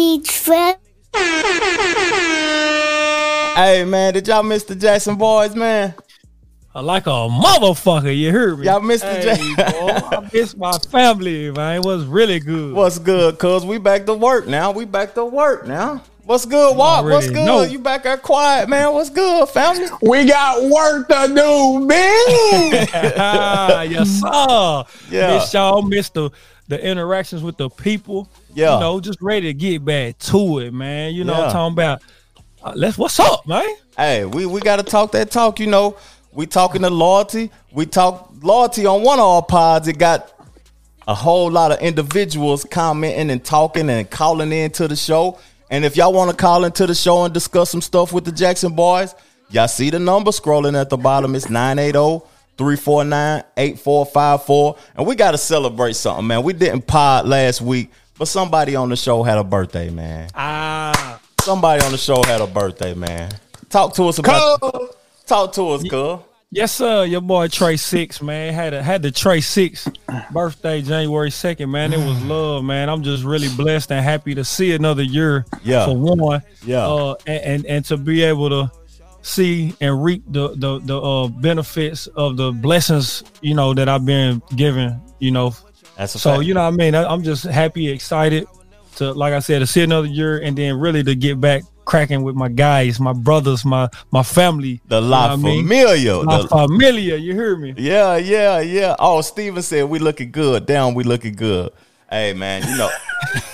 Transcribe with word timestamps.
Auntie 0.00 0.22
Trip. 0.22 0.78
Hey 3.54 3.84
man, 3.84 4.14
did 4.14 4.26
y'all 4.26 4.42
miss 4.42 4.64
the 4.64 4.74
Jackson 4.74 5.16
boys, 5.16 5.54
man? 5.54 5.94
like 6.74 7.06
a 7.06 7.10
motherfucker. 7.10 8.16
You 8.16 8.32
heard 8.32 8.60
me? 8.60 8.66
Y'all 8.66 8.80
missed 8.80 9.02
the 9.02 9.12
hey, 9.12 9.22
Jackson. 9.22 9.54
boy, 9.56 10.16
I 10.16 10.30
miss 10.32 10.56
my 10.56 10.72
family, 10.90 11.50
man. 11.50 11.76
It 11.76 11.84
was 11.84 12.06
really 12.06 12.40
good. 12.40 12.72
What's 12.74 12.98
good, 12.98 13.38
cuz? 13.38 13.66
We 13.66 13.76
back 13.76 14.06
to 14.06 14.14
work 14.14 14.46
now. 14.46 14.70
We 14.70 14.86
back 14.86 15.12
to 15.14 15.24
work 15.26 15.66
now. 15.66 16.02
What's 16.24 16.46
good, 16.46 16.76
Walt? 16.76 17.04
What's 17.04 17.26
good? 17.26 17.44
know. 17.44 17.62
You 17.62 17.78
back 17.80 18.04
there 18.04 18.16
quiet, 18.16 18.70
man. 18.70 18.94
What's 18.94 19.10
good, 19.10 19.48
family? 19.50 19.86
We 20.00 20.24
got 20.24 20.62
work 20.62 21.08
to 21.08 21.26
do, 21.26 21.80
man. 21.86 22.88
yes, 23.90 24.08
sir. 24.08 24.84
Yeah. 25.10 25.34
Miss 25.34 25.52
y'all, 25.52 25.82
miss 25.82 26.08
the, 26.08 26.30
the 26.68 26.82
interactions 26.82 27.42
with 27.42 27.58
the 27.58 27.68
people. 27.68 28.30
Yeah. 28.54 28.74
You 28.74 28.80
know, 28.80 29.00
just 29.00 29.20
ready 29.20 29.46
to 29.48 29.54
get 29.54 29.84
back 29.84 30.18
to 30.18 30.58
it, 30.60 30.72
man. 30.72 31.14
You 31.14 31.24
know 31.24 31.34
Yeah. 31.34 31.46
I'm 31.46 31.52
talking 31.52 31.72
about. 31.74 32.02
Uh, 32.62 32.72
let's 32.76 32.98
what's 32.98 33.18
up, 33.18 33.46
man? 33.46 33.66
Hey, 33.96 34.24
we, 34.26 34.44
we 34.46 34.60
gotta 34.60 34.82
talk 34.82 35.12
that 35.12 35.30
talk, 35.30 35.60
you 35.60 35.66
know. 35.66 35.96
We 36.32 36.46
talking 36.46 36.82
to 36.82 36.90
loyalty. 36.90 37.50
We 37.72 37.86
talk 37.86 38.32
loyalty 38.42 38.86
on 38.86 39.02
one 39.02 39.18
of 39.18 39.24
our 39.24 39.42
pods. 39.42 39.88
It 39.88 39.98
got 39.98 40.32
a 41.08 41.14
whole 41.14 41.50
lot 41.50 41.72
of 41.72 41.80
individuals 41.80 42.64
commenting 42.70 43.30
and 43.30 43.42
talking 43.44 43.88
and 43.90 44.08
calling 44.08 44.52
in 44.52 44.70
to 44.72 44.86
the 44.86 44.94
show. 44.96 45.38
And 45.70 45.84
if 45.84 45.96
y'all 45.96 46.12
want 46.12 46.30
to 46.30 46.36
call 46.36 46.64
into 46.64 46.86
the 46.86 46.94
show 46.94 47.24
and 47.24 47.32
discuss 47.32 47.70
some 47.70 47.80
stuff 47.80 48.12
with 48.12 48.24
the 48.24 48.32
Jackson 48.32 48.74
boys, 48.74 49.14
y'all 49.50 49.68
see 49.68 49.90
the 49.90 49.98
number 49.98 50.30
scrolling 50.30 50.78
at 50.78 50.90
the 50.90 50.96
bottom. 50.96 51.34
It's 51.34 51.48
980 51.48 52.24
349 52.58 53.42
8454. 53.56 54.76
And 54.96 55.06
we 55.06 55.14
got 55.14 55.30
to 55.32 55.38
celebrate 55.38 55.94
something, 55.96 56.26
man. 56.26 56.42
We 56.42 56.52
didn't 56.52 56.86
pod 56.86 57.26
last 57.26 57.60
week, 57.60 57.90
but 58.20 58.28
somebody 58.28 58.76
on 58.76 58.90
the 58.90 58.96
show 58.96 59.22
had 59.22 59.38
a 59.38 59.42
birthday, 59.44 59.88
man. 59.88 60.28
Ah, 60.34 61.18
Somebody 61.40 61.82
on 61.82 61.90
the 61.90 61.96
show 61.96 62.22
had 62.22 62.42
a 62.42 62.46
birthday, 62.46 62.92
man. 62.92 63.30
Talk 63.70 63.94
to 63.94 64.04
us 64.08 64.18
about 64.18 64.60
Talk 65.26 65.52
to 65.54 65.70
us, 65.70 65.82
cuz. 65.88 66.18
yes, 66.50 66.70
sir. 66.72 67.04
Your 67.06 67.22
boy 67.22 67.48
Trey 67.48 67.78
Six, 67.78 68.20
man, 68.20 68.52
had 68.52 68.74
a 68.74 68.82
had 68.82 69.00
the 69.00 69.10
Trey 69.10 69.40
Six 69.40 69.88
birthday 70.32 70.82
January 70.82 71.30
second, 71.30 71.70
man. 71.70 71.94
It 71.94 72.04
was 72.06 72.22
love, 72.24 72.62
man. 72.62 72.90
I'm 72.90 73.02
just 73.02 73.24
really 73.24 73.48
blessed 73.56 73.90
and 73.90 74.04
happy 74.04 74.34
to 74.34 74.44
see 74.44 74.72
another 74.72 75.02
year. 75.02 75.46
Yeah. 75.62 75.86
For 75.86 75.96
one, 75.96 76.42
Yeah. 76.62 76.86
uh, 76.86 77.14
and, 77.26 77.42
and 77.44 77.66
and 77.66 77.84
to 77.86 77.96
be 77.96 78.22
able 78.22 78.50
to 78.50 78.70
see 79.22 79.72
and 79.80 80.04
reap 80.04 80.24
the 80.28 80.48
the 80.56 80.78
the 80.80 81.00
uh, 81.00 81.28
benefits 81.28 82.06
of 82.08 82.36
the 82.36 82.52
blessings, 82.52 83.24
you 83.40 83.54
know, 83.54 83.72
that 83.72 83.88
I've 83.88 84.04
been 84.04 84.42
given, 84.56 85.00
you 85.20 85.30
know. 85.30 85.54
That's 86.00 86.20
So 86.20 86.32
fact. 86.36 86.44
you 86.46 86.54
know, 86.54 86.62
what 86.64 86.72
I 86.74 86.76
mean, 86.76 86.94
I- 86.94 87.04
I'm 87.12 87.22
just 87.22 87.44
happy, 87.44 87.88
excited 87.90 88.46
to, 88.96 89.12
like 89.12 89.34
I 89.34 89.38
said, 89.40 89.58
to 89.60 89.66
see 89.66 89.82
another 89.82 90.08
year, 90.08 90.38
and 90.38 90.56
then 90.56 90.78
really 90.80 91.02
to 91.04 91.14
get 91.14 91.40
back 91.40 91.62
cracking 91.84 92.22
with 92.22 92.34
my 92.36 92.48
guys, 92.48 92.98
my 93.00 93.12
brothers, 93.12 93.64
my 93.64 93.88
my 94.10 94.22
family. 94.22 94.80
the 94.88 95.00
you 95.00 95.06
La 95.08 95.22
know 95.22 95.28
what 95.28 95.32
I 95.32 95.36
mean? 95.42 95.62
Familia. 95.68 96.16
La 96.18 96.42
The- 96.42 96.48
Familia, 96.48 97.16
you 97.16 97.34
hear 97.34 97.54
me? 97.56 97.74
yeah, 97.76 98.16
yeah, 98.16 98.60
yeah. 98.60 98.96
Oh, 98.98 99.20
Steven 99.20 99.62
said 99.62 99.84
we 99.88 99.98
looking 99.98 100.30
good. 100.30 100.66
Down, 100.66 100.94
we 100.94 101.04
looking 101.04 101.34
good. 101.34 101.70
Hey, 102.10 102.32
man, 102.32 102.62
you 102.68 102.76
know. 102.78 102.90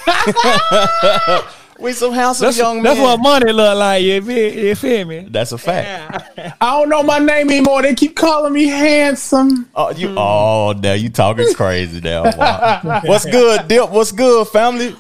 we 1.79 1.93
some 1.93 2.13
handsome 2.13 2.47
That's, 2.47 2.59
young 2.59 2.77
men. 2.77 2.85
that's 2.85 3.01
what 3.01 3.21
money 3.21 3.53
look 3.53 3.77
like. 3.77 4.03
You 4.03 4.23
feel, 4.23 4.55
you 4.55 4.75
feel 4.75 5.05
me? 5.07 5.27
That's 5.31 5.53
a 5.53 5.59
fact. 5.59 6.39
I 6.61 6.79
don't 6.79 6.89
know 6.89 7.03
my 7.03 7.19
name 7.19 7.51
anymore. 7.51 7.83
They 7.83 7.95
keep 7.95 8.17
calling 8.17 8.53
me 8.53 8.67
handsome. 8.67 9.69
Oh, 9.75 9.91
you. 9.91 10.15
Oh, 10.17 10.75
now 10.81 10.95
you 10.95 11.09
talking 11.09 11.53
crazy 11.55 12.01
now. 12.01 12.25
Wow. 12.37 13.01
What's 13.05 13.25
good, 13.25 13.69
Dip? 13.69 13.91
What's 13.91 14.13
good, 14.13 14.49
family? 14.49 14.97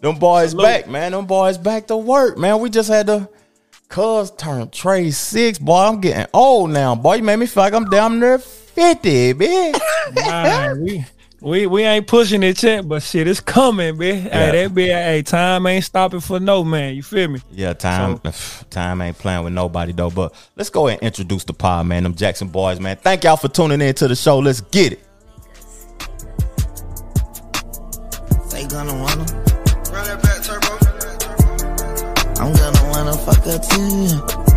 Them 0.00 0.16
boys 0.16 0.54
back, 0.54 0.88
man. 0.88 1.12
Them 1.12 1.26
boys 1.26 1.58
back 1.58 1.86
to 1.88 1.96
work, 1.96 2.38
man. 2.38 2.60
We 2.60 2.70
just 2.70 2.88
had 2.88 3.06
to. 3.06 3.28
Cuz 3.88 4.30
turn 4.30 4.70
Trey 4.70 5.10
six, 5.10 5.58
boy. 5.58 5.88
I'm 5.88 6.00
getting 6.00 6.26
old 6.32 6.70
now, 6.70 6.94
boy. 6.94 7.16
You 7.16 7.24
made 7.24 7.40
me 7.40 7.46
feel 7.46 7.64
like 7.64 7.72
I'm 7.72 7.90
down 7.90 8.20
there 8.20 8.38
fifty, 8.38 9.34
bitch. 9.34 9.80
Man, 10.14 10.80
we, 10.84 11.04
we 11.40 11.66
we 11.66 11.82
ain't 11.84 12.06
pushing 12.06 12.42
it 12.42 12.62
yet, 12.62 12.86
but 12.86 13.02
shit, 13.02 13.26
it's 13.26 13.40
coming, 13.40 13.96
bitch. 13.96 14.24
Yeah. 14.24 14.50
Hey, 14.50 14.62
that 14.62 14.74
be 14.74 14.86
hey, 14.88 15.22
time 15.22 15.66
ain't 15.66 15.84
stopping 15.84 16.20
for 16.20 16.38
no 16.38 16.62
man. 16.62 16.94
You 16.94 17.02
feel 17.02 17.28
me? 17.28 17.40
Yeah, 17.50 17.72
time 17.72 18.20
time 18.70 19.00
ain't 19.00 19.18
playing 19.18 19.44
with 19.44 19.54
nobody 19.54 19.92
though. 19.92 20.10
But 20.10 20.34
let's 20.56 20.68
go 20.68 20.88
ahead 20.88 20.98
and 21.00 21.06
introduce 21.06 21.44
the 21.44 21.54
pod, 21.54 21.86
man. 21.86 22.02
Them 22.02 22.14
Jackson 22.14 22.48
boys, 22.48 22.78
man. 22.78 22.96
Thank 22.96 23.24
y'all 23.24 23.36
for 23.36 23.48
tuning 23.48 23.80
in 23.80 23.94
to 23.94 24.08
the 24.08 24.16
show. 24.16 24.38
Let's 24.38 24.60
get 24.60 24.92
it. 24.92 25.00
They 28.50 28.66
gonna 28.66 28.92
wanna, 28.92 29.24
Run 29.90 30.04
that 30.04 30.20
back, 30.22 30.42
turbo. 30.42 30.76
I'm 32.42 32.52
gonna 32.52 32.90
wanna 32.90 33.16
fuck 33.16 33.44
her 33.44 33.58
too. 33.58 34.50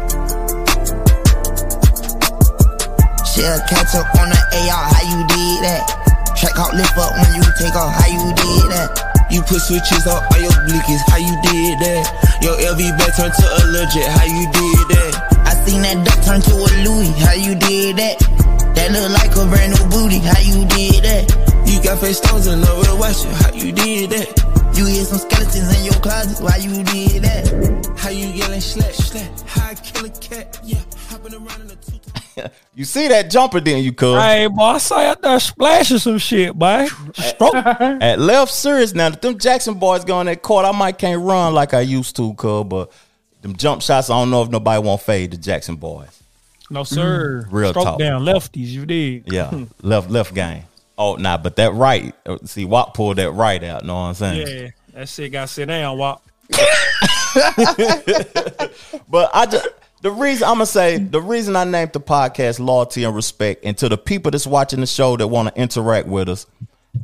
She'll 3.34 3.60
catch 3.68 3.96
up 3.96 4.14
on 4.20 4.30
the 4.30 4.38
AR, 4.70 4.94
how 4.94 5.04
you 5.04 5.28
did 5.28 5.64
that? 5.64 6.13
Track 6.44 6.60
out 6.60 6.76
lift 6.76 6.98
up 7.00 7.16
when 7.16 7.40
you 7.40 7.44
take 7.56 7.72
off, 7.72 7.96
how 7.96 8.04
you 8.12 8.28
did 8.36 8.68
that? 8.76 8.92
You 9.32 9.40
put 9.48 9.64
switches 9.64 10.04
on 10.04 10.20
all 10.28 10.40
your 10.44 10.52
blickies, 10.68 11.00
how 11.08 11.16
you 11.16 11.32
did 11.40 11.80
that? 11.80 12.04
Your 12.44 12.60
LV 12.60 12.84
back 13.00 13.16
turned 13.16 13.32
to 13.32 13.48
a 13.48 13.62
legit, 13.72 14.04
how 14.12 14.28
you 14.28 14.44
did 14.52 14.86
that? 14.92 15.24
I 15.48 15.56
seen 15.64 15.80
that 15.88 16.04
duck 16.04 16.20
turn 16.20 16.44
to 16.44 16.54
a 16.60 16.70
Louis, 16.84 17.16
how 17.24 17.32
you 17.32 17.56
did 17.56 17.96
that? 17.96 18.20
That 18.76 18.92
look 18.92 19.08
like 19.16 19.32
a 19.32 19.48
brand 19.48 19.72
new 19.72 19.88
booty, 19.88 20.20
how 20.20 20.44
you 20.44 20.68
did 20.68 21.08
that? 21.08 21.32
You 21.64 21.80
got 21.80 22.04
face 22.04 22.20
stones 22.20 22.44
to 22.44 22.60
wash 23.00 23.24
it, 23.24 23.32
how 23.40 23.56
you 23.56 23.72
did 23.72 24.12
that? 24.12 24.28
You 24.76 24.84
hear 24.84 25.06
some 25.08 25.24
skeletons 25.24 25.80
in 25.80 25.86
your 25.88 26.00
closet, 26.04 26.44
why 26.44 26.60
you 26.60 26.84
did 26.84 27.24
that? 27.24 27.96
How 27.96 28.10
you 28.10 28.28
yelling 28.28 28.60
slap, 28.60 28.92
slap? 28.92 29.32
How 29.48 29.72
I 29.72 29.76
kill 29.76 30.04
a 30.04 30.10
cat, 30.10 30.60
yeah. 30.62 30.84
Hopping 31.08 31.40
around 31.40 31.62
in 31.64 31.72
a 31.72 31.76
two 31.80 32.04
You 32.76 32.86
see 32.86 33.08
that 33.10 33.30
jumper 33.30 33.60
then, 33.60 33.84
you 33.84 33.94
could. 33.94 34.20
Hey, 34.20 34.48
boy, 34.48 34.64
I 34.64 34.78
saw 34.80 35.00
you 35.00 35.08
out 35.08 35.22
there 35.22 35.40
splashing 35.40 36.00
some 36.00 36.18
shit, 36.18 36.56
boy. 36.56 36.88
Stroke. 37.14 37.54
At 37.56 38.18
left 38.18 38.52
serious 38.52 38.96
now, 38.96 39.08
if 39.08 39.22
them 39.22 39.38
Jackson 39.38 39.76
boys 39.76 40.04
going 40.04 40.26
that 40.26 40.42
court, 40.42 40.66
I 40.66 40.72
might 40.72 40.98
can't 40.98 41.22
run 41.22 41.54
like 41.54 41.76
I 41.76 41.82
used 41.82 42.16
to, 42.16 42.34
cuz, 42.34 42.66
but 42.68 42.92
them 43.42 43.56
jump 43.56 43.84
shots, 43.84 44.10
I 44.10 44.20
don't 44.20 44.32
know 44.32 44.42
if 44.42 44.50
nobody 44.50 44.82
won't 44.82 45.02
fade 45.02 45.32
the 45.32 45.38
Jackson 45.38 45.76
boys. 45.76 46.24
No, 46.72 46.84
sir. 46.84 47.46
Real 47.52 47.70
Stroke 47.70 47.86
talk. 47.86 48.00
down 48.00 48.24
lefties, 48.24 48.70
you 48.70 48.88
did. 48.88 49.32
Yeah, 49.32 49.66
left 49.84 50.10
left 50.10 50.34
game. 50.34 50.64
Oh, 50.98 51.16
nah, 51.16 51.38
but 51.38 51.56
that 51.58 51.74
right, 51.74 52.16
uh, 52.26 52.40
see, 52.46 52.66
Watt 52.66 52.96
pulled 52.96 53.18
that 53.18 53.32
right 53.32 53.64
out, 53.64 53.86
know 53.86 53.94
what 53.94 54.02
I'm 54.02 54.14
saying? 54.16 54.48
Yeah, 54.48 54.70
that 54.96 55.10
shit 55.10 55.32
got 55.32 55.50
sit 55.50 55.68
down, 55.68 55.98
Wop. 56.00 56.24
But 59.10 59.30
I 59.34 59.46
just 59.46 59.68
the 60.04 60.12
reason 60.12 60.44
I'm 60.48 60.56
gonna 60.56 60.66
say 60.66 60.98
the 60.98 61.22
reason 61.22 61.56
I 61.56 61.64
named 61.64 61.94
the 61.94 62.02
podcast 62.02 62.60
loyalty 62.60 63.06
and 63.06 63.16
respect, 63.16 63.64
and 63.64 63.76
to 63.78 63.88
the 63.88 63.98
people 63.98 64.32
that's 64.32 64.46
watching 64.46 64.82
the 64.82 64.86
show 64.86 65.16
that 65.16 65.28
want 65.28 65.56
to 65.56 65.60
interact 65.60 66.08
with 66.08 66.28
us, 66.28 66.46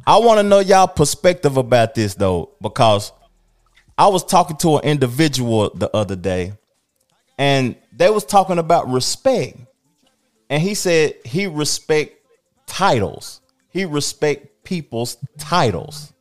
I 0.05 0.17
want 0.17 0.39
to 0.39 0.43
know 0.43 0.59
y'all 0.59 0.87
perspective 0.87 1.55
about 1.55 1.95
this 1.95 2.15
though, 2.15 2.51
because 2.61 3.13
I 3.97 4.07
was 4.07 4.25
talking 4.25 4.57
to 4.57 4.77
an 4.77 4.83
individual 4.83 5.71
the 5.73 5.89
other 5.95 6.17
day, 6.17 6.53
and 7.37 7.77
they 7.93 8.09
was 8.09 8.25
talking 8.25 8.59
about 8.59 8.89
respect, 8.89 9.57
and 10.49 10.61
he 10.61 10.73
said 10.73 11.15
he 11.23 11.47
respect 11.47 12.17
titles, 12.67 13.39
he 13.69 13.85
respect 13.85 14.65
people's 14.65 15.15
titles. 15.37 16.11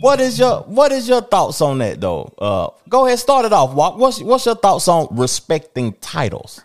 What 0.00 0.20
is 0.20 0.38
your 0.38 0.60
What 0.62 0.92
is 0.92 1.08
your 1.08 1.22
thoughts 1.22 1.60
on 1.60 1.78
that 1.78 2.00
though? 2.00 2.32
Uh, 2.38 2.68
go 2.88 3.06
ahead, 3.06 3.18
start 3.18 3.44
it 3.44 3.52
off. 3.52 3.74
Walt. 3.74 3.98
What's 3.98 4.20
What's 4.20 4.46
your 4.46 4.56
thoughts 4.56 4.88
on 4.88 5.08
respecting 5.10 5.94
titles? 6.00 6.62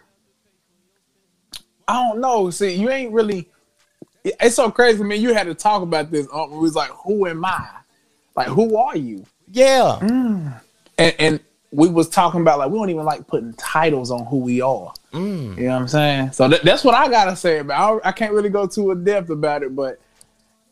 I 1.88 2.08
don't 2.08 2.22
know. 2.22 2.50
See, 2.50 2.74
you 2.74 2.90
ain't 2.90 3.14
really. 3.14 3.50
It's 4.24 4.56
so 4.56 4.70
crazy, 4.70 5.04
man. 5.04 5.20
You 5.20 5.34
had 5.34 5.48
to 5.48 5.56
talk 5.56 5.82
about 5.82 6.12
this. 6.12 6.28
Um, 6.32 6.54
it 6.54 6.58
was 6.58 6.76
like, 6.76 6.90
who 6.92 7.26
am 7.28 7.44
I? 7.44 7.68
Like, 8.36 8.48
who 8.48 8.78
are 8.78 8.96
you? 8.96 9.26
Yeah, 9.52 9.98
And, 10.98 11.16
and 11.20 11.40
we 11.72 11.90
was 11.90 12.08
talking 12.10 12.42
about 12.42 12.60
like 12.60 12.70
we 12.70 12.78
don't 12.78 12.90
even 12.90 13.04
like 13.04 13.28
putting 13.28 13.54
titles 13.54 14.12
on 14.12 14.26
who 14.26 14.38
we 14.38 14.62
are. 14.62 14.94
Mm. 15.14 15.58
You 15.58 15.64
know 15.64 15.74
what 15.74 15.82
I'm 15.82 15.88
saying? 15.88 16.32
So 16.32 16.48
that, 16.48 16.64
that's 16.64 16.84
what 16.84 16.96
I 16.96 17.10
gotta 17.10 17.36
say 17.36 17.60
about. 17.60 18.02
I, 18.06 18.10
I 18.10 18.12
can't 18.12 18.34
really 18.34 18.50
go 18.50 18.68
too 18.68 18.92
in 18.92 19.04
depth 19.04 19.30
about 19.30 19.64
it, 19.64 19.76
but 19.76 20.00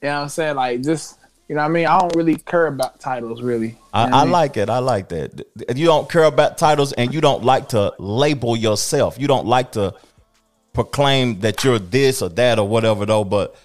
you 0.01 0.07
know 0.07 0.15
what 0.15 0.21
I'm 0.23 0.29
saying. 0.29 0.55
Like, 0.55 0.81
just 0.81 1.18
you 1.49 1.55
know, 1.55 1.61
what 1.61 1.69
I 1.69 1.73
mean, 1.73 1.87
I 1.87 1.99
don't 1.99 2.15
really 2.15 2.35
care 2.35 2.67
about 2.67 2.99
titles, 2.99 3.41
really. 3.41 3.75
I, 3.91 4.03
I 4.03 4.23
mean? 4.23 4.31
like 4.31 4.55
it. 4.55 4.69
I 4.69 4.77
like 4.77 5.09
that. 5.09 5.47
You 5.75 5.87
don't 5.87 6.07
care 6.07 6.25
about 6.25 6.59
titles, 6.59 6.93
and 6.93 7.11
you 7.11 7.21
don't 7.21 7.43
like 7.43 7.69
to 7.69 7.91
label 7.97 8.55
yourself. 8.55 9.17
You 9.17 9.27
don't 9.27 9.47
like 9.47 9.71
to 9.71 9.95
proclaim 10.73 11.39
that 11.39 11.63
you're 11.63 11.79
this 11.79 12.21
or 12.21 12.29
that 12.29 12.59
or 12.59 12.67
whatever 12.67 13.03
though. 13.07 13.23
But 13.23 13.55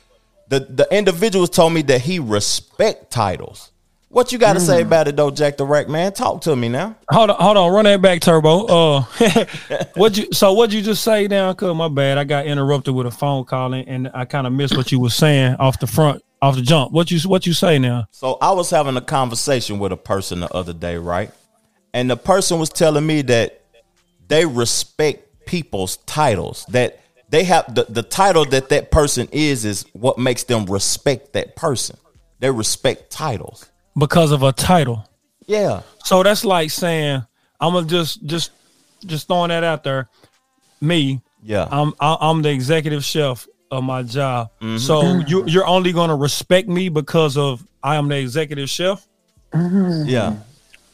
the 0.49 0.61
the 0.61 0.89
individuals 0.91 1.51
told 1.51 1.75
me 1.75 1.83
that 1.83 2.01
he 2.01 2.19
respect 2.19 3.11
titles. 3.13 3.71
What 4.15 4.31
you 4.31 4.39
got 4.39 4.53
to 4.53 4.61
say 4.61 4.83
about 4.83 5.09
it 5.09 5.17
though, 5.17 5.33
Jack 5.33 5.57
the 5.57 5.67
Rack 5.67 5.89
man? 5.89 6.13
Talk 6.13 6.43
to 6.43 6.55
me 6.55 6.69
now. 6.69 6.95
Hold 7.11 7.31
on, 7.31 7.37
hold 7.37 7.57
on, 7.57 7.73
run 7.73 7.85
that 7.87 8.01
back, 8.01 8.21
Turbo. 8.21 8.67
Uh, 8.67 9.01
what 9.95 10.17
you? 10.17 10.29
So 10.33 10.53
what 10.53 10.73
you 10.73 10.83
just 10.83 11.03
say 11.03 11.27
now? 11.27 11.53
Cause 11.53 11.75
my 11.75 11.89
bad, 11.89 12.17
I 12.17 12.23
got 12.23 12.47
interrupted 12.47 12.95
with 12.95 13.09
a 13.09 13.11
phone 13.11 13.45
call 13.45 13.75
and, 13.75 13.89
and 13.89 14.11
I 14.15 14.25
kind 14.25 14.47
of 14.47 14.53
missed 14.53 14.77
what 14.77 14.93
you 14.93 15.01
was 15.01 15.17
saying 15.17 15.57
off 15.57 15.81
the 15.81 15.89
front, 15.89 16.23
off 16.41 16.55
the 16.55 16.63
jump. 16.63 16.93
What 16.93 17.11
you 17.11 17.19
what 17.29 17.45
you 17.45 17.53
say 17.53 17.81
now? 17.81 18.07
So 18.13 18.39
I 18.41 18.53
was 18.53 18.71
having 18.71 18.97
a 18.97 19.01
conversation 19.01 19.81
with 19.81 19.91
a 19.91 19.97
person 19.97 20.39
the 20.39 20.55
other 20.55 20.73
day, 20.73 20.97
right? 20.97 21.33
And 21.93 22.09
the 22.09 22.17
person 22.17 22.61
was 22.61 22.69
telling 22.69 23.05
me 23.05 23.23
that 23.23 23.63
they 24.29 24.47
respect 24.47 25.45
people's 25.45 25.97
titles. 25.97 26.65
That 26.69 27.01
they 27.31 27.43
have 27.43 27.75
the, 27.75 27.87
the 27.89 28.05
title 28.05 28.45
that 28.45 28.69
that 28.69 28.93
person 28.93 29.29
is 29.33 29.65
is 29.65 29.85
what 29.93 30.19
makes 30.19 30.45
them 30.45 30.67
respect 30.67 31.33
that 31.33 31.57
person. 31.57 31.97
They 32.39 32.53
respect 32.53 33.11
titles. 33.11 33.69
Because 33.96 34.32
of 34.32 34.43
a 34.43 34.52
title. 34.52 35.08
Yeah. 35.46 35.82
So 36.05 36.23
that's 36.23 36.44
like 36.44 36.70
saying 36.70 37.25
I'm 37.61 37.73
gonna 37.75 37.87
just 37.87 38.25
just 38.26 38.50
just 39.06 39.26
throwing 39.29 39.50
that 39.50 39.62
out 39.64 39.85
there. 39.85 40.08
Me, 40.81 41.20
Yeah. 41.43 41.69
I'm 41.70 41.93
I- 42.00 42.17
I'm 42.20 42.43
the 42.43 42.50
executive 42.50 43.05
chef 43.05 43.46
of 43.70 43.85
my 43.85 44.02
job. 44.02 44.50
Mm-hmm. 44.61 44.79
So 44.79 45.20
you 45.26 45.44
you're 45.46 45.67
only 45.67 45.93
gonna 45.93 46.17
respect 46.17 46.69
me 46.69 46.88
because 46.88 47.37
of 47.37 47.64
I 47.82 47.96
am 47.96 48.08
the 48.08 48.17
executive 48.19 48.69
chef, 48.70 49.06
yeah. 49.52 50.37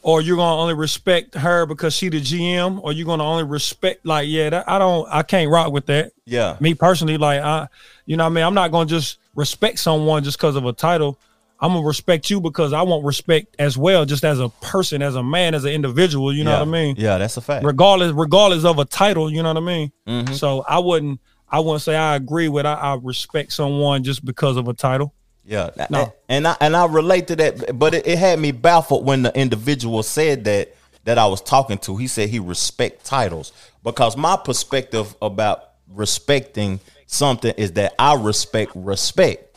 or 0.02 0.20
you're 0.20 0.37
gonna 0.37 0.61
only 0.61 0.75
respect 0.75 1.35
her 1.37 1.67
because 1.67 1.94
she 1.94 2.08
the 2.08 2.20
GM, 2.20 2.81
or 2.82 2.93
you're 2.93 3.06
gonna 3.06 3.25
only 3.25 3.44
respect 3.44 4.05
like 4.05 4.29
yeah 4.29 4.50
that, 4.50 4.69
I 4.69 4.79
don't 4.79 5.08
I 5.11 5.23
can't 5.23 5.50
rock 5.50 5.73
with 5.73 5.87
that. 5.87 6.12
Yeah. 6.26 6.56
Me 6.61 6.75
personally, 6.75 7.17
like 7.17 7.41
I 7.41 7.69
you 8.06 8.17
know 8.17 8.25
what 8.25 8.31
I 8.31 8.35
mean 8.35 8.44
I'm 8.44 8.55
not 8.55 8.70
gonna 8.73 8.87
just 8.88 9.19
respect 9.35 9.79
someone 9.79 10.25
just 10.25 10.37
because 10.38 10.56
of 10.56 10.64
a 10.67 10.73
title. 10.73 11.19
I'm 11.61 11.73
gonna 11.75 11.87
respect 11.87 12.31
you 12.31 12.41
because 12.41 12.73
I 12.73 12.83
want 12.83 13.05
respect 13.05 13.55
as 13.59 13.77
well, 13.77 14.05
just 14.07 14.25
as 14.25 14.41
a 14.41 14.49
person, 14.49 15.03
as 15.03 15.15
a 15.15 15.23
man, 15.23 15.55
as 15.55 15.65
an 15.65 15.73
individual. 15.73 16.33
You 16.33 16.45
know 16.45 16.53
yeah. 16.53 16.59
what 16.61 16.69
I 16.69 16.71
mean? 16.71 16.95
Yeah, 16.99 17.19
that's 17.19 17.37
a 17.37 17.41
fact. 17.41 17.65
regardless 17.65 18.12
regardless 18.12 18.65
of 18.65 18.79
a 18.79 18.85
title 18.85 19.31
you 19.31 19.43
know 19.43 19.51
what 19.53 19.62
i 19.62 19.67
mean 19.67 19.93
Mm-hmm. 20.09 20.35
so 20.35 20.65
i 20.69 20.79
wouldn't 20.79 21.21
i 21.49 21.61
wouldn't 21.61 21.83
say 21.83 21.95
i 21.95 22.17
agree 22.17 22.49
with 22.49 22.65
I, 22.67 22.75
I 22.75 22.99
respect 23.03 23.53
someone 23.53 24.03
just 24.03 24.25
because 24.25 24.57
of 24.57 24.67
a 24.69 24.75
title 24.75 25.15
Yeah, 25.45 25.71
No. 25.91 26.12
and 26.29 26.47
I 26.49 26.57
and 26.61 26.77
I 26.77 26.87
relate 26.87 27.27
to 27.29 27.37
that, 27.37 27.79
but 27.79 27.95
it, 27.95 28.07
it 28.07 28.19
had 28.19 28.39
me 28.39 28.53
baffled 28.53 29.05
when 29.05 29.23
the 29.23 29.33
individual 29.39 30.03
said 30.03 30.45
that 30.45 30.75
that 31.05 31.17
I 31.19 31.27
was 31.27 31.41
talking 31.41 31.79
to. 31.79 31.97
He 31.97 32.07
said 32.09 32.29
he 32.29 32.39
respect 32.39 33.05
titles 33.05 33.53
because 33.83 34.17
my 34.17 34.37
perspective 34.37 35.15
about 35.23 35.65
respecting 35.89 36.81
something 37.07 37.53
is 37.57 37.73
that 37.73 37.95
I 37.99 38.15
respect 38.15 38.73
respect. 38.75 39.50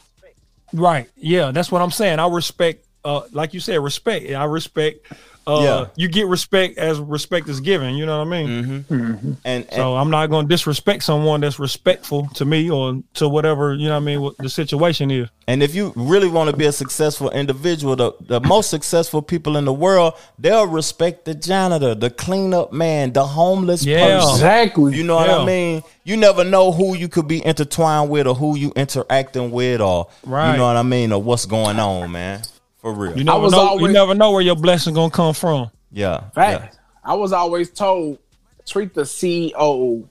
Right. 0.74 1.10
Yeah 1.16 1.52
that's 1.52 1.72
what 1.72 1.82
i'm 1.82 1.92
saying. 1.92 2.20
I 2.20 2.28
respect 2.28 2.86
uh 3.06 3.22
like 3.32 3.54
you 3.54 3.60
said 3.60 3.80
respect. 3.80 4.30
I 4.32 4.46
respect 4.46 5.06
uh 5.46 5.60
Yeah. 5.64 5.86
you 5.96 6.08
get 6.08 6.28
respect 6.28 6.78
as 6.78 7.00
respect 7.00 7.50
is 7.50 7.60
given 7.60 7.96
you 7.96 8.06
know 8.06 8.20
what 8.24 8.28
i 8.28 8.44
mean 8.44 8.86
And, 8.90 9.38
and 9.46 9.66
so 9.72 9.96
i'm 9.98 10.10
not 10.10 10.28
going 10.30 10.48
to 10.48 10.50
disrespect 10.54 11.04
someone 11.04 11.42
that's 11.42 11.60
respectful 11.60 12.28
to 12.36 12.46
me 12.46 12.70
or 12.70 13.02
to 13.16 13.28
whatever 13.28 13.74
you 13.74 13.88
know 13.88 13.96
what 13.96 13.98
i 14.04 14.06
mean 14.06 14.22
what 14.22 14.38
the 14.38 14.50
situation 14.50 15.12
is 15.12 15.30
And 15.48 15.62
if 15.62 15.76
you 15.76 15.92
really 15.98 16.30
want 16.30 16.50
to 16.50 16.56
be 16.56 16.66
a 16.66 16.72
successful 16.72 17.30
individual, 17.32 17.98
the, 17.98 18.14
the 18.22 18.40
most 18.40 18.70
successful 18.70 19.22
people 19.22 19.58
in 19.58 19.66
the 19.66 19.74
world, 19.74 20.14
they'll 20.40 20.66
respect 20.82 21.26
the 21.26 21.36
janitor, 21.36 21.94
the 21.96 22.10
cleanup 22.10 22.72
man, 22.72 23.12
the 23.12 23.26
homeless 23.28 23.84
Yeah. 23.84 24.00
person. 24.08 24.30
Exactly. 24.36 24.96
You 24.96 25.04
know 25.04 25.18
what 25.18 25.30
I 25.30 25.44
mean? 25.46 25.84
You 26.06 26.16
never 26.16 26.46
know 26.46 26.72
who 26.72 26.96
you 26.96 27.10
could 27.10 27.28
be 27.28 27.46
intertwined 27.46 28.10
with 28.10 28.26
or 28.26 28.36
who 28.36 28.56
you 28.56 28.72
interacting 28.78 29.52
with 29.52 29.82
or 29.82 30.08
Right. 30.26 30.52
you 30.52 30.58
know 30.58 30.66
what 30.68 30.78
I 30.78 30.84
mean 30.84 31.12
or 31.12 31.22
what's 31.22 31.46
going 31.46 31.78
on, 31.78 32.10
man. 32.14 32.40
For 32.84 32.94
real. 32.94 33.18
you 33.18 33.24
never 33.24 33.40
was 33.40 33.52
know 33.52 33.80
you 33.80 33.88
never 33.88 34.14
know 34.14 34.32
where 34.32 34.42
your 34.42 34.56
blessing 34.56 34.94
going 34.94 35.10
to 35.10 35.16
come 35.16 35.34
from 35.34 35.72
yeah. 35.94 36.30
Fact. 36.32 36.80
I 37.04 37.14
was 37.14 37.32
always 37.32 37.70
told 37.70 38.18
treat 38.66 38.94
the 38.94 39.02
CEO, 39.02 40.06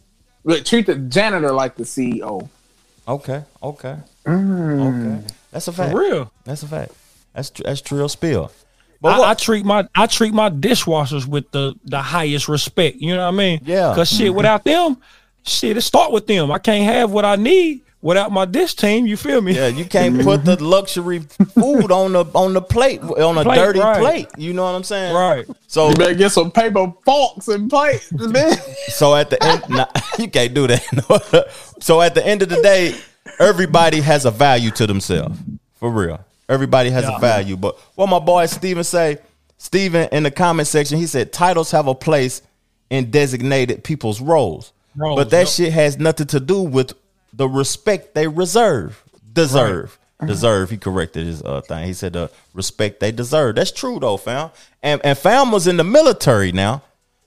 look, 0.45 0.65
treat 0.65 0.87
the 0.87 0.95
janitor 0.97 1.53
like 1.53 1.77
the 1.77 1.85
CEO. 1.85 2.43
Yeah. 2.43 3.13
Okay. 3.15 3.43
Okay. 3.63 3.97
Mm. 4.25 5.21
Okay. 5.21 5.35
That's 5.51 5.69
a 5.69 5.73
fact. 5.73 5.93
for 5.93 5.99
real 5.99 6.33
That's 6.45 6.63
a 6.63 6.69
fact. 6.69 6.93
That's 7.35 7.51
tr- 7.51 7.63
that's 7.65 7.81
trill 7.81 8.09
spill. 8.09 8.53
But 9.01 9.21
I, 9.21 9.31
I 9.31 9.35
treat 9.35 9.65
my 9.65 9.89
I 9.95 10.07
treat 10.07 10.33
my 10.33 10.49
dishwashers 10.49 11.27
with 11.27 11.51
the 11.51 11.75
the 11.85 12.01
highest 12.01 12.49
respect. 12.49 12.99
You 12.99 13.17
know 13.17 13.23
what 13.23 13.35
I 13.35 13.37
mean? 13.37 13.61
Yeah. 13.65 13.95
Cause 13.95 14.09
shit, 14.09 14.33
without 14.33 14.63
them, 14.63 14.99
shit, 15.45 15.77
it 15.77 15.81
start 15.81 16.13
with 16.13 16.29
them. 16.29 16.53
I 16.53 16.59
can't 16.59 16.85
have 16.85 17.11
what 17.11 17.25
I 17.25 17.35
need 17.35 17.83
without 18.03 18.33
my 18.33 18.45
dish 18.45 18.75
team. 18.75 19.07
You 19.07 19.17
feel 19.17 19.41
me? 19.41 19.55
Yeah, 19.55 19.69
you 19.69 19.85
can't 19.87 20.21
put 20.23 20.45
the 20.45 20.63
luxury 20.63 21.21
food 21.21 21.91
on 21.91 22.13
the 22.13 22.25
on 22.35 22.53
the 22.53 22.61
plate 22.61 23.01
on 23.01 23.39
a 23.39 23.45
Plate, 23.45 23.57
dirty 23.57 23.81
right. 23.81 23.99
plate. 23.99 24.29
You 24.37 24.53
know 24.53 24.65
what 24.65 24.75
I'm 24.75 24.85
saying? 24.85 25.15
Right. 25.15 25.47
So 25.69 25.89
You 25.89 25.95
better 25.95 26.15
get 26.15 26.33
some 26.33 26.51
paper 26.51 26.93
forks 27.05 27.49
and 27.49 27.71
plates, 27.71 28.13
man. 28.13 28.57
so 28.89 29.15
at 29.15 29.31
the 29.31 29.43
end, 29.43 29.63
nah, 29.71 29.87
you 30.19 30.29
can't 30.29 30.53
do 30.53 30.67
that. 30.67 31.51
so 31.81 32.03
at 32.03 32.15
the 32.15 32.27
end 32.27 32.43
of 32.43 32.51
the 32.51 32.61
day, 32.61 32.95
everybody 33.39 34.01
has 34.01 34.27
a 34.27 34.31
value 34.31 34.71
to 34.73 34.87
themselves. 34.87 35.39
For 35.77 35.91
real, 35.91 36.21
everybody 36.49 36.91
has 36.91 37.05
a 37.05 37.19
value. 37.19 37.57
But 37.57 37.79
what 37.95 38.09
my 38.09 38.19
boy 38.19 38.47
Steven 38.47 38.85
say, 38.85 39.19
Steven 39.57 40.09
in 40.13 40.25
the 40.25 40.31
comment 40.31 40.69
section, 40.69 40.99
he 40.99 41.07
said 41.07 41.33
titles 41.33 41.71
have 41.71 41.87
a 41.87 41.95
place 41.95 42.43
in 42.91 43.11
designated 43.11 43.83
people's 43.83 44.21
roles, 44.21 44.73
Roles, 44.95 45.19
but 45.19 45.31
that 45.31 45.39
yep. 45.39 45.49
shit 45.49 45.73
has 45.73 45.99
nothing 45.99 46.27
to 46.27 46.41
do 46.41 46.61
with 46.61 46.93
the 47.33 47.49
respect 47.49 48.15
they 48.15 48.29
reserve, 48.29 49.03
deserve. 49.33 49.99
Uh-huh. 50.21 50.27
Deserve. 50.27 50.71
He 50.71 50.77
corrected 50.77 51.27
his 51.27 51.43
uh, 51.43 51.63
thing. 51.63 51.85
He 51.85 51.95
said 51.95 52.13
the 52.13 52.31
respect 52.55 53.01
they 53.01 53.11
deserve. 53.11 53.57
That's 53.57 53.73
true 53.73 53.99
though, 53.99 54.17
fam. 54.17 54.51
And 54.83 55.01
and 55.05 55.19
fam 55.19 55.51
was 55.51 55.67
in 55.67 55.77
the 55.77 55.85
military 55.85 56.53
now, 56.53 56.83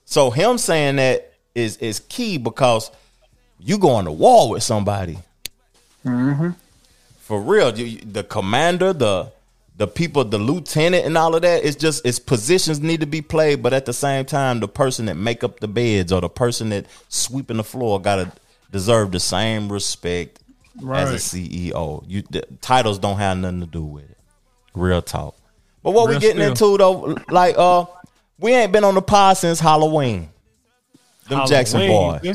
so 0.05 0.29
him 0.31 0.57
saying 0.57 0.95
that 0.95 1.33
is 1.53 1.77
is 1.77 1.99
key 1.99 2.37
because 2.37 2.91
you 3.59 3.77
going 3.77 4.05
to 4.05 4.11
war 4.11 4.49
with 4.49 4.63
somebody. 4.63 5.17
Mm-hmm. 6.05 6.51
For 7.19 7.41
real, 7.41 7.77
you, 7.77 7.99
the 7.99 8.23
commander, 8.23 8.93
the 8.93 9.31
the 9.77 9.87
people, 9.87 10.23
the 10.23 10.37
lieutenant, 10.37 11.05
and 11.05 11.17
all 11.17 11.35
of 11.35 11.41
that. 11.41 11.65
It's 11.65 11.75
just 11.75 12.05
it's 12.05 12.19
positions 12.19 12.79
need 12.79 13.01
to 13.01 13.05
be 13.07 13.21
played, 13.21 13.61
but 13.61 13.73
at 13.73 13.85
the 13.85 13.93
same 13.93 14.25
time, 14.25 14.59
the 14.59 14.67
person 14.67 15.05
that 15.07 15.15
make 15.15 15.43
up 15.43 15.59
the 15.59 15.67
beds 15.67 16.11
or 16.11 16.21
the 16.21 16.29
person 16.29 16.69
that 16.69 16.85
sweeping 17.09 17.57
the 17.57 17.63
floor 17.63 17.99
gotta 17.99 18.31
deserve 18.75 19.09
the 19.13 19.19
same 19.21 19.71
respect 19.71 20.39
Right. 20.81 21.03
as 21.03 21.11
a 21.13 21.15
CEO. 21.15 22.03
You 22.05 22.23
the 22.29 22.41
titles 22.59 22.99
don't 22.99 23.15
have 23.17 23.37
nothing 23.37 23.61
to 23.61 23.65
do 23.65 23.85
with 23.85 24.03
it. 24.03 24.17
Real 24.73 25.01
talk. 25.01 25.33
But 25.81 25.91
what 25.91 26.09
we 26.09 26.19
getting 26.19 26.41
spill. 26.53 26.73
into 26.73 26.77
though, 26.77 27.17
like 27.29 27.55
uh, 27.57 27.85
we 28.37 28.51
ain't 28.53 28.73
been 28.73 28.83
on 28.83 28.93
the 28.95 29.01
pod 29.01 29.37
since 29.37 29.61
Halloween. 29.61 30.29
Them 31.29 31.47
Jackson 31.47 31.79
Halloween, 31.79 32.11
boys. 32.11 32.21
yeah. 32.23 32.33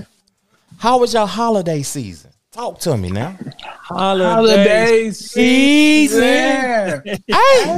How 0.78 0.98
was 0.98 1.12
your 1.12 1.26
holiday 1.26 1.82
season? 1.82 2.30
Talk 2.50 2.78
to 2.80 2.96
me 2.96 3.10
now. 3.10 3.36
Holiday 3.82 5.10
season. 5.10 7.02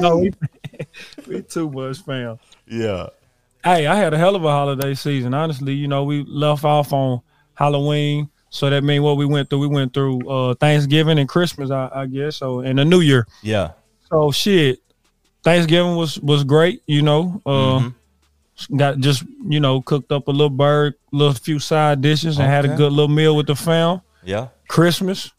No, 0.01 0.19
we, 0.19 0.33
we 1.27 1.43
too 1.43 1.69
much, 1.69 1.99
fam. 1.99 2.39
Yeah. 2.69 3.09
Hey, 3.65 3.87
I 3.89 3.97
had 3.97 4.15
a 4.15 4.19
hell 4.19 4.37
of 4.37 4.45
a 4.45 4.49
holiday 4.51 4.95
season. 4.95 5.35
Honestly, 5.35 5.73
you 5.75 5.89
know, 5.89 6.05
we 6.05 6.23
left 6.25 6.65
off 6.65 6.93
on 6.93 7.21
Halloween. 7.55 8.29
So 8.53 8.69
that 8.69 8.85
means 8.85 9.01
what 9.01 9.17
we 9.17 9.25
went 9.25 9.49
through, 9.49 9.61
we 9.61 9.67
went 9.67 9.95
through 9.95 10.29
uh 10.29 10.55
Thanksgiving 10.55 11.19
and 11.19 11.27
Christmas, 11.27 11.71
I, 11.71 11.91
I 11.93 12.07
guess. 12.07 12.37
So 12.37 12.61
and 12.61 12.79
the 12.79 12.85
New 12.85 13.01
Year. 13.01 13.27
Yeah. 13.43 13.73
So 14.11 14.31
shit, 14.31 14.81
Thanksgiving 15.43 15.97
was 15.97 16.21
was 16.21 16.45
great. 16.45 16.83
You 16.87 17.01
know, 17.01 17.41
uh, 17.47 17.89
got 18.77 18.99
just 18.99 19.25
you 19.49 19.59
know 19.59 19.81
cooked 19.81 20.13
up 20.13 20.29
a 20.29 20.31
little 20.31 20.51
bird, 20.51 20.95
little 21.13 21.33
few 21.33 21.59
side 21.59 22.03
dishes, 22.03 22.39
and 22.39 22.47
had 22.47 22.67
a 22.67 22.77
good 22.77 22.93
little 22.93 23.09
meal 23.09 23.35
with 23.35 23.47
the 23.47 23.57
fam. 23.57 24.03
Yeah. 24.23 24.49
Christmas, 24.69 25.33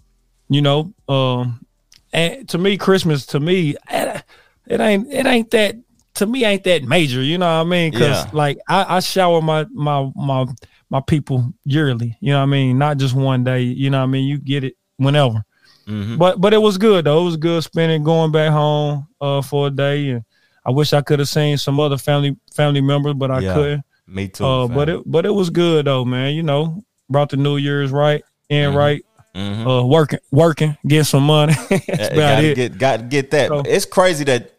you 0.50 0.62
know, 0.62 0.91
um, 1.08 1.63
and 2.12 2.50
to 2.50 2.58
me, 2.58 2.77
Christmas 2.77 3.27
to 3.27 3.39
me, 3.39 3.75
eh, 3.89 4.22
it 4.65 4.79
ain't 4.79 5.13
it 5.13 5.27
ain't 5.27 5.51
that 5.51 5.75
to 6.15 6.25
me 6.25 6.46
ain't 6.46 6.63
that 6.65 6.84
major. 6.84 7.22
You 7.22 7.38
know 7.38 7.46
what 7.46 7.65
I 7.67 7.70
mean? 7.70 7.91
Because 7.91 8.25
Yeah. 8.25 8.29
like 8.34 8.58
I, 8.67 8.98
I 8.98 9.00
shower 9.00 9.41
my 9.41 9.65
my 9.74 10.10
my 10.15 10.46
my 10.89 11.01
people 11.01 11.53
yearly. 11.65 12.17
You 12.22 12.34
know 12.34 12.39
what 12.39 12.43
I 12.43 12.48
mean? 12.48 12.77
Not 12.77 12.98
just 12.98 13.15
one 13.15 13.43
day. 13.43 13.62
You 13.62 13.89
know 13.89 14.00
what 14.00 14.03
I 14.03 14.08
mean? 14.08 14.27
You 14.27 14.38
get 14.38 14.63
it 14.63 14.75
whenever. 14.98 15.43
Mhm. 15.88 16.17
But 16.17 16.39
but 16.39 16.53
it 16.53 16.62
was 16.62 16.77
good 16.77 17.05
though. 17.05 17.22
It 17.22 17.25
was 17.25 17.38
good 17.38 17.63
spending 17.63 18.03
going 18.03 18.32
back 18.32 18.51
home 18.51 19.08
uh, 19.20 19.41
for 19.41 19.67
a 19.67 19.70
day, 19.72 20.10
and 20.12 20.24
I 20.65 20.72
wish 20.72 20.93
I 20.93 21.01
could 21.01 21.20
have 21.20 21.27
seen 21.29 21.58
some 21.58 21.79
other 21.79 21.98
family 21.98 22.38
family 22.53 22.82
members, 22.82 23.15
but 23.15 23.32
I 23.32 23.39
Yeah. 23.39 23.53
couldn't. 23.53 23.84
Me 24.08 24.27
too. 24.27 24.46
Uh, 24.46 24.67
but 24.67 24.89
it 24.89 25.01
but 25.05 25.25
it 25.25 25.32
was 25.34 25.50
good 25.50 25.86
though, 25.86 26.05
man. 26.05 26.36
You 26.36 26.43
know, 26.43 26.84
brought 27.10 27.29
the 27.29 27.38
New 27.38 27.58
Year's 27.58 27.91
right 27.91 28.24
and 28.50 28.75
right. 28.75 29.03
Mhm. 29.36 29.65
Uh, 29.82 29.84
working, 29.88 30.20
working, 30.32 30.77
getting 30.88 31.03
some 31.05 31.24
money. 31.24 31.53
That's 31.70 31.88
about 31.89 32.15
gotta 32.15 32.51
it. 32.51 32.55
get 32.55 32.77
got 32.77 32.98
to 32.98 33.03
get 33.03 33.32
that. 33.32 33.48
So- 33.48 33.63
it's 33.65 33.84
crazy 33.86 34.24
that 34.25 34.52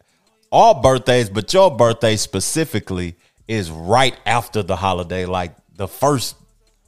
all 0.55 0.73
birthdays, 0.81 1.29
but 1.29 1.53
your 1.53 1.69
birthday 1.75 2.15
specifically 2.15 3.15
is 3.47 3.69
right 3.69 4.15
after 4.25 4.63
the 4.63 4.75
holiday, 4.75 5.25
like 5.25 5.51
the 5.75 5.87
first, 5.87 6.35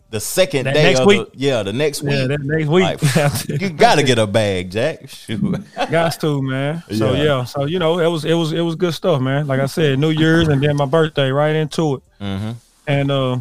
the 0.09 0.19
second 0.21 0.63
That 0.67 0.73
day 0.73 0.93
of 0.95 1.05
week? 1.05 1.31
the 1.33 1.37
yeah, 1.37 1.63
the 1.63 1.73
next 1.73 2.01
week. 2.01 2.13
yeah, 2.13 2.27
that 2.27 2.39
next 2.41 2.69
week. 2.69 2.83
Like, 3.49 3.61
you 3.61 3.69
got 3.69 3.95
to 3.95 4.03
get 4.03 4.17
a 4.17 4.25
bag, 4.25 4.71
Jack. 4.71 5.09
Shoot. 5.09 5.41
Got 5.91 6.19
to, 6.21 6.41
man. 6.41 6.81
So 6.91 7.11
Yeah. 7.13 7.23
yeah. 7.23 7.43
so 7.43 7.65
you 7.65 7.77
know, 7.79 7.99
it 7.99 8.07
was 8.07 8.23
it 8.23 8.33
was 8.35 8.53
it 8.53 8.61
was 8.61 8.75
good 8.75 8.93
stuff, 8.93 9.19
man. 9.21 9.47
Like 9.47 9.59
I 9.59 9.65
said, 9.65 9.99
New 9.99 10.11
Year's 10.11 10.47
and 10.47 10.63
then 10.63 10.77
my 10.77 10.85
birthday, 10.85 11.29
right 11.29 11.55
into 11.55 11.95
it. 11.95 12.01
Mhm. 12.21 12.55
And 12.87 13.11
uh, 13.11 13.37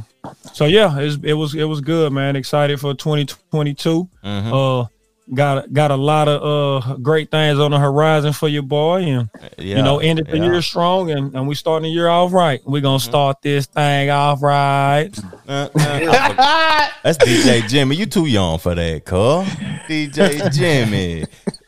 so 0.54 0.64
yeah, 0.66 0.99
it 0.99 1.04
was, 1.04 1.18
it 1.23 1.33
was 1.35 1.54
it 1.54 1.64
was 1.64 1.80
good, 1.80 2.12
man. 2.12 2.35
Excited 2.35 2.80
for 2.80 2.95
2022. 2.95 4.09
Mhm. 4.25 4.52
Uh, 4.52 4.88
got 5.35 5.73
got 5.73 5.90
a 5.90 5.97
lot 5.97 6.28
of 6.28 6.42
uh 6.42 6.97
great 6.97 7.30
things 7.30 7.59
on 7.59 7.71
the 7.73 7.78
horizon 7.78 8.33
for 8.33 8.49
your 8.49 8.62
boy, 8.62 9.02
and 9.02 9.30
Yeah, 9.59 9.76
you 9.78 9.83
know, 9.83 9.99
ended 9.99 10.26
the 10.28 10.38
yeah. 10.38 10.45
year 10.45 10.62
strong, 10.62 11.11
and, 11.11 11.35
and 11.35 11.49
we 11.49 11.54
starting 11.54 11.85
the 11.88 11.95
year 11.95 12.09
off 12.09 12.33
right. 12.33 12.61
We're 12.64 12.80
gonna 12.80 12.99
Mm-hmm. 12.99 13.11
start 13.11 13.42
this 13.42 13.66
thing 13.66 14.11
off 14.11 14.42
right. 14.42 15.11
Uh, 15.49 15.68
uh, 15.75 16.88
That's 17.02 17.18
DJ 17.18 17.68
Jimmy. 17.68 17.97
You 17.97 18.06
too 18.06 18.26
young 18.26 18.59
for 18.59 18.75
that, 18.75 19.04
cuz. 19.04 19.47
DJ 19.88 20.52
Jimmy. 20.56 21.25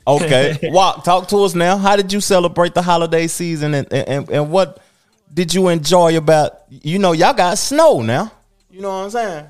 Okay. 0.07 0.59
Walk, 0.73 1.05
talk 1.05 1.29
to 1.29 1.37
us 1.45 1.55
now. 1.55 1.77
How 1.77 1.97
did 1.97 2.13
you 2.13 2.21
celebrate 2.21 2.75
the 2.75 2.83
holiday 2.83 3.27
season 3.27 3.75
and, 3.75 3.93
and, 3.93 4.31
and 4.31 4.51
what 4.51 4.79
did 5.35 5.53
you 5.53 5.69
enjoy 5.69 6.17
about 6.17 6.63
you 6.71 6.99
know, 6.99 7.13
y'all 7.13 7.35
got 7.35 7.59
snow 7.59 8.01
now. 8.03 8.33
You 8.71 8.81
know 8.83 8.89
what 8.89 9.05
I'm 9.05 9.11
saying? 9.11 9.47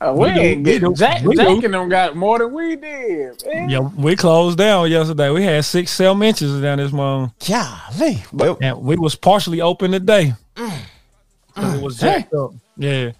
Uh, 0.00 0.12
we, 0.14 0.28
We 0.28 0.34
do, 0.34 0.40
ain't 0.40 0.58
we 0.58 0.72
getting 0.72 0.94
Jack, 0.94 1.22
we. 1.24 1.36
Jack 1.36 1.64
and 1.64 1.74
them 1.74 1.88
got 1.88 2.14
more 2.16 2.38
than 2.38 2.52
we 2.52 2.76
did. 2.76 3.42
Man. 3.46 3.68
Yeah, 3.68 3.78
we 3.96 4.16
closed 4.16 4.58
down 4.58 4.90
yesterday. 4.90 5.30
We 5.30 5.42
had 5.44 5.64
six, 5.64 5.90
cell 5.90 6.20
inches 6.22 6.60
down 6.60 6.78
this 6.78 6.92
month, 6.92 7.32
Golly. 7.46 8.22
Well, 8.32 8.58
and 8.60 8.78
we 8.82 8.96
was 8.96 9.14
partially 9.14 9.60
open 9.60 9.92
today. 9.92 10.34
Mm. 10.56 10.78
'Cause 11.54 11.74
It 11.74 11.82
was 11.82 11.98
jacked 11.98 12.34
up. 12.34 12.52
Yeah. 12.76 13.12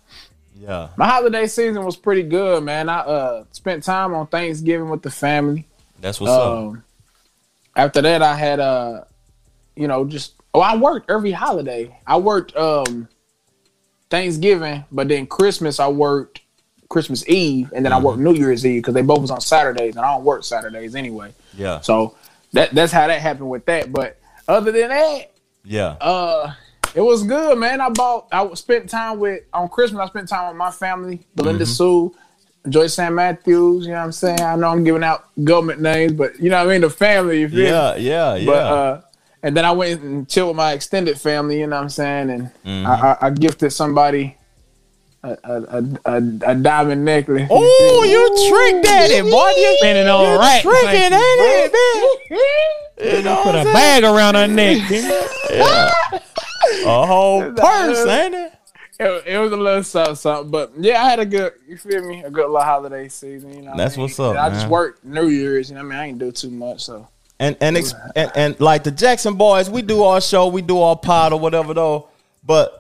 yeah. 0.61 0.89
My 0.97 1.07
holiday 1.09 1.47
season 1.47 1.85
was 1.85 1.97
pretty 1.97 2.23
good, 2.23 2.63
man. 2.63 2.89
I 2.89 2.99
uh 3.01 3.45
spent 3.53 3.83
time 3.83 4.15
on 4.15 4.27
Thanksgiving 4.27 4.89
with 4.91 5.03
the 5.03 5.11
family. 5.11 5.67
That's 6.01 6.21
what's 6.21 6.31
up. 6.33 6.59
Um, 6.59 6.85
after 7.75 8.01
that, 8.03 8.23
I 8.23 8.35
had 8.37 8.61
uh, 8.61 9.05
you 9.75 9.89
know, 9.89 10.05
just 10.05 10.35
oh, 10.55 10.61
I 10.61 10.77
worked 10.77 11.11
every 11.11 11.33
holiday. 11.33 11.97
I 12.07 12.17
worked 12.19 12.55
um 12.57 13.09
Thanksgiving, 14.11 14.85
but 14.91 15.09
then 15.09 15.27
Christmas 15.27 15.81
I 15.81 15.89
worked 15.89 16.41
Christmas 16.89 17.29
Eve, 17.29 17.71
and 17.75 17.85
then 17.85 17.93
I 17.93 17.99
worked 18.01 18.19
New 18.19 18.33
Year's 18.35 18.65
Eve 18.65 18.83
because 18.83 18.95
they 18.95 19.03
both 19.03 19.21
was 19.21 19.31
on 19.31 19.41
Saturdays, 19.41 19.97
and 19.97 20.05
I 20.05 20.15
don't 20.15 20.25
work 20.25 20.43
Saturdays 20.45 20.95
anyway. 20.95 21.35
Yeah. 21.57 21.81
So 21.81 22.17
that 22.53 22.71
that's 22.75 22.93
how 22.93 23.07
that 23.07 23.21
happened 23.21 23.51
with 23.51 23.67
that. 23.67 23.93
But 23.93 24.19
other 24.47 24.73
than 24.73 24.89
that, 24.89 25.31
Yeah. 25.65 25.97
uh, 26.01 26.53
it 26.95 27.03
was 27.03 27.23
good, 27.25 27.59
man. 27.59 27.83
I 27.83 27.91
bought, 27.91 28.29
I 28.33 28.53
spent 28.55 28.89
time 28.89 29.19
with 29.19 29.43
on 29.53 29.69
Christmas. 29.69 30.01
I 30.01 30.07
spent 30.07 30.29
time 30.31 30.49
with 30.49 30.57
my 30.57 30.71
family, 30.71 31.21
Belinda 31.35 31.65
Mm-hmm. 31.65 31.73
Sue, 31.73 32.15
Joyce 32.71 32.95
St. 32.95 33.13
Matthews. 33.15 33.85
You 33.85 33.93
know 33.93 33.99
what 33.99 34.05
I'm 34.05 34.13
saying? 34.13 34.41
I 34.41 34.57
know 34.57 34.69
I'm 34.71 34.83
giving 34.83 35.05
out 35.05 35.27
government 35.45 35.83
names, 35.83 36.13
but 36.15 36.41
you 36.41 36.49
know 36.49 36.57
what 36.65 36.71
I 36.71 36.73
mean. 36.73 36.81
The 36.81 36.89
family, 36.91 37.41
you 37.41 37.49
feel 37.51 37.59
me? 37.59 37.65
Yeah, 37.65 37.97
yeah, 37.97 38.35
yeah. 38.37 38.47
But 38.47 38.53
uh, 38.65 39.01
and 39.43 39.55
then 39.55 39.67
I 39.67 39.73
went 39.73 40.01
and 40.01 40.27
chilled 40.27 40.49
with 40.49 40.57
my 40.57 40.73
extended 40.73 41.21
family. 41.21 41.61
You 41.61 41.67
know 41.67 41.77
what 41.77 41.83
I'm 41.83 41.89
saying? 41.91 42.31
And 42.31 42.51
Mm-hmm. 42.65 42.87
I, 42.87 42.93
I, 43.13 43.27
I 43.27 43.31
gifted 43.31 43.75
somebody 43.75 44.38
a 45.23 45.31
a, 45.45 45.63
a, 45.63 45.85
a, 46.05 46.17
a 46.53 46.55
diamond 46.55 47.05
necklace. 47.05 47.49
Oh, 47.51 48.05
you 48.05 48.49
trick 48.49 48.83
daddy, 48.85 49.21
boy. 49.23 49.49
You 49.57 49.77
Spending 49.79 50.09
on 50.09 50.33
you 50.33 50.39
racks, 50.39 50.63
tricking, 50.63 50.95
ain't 50.95 51.15
ain't 51.15 51.73
it, 51.75 52.31
man? 52.31 53.17
You 53.17 53.23
know 53.23 53.37
Put 53.43 53.47
what 53.47 53.55
a 53.55 53.59
I'm 53.59 53.65
saying? 53.65 53.75
bag 53.75 54.05
around 54.05 54.35
her 54.35 54.47
neck. 54.49 54.89
didn't 54.89 55.11
A 56.87 57.07
whole 57.07 57.53
purse, 57.53 57.99
uh, 57.99 58.09
ain't 58.11 58.35
it? 58.35 58.53
It, 59.01 59.25
it 59.27 59.39
was 59.39 59.53
a 59.53 59.57
little 59.57 59.85
something, 59.85 60.17
something, 60.17 60.51
but 60.51 60.73
yeah, 60.77 61.03
I 61.05 61.09
had 61.11 61.21
a 61.21 61.27
good, 61.27 61.53
you 61.69 61.77
feel 61.77 62.03
me, 62.05 62.23
a 62.25 62.31
good 62.31 62.47
little 62.47 62.61
holiday 62.61 63.09
season. 63.09 63.53
You 63.55 63.63
know, 63.63 63.69
what 63.71 63.77
That's 63.77 63.95
I 63.95 63.97
mean? 63.99 64.03
what's 64.05 64.19
up, 64.19 64.37
I 64.37 64.49
just 64.49 64.63
man. 64.63 64.71
worked 64.71 65.05
New 65.05 65.29
Year's. 65.29 65.71
You 65.71 65.77
know, 65.77 65.83
what 65.83 65.87
I 65.87 65.91
mean, 65.91 65.99
I 66.01 66.07
ain't 66.09 66.19
do 66.19 66.33
too 66.33 66.51
much, 66.51 66.85
so 66.85 67.07
And 67.39 67.57
and, 67.61 67.77
ex- 67.77 67.95
and 68.17 68.33
and 68.35 68.61
like 68.61 68.83
the 68.83 68.91
Jackson 68.91 69.35
boys, 69.35 69.71
we 69.71 69.83
do 69.83 70.03
our 70.03 70.21
show, 70.21 70.49
we 70.49 70.63
do 70.63 70.81
our 70.81 70.97
pod 70.97 71.33
or 71.33 71.39
whatever 71.39 71.75
though. 71.75 72.09
But 72.45 72.78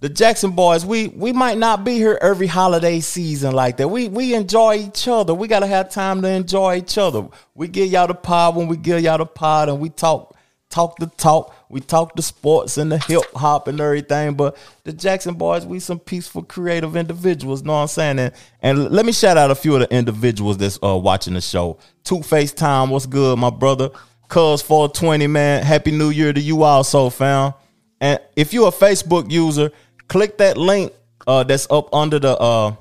the 0.00 0.08
Jackson 0.08 0.52
boys, 0.52 0.86
we 0.86 1.08
we 1.08 1.32
might 1.32 1.58
not 1.58 1.84
be 1.84 1.94
here 1.94 2.18
every 2.22 2.46
holiday 2.46 3.00
season 3.00 3.52
like 3.52 3.78
that. 3.78 3.88
We 3.88 4.08
we 4.08 4.34
enjoy 4.34 4.76
each 4.76 5.08
other. 5.08 5.34
We 5.34 5.48
gotta 5.48 5.66
have 5.66 5.90
time 5.90 6.22
to 6.22 6.28
enjoy 6.28 6.76
each 6.76 6.98
other. 6.98 7.26
We 7.54 7.66
give 7.66 7.90
y'all 7.90 8.06
the 8.06 8.14
pod 8.14 8.54
when 8.54 8.68
we 8.68 8.76
give 8.76 9.00
y'all 9.02 9.18
the 9.18 9.26
pod, 9.26 9.68
and 9.68 9.80
we 9.80 9.88
talk 9.88 10.36
talk 10.70 10.98
the 10.98 11.06
talk. 11.06 11.54
We 11.68 11.80
talk 11.80 12.14
the 12.14 12.22
sports 12.22 12.78
and 12.78 12.92
the 12.92 12.98
hip 12.98 13.22
hop 13.34 13.66
and 13.66 13.80
everything. 13.80 14.34
But 14.34 14.56
the 14.84 14.92
Jackson 14.92 15.34
boys, 15.34 15.66
we 15.66 15.80
some 15.80 15.98
peaceful, 15.98 16.44
creative 16.44 16.94
individuals. 16.94 17.64
Know 17.64 17.72
what 17.72 17.80
I'm 17.80 17.88
saying? 17.88 18.18
And, 18.20 18.34
and 18.62 18.90
let 18.90 19.04
me 19.04 19.12
shout 19.12 19.36
out 19.36 19.50
a 19.50 19.54
few 19.54 19.74
of 19.74 19.80
the 19.80 19.92
individuals 19.92 20.58
that's 20.58 20.78
uh, 20.82 20.96
watching 20.96 21.34
the 21.34 21.40
show. 21.40 21.78
Two 22.04 22.22
Face 22.22 22.52
Time, 22.52 22.90
what's 22.90 23.06
good, 23.06 23.38
my 23.38 23.50
brother? 23.50 23.90
Cuz 24.28 24.62
420, 24.62 25.26
man. 25.26 25.64
Happy 25.64 25.90
New 25.90 26.10
Year 26.10 26.32
to 26.32 26.40
you 26.40 26.62
also, 26.62 27.10
fam. 27.10 27.54
And 28.00 28.20
if 28.36 28.52
you're 28.52 28.68
a 28.68 28.72
Facebook 28.72 29.30
user, 29.30 29.72
click 30.08 30.38
that 30.38 30.56
link 30.56 30.92
uh, 31.26 31.44
that's 31.44 31.66
up 31.70 31.94
under 31.94 32.18
the 32.18 32.36
uh, 32.36 32.74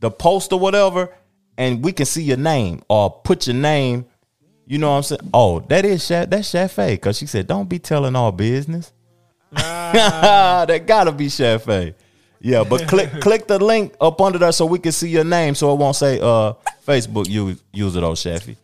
the 0.00 0.10
post 0.10 0.52
or 0.52 0.60
whatever, 0.60 1.14
and 1.56 1.84
we 1.84 1.92
can 1.92 2.06
see 2.06 2.22
your 2.22 2.36
name 2.36 2.82
or 2.88 3.10
put 3.10 3.46
your 3.46 3.56
name. 3.56 4.06
You 4.66 4.78
know 4.78 4.90
what 4.90 4.96
I'm 4.98 5.02
saying? 5.02 5.30
Oh, 5.32 5.60
that 5.60 5.84
is 5.84 6.06
Sha- 6.06 6.26
that's 6.26 6.52
Shafe 6.52 6.92
because 6.92 7.18
she 7.18 7.26
said, 7.26 7.46
"Don't 7.46 7.68
be 7.68 7.78
telling 7.78 8.14
all 8.16 8.32
business." 8.32 8.92
that 9.52 10.84
gotta 10.86 11.12
be 11.12 11.26
Shafe. 11.26 11.94
Yeah, 12.40 12.64
but 12.64 12.86
click 12.86 13.10
click 13.20 13.46
the 13.46 13.58
link 13.58 13.94
up 14.00 14.20
under 14.20 14.38
there 14.38 14.52
so 14.52 14.66
we 14.66 14.78
can 14.78 14.92
see 14.92 15.08
your 15.08 15.24
name, 15.24 15.54
so 15.54 15.72
it 15.72 15.76
won't 15.76 15.96
say 15.96 16.20
uh 16.20 16.52
Facebook 16.86 17.28
you 17.28 17.48
use 17.48 17.62
user 17.72 18.00
though, 18.00 18.12
Shafi. 18.12 18.56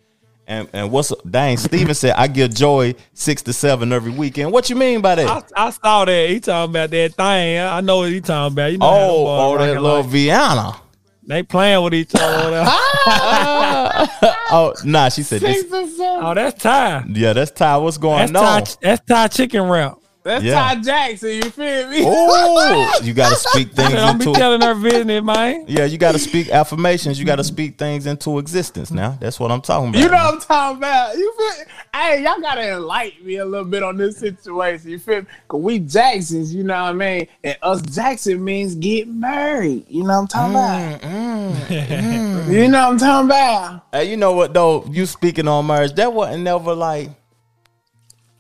And 0.46 0.68
and 0.72 0.90
what's 0.90 1.12
dang? 1.28 1.56
Steven 1.56 1.94
said 1.94 2.14
I 2.16 2.26
give 2.26 2.54
Joy 2.54 2.94
six 3.14 3.42
to 3.42 3.52
seven 3.52 3.92
every 3.92 4.12
weekend. 4.12 4.52
What 4.52 4.68
you 4.68 4.76
mean 4.76 5.00
by 5.00 5.14
that? 5.14 5.26
I, 5.56 5.66
I 5.66 5.70
saw 5.70 6.04
that. 6.04 6.28
He 6.28 6.40
talking 6.40 6.70
about 6.70 6.90
that 6.90 7.14
thing. 7.14 7.58
I 7.60 7.80
know 7.80 7.98
what 7.98 8.10
he 8.10 8.20
talking 8.20 8.52
about. 8.52 8.72
You 8.72 8.78
know 8.78 8.86
oh, 8.86 9.54
oh, 9.54 9.58
that 9.58 9.80
little 9.80 10.00
like- 10.00 10.06
Vienna. 10.10 10.80
They 11.26 11.42
playing 11.42 11.82
with 11.82 11.94
each 11.94 12.12
other. 12.14 12.64
Oh, 14.50 14.72
nah, 14.84 15.08
she 15.08 15.22
said 15.24 15.40
six 15.40 15.64
this. 15.64 15.96
oh, 15.98 16.32
that's 16.34 16.62
Ty. 16.62 17.04
Yeah, 17.08 17.32
that's 17.32 17.50
Ty. 17.50 17.78
What's 17.78 17.98
going 17.98 18.32
That's 18.32 18.44
on? 18.44 18.62
Ty. 18.62 18.72
That's 18.82 19.04
Ty 19.04 19.28
chicken 19.28 19.62
wrap. 19.62 19.98
That's 20.24 20.42
Yeah. 20.42 20.54
Ty 20.54 20.74
Jackson. 20.80 21.28
You 21.30 21.50
feel 21.50 21.90
me? 21.90 22.02
Oh, 22.04 23.00
you 23.02 23.12
got 23.14 23.28
to 23.28 23.36
speak 23.50 23.72
things 23.72 23.92
Don't 23.92 24.18
be 24.18 24.24
into. 24.26 24.38
telling 24.38 24.60
her 24.62 24.74
business, 24.74 25.22
man. 25.22 25.64
Yeah, 25.68 25.84
you 25.84 25.98
got 25.98 26.12
to 26.12 26.18
speak 26.18 26.48
affirmations. 26.48 27.18
You 27.18 27.24
got 27.26 27.36
to 27.36 27.44
speak 27.44 27.78
things 27.78 28.06
into 28.06 28.38
existence. 28.38 28.90
Now, 28.90 29.18
that's 29.20 29.38
what 29.38 29.52
I'm 29.52 29.60
talking 29.60 29.90
about. 29.90 29.98
You 30.00 30.08
know 30.08 30.14
what 30.14 30.34
I'm 30.34 30.40
talking 30.40 30.78
about. 30.78 31.16
You 31.16 31.32
feel? 31.36 31.64
Hey, 31.94 32.24
y'all 32.24 32.40
gotta 32.40 32.72
enlighten 32.72 33.24
me 33.24 33.36
a 33.36 33.44
little 33.44 33.66
bit 33.66 33.82
on 33.84 33.96
this 33.96 34.16
situation. 34.16 34.90
You 34.90 34.98
feel 34.98 35.20
me? 35.20 35.26
Cause 35.46 35.60
we 35.60 35.78
Jacksons, 35.78 36.52
you 36.52 36.64
know 36.64 36.74
what 36.82 36.88
I 36.88 36.92
mean? 36.92 37.28
And 37.44 37.56
us 37.62 37.82
Jackson 37.82 38.42
means 38.42 38.74
get 38.74 39.06
married. 39.06 39.84
You 39.88 40.02
know 40.02 40.20
what 40.20 40.20
I'm 40.22 40.26
talking 40.26 40.52
about? 40.54 41.00
Mm, 41.02 41.52
mm, 41.52 41.86
mm. 42.48 42.52
You 42.52 42.68
know 42.68 42.88
what 42.88 42.92
I'm 42.94 42.98
talking 42.98 43.26
about? 43.28 43.86
Hey, 43.92 44.10
you 44.10 44.16
know 44.16 44.32
what 44.32 44.52
though? 44.54 44.84
You 44.90 45.06
speaking 45.06 45.46
on 45.46 45.66
marriage, 45.68 45.92
that 45.94 46.12
wasn't 46.12 46.42
never 46.42 46.74
like 46.74 47.10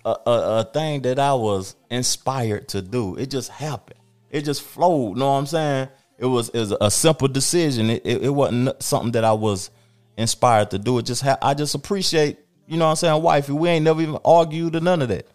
a, 0.04 0.16
a, 0.26 0.60
a 0.60 0.64
thing 0.64 1.02
that 1.02 1.18
I 1.18 1.34
was 1.34 1.76
inspired 1.90 2.68
to 2.68 2.82
do. 2.82 3.16
It 3.16 3.30
just 3.30 3.50
happened. 3.50 4.00
It 4.30 4.42
just 4.42 4.62
flowed. 4.62 5.16
Know 5.16 5.32
what 5.32 5.38
I'm 5.38 5.46
saying? 5.46 5.88
It 6.18 6.26
was 6.26 6.48
it 6.50 6.58
was 6.58 6.74
a 6.80 6.90
simple 6.90 7.28
decision. 7.28 7.90
It, 7.90 8.02
it, 8.04 8.24
it 8.24 8.30
wasn't 8.30 8.82
something 8.82 9.12
that 9.12 9.24
I 9.24 9.32
was 9.32 9.70
inspired 10.16 10.70
to 10.70 10.78
do. 10.78 10.98
It 10.98 11.06
just 11.06 11.22
ha- 11.22 11.38
I 11.42 11.54
just 11.54 11.74
appreciate. 11.74 12.38
You 12.66 12.78
know 12.78 12.86
what 12.86 12.92
I'm 12.92 12.96
saying, 12.96 13.22
wifey. 13.22 13.52
We 13.52 13.68
ain't 13.68 13.84
never 13.84 14.00
even 14.00 14.18
argued 14.24 14.74
or 14.74 14.80
none 14.80 15.02
of 15.02 15.08
that. 15.08 15.26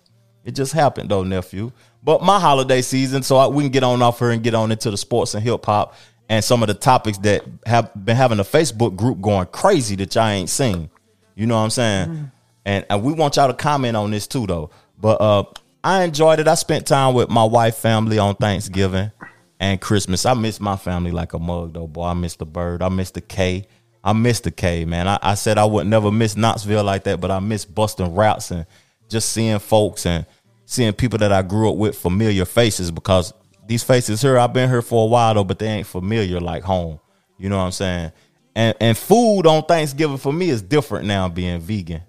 It 0.43 0.55
just 0.55 0.73
happened 0.73 1.09
though, 1.09 1.23
nephew. 1.23 1.71
But 2.01 2.23
my 2.23 2.39
holiday 2.39 2.81
season, 2.81 3.23
so 3.23 3.37
I, 3.37 3.47
we 3.47 3.63
can 3.63 3.71
get 3.71 3.83
on 3.83 4.01
off 4.01 4.19
here 4.19 4.31
and 4.31 4.41
get 4.41 4.55
on 4.55 4.71
into 4.71 4.89
the 4.89 4.97
sports 4.97 5.33
and 5.33 5.43
hip 5.43 5.65
hop 5.65 5.95
and 6.29 6.43
some 6.43 6.63
of 6.63 6.67
the 6.67 6.73
topics 6.73 7.17
that 7.19 7.43
have 7.65 7.91
been 8.05 8.15
having 8.15 8.39
a 8.39 8.43
Facebook 8.43 8.95
group 8.95 9.19
going 9.19 9.47
crazy 9.47 9.95
that 9.97 10.15
y'all 10.15 10.27
ain't 10.27 10.49
seen. 10.49 10.89
You 11.35 11.45
know 11.45 11.55
what 11.55 11.63
I'm 11.63 11.69
saying? 11.69 12.07
Mm. 12.09 12.31
And, 12.69 12.85
and 12.91 13.01
we 13.01 13.13
want 13.13 13.35
y'all 13.35 13.47
to 13.47 13.53
comment 13.55 13.97
on 13.97 14.11
this 14.11 14.27
too, 14.27 14.45
though. 14.45 14.69
But 14.95 15.19
uh, 15.19 15.43
I 15.83 16.03
enjoyed 16.03 16.39
it. 16.39 16.47
I 16.47 16.53
spent 16.53 16.85
time 16.85 17.15
with 17.15 17.27
my 17.27 17.43
wife, 17.43 17.75
family 17.77 18.19
on 18.19 18.35
Thanksgiving 18.35 19.11
and 19.59 19.81
Christmas. 19.81 20.23
I 20.23 20.35
miss 20.35 20.59
my 20.59 20.75
family 20.75 21.09
like 21.09 21.33
a 21.33 21.39
mug, 21.39 21.73
though, 21.73 21.87
boy. 21.87 22.03
I 22.03 22.13
miss 22.13 22.35
the 22.35 22.45
bird. 22.45 22.83
I 22.83 22.89
miss 22.89 23.09
the 23.09 23.21
K. 23.21 23.65
I 24.03 24.13
miss 24.13 24.41
the 24.41 24.51
K, 24.51 24.85
man. 24.85 25.07
I, 25.07 25.17
I 25.19 25.33
said 25.33 25.57
I 25.57 25.65
would 25.65 25.87
never 25.87 26.11
miss 26.11 26.37
Knoxville 26.37 26.83
like 26.83 27.05
that, 27.05 27.19
but 27.19 27.31
I 27.31 27.39
miss 27.39 27.65
busting 27.65 28.13
routes 28.13 28.51
and 28.51 28.67
just 29.09 29.29
seeing 29.29 29.57
folks 29.57 30.05
and 30.05 30.27
seeing 30.65 30.93
people 30.93 31.17
that 31.17 31.31
I 31.31 31.41
grew 31.41 31.71
up 31.71 31.75
with, 31.75 31.97
familiar 31.97 32.45
faces, 32.45 32.91
because 32.91 33.33
these 33.65 33.81
faces 33.81 34.21
here, 34.21 34.37
I've 34.37 34.53
been 34.53 34.69
here 34.69 34.83
for 34.83 35.05
a 35.05 35.07
while 35.07 35.33
though, 35.33 35.43
but 35.43 35.57
they 35.57 35.65
ain't 35.65 35.87
familiar 35.87 36.39
like 36.39 36.61
home. 36.61 36.99
You 37.39 37.49
know 37.49 37.57
what 37.57 37.63
I'm 37.63 37.71
saying? 37.71 38.11
And 38.53 38.77
and 38.79 38.95
food 38.95 39.47
on 39.47 39.63
Thanksgiving 39.63 40.17
for 40.17 40.31
me 40.31 40.51
is 40.51 40.61
different 40.61 41.07
now 41.07 41.27
being 41.29 41.61
vegan. 41.61 42.03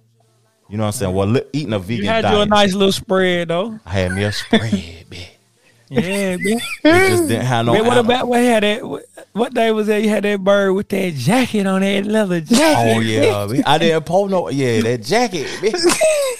You 0.70 0.76
know 0.76 0.84
what 0.84 0.88
I'm 0.88 0.92
saying? 0.92 1.14
Well, 1.14 1.36
eating 1.52 1.72
a 1.72 1.78
vegan 1.78 2.04
diet 2.04 2.04
You 2.04 2.08
had 2.10 2.22
diet. 2.22 2.36
you 2.36 2.42
a 2.42 2.46
nice 2.46 2.72
little 2.74 2.92
spread 2.92 3.48
though. 3.48 3.78
I 3.84 3.90
had 3.90 4.12
me 4.12 4.22
a 4.24 4.32
spread, 4.32 4.62
man. 5.10 5.26
Yeah, 5.92 6.36
man. 6.36 6.38
It 6.84 7.08
just 7.10 7.28
didn't 7.28 7.46
have 7.46 7.66
no. 7.66 7.72
Man, 7.72 7.84
what 7.84 7.98
about 7.98 8.28
what 8.28 8.40
had 8.40 8.62
that? 8.62 8.88
What, 8.88 9.02
what 9.32 9.54
day 9.54 9.72
was 9.72 9.88
that? 9.88 10.02
You 10.02 10.08
had 10.08 10.22
that 10.22 10.42
bird 10.44 10.72
with 10.72 10.88
that 10.90 11.14
jacket 11.14 11.66
on 11.66 11.80
that 11.80 12.06
leather 12.06 12.40
jacket. 12.40 12.96
Oh 12.96 13.00
yeah, 13.00 13.46
man. 13.50 13.62
I 13.66 13.76
didn't 13.78 14.06
pull 14.06 14.28
no. 14.28 14.48
Yeah, 14.50 14.80
that 14.82 15.02
jacket. 15.02 15.48
man. 15.62 15.72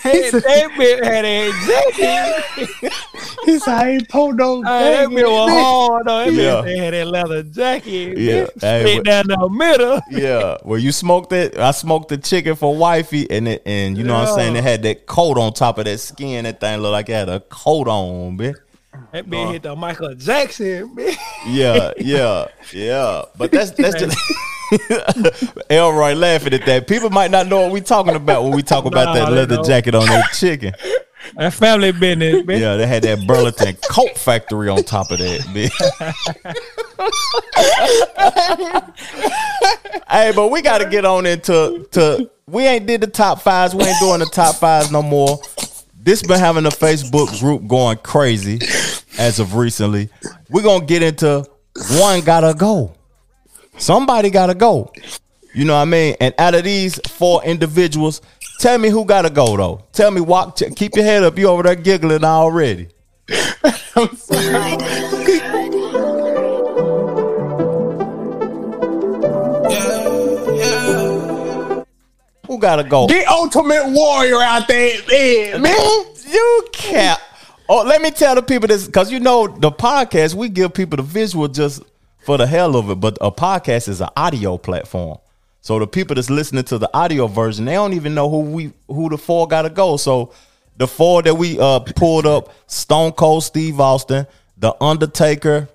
Had, 0.00 0.14
that 0.32 0.70
bitch 0.78 1.04
had 1.04 1.24
that 1.26 1.92
jacket. 2.00 2.92
He 3.44 3.58
said, 3.58 3.74
I 3.74 3.90
ain't 3.92 4.08
pulled 4.08 4.36
no 4.36 4.58
Oh, 4.58 4.62
that 4.62 5.08
bitch 5.08 5.30
was 5.30 5.50
hard. 5.50 6.06
though. 6.06 6.24
That 6.24 6.32
Yeah. 6.32 6.62
bitch 6.62 6.78
had 6.78 6.94
that 6.94 7.06
leather 7.06 7.42
jacket. 7.42 8.16
Yeah. 8.18 8.44
bitch. 8.44 8.60
Hey, 8.62 8.80
Split 8.80 8.96
what- 8.96 9.04
down 9.04 9.26
the 9.28 9.48
middle. 9.50 10.00
Yeah, 10.10 10.56
well, 10.64 10.78
you 10.78 10.90
smoked 10.92 11.32
it. 11.32 11.58
I 11.58 11.70
smoked 11.72 12.08
the 12.08 12.16
chicken 12.18 12.54
for 12.56 12.74
wifey, 12.76 13.30
and 13.30 13.46
it, 13.48 13.62
and 13.66 13.98
you 13.98 14.04
know 14.04 14.14
what 14.14 14.28
I'm 14.28 14.34
saying. 14.36 14.56
It 14.56 14.62
had 14.64 14.82
that 14.84 15.06
coat 15.06 15.36
on 15.38 15.52
top 15.52 15.76
of 15.78 15.84
that 15.84 15.98
skin. 15.98 16.44
That 16.44 16.60
thing 16.60 16.80
looked 16.80 16.92
like 16.92 17.08
it 17.10 17.12
had 17.14 17.28
a 17.28 17.40
coat 17.40 17.88
on, 17.88 18.38
bitch. 18.38 18.54
That 19.12 19.26
bitch 19.26 19.42
uh-huh. 19.42 19.52
hit 19.52 19.62
the 19.62 19.76
Michael 19.76 20.14
Jackson. 20.14 20.94
Bitch. 20.94 21.16
Yeah, 21.46 21.92
yeah, 21.98 22.46
yeah. 22.72 23.22
But 23.36 23.50
that's 23.50 23.70
that's 23.72 23.98
just 23.98 24.16
Elroy 25.70 26.14
laughing 26.14 26.54
at 26.54 26.66
that. 26.66 26.86
People 26.86 27.10
might 27.10 27.30
not 27.30 27.46
know 27.48 27.62
what 27.62 27.72
we 27.72 27.80
talking 27.80 28.14
about 28.14 28.44
when 28.44 28.52
we 28.52 28.62
talk 28.62 28.84
about 28.84 29.06
Nah, 29.06 29.14
that 29.14 29.32
leather 29.32 29.62
jacket 29.62 29.94
on 29.94 30.06
that 30.06 30.32
chicken. 30.32 30.74
That 31.36 31.52
family 31.52 31.92
business, 31.92 32.42
bitch. 32.42 32.60
Yeah, 32.60 32.76
they 32.76 32.86
had 32.86 33.02
that 33.02 33.26
Burlington 33.26 33.76
coat 33.88 34.16
factory 34.16 34.68
on 34.68 34.82
top 34.82 35.10
of 35.10 35.18
that, 35.18 35.40
bitch. 35.52 35.70
hey, 40.08 40.32
but 40.34 40.48
we 40.48 40.62
got 40.62 40.78
to 40.78 40.88
get 40.88 41.04
on 41.04 41.26
into 41.26 41.86
to. 41.92 42.30
We 42.46 42.66
ain't 42.66 42.86
did 42.86 43.02
the 43.02 43.06
top 43.06 43.42
fives. 43.42 43.74
We 43.74 43.84
ain't 43.84 44.00
doing 44.00 44.20
the 44.20 44.30
top 44.32 44.56
fives 44.56 44.90
no 44.90 45.02
more. 45.02 45.38
This 46.02 46.22
been 46.22 46.38
having 46.38 46.64
a 46.64 46.70
Facebook 46.70 47.38
group 47.40 47.68
going 47.68 47.98
crazy 47.98 48.58
as 49.18 49.38
of 49.38 49.54
recently. 49.54 50.08
We're 50.48 50.62
gonna 50.62 50.86
get 50.86 51.02
into 51.02 51.44
one 51.90 52.22
gotta 52.22 52.54
go. 52.54 52.94
Somebody 53.76 54.30
gotta 54.30 54.54
go. 54.54 54.90
You 55.54 55.66
know 55.66 55.74
what 55.74 55.82
I 55.82 55.84
mean? 55.84 56.16
And 56.18 56.34
out 56.38 56.54
of 56.54 56.64
these 56.64 56.98
four 57.06 57.44
individuals, 57.44 58.22
tell 58.60 58.78
me 58.78 58.88
who 58.88 59.04
gotta 59.04 59.28
go 59.28 59.58
though. 59.58 59.84
Tell 59.92 60.10
me, 60.10 60.22
walk. 60.22 60.56
Keep 60.56 60.96
your 60.96 61.04
head 61.04 61.22
up. 61.22 61.38
You 61.38 61.48
over 61.48 61.64
there 61.64 61.74
giggling 61.74 62.24
already. 62.24 62.88
Who 72.50 72.58
gotta 72.58 72.82
go? 72.82 73.06
The 73.06 73.24
Ultimate 73.26 73.90
Warrior 73.90 74.42
out 74.42 74.66
there, 74.66 74.98
man. 75.08 75.62
man. 75.62 76.04
You 76.26 76.68
cap. 76.72 77.20
Oh, 77.68 77.84
let 77.84 78.02
me 78.02 78.10
tell 78.10 78.34
the 78.34 78.42
people 78.42 78.66
this 78.66 78.86
because 78.86 79.12
you 79.12 79.20
know 79.20 79.46
the 79.46 79.70
podcast 79.70 80.34
we 80.34 80.48
give 80.48 80.74
people 80.74 80.96
the 80.96 81.04
visual 81.04 81.46
just 81.46 81.80
for 82.24 82.38
the 82.38 82.48
hell 82.48 82.74
of 82.74 82.90
it, 82.90 82.96
but 82.96 83.16
a 83.20 83.30
podcast 83.30 83.86
is 83.86 84.00
an 84.00 84.08
audio 84.16 84.58
platform. 84.58 85.18
So 85.60 85.78
the 85.78 85.86
people 85.86 86.16
that's 86.16 86.28
listening 86.28 86.64
to 86.64 86.78
the 86.78 86.90
audio 86.92 87.28
version, 87.28 87.66
they 87.66 87.74
don't 87.74 87.92
even 87.92 88.16
know 88.16 88.28
who 88.28 88.40
we 88.40 88.72
who 88.88 89.08
the 89.08 89.16
four 89.16 89.46
got 89.46 89.62
to 89.62 89.70
go. 89.70 89.96
So 89.96 90.32
the 90.76 90.88
four 90.88 91.22
that 91.22 91.36
we 91.36 91.56
uh 91.60 91.78
pulled 91.78 92.26
up: 92.26 92.52
Stone 92.66 93.12
Cold 93.12 93.44
Steve 93.44 93.78
Austin, 93.78 94.26
The 94.56 94.74
Undertaker, 94.82 95.68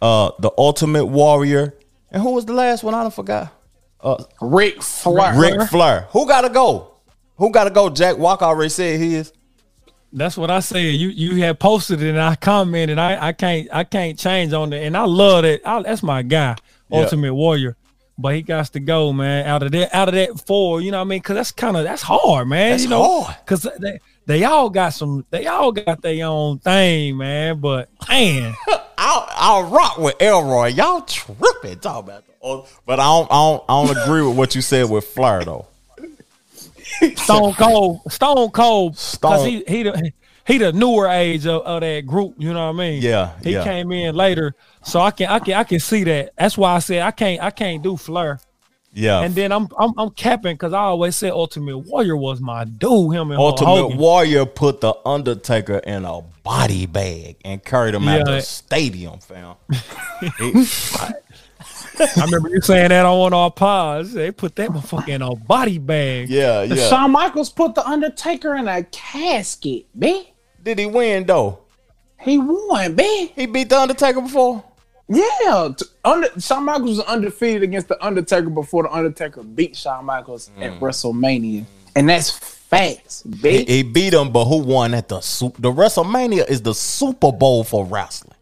uh, 0.00 0.30
The 0.38 0.52
Ultimate 0.56 1.04
Warrior, 1.04 1.74
and 2.10 2.22
who 2.22 2.32
was 2.32 2.46
the 2.46 2.54
last 2.54 2.82
one? 2.82 2.94
I 2.94 3.02
don't 3.02 3.12
forgot. 3.12 3.53
Ric 4.40 4.82
Flair. 4.82 5.38
Ric 5.38 5.68
Flair. 5.68 6.08
Who 6.10 6.26
got 6.26 6.42
to 6.42 6.50
go? 6.50 6.94
Who 7.36 7.50
got 7.50 7.64
to 7.64 7.70
go? 7.70 7.90
Jack 7.90 8.18
Walker 8.18 8.44
already 8.44 8.68
said 8.68 9.00
he 9.00 9.14
is. 9.16 9.32
That's 10.12 10.36
what 10.36 10.48
I 10.50 10.60
said. 10.60 10.78
You 10.78 11.08
you 11.08 11.42
had 11.42 11.58
posted 11.58 12.00
it 12.00 12.10
and 12.10 12.20
I 12.20 12.36
commented. 12.36 12.98
I 12.98 13.28
I 13.28 13.32
can't 13.32 13.68
I 13.72 13.82
can't 13.82 14.16
change 14.16 14.52
on 14.52 14.72
it. 14.72 14.84
And 14.84 14.96
I 14.96 15.04
love 15.04 15.44
it. 15.44 15.60
I, 15.64 15.82
that's 15.82 16.04
my 16.04 16.22
guy, 16.22 16.54
Yeah. 16.88 17.00
Ultimate 17.00 17.34
Warrior. 17.34 17.76
But 18.16 18.36
he 18.36 18.42
got 18.42 18.66
to 18.66 18.78
go, 18.78 19.12
man. 19.12 19.44
Out 19.44 19.64
of 19.64 19.72
that, 19.72 19.92
out 19.92 20.06
of 20.06 20.14
that 20.14 20.46
four, 20.46 20.80
you 20.80 20.92
know 20.92 20.98
what 20.98 21.06
I 21.06 21.08
mean? 21.08 21.18
Because 21.18 21.34
that's 21.34 21.50
kind 21.50 21.76
of 21.76 21.82
that's 21.82 22.02
hard, 22.02 22.46
man. 22.46 22.70
That's 22.70 22.84
you 22.84 22.90
know, 22.90 23.22
hard. 23.22 23.36
Because 23.44 23.66
they 23.80 23.98
they 24.26 24.44
all 24.44 24.70
got 24.70 24.90
some. 24.90 25.26
They 25.30 25.48
all 25.48 25.72
got 25.72 26.00
their 26.00 26.24
own 26.26 26.60
thing, 26.60 27.16
man. 27.16 27.58
But 27.58 27.88
man, 28.08 28.54
I'll, 28.98 29.26
I'll 29.30 29.64
rock 29.64 29.98
with 29.98 30.22
Elroy. 30.22 30.68
Y'all 30.68 31.00
tripping 31.00 31.80
talk 31.80 32.04
about 32.04 32.24
the 32.26 32.33
oh, 32.44 32.68
but 32.86 33.00
I 33.00 33.04
don't, 33.04 33.30
I 33.30 33.34
don't 33.34 33.64
I 33.68 33.86
don't 33.86 33.96
agree 34.04 34.22
with 34.22 34.36
what 34.36 34.54
you 34.54 34.60
said 34.60 34.88
with 34.88 35.04
Flair 35.06 35.44
though. 35.44 35.66
Stone 37.16 37.54
Cold, 37.54 38.00
Stone 38.08 38.50
Cold, 38.50 38.92
because 38.92 39.44
he 39.44 39.64
he 39.66 39.82
the 39.82 40.12
he 40.46 40.58
the 40.58 40.72
newer 40.72 41.08
age 41.08 41.46
of, 41.46 41.62
of 41.62 41.80
that 41.80 42.06
group. 42.06 42.34
You 42.38 42.52
know 42.52 42.66
what 42.66 42.74
I 42.74 42.78
mean? 42.78 43.02
Yeah, 43.02 43.32
He 43.42 43.52
yeah. 43.52 43.64
came 43.64 43.90
in 43.92 44.14
later, 44.14 44.54
so 44.84 45.00
I 45.00 45.10
can 45.10 45.28
I 45.28 45.38
can 45.38 45.54
I 45.54 45.64
can 45.64 45.80
see 45.80 46.04
that. 46.04 46.32
That's 46.36 46.56
why 46.56 46.74
I 46.74 46.78
said 46.78 47.02
I 47.02 47.10
can't 47.10 47.42
I 47.42 47.50
can't 47.50 47.82
do 47.82 47.96
Flair. 47.96 48.38
Yeah. 48.92 49.22
And 49.22 49.34
then 49.34 49.50
I'm 49.50 49.68
I'm, 49.76 49.92
I'm 49.98 50.10
capping 50.10 50.54
because 50.54 50.72
I 50.72 50.80
always 50.82 51.16
said 51.16 51.32
Ultimate 51.32 51.78
Warrior 51.78 52.16
was 52.16 52.40
my 52.40 52.64
dude. 52.64 53.12
Him 53.14 53.32
and 53.32 53.40
Ultimate. 53.40 53.96
Warrior 53.96 54.46
put 54.46 54.80
the 54.80 54.94
Undertaker 55.04 55.78
in 55.78 56.04
a 56.04 56.20
body 56.44 56.86
bag 56.86 57.36
and 57.44 57.64
carried 57.64 57.94
him 57.94 58.06
out 58.06 58.20
of 58.20 58.26
the 58.26 58.40
stadium, 58.40 59.18
fam. 59.18 59.56
He- 60.38 60.66
I 60.94 61.12
remember 62.16 62.48
you 62.48 62.60
saying 62.60 62.88
that 62.88 63.04
on 63.04 63.18
one 63.18 63.32
of 63.32 63.38
our 63.38 63.50
pods. 63.50 64.12
They 64.12 64.30
put 64.30 64.56
that 64.56 64.70
motherfucker 64.70 65.08
in 65.08 65.22
a 65.22 65.34
body 65.34 65.78
bag. 65.78 66.28
yeah, 66.28 66.62
yeah. 66.62 66.88
Shawn 66.88 67.12
Michaels 67.12 67.50
put 67.50 67.74
the 67.74 67.86
Undertaker 67.86 68.54
in 68.56 68.68
a 68.68 68.82
casket, 68.84 69.86
man. 69.94 70.24
Did 70.62 70.78
he 70.78 70.86
win 70.86 71.26
though? 71.26 71.60
He 72.20 72.38
won, 72.38 72.94
man. 72.94 73.28
He 73.34 73.46
beat 73.46 73.68
the 73.68 73.78
Undertaker 73.78 74.20
before. 74.20 74.64
Yeah, 75.06 75.70
t- 75.76 75.84
under, 76.04 76.28
Shawn 76.40 76.64
Michaels 76.64 76.98
was 76.98 77.00
undefeated 77.00 77.62
against 77.62 77.88
the 77.88 78.02
Undertaker 78.04 78.48
before 78.48 78.84
the 78.84 78.92
Undertaker 78.92 79.42
beat 79.42 79.76
Shawn 79.76 80.06
Michaels 80.06 80.50
at 80.58 80.72
mm. 80.72 80.78
WrestleMania, 80.80 81.66
and 81.94 82.08
that's 82.08 82.30
facts, 82.30 83.24
He, 83.42 83.64
he 83.64 83.82
beat 83.82 84.14
him, 84.14 84.32
but 84.32 84.46
who 84.46 84.58
won 84.58 84.94
at 84.94 85.08
the 85.08 85.20
Super? 85.20 85.60
The 85.60 85.70
WrestleMania 85.70 86.48
is 86.48 86.62
the 86.62 86.74
Super 86.74 87.32
Bowl 87.32 87.64
for 87.64 87.84
wrestling. 87.84 88.34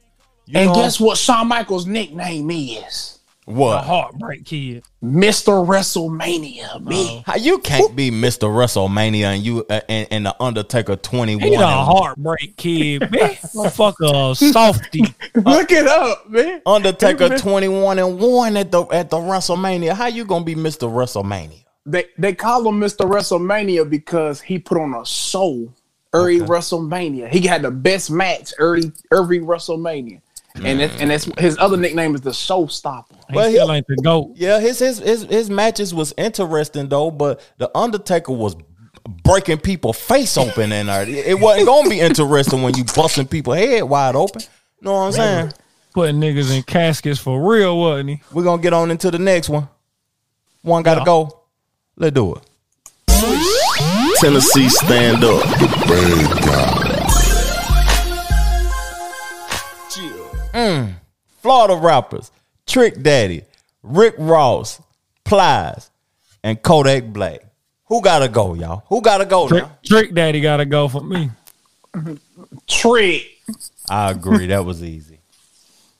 You 0.47 0.61
and 0.61 0.69
know 0.69 0.75
guess 0.75 1.01
what? 1.01 1.19
Shawn 1.19 1.49
Michaels' 1.49 1.87
nickname 1.87 2.51
is 2.51 3.19
A 3.49 3.51
what? 3.51 3.85
heartbreak 3.85 4.45
kid. 4.45 4.85
Mr. 5.03 5.67
WrestleMania, 5.67 6.81
man. 6.81 7.25
How 7.27 7.35
you 7.35 7.59
can't 7.59 7.97
be 7.97 8.13
Mr. 8.13 8.49
WrestleMania 8.49 9.35
and 9.35 9.45
you 9.45 9.67
uh, 9.69 9.81
and, 9.89 10.07
and 10.13 10.27
the 10.27 10.41
Undertaker 10.41 10.95
twenty 10.95 11.35
one? 11.35 11.49
He 11.49 11.55
a 11.55 11.67
heartbreak 11.67 12.57
kid, 12.57 13.01
man. 13.11 13.31
Motherfucker, 13.31 14.31
a 14.31 14.53
softy. 14.53 15.01
Look 15.35 15.73
it 15.73 15.89
up, 15.89 16.31
man. 16.31 16.63
Undertaker 16.65 17.37
twenty 17.37 17.67
one 17.67 17.99
and 17.99 18.21
one 18.21 18.57
at 18.57 18.71
the 18.71 18.85
at 18.85 19.11
the 19.11 19.17
WrestleMania. 19.17 19.95
How 19.95 20.07
you 20.07 20.25
gonna 20.25 20.45
be 20.45 20.55
Mr. 20.55 20.89
WrestleMania? 20.89 21.65
They 21.85 22.07
they 22.17 22.35
call 22.35 22.69
him 22.69 22.79
Mr. 22.81 23.11
WrestleMania 23.11 23.91
because 23.91 24.41
he 24.41 24.61
put 24.61 24.79
on 24.79 24.95
a 24.95 25.05
show 25.05 25.73
every 26.15 26.39
WrestleMania. 26.39 27.29
He 27.29 27.45
had 27.45 27.63
the 27.63 27.73
best 27.73 28.09
match 28.09 28.53
every 28.61 28.93
every 29.13 29.41
WrestleMania. 29.41 30.21
And 30.57 30.81
that's, 30.81 31.01
and 31.01 31.11
that's 31.11 31.25
his 31.39 31.57
other 31.59 31.77
nickname 31.77 32.15
is 32.15 32.21
the 32.21 32.31
Showstopper. 32.31 33.05
He 33.31 33.37
Well, 33.37 33.49
he- 33.49 33.55
still 33.57 33.73
ain't 33.73 33.87
the 33.87 33.97
goat. 33.97 34.33
Yeah, 34.35 34.61
his 34.61 34.79
his 34.79 34.99
his 34.99 35.23
his 35.23 35.49
matches 35.51 35.95
was 35.95 36.13
interesting 36.19 36.89
though, 36.89 37.11
but 37.11 37.41
the 37.59 37.71
Undertaker 37.77 38.33
was 38.33 38.55
breaking 39.25 39.59
people 39.59 39.93
face 39.93 40.37
open 40.37 40.71
in 40.73 40.87
there. 40.87 41.09
It 41.09 41.41
wasn't 41.41 41.67
gonna 41.67 41.89
be 41.89 42.01
interesting 42.01 42.63
when 42.63 42.75
you 42.77 42.85
busting 42.85 43.29
people 43.29 43.55
head 43.55 43.83
wide 43.85 44.15
open. 44.15 44.43
You 44.43 44.49
know 44.83 44.93
what 44.93 45.01
I'm 45.07 45.13
saying? 45.13 45.53
Putting 45.95 46.21
niggas 46.21 46.55
in 46.55 46.63
caskets 46.65 47.19
for 47.19 47.41
real, 47.51 47.79
wasn't 47.79 48.11
he? 48.11 48.21
We're 48.33 48.45
gonna 48.45 48.61
get 48.63 48.73
on 48.75 48.91
into 48.91 49.11
the 49.11 49.19
next 49.19 49.49
one. 49.49 49.69
One 50.63 50.83
gotta 50.83 51.01
Yeah. 51.01 51.05
go. 51.07 51.41
Let's 51.97 52.15
do 52.15 52.35
it. 52.35 52.43
Tennessee 54.21 54.69
stand 54.69 55.25
up. 55.25 55.43
Mm. 60.53 60.95
Florida 61.41 61.77
rappers, 61.77 62.31
Trick 62.67 63.03
Daddy, 63.03 63.43
Rick 63.83 64.15
Ross, 64.19 64.81
Plies, 65.25 65.91
and 66.45 66.61
Kodak 66.63 67.05
Black. 67.07 67.41
Who 67.87 68.01
gotta 68.01 68.29
go, 68.29 68.55
y'all? 68.55 68.85
Who 68.89 69.03
gotta 69.03 69.27
go 69.27 69.49
Trick, 69.49 69.63
now? 69.65 69.79
Trick 69.85 70.15
Daddy 70.15 70.41
got 70.41 70.59
to 70.59 70.65
go 70.67 70.89
for 70.89 71.03
me. 71.03 71.31
Trick. 72.67 73.27
I 73.89 74.11
agree. 74.11 74.47
That 74.47 74.65
was 74.65 74.83
easy. 74.83 75.19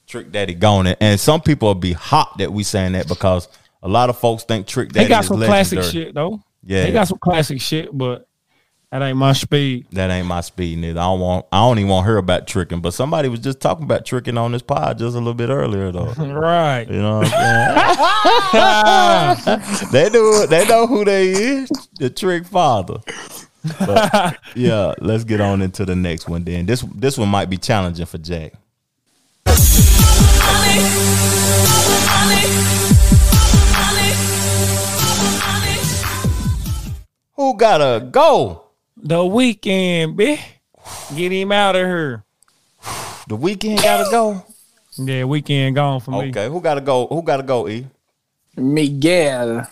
Trick 0.07 0.31
Daddy 0.33 0.55
gone. 0.55 0.87
And- 0.87 0.97
And 1.01 1.21
some 1.21 1.41
people 1.41 1.69
will 1.69 1.75
be 1.75 1.93
hot 1.93 2.39
that 2.39 2.53
we 2.53 2.63
saying 2.63 2.93
that 2.93 3.09
because 3.09 3.49
a 3.83 3.89
lot 3.89 4.09
of 4.11 4.19
folks 4.19 4.45
think 4.45 4.67
Trick 4.67 4.91
Daddy 4.93 5.05
They 5.05 5.09
got 5.09 5.25
is 5.25 5.29
some 5.29 5.41
legendary. 5.41 5.65
classic 5.77 5.93
shit 5.93 6.15
though. 6.15 6.41
Yeah. 6.65 6.85
they 6.85 6.93
got 6.93 7.09
some 7.09 7.19
classic 7.19 7.61
shit, 7.61 7.97
but 7.97 8.27
that 8.93 9.01
ain't 9.01 9.17
my 9.17 9.33
speed. 9.33 9.87
That 9.93 10.11
ain't 10.11 10.27
my 10.27 10.43
speed 10.43 10.79
neither. 10.79 11.01
I 11.01 11.05
don't 11.05 11.19
want 11.19 11.47
I 11.51 11.61
don't 11.61 11.79
even 11.79 11.89
want 11.89 12.05
to 12.05 12.11
hear 12.11 12.19
about 12.19 12.47
tricking. 12.47 12.83
But 12.83 12.93
somebody 12.93 13.31
was 13.31 13.41
just 13.41 13.59
talking 13.59 13.85
about 13.85 14.05
tricking 14.05 14.37
on 14.37 14.53
this 14.53 14.61
pod 14.61 14.99
just 14.99 15.17
a 15.17 15.19
little 15.19 15.33
bit 15.33 15.49
earlier 15.49 15.91
though. 15.91 16.13
Right. 16.43 16.87
You 16.91 17.01
know 17.01 17.21
what 17.21 17.33
I'm 17.33 17.97
saying? 19.39 19.89
they 19.93 20.11
do 20.11 20.47
they 20.47 20.69
know 20.69 20.87
who 20.87 21.07
they 21.07 21.31
is. 21.31 21.71
The 21.99 22.11
trick 22.11 22.45
father. 22.45 22.99
But, 23.79 24.37
yeah, 24.55 24.93
let's 24.99 25.25
get 25.25 25.41
on 25.41 25.63
into 25.63 25.87
the 25.87 25.97
next 25.97 26.29
one 26.29 26.45
then. 26.45 26.67
This 26.67 26.83
this 26.95 27.17
one 27.17 27.31
might 27.31 27.49
be 27.49 27.57
challenging 27.57 28.05
for 28.05 28.19
Jack. 28.19 28.53
Who 37.37 37.57
gotta 37.57 38.05
go? 38.05 38.62
The 38.97 39.17
Weeknd, 39.17 40.17
bitch. 40.17 40.41
Get 41.17 41.33
him 41.33 41.53
out 41.53 41.77
of 41.77 41.87
here. 41.87 42.25
The 43.29 43.37
Weeknd 43.37 43.83
gotta 43.83 44.11
go. 44.11 44.45
Yeah, 44.97 45.23
Weeknd 45.23 45.75
gone 45.75 46.01
for 46.01 46.11
me. 46.11 46.31
Okay, 46.31 46.49
who 46.49 46.61
gotta 46.61 46.81
go? 46.81 47.07
Who 47.07 47.23
gotta 47.23 47.43
go? 47.43 47.69
E. 47.69 47.87
Miguel 48.57 49.67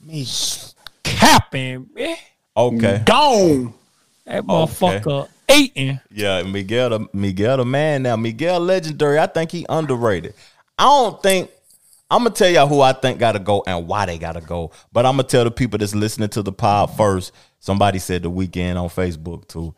Me. 0.00 0.26
Capping, 1.02 1.86
bitch. 1.86 2.16
Okay. 2.56 3.02
gone. 3.04 3.74
That 4.24 4.44
motherfucker 4.44 5.28
eating. 5.52 6.00
Yeah, 6.10 6.42
Miguel 6.42 6.90
the 6.90 7.08
Miguel 7.12 7.58
the 7.58 7.64
man 7.64 8.04
now. 8.04 8.16
Miguel 8.16 8.60
legendary. 8.60 9.18
I 9.18 9.26
think 9.26 9.50
he 9.50 9.66
underrated. 9.68 10.34
I 10.78 10.84
don't 10.84 11.22
think 11.22 11.50
I'm 12.14 12.22
gonna 12.22 12.30
tell 12.30 12.48
y'all 12.48 12.68
who 12.68 12.80
I 12.80 12.92
think 12.92 13.18
gotta 13.18 13.40
go 13.40 13.64
and 13.66 13.88
why 13.88 14.06
they 14.06 14.18
gotta 14.18 14.40
go. 14.40 14.70
But 14.92 15.04
I'm 15.04 15.14
gonna 15.14 15.24
tell 15.24 15.42
the 15.42 15.50
people 15.50 15.80
that's 15.80 15.96
listening 15.96 16.28
to 16.28 16.42
the 16.42 16.52
pod 16.52 16.96
first. 16.96 17.32
Somebody 17.58 17.98
said 17.98 18.22
the 18.22 18.30
Weeknd 18.30 18.80
on 18.80 18.88
Facebook 18.88 19.48
too. 19.48 19.74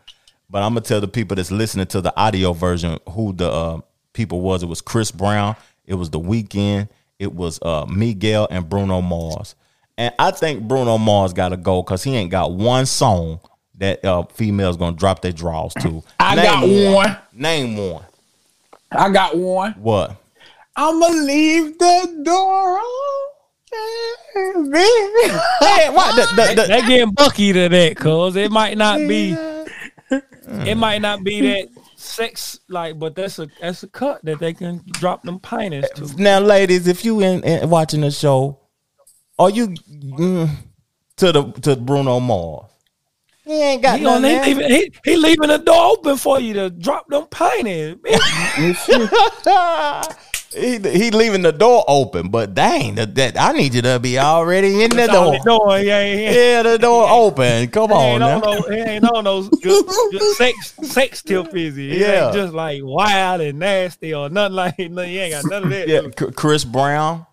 But 0.51 0.63
I'm 0.63 0.73
gonna 0.73 0.83
tell 0.83 1.01
the 1.01 1.09
people 1.09 1.37
that's 1.37 1.51
listening 1.51 1.87
to 1.87 2.03
the 2.03 2.15
audio 2.15 2.53
version 2.53 2.99
who 3.09 3.33
the 3.33 3.51
uh, 3.51 3.81
people 4.13 4.43
was. 4.43 4.63
It 4.63 4.67
was 4.67 4.83
Chris 4.83 5.11
Brown. 5.11 5.57
It 5.87 5.95
was 5.95 6.11
the 6.11 6.21
Weeknd. 6.21 6.91
It 7.19 7.33
was 7.33 7.59
uh, 7.63 7.87
Miguel 7.89 8.47
and 8.51 8.69
Bruno 8.69 9.01
Mars. 9.01 9.55
And 9.97 10.13
I 10.19 10.31
think 10.31 10.69
Bruno 10.69 10.99
Mars 10.99 11.33
gotta 11.33 11.57
go 11.57 11.83
because 11.83 12.03
he 12.03 12.15
ain't 12.17 12.31
got 12.31 12.53
one 12.53 12.85
song 12.85 13.41
that 13.79 14.05
uh, 14.05 14.25
females 14.25 14.77
gonna 14.77 14.95
drop 14.95 15.23
their 15.23 15.33
draws 15.33 15.73
to. 15.81 16.03
I 16.21 16.37
got 16.37 16.69
one. 16.69 17.17
Name 17.33 17.79
one. 17.79 18.05
I 18.93 19.09
got 19.09 19.39
one. 19.39 19.73
What? 19.73 20.21
I'ma 20.77 21.07
leave 21.07 21.79
the 21.79 22.21
door 22.23 22.79
open, 22.79 24.71
baby. 24.71 25.35
Hey, 25.61 25.89
what? 25.91 26.15
The, 26.17 26.27
the, 26.37 26.55
the, 26.63 26.67
They 26.69 26.81
getting 26.83 27.13
Bucky 27.13 27.53
to 27.55 27.69
that, 27.69 27.97
cause 27.97 28.37
it 28.37 28.51
might 28.51 28.77
not 28.77 28.99
be. 28.99 29.37
It 30.49 30.77
might 30.77 31.03
not 31.03 31.25
be 31.25 31.41
that 31.41 31.69
sex 31.97 32.61
like, 32.69 32.99
but 32.99 33.17
that's 33.17 33.39
a 33.39 33.49
that's 33.61 33.83
a 33.83 33.89
cut 33.89 34.25
that 34.25 34.39
they 34.39 34.53
can 34.55 34.81
drop 34.93 35.23
them 35.23 35.41
piners 35.41 35.89
to. 35.95 36.23
now, 36.23 36.39
ladies, 36.39 36.87
if 36.87 37.05
you 37.05 37.21
in, 37.21 37.43
in 37.43 37.69
watching 37.69 38.03
the 38.03 38.11
show, 38.13 38.61
are 39.39 39.51
you 39.51 39.69
mm, 39.69 40.49
to 41.17 41.33
the 41.33 41.45
to 41.63 41.75
Bruno 41.77 42.21
Mars? 42.21 42.71
He 43.45 43.61
ain't 43.63 43.83
got 43.83 43.99
He, 43.99 44.05
nothing. 44.05 44.25
on, 44.25 44.45
he, 44.45 44.53
there. 44.55 44.69
leaving, 44.69 44.71
he, 44.71 44.93
he 45.05 45.17
leaving 45.17 45.49
the 45.49 45.59
door 45.59 45.93
open 45.93 46.17
for 46.17 46.41
you 46.41 46.53
to 46.55 46.71
drop 46.71 47.09
them 47.09 47.25
piners. 47.27 47.99
he, 50.57 50.79
he 50.79 51.11
leaving 51.11 51.43
the 51.43 51.53
door 51.53 51.85
open, 51.87 52.29
but 52.29 52.55
dang, 52.55 52.95
that, 52.97 53.15
that 53.17 53.39
I 53.39 53.53
need 53.53 53.75
you 53.75 53.83
to 53.83 53.99
be 53.99 54.19
already 54.19 54.83
in 54.83 54.91
the 54.91 54.97
That's 54.97 55.15
all 55.15 55.43
door. 55.45 55.79
Yeah, 55.79 56.03
yeah. 56.05 56.31
Yeah, 56.33 56.63
the 56.63 56.79
door 56.81 57.07
open. 57.09 57.69
Come 57.69 57.91
He 57.91 57.95
on 57.97 58.05
ain't 58.05 58.21
now. 58.21 58.35
on 58.37 58.41
no, 58.41 58.63
he 58.75 58.81
ain't 58.81 59.05
on 59.05 59.25
those 59.25 59.49
good, 59.51 59.85
good 59.87 60.23
sex 60.37 60.75
sex 60.83 61.23
tip 61.23 61.55
easy. 61.57 61.93
It 61.93 61.99
Yeah. 62.01 62.27
ain't 62.27 62.35
just 62.35 62.55
like 62.55 62.81
wild 62.83 63.41
and 63.43 63.59
nasty 63.59 64.15
or 64.15 64.29
nothing 64.29 64.55
like 64.57 64.79
no, 64.91 65.03
you 65.03 65.21
ain't 65.21 65.33
got 65.35 65.45
none 65.51 65.65
of 65.65 65.71
that. 65.71 65.89
Yeah, 65.89 66.01
dude. 66.03 66.19
C- 66.19 66.31
Chris 66.33 66.65
Brown, 66.65 67.27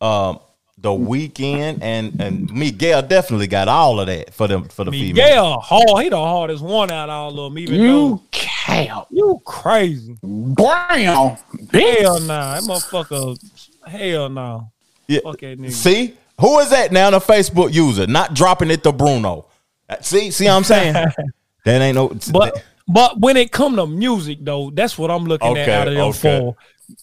um, 0.00 0.40
the 0.78 0.88
Weeknd, 0.88 1.78
and 1.82 2.18
and 2.20 2.50
Miguel 2.52 3.02
definitely 3.02 3.46
got 3.48 3.68
all 3.68 4.00
of 4.00 4.06
that 4.06 4.32
for 4.32 4.48
them 4.48 4.64
for 4.68 4.84
the 4.84 4.90
female. 4.92 5.14
Miguel 5.14 5.60
hard, 5.60 6.02
he 6.04 6.08
the 6.08 6.16
hardest 6.16 6.62
one 6.64 6.90
out 6.90 7.10
of 7.10 7.14
all 7.14 7.38
of 7.46 7.52
them. 7.52 7.58
Even 7.58 7.86
though 7.86 8.22
You 8.70 9.02
you 9.10 9.42
crazy. 9.44 10.16
Brown. 10.22 11.36
Hell 11.72 12.20
nah, 12.20 12.54
that 12.54 12.62
motherfucker. 12.62 13.38
Hell 13.86 14.28
no. 14.28 14.70
Yeah. 15.08 15.20
Fuck 15.24 15.40
that 15.40 15.58
nigga. 15.58 15.72
See, 15.72 16.16
who 16.40 16.58
is 16.60 16.70
that 16.70 16.92
now? 16.92 17.10
The 17.10 17.18
Facebook 17.18 17.72
user, 17.72 18.06
not 18.06 18.34
dropping 18.34 18.70
it 18.70 18.82
to 18.84 18.92
Bruno. 18.92 19.46
Uh, 19.88 19.96
See, 20.00 20.30
see, 20.30 20.44
what 20.46 20.52
I'm 20.52 20.64
saying 20.64 20.92
that 21.64 21.82
ain't 21.82 21.96
no. 21.96 22.12
But 22.32 22.64
but 22.86 23.18
when 23.20 23.36
it 23.36 23.50
come 23.52 23.76
to 23.76 23.86
music 23.86 24.38
though, 24.42 24.70
that's 24.70 24.96
what 24.96 25.10
I'm 25.10 25.24
looking 25.24 25.48
Okay, 25.50 25.62
at 25.62 25.68
out 25.68 25.88
of 25.88 25.94
them 25.94 26.04
okay. 26.10 26.38
four. 26.40 26.56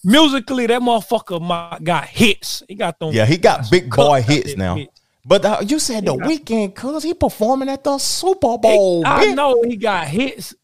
Musically, 0.04 0.66
that 0.66 0.80
motherfucker 0.82 1.40
my, 1.40 1.78
got 1.82 2.04
hits. 2.06 2.62
He 2.68 2.74
got 2.74 2.98
them. 2.98 3.10
yeah, 3.12 3.24
he 3.24 3.36
got 3.38 3.70
big 3.70 3.90
boy 3.90 4.20
Cut 4.22 4.30
hits 4.30 4.56
now. 4.56 4.74
hit. 4.76 4.90
But 5.24 5.44
uh, 5.44 5.58
you 5.66 5.78
said 5.78 6.04
the 6.06 6.14
got- 6.16 6.28
Weeknd, 6.28 6.74
cause 6.74 7.02
he 7.02 7.12
performing 7.14 7.68
at 7.68 7.84
the 7.84 7.98
Super 7.98 8.52
He- 8.52 8.58
Bowl. 8.58 9.02
I 9.06 9.32
know 9.34 9.62
he 9.62 9.76
got 9.76 10.06
hits. 10.08 10.54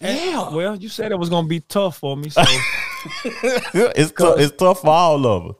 Yeah, 0.00 0.48
Well, 0.50 0.76
you 0.76 0.88
said 0.88 1.12
it 1.12 1.18
was 1.18 1.28
gonna 1.28 1.46
be 1.48 1.60
tough 1.60 1.98
for 1.98 2.16
me, 2.16 2.30
so 2.30 2.40
it's 3.34 4.12
tough. 4.12 4.38
It's 4.40 4.56
tough 4.56 4.80
for 4.80 4.88
all 4.88 5.26
of 5.26 5.56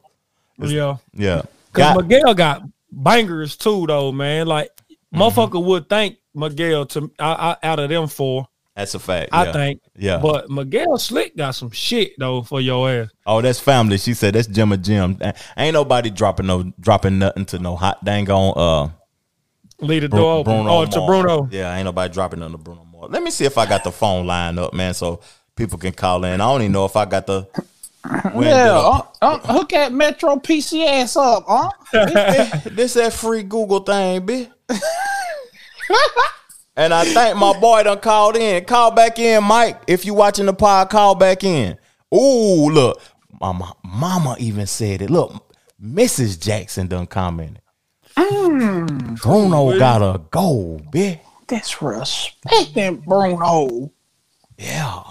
us. 0.62 0.70
yeah. 0.70 0.96
Yeah, 1.14 1.42
Cause 1.72 1.94
Got- 1.94 1.96
Miguel 2.08 2.34
got 2.34 2.62
bangers 2.92 3.56
too, 3.56 3.86
though, 3.86 4.12
man. 4.12 4.46
Like 4.46 4.70
Mm-hmm. 5.12 5.22
motherfucker 5.22 5.64
would 5.64 5.88
think 5.88 6.18
Miguel 6.34 6.86
to 6.86 7.10
I, 7.18 7.56
I, 7.60 7.66
out 7.66 7.80
of 7.80 7.88
them 7.90 8.06
four. 8.06 8.46
that's 8.76 8.94
a 8.94 9.00
fact. 9.00 9.30
I 9.32 9.46
yeah. 9.46 9.52
think. 9.52 9.80
Yeah. 9.96 10.18
But 10.18 10.48
Miguel 10.48 10.96
Slick 10.98 11.36
got 11.36 11.50
some 11.56 11.72
shit 11.72 12.12
though 12.16 12.42
for 12.42 12.60
your 12.60 12.88
ass. 12.88 13.08
Oh, 13.26 13.40
that's 13.40 13.58
family. 13.58 13.98
She 13.98 14.14
said 14.14 14.34
that's 14.36 14.46
Jim 14.46 14.70
and 14.70 14.84
Jim. 14.84 15.18
Ain't 15.56 15.74
nobody 15.74 16.10
dropping 16.10 16.46
no 16.46 16.72
dropping 16.78 17.18
nothing 17.18 17.44
to 17.46 17.58
no 17.58 17.74
hot 17.74 18.04
dang 18.04 18.30
on 18.30 18.54
uh 18.56 18.92
Leave 19.84 20.02
the 20.02 20.08
Bru- 20.08 20.20
door 20.20 20.32
open. 20.38 20.52
Bruno 20.62 20.70
oh, 20.70 20.84
to 20.86 20.98
Mars. 20.98 21.08
Bruno. 21.08 21.48
Yeah, 21.50 21.74
ain't 21.74 21.86
nobody 21.86 22.14
dropping 22.14 22.38
nothing 22.38 22.52
to 22.58 22.58
Bruno 22.62 22.84
Let 23.08 23.22
me 23.22 23.30
see 23.30 23.44
if 23.44 23.56
I 23.58 23.66
got 23.66 23.84
the 23.84 23.92
phone 23.92 24.26
line 24.26 24.58
up, 24.58 24.74
man, 24.74 24.94
so 24.94 25.20
people 25.56 25.78
can 25.78 25.92
call 25.92 26.24
in. 26.24 26.40
I 26.40 26.44
don't 26.44 26.62
even 26.62 26.72
know 26.72 26.84
if 26.84 26.96
I 26.96 27.04
got 27.04 27.26
the 27.26 27.48
Yeah, 28.04 28.78
uh, 28.78 29.02
uh, 29.20 29.38
hook 29.38 29.70
that 29.70 29.92
Metro 29.92 30.36
PCS 30.36 31.16
up, 31.16 31.44
huh? 31.46 31.70
this 32.70 32.94
that 32.94 33.12
free 33.12 33.42
Google 33.42 33.80
thing, 33.80 34.26
bitch. 34.26 34.50
and 36.76 36.94
I 36.94 37.04
think 37.04 37.36
my 37.36 37.58
boy 37.58 37.82
done 37.82 38.00
called 38.00 38.36
in. 38.36 38.64
Call 38.64 38.90
back 38.90 39.18
in, 39.18 39.44
Mike. 39.44 39.80
If 39.86 40.04
you 40.04 40.14
watching 40.14 40.46
the 40.46 40.54
pod, 40.54 40.90
call 40.90 41.14
back 41.14 41.44
in. 41.44 41.78
Ooh, 42.14 42.70
look. 42.70 43.00
Mama, 43.40 43.74
mama 43.82 44.36
even 44.38 44.66
said 44.66 45.02
it. 45.02 45.10
Look, 45.10 45.32
Mrs. 45.82 46.38
Jackson 46.40 46.86
done 46.88 47.06
commented. 47.06 47.62
Bruno 48.16 49.78
got 49.78 50.02
a 50.02 50.18
goal, 50.30 50.80
bitch. 50.92 51.20
Disrespecting 51.50 53.04
Bruno. 53.04 53.90
Yeah. 54.56 55.02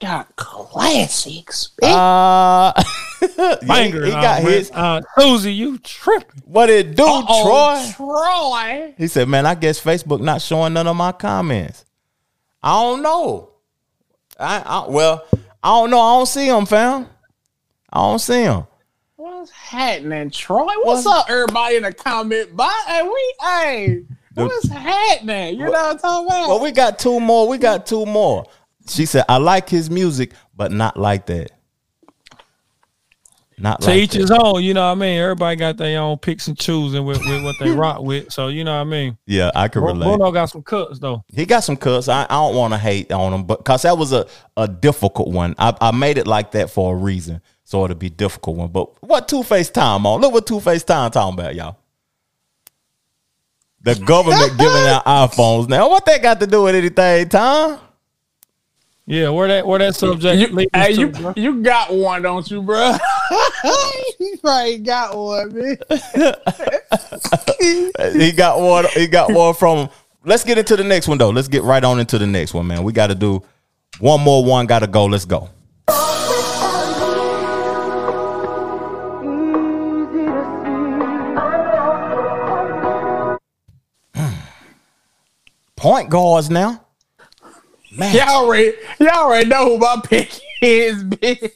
Got 0.00 0.34
classics. 0.34 1.70
Uh, 1.80 2.72
yeah, 2.76 3.56
he, 3.60 3.66
Banger. 3.66 4.04
he 4.06 4.10
got 4.10 4.42
his. 4.42 4.70
Uh, 4.72 5.00
Susie, 5.16 5.54
you 5.54 5.78
tripping? 5.78 6.42
What 6.44 6.70
it 6.70 6.96
do, 6.96 7.04
Troy? 7.04 7.92
Troy. 7.94 8.94
He 8.98 9.06
said, 9.06 9.28
"Man, 9.28 9.46
I 9.46 9.54
guess 9.54 9.80
Facebook 9.80 10.20
not 10.20 10.42
showing 10.42 10.72
none 10.72 10.88
of 10.88 10.96
my 10.96 11.12
comments. 11.12 11.84
I 12.62 12.72
don't 12.82 13.02
know. 13.02 13.50
I, 14.40 14.58
I 14.60 14.88
well, 14.88 15.24
I 15.62 15.68
don't 15.68 15.90
know. 15.90 16.00
I 16.00 16.16
don't 16.16 16.26
see 16.26 16.48
him, 16.48 16.66
fam. 16.66 17.06
I 17.92 17.98
don't 17.98 18.18
see 18.18 18.42
him. 18.42 18.66
What's 19.14 19.52
happening, 19.52 20.30
Troy? 20.30 20.72
What's 20.82 21.06
up, 21.06 21.26
everybody 21.28 21.76
in 21.76 21.84
the 21.84 21.92
comment 21.92 22.56
box? 22.56 22.74
Hey, 22.86 23.02
we, 23.02 23.34
hey, 23.40 24.02
what's 24.34 24.68
happening? 24.68 25.58
You 25.58 25.66
know 25.66 25.70
what 25.72 25.90
I'm 25.92 25.98
talking 25.98 26.26
about? 26.26 26.48
Well, 26.48 26.60
we 26.60 26.72
got 26.72 26.98
two 26.98 27.20
more. 27.20 27.48
We 27.48 27.58
got 27.58 27.86
two 27.86 28.06
more. 28.06 28.46
She 28.88 29.06
said, 29.06 29.24
"I 29.28 29.36
like 29.38 29.68
his 29.68 29.90
music, 29.90 30.32
but 30.56 30.72
not 30.72 30.96
like 30.96 31.26
that. 31.26 31.50
Not 33.58 33.80
To 33.82 33.88
like 33.90 33.98
each 33.98 34.12
that. 34.12 34.20
his 34.22 34.30
own, 34.32 34.64
you 34.64 34.74
know 34.74 34.86
what 34.86 34.92
I 34.92 34.94
mean? 34.96 35.18
Everybody 35.20 35.56
got 35.56 35.76
their 35.76 36.00
own 36.00 36.18
picks 36.18 36.48
and 36.48 36.58
choosing 36.58 37.04
with, 37.04 37.20
with 37.20 37.44
what 37.44 37.54
they 37.60 37.70
rock 37.76 38.00
with. 38.00 38.32
So 38.32 38.48
you 38.48 38.64
know 38.64 38.74
what 38.74 38.80
I 38.80 38.84
mean? 38.90 39.16
Yeah, 39.26 39.52
I 39.54 39.68
can 39.68 39.82
relate. 39.82 40.04
Bruno 40.06 40.32
got 40.32 40.46
some 40.46 40.62
cuts 40.62 40.98
though. 40.98 41.22
He 41.32 41.46
got 41.46 41.60
some 41.60 41.76
cuts. 41.76 42.08
I, 42.08 42.24
I 42.24 42.26
don't 42.34 42.56
want 42.56 42.72
to 42.72 42.78
hate 42.78 43.12
on 43.12 43.32
him, 43.32 43.44
but 43.44 43.58
because 43.58 43.82
that 43.82 43.96
was 43.96 44.12
a, 44.12 44.26
a 44.56 44.66
difficult 44.66 45.28
one. 45.28 45.54
I, 45.58 45.76
I 45.80 45.92
made 45.92 46.18
it 46.18 46.26
like 46.26 46.52
that 46.52 46.70
for 46.70 46.94
a 46.94 46.98
reason, 46.98 47.40
so 47.62 47.84
it'll 47.84 47.96
be 47.96 48.06
a 48.08 48.10
difficult 48.10 48.56
one. 48.56 48.72
But 48.72 49.00
what 49.02 49.28
Two 49.28 49.44
Face 49.44 49.70
time 49.70 50.06
on? 50.06 50.20
Look 50.20 50.32
what 50.32 50.46
Two 50.46 50.58
Face 50.58 50.82
time 50.82 51.10
talking 51.12 51.38
about, 51.38 51.54
y'all. 51.54 51.76
The 53.84 53.96
government 53.96 54.58
giving 54.58 54.86
out 54.86 55.04
iPhones 55.04 55.68
now. 55.68 55.88
What 55.88 56.06
that 56.06 56.22
got 56.22 56.38
to 56.40 56.46
do 56.46 56.62
with 56.62 56.74
anything, 56.74 57.28
Tom? 57.28 57.80
Yeah, 59.06 59.30
where 59.30 59.48
that 59.48 59.66
where 59.66 59.80
that 59.80 59.96
subject 59.96 60.38
You, 60.38 60.54
leads 60.54 60.70
hey, 60.72 60.94
to, 60.94 61.00
you, 61.00 61.08
bro. 61.08 61.32
you 61.36 61.62
got 61.62 61.92
one, 61.92 62.22
don't 62.22 62.48
you, 62.48 62.62
bro? 62.62 62.96
you 64.20 64.38
probably 64.40 64.78
got 64.78 65.16
one, 65.16 65.52
man. 65.54 65.76
He 67.60 68.32
got 68.32 68.60
one. 68.60 68.86
He 68.94 69.06
got 69.06 69.32
one 69.32 69.54
from. 69.54 69.88
Let's 70.24 70.44
get 70.44 70.58
into 70.58 70.76
the 70.76 70.84
next 70.84 71.08
one 71.08 71.18
though. 71.18 71.30
Let's 71.30 71.48
get 71.48 71.62
right 71.62 71.82
on 71.82 71.98
into 72.00 72.18
the 72.18 72.26
next 72.26 72.54
one, 72.54 72.66
man. 72.66 72.82
We 72.84 72.92
got 72.92 73.08
to 73.08 73.14
do 73.14 73.42
one 73.98 74.20
more. 74.20 74.44
One 74.44 74.66
got 74.66 74.80
to 74.80 74.86
go. 74.86 75.04
Let's 75.06 75.24
go. 75.24 75.48
Point 85.82 86.10
guards 86.10 86.48
now. 86.48 86.86
Match. 87.90 88.14
Y'all 88.14 88.44
already, 88.44 88.72
y'all 89.00 89.24
already 89.24 89.48
know 89.48 89.70
who 89.70 89.78
my 89.78 90.00
pick 90.04 90.30
is, 90.62 91.02
bitch. 91.02 91.50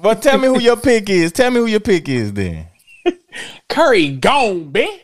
Well, 0.00 0.16
tell 0.16 0.38
me 0.38 0.48
who 0.48 0.58
your 0.58 0.78
pick 0.78 1.10
is. 1.10 1.30
Tell 1.30 1.50
me 1.50 1.58
who 1.58 1.66
your 1.66 1.80
pick 1.80 2.08
is 2.08 2.32
then. 2.32 2.68
Curry 3.68 4.16
gone, 4.16 4.72
bitch. 4.72 5.00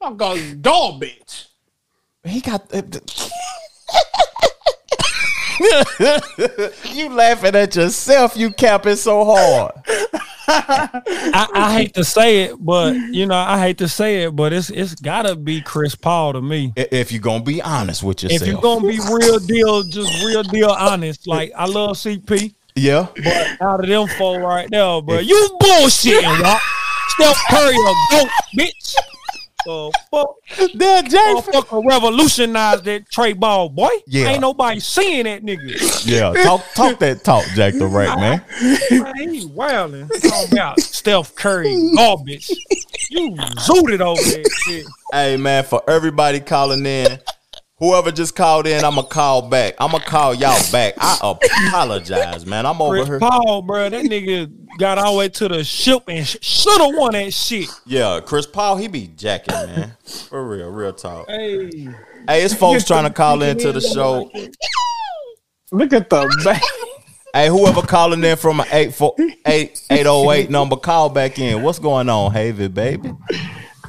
I'm 0.00 0.16
going 0.16 0.62
garbage. 0.62 1.48
He 2.24 2.40
got. 2.40 2.72
you 6.94 7.08
laughing 7.10 7.54
at 7.54 7.74
yourself. 7.76 8.36
You 8.36 8.52
capping 8.52 8.96
so 8.96 9.24
hard. 9.24 9.72
I, 10.50 11.48
I 11.52 11.72
hate 11.74 11.94
to 11.94 12.04
say 12.04 12.44
it, 12.44 12.56
but 12.58 12.94
you 12.94 13.26
know, 13.26 13.36
I 13.36 13.58
hate 13.58 13.78
to 13.78 13.88
say 13.88 14.24
it, 14.24 14.34
but 14.34 14.52
it's 14.52 14.70
it's 14.70 14.94
gotta 14.94 15.36
be 15.36 15.60
Chris 15.60 15.94
Paul 15.94 16.32
to 16.34 16.40
me. 16.40 16.72
If 16.76 17.12
you're 17.12 17.20
gonna 17.20 17.44
be 17.44 17.60
honest 17.60 18.02
with 18.02 18.22
yourself, 18.22 18.42
If 18.42 18.48
you're 18.48 18.60
gonna 18.60 18.88
be 18.88 18.98
real 19.12 19.38
deal, 19.38 19.82
just 19.82 20.24
real 20.24 20.42
deal 20.42 20.70
honest, 20.70 21.26
like 21.26 21.52
I 21.56 21.66
love 21.66 21.96
CP, 21.96 22.54
yeah. 22.74 23.08
but 23.14 23.60
out 23.60 23.80
of 23.80 23.88
them 23.88 24.08
four 24.16 24.40
right 24.40 24.70
now, 24.70 25.00
but 25.00 25.26
you 25.26 25.58
bullshitting, 25.60 26.40
Rock. 26.40 26.62
Steph 27.08 27.36
Curry 27.50 27.74
a 27.74 27.94
goat, 28.12 28.28
bitch. 28.56 28.94
Uh, 29.66 29.90
fuck, 30.10 30.30
There, 30.74 31.02
Jay. 31.02 31.16
motherfucker 31.18 31.84
revolutionized 31.84 32.84
that 32.84 33.10
Trey 33.10 33.32
Ball, 33.32 33.68
boy. 33.68 33.88
Yeah. 34.06 34.28
Ain't 34.28 34.40
nobody 34.40 34.80
seeing 34.80 35.24
that 35.24 35.42
nigga. 35.42 36.06
Yeah, 36.06 36.32
talk 36.44 36.64
talk 36.74 36.98
that 37.00 37.24
talk, 37.24 37.44
Jack 37.54 37.74
the 37.74 37.86
Rat, 37.86 38.18
man. 38.18 38.44
Man, 38.90 39.34
he 39.34 39.44
wilding. 39.46 40.08
Talking 40.08 40.52
about 40.52 40.80
Steph 40.80 41.34
Curry 41.34 41.74
garbage. 41.96 42.48
You 43.10 43.32
zooted 43.32 44.00
over 44.00 44.20
that 44.22 44.50
shit. 44.64 44.86
Hey 45.12 45.36
man, 45.36 45.64
for 45.64 45.82
everybody 45.88 46.40
calling 46.40 46.84
in, 46.86 47.18
whoever 47.78 48.10
just 48.10 48.34
called 48.36 48.66
in, 48.66 48.84
I'ma 48.84 49.02
call 49.02 49.48
back. 49.48 49.74
I'ma 49.78 49.98
call 49.98 50.34
y'all 50.34 50.60
back. 50.72 50.94
I 50.98 51.36
apologize, 51.68 52.44
man. 52.46 52.66
I'm 52.66 52.80
over 52.82 52.96
here. 52.96 53.04
Chris 53.06 53.20
here. 53.20 53.30
Paul, 53.30 53.62
bro, 53.62 53.88
that 53.88 54.04
nigga 54.04 54.50
got 54.78 54.98
all 54.98 55.12
the 55.12 55.18
way 55.18 55.28
to 55.28 55.48
the 55.48 55.64
ship 55.64 56.02
and 56.08 56.26
sh- 56.26 56.36
should 56.40 56.80
have 56.80 56.94
won 56.94 57.12
that 57.12 57.32
shit. 57.32 57.68
Yeah, 57.86 58.20
Chris 58.24 58.46
Paul, 58.46 58.76
he 58.76 58.88
be 58.88 59.08
jacking, 59.16 59.54
man. 59.54 59.96
For 60.28 60.46
real, 60.46 60.70
real 60.70 60.92
talk. 60.92 61.28
Hey, 61.28 61.88
Hey, 62.26 62.42
it's 62.42 62.52
folks 62.52 62.84
trying 62.84 63.04
to 63.04 63.10
call 63.10 63.42
into 63.42 63.72
the 63.72 63.80
show. 63.94 64.30
Look 65.72 65.92
at 65.92 66.10
the 66.10 66.40
back. 66.44 66.62
Hey, 67.34 67.48
whoever 67.48 67.82
calling 67.82 68.24
in 68.24 68.36
from 68.36 68.60
an 68.60 68.66
848 68.70 69.86
808 69.90 70.50
number, 70.50 70.76
call 70.76 71.08
back 71.10 71.38
in. 71.38 71.62
What's 71.62 71.78
going 71.78 72.08
on, 72.08 72.32
Havy, 72.32 72.68
baby? 72.68 73.12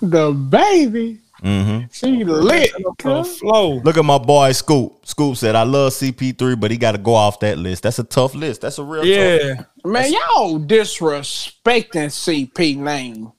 The 0.01 0.31
baby. 0.31 1.19
Mm-hmm. 1.41 1.85
She 1.91 2.23
lit. 2.23 2.71
the 2.73 3.23
flow. 3.23 3.75
Look 3.75 3.97
at 3.97 4.03
my 4.03 4.17
boy 4.17 4.51
Scoop. 4.51 5.05
Scoop 5.05 5.37
said, 5.37 5.55
I 5.55 5.63
love 5.63 5.93
CP3, 5.93 6.59
but 6.59 6.71
he 6.71 6.77
got 6.77 6.93
to 6.93 6.97
go 6.97 7.13
off 7.13 7.39
that 7.39 7.57
list. 7.57 7.83
That's 7.83 7.99
a 7.99 8.03
tough 8.03 8.35
list. 8.35 8.61
That's 8.61 8.77
a 8.77 8.83
real 8.83 9.03
tough 9.03 9.07
Yeah, 9.07 9.63
Man, 9.85 10.11
y'all 10.11 10.59
disrespecting 10.59 12.09
CP 12.09 12.77
name. 12.77 13.31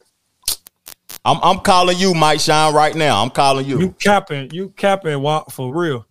I'm, 1.25 1.39
I'm 1.43 1.59
calling 1.61 1.99
you, 1.99 2.15
Mike 2.15 2.41
Shine, 2.41 2.75
right 2.75 2.95
now. 2.95 3.23
I'm 3.23 3.31
calling 3.31 3.67
you. 3.67 3.79
you 3.79 3.91
capping, 3.93 4.51
you 4.53 4.71
capping, 4.71 5.21
Watt, 5.21 5.53
for 5.53 5.75
real. 5.75 6.07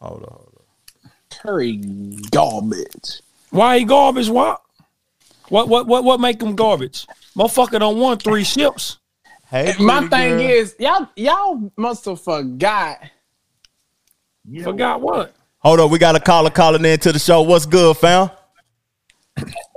Hold 0.00 0.22
on, 0.22 0.28
hold 0.28 0.60
on. 1.04 1.10
Curry 1.30 1.76
garbage. 2.30 3.22
Why 3.50 3.80
he 3.80 3.84
garbage, 3.84 4.28
Watt? 4.28 4.62
What, 5.48 5.68
what, 5.68 5.86
what, 5.88 6.04
what 6.04 6.20
make 6.20 6.40
him 6.40 6.54
garbage? 6.54 7.06
Motherfucker 7.36 7.80
don't 7.80 7.98
want 7.98 8.22
three 8.22 8.44
ships. 8.44 8.98
Hey, 9.48 9.74
My 9.78 10.00
thing 10.08 10.38
girl. 10.38 10.40
is, 10.40 10.74
y'all 10.78 11.08
y'all 11.16 11.72
must 11.76 12.04
have 12.06 12.20
forgot. 12.20 12.98
Forgot 14.62 15.00
what? 15.00 15.34
Hold 15.58 15.80
on, 15.80 15.90
we 15.90 15.98
got 15.98 16.16
a 16.16 16.20
caller 16.20 16.50
calling 16.50 16.84
in 16.84 16.98
to 17.00 17.12
the 17.12 17.18
show. 17.18 17.42
What's 17.42 17.66
good, 17.66 17.96
fam? 17.96 18.30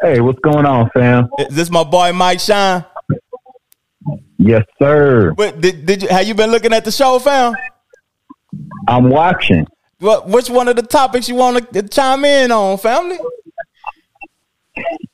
Hey, 0.02 0.20
what's 0.22 0.40
going 0.40 0.66
on, 0.66 0.90
fam? 0.92 1.30
Is 1.40 1.56
this 1.56 1.70
my 1.70 1.84
boy 1.84 2.14
Mike 2.14 2.40
Shine? 2.40 2.84
Yes, 4.38 4.64
sir. 4.82 5.34
But 5.36 5.62
did, 5.62 5.86
did 5.86 6.04
you 6.04 6.08
have 6.10 6.28
you 6.28 6.34
been 6.34 6.50
looking 6.52 6.74
at 6.74 6.86
the 6.86 6.92
show, 6.92 7.20
fam? 7.20 7.56
I'm 8.88 9.10
watching. 9.10 9.68
What 10.00 10.28
which 10.30 10.50
one 10.50 10.68
of 10.68 10.78
the 10.78 10.82
topics 10.84 11.28
you 11.30 11.36
want 11.36 11.72
to 11.74 11.84
chime 11.84 12.26
in 12.26 12.52
on, 12.52 12.78
family? 12.78 13.20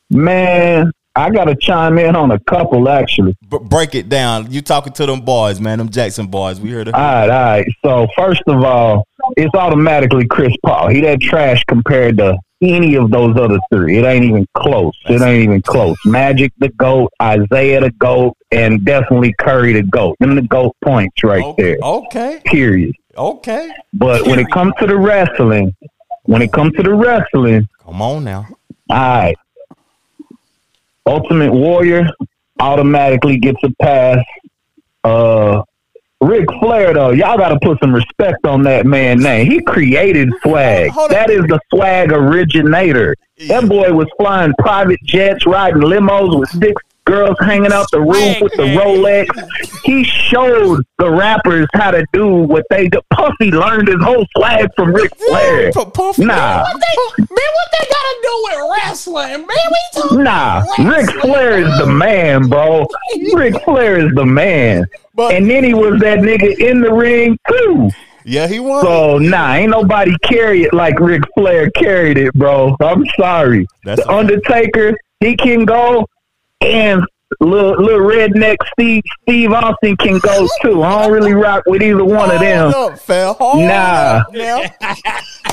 Man, 0.10 0.92
I 1.18 1.30
got 1.30 1.46
to 1.46 1.56
chime 1.56 1.98
in 1.98 2.16
on 2.16 2.32
a 2.32 2.40
couple, 2.42 2.90
actually. 2.90 3.36
B- 3.50 3.58
break 3.62 3.96
it 3.96 4.10
down. 4.10 4.52
You 4.52 4.62
talking 4.62 4.92
to 4.94 5.06
them 5.06 5.22
boys, 5.22 5.62
man? 5.62 5.78
Them 5.78 5.90
Jackson 5.90 6.28
boys. 6.28 6.60
We 6.60 6.72
heard 6.72 6.88
it. 6.90 6.94
All 6.94 7.02
right, 7.02 7.30
all 7.30 7.44
right. 7.44 7.68
So, 7.86 8.08
first 8.18 8.44
of 8.48 8.62
all, 8.64 9.08
it's 9.38 9.54
automatically 9.56 10.28
Chris 10.28 10.54
Paul. 10.66 10.90
He 10.90 11.00
that 11.02 11.22
trash 11.22 11.64
compared 11.66 12.18
to 12.18 12.38
any 12.62 12.96
of 12.96 13.12
those 13.12 13.38
other 13.38 13.60
three. 13.72 13.98
It 13.98 14.04
ain't 14.06 14.26
even 14.26 14.46
close. 14.56 14.94
It 15.08 15.22
ain't 15.22 15.44
even 15.44 15.62
close. 15.62 15.96
Magic 16.06 16.52
the 16.58 16.70
GOAT, 16.70 17.12
Isaiah 17.22 17.82
the 17.82 17.92
GOAT, 17.92 18.36
and 18.52 18.84
definitely 18.84 19.34
Curry 19.40 19.74
the 19.74 19.84
GOAT. 19.84 20.16
Them 20.20 20.36
the 20.36 20.42
GOAT 20.42 20.76
points 20.84 21.24
right 21.24 21.44
okay, 21.44 21.64
there. 21.64 21.78
okay, 21.82 22.42
Period. 22.46 22.96
okay. 23.18 23.72
But 23.94 24.26
when 24.28 24.40
it 24.40 24.50
comes 24.52 24.74
to 24.80 24.88
the 24.88 24.98
wrestling, 24.98 25.74
when 26.24 26.42
it 26.42 26.52
comes 26.52 26.74
to 26.74 26.84
the 26.84 26.94
wrestling, 26.94 27.68
Come 27.84 28.02
on 28.02 28.24
now. 28.24 28.48
All 28.90 28.98
right. 28.98 29.38
Ultimate 31.06 31.54
Warrior 31.54 32.08
automatically 32.60 33.38
gets 33.38 33.60
a 33.64 33.70
pass. 33.82 34.24
Uh, 35.04 35.62
Ric 36.22 36.48
Flair, 36.60 36.94
though, 36.94 37.12
y'all 37.12 37.38
got 37.38 37.50
to 37.50 37.60
put 37.62 37.80
some 37.80 37.94
respect 37.94 38.46
on 38.46 38.64
that 38.64 38.86
man 38.86 39.20
name. 39.20 39.50
He 39.52 39.62
created 39.62 40.30
swag. 40.42 40.90
Hold 40.92 41.12
on. 41.12 41.14
That 41.14 41.30
is 41.30 41.42
the 41.42 41.60
swag 41.74 42.12
originator. 42.12 43.16
That 43.48 43.68
boy 43.68 43.92
was 43.92 44.08
flying 44.20 44.54
private 44.58 45.00
jets, 45.04 45.46
riding 45.46 45.82
limos 45.82 46.40
with 46.40 46.50
six 46.50 46.82
girls 47.06 47.38
hanging 47.40 47.72
out 47.72 47.88
the 47.92 48.02
roof 48.02 48.42
with 48.42 48.52
the 48.54 48.64
Rolex. 48.76 49.28
He 49.84 50.04
showed 50.04 50.82
the 50.98 51.10
rappers 51.10 51.68
how 51.74 51.92
to 51.92 52.06
do 52.14 52.28
what 52.28 52.66
they 52.70 52.88
do. 52.90 53.00
Puffy 53.14 53.52
learned 53.52 53.88
his 53.88 54.02
whole 54.02 54.26
swag 54.36 54.70
from 54.76 54.94
Ric 54.94 55.16
Flair. 55.16 55.72
P- 55.72 55.86
Puff- 55.94 56.18
Nah. 56.20 56.66
Man, 56.68 57.28
what 57.28 57.70
they 57.72 57.86
gotta 57.88 58.18
do 58.22 58.44
with 58.44 58.72
wrestling? 58.84 59.32
Man, 59.32 59.48
we 59.48 60.02
talking 60.02 60.24
Nah, 60.24 60.64
Ric 60.80 61.10
Flair 61.22 61.60
is 61.60 61.78
the 61.78 61.86
man, 61.86 62.50
bro. 62.50 62.88
Ric 63.34 63.62
Flair 63.64 64.00
is 64.06 64.14
the 64.16 64.26
man. 64.26 64.86
But- 65.14 65.34
and 65.34 65.50
then 65.50 65.64
he 65.64 65.74
was 65.74 66.00
that 66.02 66.20
nigga 66.20 66.58
in 66.60 66.82
the 66.82 66.92
ring 66.94 67.38
too. 67.50 67.90
Yeah, 68.28 68.48
he 68.48 68.60
won. 68.60 68.84
So 68.84 69.18
nah, 69.20 69.54
ain't 69.54 69.70
nobody 69.70 70.16
carry 70.24 70.64
it 70.64 70.74
like 70.74 71.00
Ric 71.00 71.22
Flair 71.38 71.70
carried 71.72 72.18
it, 72.18 72.34
bro. 72.34 72.76
I'm 72.82 73.06
sorry. 73.20 73.68
That's 73.84 74.02
the 74.02 74.08
okay. 74.10 74.18
Undertaker, 74.18 74.98
he 75.20 75.36
can 75.38 75.64
go, 75.66 76.08
and 76.66 77.04
little 77.42 77.72
little 77.84 78.08
redneck 78.08 78.56
Steve 78.74 79.04
Steve 79.24 79.52
Austin 79.52 79.98
can 79.98 80.20
go 80.20 80.48
too. 80.62 80.84
I 80.84 81.04
don't 81.04 81.12
really 81.12 81.34
rock 81.34 81.64
with 81.66 81.82
either 81.82 82.04
one 82.06 82.30
of 82.32 82.40
them. 82.40 82.72
Hold 82.72 82.94
up, 82.94 83.00
fam. 83.00 83.36
Hold 83.36 83.60
Nah. 83.66 84.24
up. 84.28 84.28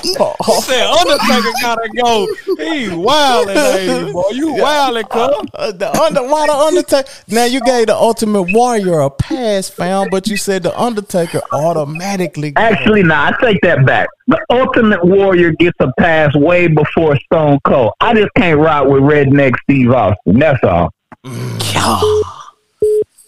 Said 0.03 0.87
Undertaker 0.87 1.53
gotta 1.61 1.89
go. 2.03 2.27
He 2.59 2.89
wildin', 2.89 3.55
baby, 3.55 4.13
boy. 4.13 4.29
You 4.33 4.49
wildin', 4.55 5.09
cuz. 5.09 5.49
Uh, 5.55 5.73
the 5.73 5.91
under, 6.01 6.23
why 6.25 6.47
the 6.47 6.53
Undertaker? 6.53 7.09
Now 7.29 7.45
you 7.45 7.61
gave 7.61 7.87
the 7.87 7.95
Ultimate 7.97 8.53
Warrior 8.53 9.01
a 9.01 9.11
pass, 9.11 9.69
fam, 9.69 10.09
but 10.11 10.27
you 10.29 10.37
said 10.37 10.65
the 10.65 10.79
Undertaker 10.79 11.41
automatically. 11.53 12.53
Actually, 12.57 13.03
nah, 13.03 13.29
I 13.31 13.33
take 13.45 13.61
that 13.63 13.87
back. 13.87 14.09
The 14.27 14.39
Ultimate 14.51 15.05
Warrior 15.05 15.53
gets 15.53 15.77
a 15.81 15.91
pass 15.99 16.35
way 16.35 16.67
before 16.67 17.17
Stone 17.21 17.61
Cold. 17.65 17.93
I 18.01 18.15
just 18.15 18.31
can't 18.37 18.59
rock 18.59 18.87
with 18.89 19.03
redneck 19.03 19.53
Steve 19.63 19.91
Austin. 19.93 20.39
That's 20.39 20.63
all. 20.65 20.91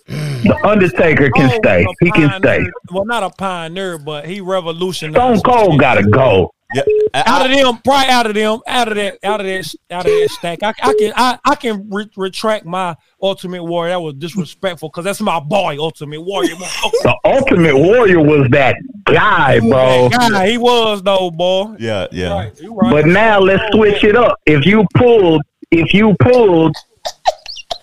The 0.07 0.59
Undertaker 0.65 1.31
can 1.31 1.51
Oh, 1.51 1.57
stay. 1.57 1.85
a 1.85 2.05
He 2.05 2.11
can 2.11 2.39
stay. 2.41 2.61
Well, 2.91 3.05
not 3.07 3.23
a 3.23 3.31
pioneer, 3.31 3.97
but 3.99 4.27
he 4.27 4.41
revolutionized. 4.41 5.41
Stone 5.41 5.41
Cold 5.41 5.81
gotta 5.81 6.03
go. 6.03 6.51
Yeah, 6.75 6.83
out 7.15 7.47
of 7.49 7.53
them, 7.57 7.79
probably 7.85 8.09
out 8.11 8.27
of 8.27 8.35
them, 8.35 8.59
out 8.67 8.89
of 8.89 8.97
that, 8.97 9.19
out 9.23 9.41
of 9.41 9.47
that, 9.47 9.75
out 9.93 10.07
of 10.07 10.11
that 10.13 10.29
stack. 10.31 10.63
I, 10.65 10.71
I 10.83 10.95
can, 10.99 11.13
I, 11.15 11.39
I 11.45 11.55
can 11.55 11.89
re- 11.89 12.11
retract 12.17 12.67
my 12.67 12.97
Ultimate 13.23 13.63
Warrior. 13.63 13.91
That 13.93 14.01
was 14.01 14.15
disrespectful 14.15 14.89
because 14.89 15.05
that's 15.05 15.21
my 15.21 15.39
boy, 15.39 15.77
Ultimate 15.79 16.21
Warrior. 16.23 16.57
motherfucker. 16.57 16.91
The 17.05 17.17
Ultimate 17.27 17.77
Warrior 17.79 18.21
was 18.21 18.49
that 18.51 18.75
guy, 19.05 19.61
bro. 19.61 20.09
That 20.09 20.33
Guy, 20.33 20.51
he 20.51 20.59
was 20.59 21.01
though, 21.05 21.31
boy. 21.31 21.77
yeah, 21.79 22.09
yeah. 22.11 22.33
Right, 22.33 22.61
you 22.61 22.75
right. 22.75 22.91
But 22.91 23.07
now 23.07 23.39
let's 23.39 23.63
switch 23.73 24.03
it 24.03 24.17
up. 24.17 24.41
If 24.45 24.67
you 24.67 24.85
pulled, 24.97 25.43
if 25.71 25.95
you 25.95 26.17
pulled 26.19 26.75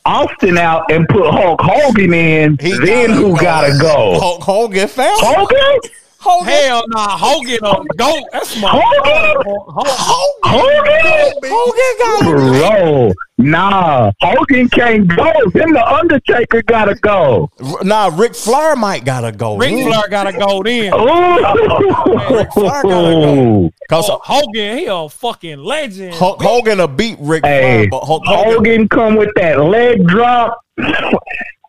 Austin 0.06 0.58
out 0.58 0.92
and 0.92 1.08
put 1.08 1.30
Hulk 1.30 1.62
Hogan 1.62 2.14
in, 2.14 2.58
He 2.60 2.72
then 2.78 3.10
gotta 3.10 3.14
who 3.14 3.30
go. 3.36 3.42
gotta 3.42 3.78
go? 3.80 4.20
Hulk 4.20 4.42
Hogan, 4.44 4.88
fam. 4.88 5.14
Hogan? 5.18 5.92
Hogan. 6.22 6.54
Hell 6.54 6.84
nah, 6.90 7.18
Hogan 7.18 7.58
on 7.64 7.88
goat. 7.98 8.24
That's 8.32 8.62
my 8.62 8.70
Hogan? 8.72 9.44
Hogan. 9.68 10.32
Hogan? 10.44 11.32
Hogan 11.44 11.94
got 12.00 12.22
Bro, 12.22 13.12
nah, 13.40 14.12
Hogan 14.22 14.70
can't 14.70 15.08
go. 15.08 15.32
Then 15.54 15.74
the 15.74 15.84
Undertaker 15.84 16.62
gotta 16.62 16.94
go. 16.94 17.50
Nah, 17.82 18.12
Ric 18.14 18.36
Flair 18.36 18.76
might 18.76 19.04
gotta 19.04 19.32
go. 19.32 19.58
Ric 19.58 19.72
then. 19.72 19.88
Flair 19.88 20.08
got 20.10 20.24
to 20.26 20.34
go 20.38 20.62
then. 20.62 20.92
Oh. 20.94 22.46
Flair 22.54 22.84
gotta 22.84 23.14
go. 23.14 23.72
Cause 23.90 24.10
Oh, 24.12 24.20
Hogan, 24.24 24.78
he 24.78 24.86
a 24.86 25.10
fucking 25.10 25.64
legend. 25.64 26.14
Hulk 26.14 26.40
Hogan 26.40 26.78
will 26.78 26.88
beat 26.88 27.18
Ric 27.20 27.44
Hey, 27.44 27.88
Flair, 27.88 27.90
but 27.90 28.06
Hulk 28.06 28.24
Hogan, 28.28 28.54
Hogan 28.54 28.90
come 28.90 29.16
with 29.16 29.32
that 29.38 29.60
leg 29.60 30.06
drop. 30.08 30.60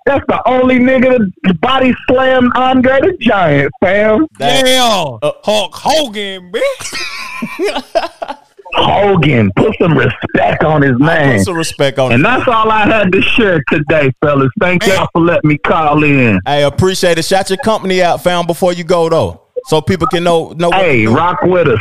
That's 0.07 0.25
the 0.29 0.43
only 0.49 0.79
nigga 0.79 1.19
that 1.45 1.61
body 1.61 1.95
slammed 2.09 2.53
Andre 2.57 3.01
the 3.01 3.17
Giant, 3.21 3.71
fam. 3.81 4.27
Damn, 4.39 4.67
yeah, 4.67 5.17
Uh, 5.23 5.33
Hulk 5.45 5.75
Hogan, 5.75 6.51
bitch. 6.53 8.39
Hogan, 8.75 9.51
put 9.55 9.77
some 9.79 9.97
respect 9.97 10.65
on 10.65 10.81
his 10.83 10.99
man. 10.99 11.37
put 11.39 11.45
some 11.45 11.57
respect 11.57 11.99
on 11.99 12.11
And 12.13 12.21
it. 12.21 12.25
that's 12.25 12.49
all 12.49 12.71
I 12.71 12.87
had 12.87 13.13
to 13.13 13.21
share 13.21 13.63
today, 13.71 14.11
fellas. 14.23 14.49
Thank 14.61 14.87
y'all 14.87 15.09
for 15.13 15.21
letting 15.21 15.49
me 15.49 15.59
call 15.59 16.03
in. 16.05 16.41
Hey, 16.47 16.63
appreciate 16.65 17.19
it. 17.19 17.25
Shout 17.25 17.51
your 17.51 17.59
company 17.59 18.03
out, 18.03 18.23
fam, 18.23 18.47
before 18.47 18.73
you 18.73 18.83
go 18.85 19.09
though, 19.11 19.43
so 19.67 19.83
people 19.83 20.07
can 20.07 20.25
know 20.25 20.51
know. 20.57 20.71
what 20.71 20.79
Hey, 20.81 21.05
to 21.05 21.11
rock 21.13 21.43
with 21.43 21.69
us. 21.69 21.81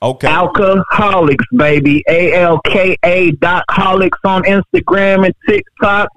Okay. 0.00 0.28
Alcoholics, 0.28 1.44
baby. 1.56 2.02
A 2.08 2.32
L 2.34 2.60
K 2.66 2.96
A 3.04 3.32
dot 3.32 3.64
holics 3.70 4.16
on 4.24 4.44
Instagram 4.44 5.26
and 5.26 5.34
TikTok. 5.48 6.08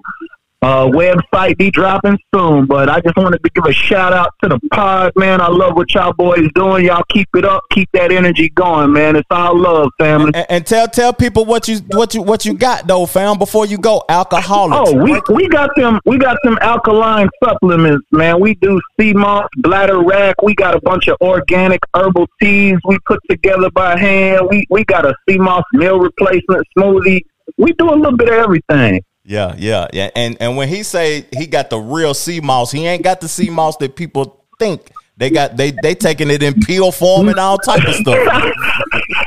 Uh, 0.62 0.86
website 0.86 1.58
be 1.58 1.72
dropping 1.72 2.16
soon, 2.32 2.66
but 2.66 2.88
I 2.88 3.00
just 3.00 3.16
wanted 3.16 3.42
to 3.42 3.50
give 3.50 3.64
a 3.64 3.72
shout 3.72 4.12
out 4.12 4.32
to 4.44 4.48
the 4.48 4.60
pod, 4.70 5.10
man. 5.16 5.40
I 5.40 5.48
love 5.48 5.74
what 5.74 5.92
y'all 5.92 6.12
boys 6.12 6.48
doing. 6.54 6.86
Y'all 6.86 7.02
keep 7.08 7.28
it 7.34 7.44
up, 7.44 7.64
keep 7.72 7.90
that 7.94 8.12
energy 8.12 8.48
going, 8.50 8.92
man. 8.92 9.16
It's 9.16 9.26
all 9.28 9.58
love, 9.58 9.90
family. 9.98 10.30
And, 10.34 10.46
and 10.48 10.64
tell 10.64 10.86
tell 10.86 11.12
people 11.12 11.44
what 11.46 11.66
you 11.66 11.78
what 11.88 12.14
you 12.14 12.22
what 12.22 12.44
you 12.44 12.54
got 12.54 12.86
though, 12.86 13.06
fam, 13.06 13.38
before 13.38 13.66
you 13.66 13.76
go. 13.76 14.04
Alcoholics. 14.08 14.92
Oh, 14.92 15.02
we 15.02 15.20
we 15.34 15.48
got 15.48 15.70
them 15.74 15.98
we 16.06 16.16
got 16.16 16.38
them 16.44 16.56
alkaline 16.60 17.28
supplements, 17.42 18.06
man. 18.12 18.38
We 18.38 18.54
do 18.54 18.80
sea 19.00 19.14
moss, 19.14 19.48
bladderwrack. 19.64 20.34
We 20.44 20.54
got 20.54 20.76
a 20.76 20.80
bunch 20.82 21.08
of 21.08 21.16
organic 21.20 21.80
herbal 21.92 22.28
teas 22.40 22.78
we 22.84 22.98
put 23.04 23.18
together 23.28 23.68
by 23.70 23.98
hand. 23.98 24.46
We 24.48 24.64
we 24.70 24.84
got 24.84 25.06
a 25.06 25.14
sea 25.28 25.38
moss 25.38 25.64
meal 25.72 25.98
replacement 25.98 26.64
smoothie. 26.78 27.22
We 27.58 27.72
do 27.72 27.90
a 27.90 27.96
little 27.96 28.16
bit 28.16 28.28
of 28.28 28.34
everything. 28.34 29.02
Yeah, 29.24 29.54
yeah, 29.56 29.86
yeah. 29.92 30.10
And 30.16 30.36
and 30.40 30.56
when 30.56 30.68
he 30.68 30.82
say 30.82 31.26
he 31.36 31.46
got 31.46 31.70
the 31.70 31.78
real 31.78 32.12
sea 32.14 32.40
moss, 32.40 32.72
he 32.72 32.86
ain't 32.86 33.04
got 33.04 33.20
the 33.20 33.28
sea 33.28 33.50
moss 33.50 33.76
that 33.78 33.94
people 33.96 34.44
think. 34.58 34.90
They 35.16 35.30
got 35.30 35.56
they 35.56 35.70
they 35.82 35.94
taking 35.94 36.30
it 36.30 36.42
in 36.42 36.54
peel 36.62 36.90
form 36.90 37.28
and 37.28 37.38
all 37.38 37.58
type 37.58 37.86
of 37.86 37.94
stuff. 37.94 38.18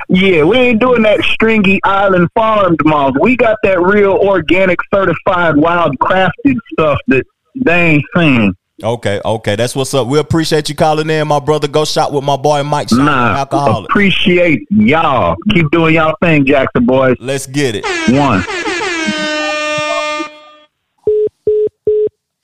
Yeah, 0.09 0.43
we 0.43 0.57
ain't 0.57 0.79
doing 0.81 1.03
that 1.03 1.21
stringy 1.23 1.79
island 1.83 2.29
farmed 2.35 2.79
moss. 2.85 3.13
We 3.21 3.35
got 3.37 3.57
that 3.63 3.81
real 3.81 4.13
organic, 4.13 4.79
certified, 4.93 5.55
wild, 5.57 5.97
crafted 5.99 6.57
stuff 6.73 6.97
that 7.07 7.23
they 7.55 7.81
ain't 7.91 8.03
seen. 8.15 8.53
Okay, 8.83 9.21
okay, 9.23 9.55
that's 9.55 9.73
what's 9.75 9.93
up. 9.93 10.07
We 10.07 10.19
appreciate 10.19 10.67
you 10.67 10.75
calling 10.75 11.09
in, 11.09 11.27
my 11.29 11.39
brother. 11.39 11.67
Go 11.69 11.85
shop 11.85 12.11
with 12.11 12.25
my 12.25 12.35
boy 12.35 12.61
Mike. 12.63 12.89
Shop 12.89 12.99
Nah, 12.99 13.35
alcoholic. 13.37 13.89
appreciate 13.89 14.67
y'all. 14.69 15.37
Keep 15.53 15.71
doing 15.71 15.95
y'all 15.95 16.15
thing, 16.21 16.45
Jackson 16.45 16.85
boys. 16.85 17.15
Let's 17.19 17.47
get 17.47 17.75
it. 17.75 17.85
One. 18.13 18.43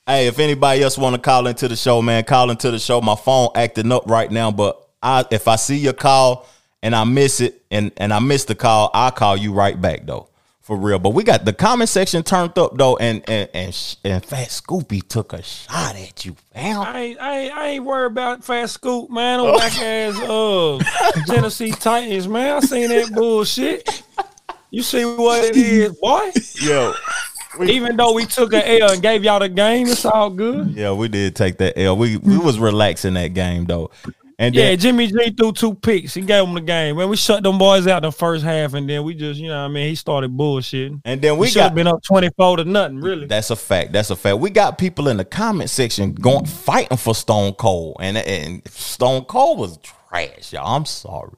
Hey, 0.04 0.26
if 0.26 0.40
anybody 0.40 0.82
else 0.82 0.98
want 0.98 1.14
to 1.14 1.20
call 1.20 1.46
into 1.46 1.68
the 1.68 1.76
show, 1.76 2.02
man, 2.02 2.24
call 2.24 2.50
into 2.50 2.72
the 2.72 2.80
show. 2.80 3.00
My 3.00 3.14
phone 3.14 3.50
acting 3.54 3.92
up 3.92 4.10
right 4.10 4.28
now, 4.28 4.50
but 4.50 4.88
I 5.00 5.24
if 5.30 5.46
I 5.46 5.54
see 5.54 5.76
your 5.76 5.92
call 5.92 6.48
and 6.82 6.92
I 6.92 7.04
miss 7.04 7.40
it 7.40 7.62
and 7.70 7.92
and 7.96 8.12
I 8.12 8.18
miss 8.18 8.44
the 8.44 8.56
call, 8.56 8.90
I'll 8.94 9.12
call 9.12 9.36
you 9.36 9.52
right 9.52 9.80
back 9.80 10.04
though. 10.04 10.28
For 10.60 10.76
real. 10.76 10.98
But 10.98 11.10
we 11.10 11.22
got 11.22 11.44
the 11.44 11.52
comment 11.52 11.88
section 11.88 12.24
turned 12.24 12.58
up 12.58 12.76
though, 12.76 12.96
and 12.96 13.22
and 13.30 13.48
and, 13.54 13.96
and 14.02 14.24
Fat 14.24 14.48
Scoopy 14.48 15.06
took 15.06 15.34
a 15.34 15.42
shot 15.42 15.94
at 15.94 16.24
you, 16.24 16.34
fam. 16.52 16.80
I 16.80 17.00
ain't, 17.00 17.20
I 17.20 17.38
ain't, 17.38 17.54
I 17.54 17.66
ain't 17.68 17.84
worried 17.84 18.10
about 18.10 18.42
Fast 18.42 18.74
Scoop, 18.74 19.08
man. 19.08 19.38
Them 19.38 19.54
whack 19.54 19.78
ass 19.80 20.18
uh, 20.18 20.78
Tennessee 21.26 21.70
Titans, 21.70 22.26
man. 22.26 22.56
I 22.56 22.60
seen 22.60 22.88
that 22.88 23.12
bullshit. 23.12 24.02
You 24.72 24.82
see 24.82 25.04
what 25.04 25.44
it 25.44 25.56
is, 25.56 25.92
boy. 26.00 26.32
Yo. 26.60 26.94
Even 27.60 27.96
though 27.96 28.12
we 28.14 28.24
took 28.24 28.52
an 28.52 28.62
L 28.64 28.92
and 28.92 29.02
gave 29.02 29.24
y'all 29.24 29.40
the 29.40 29.48
game, 29.48 29.86
it's 29.86 30.04
all 30.04 30.30
good. 30.30 30.68
Yeah, 30.70 30.92
we 30.92 31.08
did 31.08 31.36
take 31.36 31.58
that 31.58 31.78
L. 31.78 31.96
We 31.96 32.16
we 32.16 32.38
was 32.38 32.58
relaxing 32.58 33.14
that 33.14 33.28
game 33.34 33.66
though. 33.66 33.90
And 34.38 34.54
Yeah, 34.54 34.70
then 34.70 34.78
Jimmy 34.78 35.06
G 35.08 35.30
threw 35.30 35.52
two 35.52 35.74
picks. 35.74 36.14
He 36.14 36.22
gave 36.22 36.44
them 36.44 36.54
the 36.54 36.60
game. 36.60 36.96
Man, 36.96 37.08
we 37.08 37.16
shut 37.16 37.42
them 37.44 37.58
boys 37.58 37.86
out 37.86 38.02
the 38.02 38.10
first 38.10 38.42
half, 38.44 38.74
and 38.74 38.88
then 38.88 39.04
we 39.04 39.14
just, 39.14 39.38
you 39.38 39.48
know 39.48 39.58
what 39.60 39.66
I 39.66 39.68
mean, 39.68 39.88
he 39.88 39.94
started 39.94 40.36
bullshitting. 40.36 41.00
and 41.04 41.20
then 41.22 41.34
We 41.34 41.40
we 41.42 41.50
should 41.50 41.62
have 41.62 41.70
got 41.72 41.74
been 41.76 41.86
up 41.86 42.02
24 42.02 42.56
to 42.56 42.64
nothing, 42.64 42.96
really. 43.00 43.26
That's 43.26 43.50
a 43.50 43.56
fact. 43.56 43.92
That's 43.92 44.10
a 44.10 44.16
fact. 44.16 44.38
We 44.38 44.50
got 44.50 44.78
people 44.78 45.06
in 45.08 45.18
the 45.18 45.24
comment 45.24 45.70
section 45.70 46.14
going 46.14 46.46
fighting 46.46 46.96
for 46.96 47.14
Stone 47.14 47.52
Cold, 47.52 47.98
and 48.00 48.16
and 48.16 48.66
Stone 48.68 49.26
Cold 49.26 49.58
was 49.60 49.78
trash, 49.78 50.52
y'all. 50.52 50.76
I'm 50.76 50.86
sorry, 50.86 51.30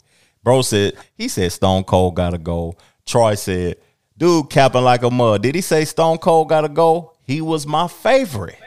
bro. 0.43 0.63
Said 0.63 0.95
he 1.19 1.29
said 1.29 1.53
Stone 1.53 1.85
Cold 1.85 2.15
gotta 2.15 2.39
go. 2.39 2.77
Troy 3.05 3.35
said, 3.35 3.77
"Dude, 4.17 4.51
capping 4.51 4.83
like 4.85 5.03
a 5.03 5.11
mud." 5.11 5.43
Did 5.43 5.55
he 5.55 5.61
say 5.61 5.85
Stone 5.85 6.19
Cold 6.19 6.49
gotta 6.49 6.69
go? 6.69 7.13
He 7.27 7.41
was 7.41 7.67
my 7.67 7.89
favorite. 7.89 8.59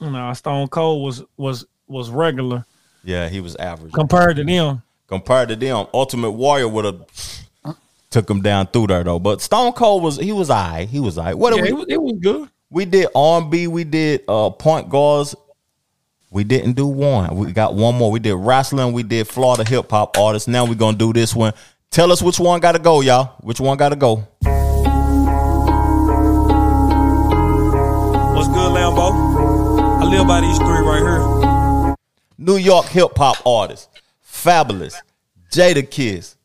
Nah, 0.00 0.32
Stone 0.32 0.68
Cold 0.68 1.04
was 1.04 1.22
was 1.36 1.66
was 1.86 2.08
regular 2.10 2.64
Yeah, 3.04 3.28
he 3.28 3.40
was 3.40 3.56
average 3.56 3.92
compared 3.92 4.36
to 4.36 4.44
them. 4.44 4.82
compared 5.08 5.48
to 5.50 5.56
them. 5.56 5.86
Ultimate 5.92 6.30
Warrior 6.30 6.68
would 6.68 6.84
have 6.84 7.76
took 8.10 8.28
him 8.30 8.40
down 8.42 8.66
through 8.68 8.86
there 8.88 9.04
though. 9.04 9.18
But 9.18 9.40
Stone 9.42 9.72
Cold 9.72 10.02
was 10.02 10.16
he 10.16 10.32
was 10.32 10.50
I. 10.50 10.84
He 10.86 11.00
was 11.00 11.18
I. 11.18 11.34
What 11.34 11.54
Yeah, 11.54 11.62
did 11.62 11.70
it 11.70 11.74
we? 11.74 11.78
was, 11.80 11.86
it 11.90 12.02
was 12.02 12.16
good. 12.20 12.48
We 12.70 12.84
did 12.84 13.08
R&B. 13.14 13.66
We 13.66 13.82
did 13.84 14.22
uh, 14.28 14.50
point 14.50 14.88
guards. 14.88 15.34
We 16.30 16.44
didn't 16.44 16.74
do 16.74 16.86
one. 16.86 17.34
We 17.36 17.50
got 17.52 17.74
one 17.74 17.96
more. 17.96 18.12
We 18.12 18.20
did 18.20 18.36
wrestling. 18.36 18.92
We 18.92 19.02
did 19.02 19.26
Florida 19.26 19.68
hip 19.68 19.90
hop 19.90 20.16
artists. 20.16 20.46
Now 20.46 20.64
we're 20.64 20.76
gonna 20.76 20.96
do 20.96 21.12
this 21.12 21.34
one. 21.34 21.52
Tell 21.90 22.12
us 22.12 22.22
which 22.22 22.38
one 22.38 22.60
got 22.60 22.72
to 22.72 22.78
go, 22.78 23.00
y'all. 23.00 23.34
Which 23.40 23.58
one 23.60 23.76
got 23.76 23.88
to 23.88 23.96
go? 23.96 24.24
Live 30.10 30.26
by 30.26 30.40
these 30.40 30.58
three 30.58 30.66
right 30.66 30.98
here. 30.98 31.96
New 32.36 32.56
York 32.56 32.86
hip 32.86 33.16
hop 33.16 33.36
artists. 33.46 33.86
Fabolous. 34.26 34.96
Jada 35.52 35.88
Kiss. 35.88 36.36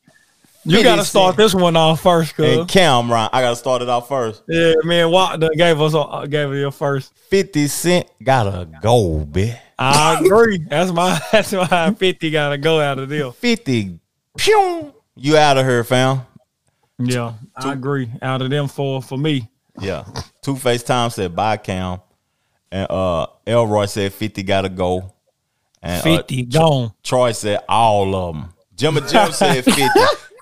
You 0.63 0.83
got 0.83 0.97
to 0.97 1.03
start 1.03 1.35
this 1.35 1.55
one 1.55 1.75
off 1.75 2.01
first, 2.01 2.35
cuz. 2.35 2.57
And 2.57 2.69
Cam'ron. 2.69 3.27
I 3.33 3.41
gotta 3.41 3.55
start 3.55 3.81
it 3.81 3.89
off 3.89 4.07
first. 4.07 4.43
Yeah, 4.47 4.73
man, 4.83 5.09
Watt 5.09 5.39
gave 5.57 5.81
us 5.81 5.95
uh, 5.95 6.27
gave 6.29 6.51
it 6.51 6.59
your 6.59 6.69
first. 6.69 7.11
50 7.29 7.67
Cent 7.67 8.07
gotta 8.23 8.69
go, 8.83 9.27
bitch. 9.31 9.59
I 9.79 10.19
agree. 10.23 10.59
That's 10.59 10.91
my 10.91 11.19
that's 11.31 11.51
my 11.51 11.91
fifty 11.95 12.29
gotta 12.29 12.59
go 12.59 12.79
out 12.79 12.99
of 12.99 13.09
there. 13.09 13.31
50. 13.31 13.99
Pew. 14.37 14.93
You 15.15 15.37
out 15.37 15.57
of 15.57 15.65
here, 15.65 15.83
fam. 15.83 16.21
Yeah, 16.99 17.33
I 17.55 17.73
agree. 17.73 18.11
Out 18.21 18.43
of 18.43 18.51
them 18.51 18.67
four 18.67 19.01
for 19.01 19.17
me. 19.17 19.49
Yeah. 19.79 20.05
Two 20.43 20.55
Face 20.55 20.83
Time 20.83 21.09
said 21.09 21.35
bye, 21.35 21.57
Cam. 21.57 21.99
And 22.71 22.89
uh 22.91 23.27
Elroy 23.47 23.85
said 23.85 24.13
50 24.13 24.43
gotta 24.43 24.69
go. 24.69 25.13
And 25.81 25.99
uh, 25.99 26.03
Fifty 26.03 26.43
gone. 26.43 26.93
Troy 27.03 27.31
said 27.31 27.59
all 27.69 28.15
of 28.15 28.35
them. 28.35 28.53
Jimmy 28.75 29.01
Jim 29.01 29.31
said 29.31 29.61
50. 29.65 29.81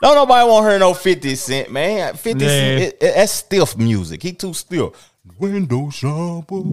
Don't 0.01 0.15
nobody 0.15 0.49
want 0.49 0.65
to 0.65 0.69
hear 0.71 0.79
no 0.79 0.93
50 0.93 1.36
Cent, 1.36 1.71
man. 1.71 2.15
50 2.15 2.43
Yeah. 2.43 2.49
Cent, 2.49 2.81
it, 2.81 2.97
it- 3.01 3.15
that's 3.15 3.31
stiff 3.31 3.77
music. 3.77 4.21
He 4.23 4.33
too 4.33 4.53
stiff. 4.53 5.12
Window 5.39 5.89
shopper, 5.89 6.63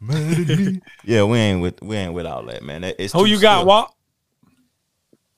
mad 0.00 0.50
at 0.50 0.58
me. 0.58 0.80
yeah, 1.04 1.22
we 1.24 1.38
ain't 1.38 1.60
with 1.60 1.82
we 1.82 1.96
ain't 1.96 2.14
with 2.14 2.24
all 2.26 2.42
that, 2.44 2.62
man. 2.62 2.82
That- 2.82 2.96
It's 3.02 3.12
Who 3.12 3.24
too 3.24 3.30
you 3.30 3.40
got, 3.40 3.58
stiff. 3.58 3.66
Watt? 3.66 3.94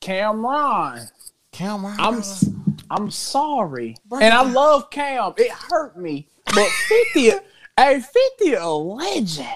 Cam'ron. 0.01 1.09
Cam'ron. 1.53 1.97
I'm 1.99 2.19
s- 2.19 2.49
I'm 2.91 3.11
sorry, 3.11 3.97
and 4.11 4.35
I 4.35 4.43
love 4.43 4.91
Cam. 4.91 5.33
It 5.37 5.51
hurt 5.51 5.97
me, 5.99 6.27
but 6.47 6.69
fifty, 6.89 7.31
hey, 7.77 8.01
fifty, 8.01 8.55
a 8.55 8.67
legend, 8.69 9.47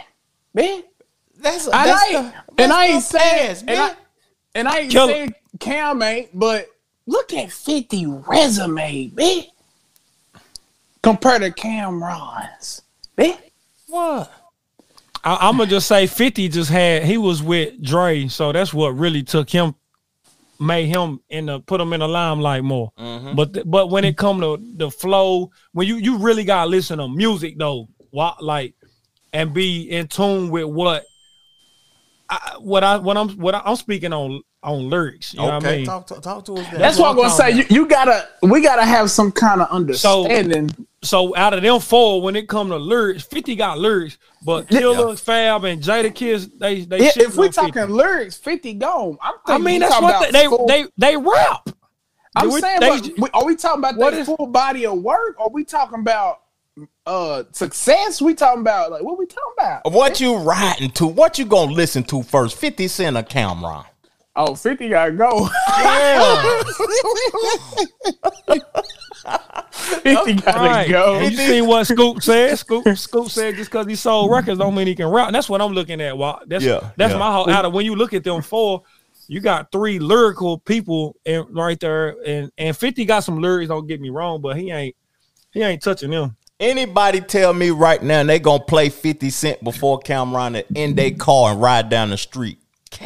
man. 0.55 0.83
that's, 1.39 1.67
And 1.67 1.75
I, 1.75 1.87
that's 1.87 2.11
ain't- 2.13 2.35
the- 2.57 2.63
and 2.63 2.73
I 2.73 2.85
ain't 2.87 2.95
that's 2.95 3.09
the 3.13 3.19
saying, 3.19 3.47
past, 3.49 3.65
and 3.69 3.79
I, 3.79 3.95
and 4.55 4.69
I 4.69 4.79
ain't 4.81 4.91
Kill- 4.93 5.09
saying 5.09 5.35
Cam 5.61 6.03
ain't, 6.03 6.39
but 6.39 6.67
look 7.07 7.33
at 7.35 7.51
fifty 7.53 8.07
resume, 8.07 9.11
man. 9.15 9.43
Compared 11.03 11.43
to 11.43 11.51
Cam'ron's, 11.53 12.83
man. 13.17 13.39
What? 13.87 14.33
I, 15.23 15.37
I'm 15.49 15.57
gonna 15.57 15.71
just 15.71 15.87
say 15.87 16.07
fifty 16.07 16.49
just 16.49 16.71
had 16.71 17.05
he 17.05 17.17
was 17.19 17.43
with 17.43 17.81
Dre, 17.83 18.27
so 18.29 18.51
that's 18.53 18.75
what 18.75 18.97
really 18.99 19.23
took 19.23 19.49
him, 19.51 19.75
made 20.59 20.87
him 20.87 21.21
in 21.29 21.47
the 21.47 21.61
put 21.61 21.81
him 21.81 21.93
in 21.93 22.01
the 22.01 22.09
limelight 22.09 22.65
more. 22.65 22.93
But 22.97 23.55
th- 23.55 23.67
but 23.69 23.91
when 23.91 24.05
it 24.05 24.17
come 24.17 24.41
to 24.41 24.59
the 24.77 24.91
flow, 24.91 25.51
when 25.73 25.87
you 25.87 25.97
you 25.97 26.19
really 26.19 26.45
gotta 26.45 26.69
listen 26.69 26.99
to 26.99 27.09
music 27.09 27.57
though, 27.59 27.89
what 28.17 28.43
like, 28.43 28.75
and 29.33 29.53
be 29.53 29.83
in 29.91 30.09
tune 30.09 30.51
with 30.51 30.65
what. 30.67 31.05
I, 32.29 32.57
what 32.59 32.83
I 32.83 32.97
what 32.97 33.17
I'm 33.17 33.29
what 33.39 33.55
I, 33.55 33.63
I'm 33.65 33.77
speaking 33.77 34.13
on 34.13 34.43
on 34.65 34.91
lyrics. 34.91 35.33
You 35.33 35.39
know 35.41 35.45
what 35.47 35.53
I 35.53 35.57
Okay, 35.59 35.77
mean? 35.77 35.87
talk, 35.87 36.09
talk, 36.09 36.23
talk 36.23 36.45
to 36.47 36.55
us. 36.55 36.69
Then. 36.73 36.81
That's 36.81 36.99
what 36.99 37.11
I'm 37.11 37.17
gonna 37.17 37.31
say. 37.31 37.53
You, 37.53 37.65
you 37.71 37.87
gotta, 37.87 38.27
we 38.43 38.61
gotta 38.61 38.85
have 38.85 39.13
some 39.13 39.31
kind 39.31 39.61
of 39.63 39.69
understanding. 39.71 40.71
So 41.05 41.37
out 41.37 41.55
of 41.55 41.63
them 41.63 41.79
four, 41.79 42.21
when 42.21 42.35
it 42.35 42.49
come 42.49 42.71
to 42.71 42.77
lyrics, 42.79 43.23
50 43.23 43.55
got 43.55 43.79
lyrics, 43.79 44.19
but 44.45 44.69
Yeah. 44.73 44.81
Killa, 44.81 45.17
Fab, 45.17 45.63
and 45.63 45.81
Jadakiss, 45.81 46.51
they 46.59 46.81
they 46.81 47.05
Yeah, 47.05 47.11
shit 47.11 47.23
if 47.29 47.37
we 47.37 47.47
on 47.47 47.53
50. 47.53 47.71
talking 47.71 47.95
lyrics, 47.95 48.37
50 48.39 48.75
gone. 48.75 49.19
I'm 49.23 49.35
I 49.47 49.59
mean 49.59 49.79
that's 49.83 50.01
what 50.01 50.11
about 50.11 50.33
they 50.33 50.49
they, 50.49 50.83
they 50.83 50.91
they 51.13 51.17
rap. 51.17 51.69
I'm 52.35 52.51
we- 52.51 52.61
saying, 52.61 52.81
they- 52.81 53.13
but 53.19 53.31
are 53.35 53.45
we 53.45 53.55
talking 53.55 53.79
about 53.79 53.97
what 53.99 54.11
that 54.15 54.21
is- 54.23 54.27
full 54.27 54.49
body 54.49 54.85
of 54.85 55.01
work? 55.01 55.39
Or 55.39 55.49
we 55.49 55.63
talking 55.65 56.01
about 56.01 56.41
uh 57.07 57.45
success? 57.53 58.21
We 58.21 58.35
talking 58.35 58.61
about 58.61 58.91
like 58.91 59.03
what 59.03 59.19
we 59.19 59.27
talking 59.27 59.53
about? 59.59 59.93
What 59.93 60.21
you 60.21 60.37
riding 60.37 60.91
to? 60.93 61.07
What 61.07 61.39
you 61.39 61.47
gonna 61.47 61.73
listen 61.73 62.05
to 62.05 62.23
first? 62.23 62.59
Fifty 62.59 62.89
Cent 62.89 63.17
or 63.17 63.23
Cam'ron? 63.23 63.87
Oh, 64.39 64.55
50 64.55 64.91
gotta 64.91 65.13
go. 65.13 65.49
Yeah. 65.79 66.63
50 69.79 70.35
gotta 70.35 70.59
right. 70.59 70.89
go. 70.89 71.17
And 71.17 71.33
you 71.33 71.37
seen 71.37 71.67
what 71.67 71.87
Scoop 71.87 72.23
said? 72.23 72.57
Scoop 72.59 72.87
Scoop 72.97 73.31
said 73.31 73.57
just 73.57 73.71
because 73.71 73.87
he 73.87 73.97
sold 73.97 74.31
records 74.35 74.59
don't 74.59 74.75
mean 74.75 74.87
he 74.87 74.95
can 74.95 75.09
rap. 75.09 75.29
And 75.29 75.35
that's 75.35 75.49
what 75.49 75.63
I'm 75.63 75.73
looking 75.73 76.01
at. 76.03 76.17
Well, 76.17 76.41
that's 76.47 76.63
Yeah, 76.63 76.91
that's 76.97 77.13
yeah. 77.13 77.19
my 77.19 77.33
whole 77.33 77.49
out 77.49 77.65
of 77.65 77.73
when 77.73 77.87
you 77.87 77.97
look 77.97 78.13
at 78.13 78.25
them 78.25 78.43
four, 78.43 78.83
you 79.27 79.41
got 79.41 79.73
three 79.73 79.99
lyrical 79.99 80.59
people 80.59 81.17
in, 81.25 81.47
right 81.51 81.81
there, 81.81 82.17
and 82.27 82.53
and 82.59 82.77
50 82.77 83.07
got 83.07 83.21
some 83.21 83.41
lyrics. 83.41 83.69
Don't 83.69 83.87
get 83.87 84.03
me 84.03 84.11
wrong, 84.11 84.43
but 84.43 84.57
he 84.57 84.71
ain't 84.71 84.95
he 85.51 85.63
ain't 85.63 85.83
touching 85.83 86.11
them. 86.11 86.37
Anybody 86.59 87.21
tell 87.21 87.53
me 87.53 87.71
right 87.71 88.03
now 88.03 88.25
they 88.25 88.39
gonna 88.39 88.63
play 88.63 88.89
Fifty 88.89 89.31
Cent 89.31 89.63
before 89.63 90.01
Cam'ron 90.01 90.63
in 90.75 90.95
their 90.95 91.11
car 91.13 91.53
and 91.53 91.61
ride 91.61 91.89
down 91.91 92.11
the 92.11 92.17
street? 92.17 92.59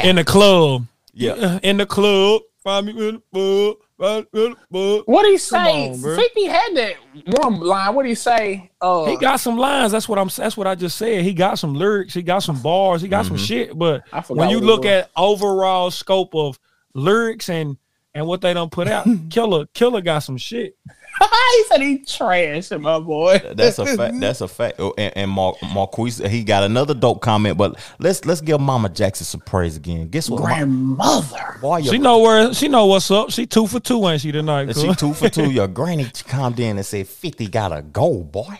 in 0.04 0.16
the 0.16 0.24
club. 0.24 0.86
Yeah. 1.12 1.58
in 1.62 1.76
the 1.78 1.86
club. 1.86 2.42
Find 2.62 2.86
me 2.86 3.08
in 3.08 3.22
the 3.32 3.76
pub. 3.76 3.86
Find 3.98 4.26
me 4.32 4.46
in 4.46 4.50
the 4.70 4.98
pub. 4.98 5.02
What 5.06 5.26
he 5.26 5.36
say? 5.38 5.90
on, 5.90 5.98
50 6.00 6.44
had 6.46 6.76
that 6.76 6.94
one 7.42 7.58
line. 7.60 7.94
What 7.94 8.06
he 8.06 8.14
say? 8.14 8.70
Uh, 8.80 9.06
He 9.06 9.16
got 9.16 9.40
some 9.40 9.56
lines. 9.56 9.92
That's 9.92 10.08
what 10.08 10.18
I'm. 10.18 10.28
That's 10.28 10.56
what 10.56 10.66
I 10.66 10.74
just 10.74 10.96
said. 10.96 11.24
He 11.24 11.32
got 11.32 11.58
some 11.58 11.74
lyrics. 11.74 12.14
He 12.14 12.22
got 12.22 12.40
some 12.40 12.60
bars. 12.62 13.02
He 13.02 13.08
got 13.08 13.26
some 13.26 13.36
shit. 13.36 13.76
But 13.76 14.04
when 14.28 14.50
you 14.50 14.60
look 14.60 14.84
was. 14.84 14.90
at 14.90 15.10
overall 15.16 15.90
scope 15.90 16.34
of 16.34 16.58
lyrics 16.94 17.48
and 17.48 17.76
and 18.14 18.26
what 18.26 18.40
they 18.40 18.54
don't 18.54 18.70
put 18.70 18.86
out, 18.88 19.06
Killa 19.30 19.66
Killa 19.74 20.02
got 20.02 20.20
some 20.20 20.36
shit. 20.36 20.76
He 21.20 21.64
said 21.64 21.80
he 21.80 21.98
trash, 21.98 22.70
my 22.70 22.98
boy. 22.98 23.40
That's 23.54 23.78
a 23.78 23.86
fact. 23.86 24.20
That's 24.20 24.40
a 24.40 24.48
fact. 24.48 24.76
Oh, 24.78 24.94
and, 24.96 25.12
and 25.16 25.30
Mar- 25.30 25.54
Marquise, 25.74 26.18
he 26.18 26.44
got 26.44 26.62
another 26.62 26.94
dope 26.94 27.20
comment. 27.20 27.58
But 27.58 27.78
let's 27.98 28.24
let's 28.24 28.40
give 28.40 28.60
Mama 28.60 28.88
Jackson 28.88 29.24
some 29.26 29.40
praise 29.40 29.76
again. 29.76 30.08
Guess 30.08 30.30
what? 30.30 30.42
Grandmother. 30.42 31.58
Boy, 31.60 31.82
She 31.82 31.98
know 31.98 32.18
where. 32.20 32.54
She 32.54 32.68
know 32.68 32.86
what's 32.86 33.10
up. 33.10 33.30
She 33.30 33.46
two 33.46 33.66
for 33.66 33.80
two, 33.80 34.06
ain't 34.08 34.20
she 34.22 34.32
tonight? 34.32 34.74
she 34.76 34.94
two 34.94 35.12
for 35.14 35.28
two. 35.30 35.50
Your 35.50 35.68
granny 35.68 36.10
calmed 36.26 36.58
in 36.60 36.76
and 36.76 36.86
said 36.86 37.06
fifty 37.06 37.46
gotta 37.48 37.82
go, 37.82 38.22
boy. 38.22 38.58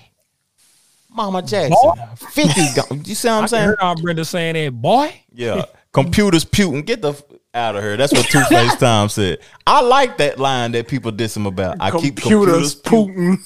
Mama 1.13 1.43
Jackson, 1.43 1.93
fifty. 2.17 2.63
Go- 2.77 3.03
you 3.05 3.15
see 3.15 3.29
what 3.29 3.35
I'm 3.35 3.45
I 3.45 3.47
saying? 3.47 3.63
I 3.63 3.67
heard 3.67 3.79
Aunt 3.81 4.03
Brenda 4.03 4.25
saying 4.25 4.55
that, 4.55 4.73
boy. 4.81 5.13
Yeah. 5.33 5.65
Computers 5.93 6.45
puting. 6.45 6.83
Get 6.83 7.03
the 7.03 7.11
f- 7.15 7.23
out 7.55 7.77
of 7.77 7.83
here. 7.83 7.97
That's 7.97 8.13
what 8.13 8.27
Two 8.27 8.43
Face 8.45 8.75
Tom 8.79 9.09
said. 9.09 9.39
I 9.67 9.81
like 9.83 10.19
that 10.19 10.39
line 10.39 10.73
that 10.73 10.89
people 10.89 11.11
diss 11.11 11.37
him 11.37 11.47
about. 11.47 11.77
I 11.81 11.91
keep 11.91 12.17
computers 12.17 12.75
Computers. 12.75 12.83
Putin. 12.83 13.37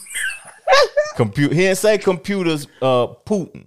Compu- 1.16 1.52
he 1.52 1.58
didn't 1.58 1.78
say 1.78 1.98
computers 1.98 2.66
uh 2.82 3.06
Putin. 3.26 3.66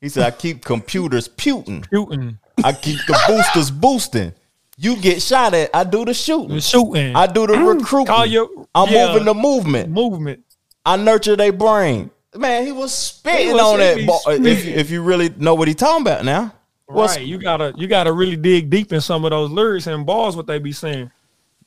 He 0.00 0.08
said 0.08 0.24
I 0.24 0.30
keep 0.30 0.64
computers 0.64 1.28
Putin. 1.28 1.84
Shooting, 1.92 2.38
I 2.64 2.72
keep 2.72 2.98
the 3.06 3.18
boosters 3.28 3.70
boosting. 3.70 4.32
You 4.76 4.96
get 4.96 5.20
shot 5.20 5.52
at, 5.52 5.70
I 5.74 5.84
do 5.84 6.04
the 6.06 6.14
shooting. 6.14 6.58
shooting. 6.60 7.14
I 7.14 7.26
do 7.26 7.46
the 7.46 7.52
recruiting. 7.58 8.06
Call 8.06 8.24
your- 8.24 8.48
I'm 8.74 8.88
yeah. 8.88 9.08
moving 9.08 9.24
the 9.26 9.34
movement. 9.34 9.90
movement. 9.90 10.40
I 10.86 10.96
nurture 10.96 11.36
their 11.36 11.52
brain. 11.52 12.10
Man, 12.34 12.64
he 12.64 12.72
was 12.72 12.94
spitting 12.96 13.48
He 13.48 13.52
was- 13.52 13.62
on 13.62 13.78
that. 13.78 14.06
Bo- 14.06 14.30
if, 14.32 14.66
if 14.66 14.90
you 14.90 15.02
really 15.02 15.28
know 15.36 15.54
what 15.54 15.68
he 15.68 15.74
talking 15.74 16.00
about 16.02 16.24
now. 16.24 16.54
What's- 16.90 17.16
right, 17.16 17.26
you 17.26 17.38
gotta 17.38 17.72
you 17.76 17.86
gotta 17.86 18.12
really 18.12 18.36
dig 18.36 18.70
deep 18.70 18.92
in 18.92 19.00
some 19.00 19.24
of 19.24 19.30
those 19.30 19.50
lyrics 19.50 19.86
and 19.86 20.04
bars. 20.06 20.36
What 20.36 20.46
they 20.46 20.58
be 20.58 20.72
saying. 20.72 21.10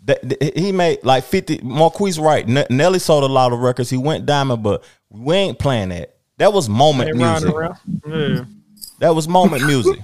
that, 0.05 0.21
that- 0.27 0.57
he 0.57 0.71
made 0.71 0.99
like 1.03 1.23
50 1.23 1.59
Marquise 1.63 2.19
right 2.19 2.47
N- 2.47 2.65
Nelly 2.69 2.99
sold 2.99 3.23
a 3.23 3.27
lot 3.33 3.53
of 3.53 3.59
records 3.59 3.89
he 3.89 3.97
went 3.97 4.25
diamond 4.25 4.61
but 4.61 4.83
we 5.09 5.33
ain't 5.35 5.57
playing 5.59 5.89
that 5.89 6.15
that 6.37 6.51
was 6.51 6.67
moment 6.67 7.15
music. 7.15 7.53
Yeah. 8.05 8.43
that 8.99 9.15
was 9.15 9.27
moment 9.29 9.63
music 9.65 9.99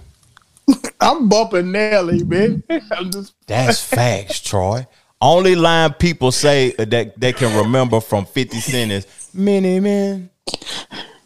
I'm 1.01 1.27
bumping 1.27 1.71
Nelly, 1.71 2.23
man. 2.23 2.63
Just 3.11 3.33
that's 3.47 3.83
facts 3.83 4.39
Troy 4.39 4.87
only 5.21 5.55
line 5.55 5.91
people 5.93 6.31
say 6.31 6.71
that 6.77 7.19
they 7.19 7.33
can 7.33 7.57
remember 7.57 7.99
from 7.99 8.25
50 8.25 8.57
Cent 8.59 8.91
is 8.91 9.29
many 9.33 9.81
men 9.81 10.29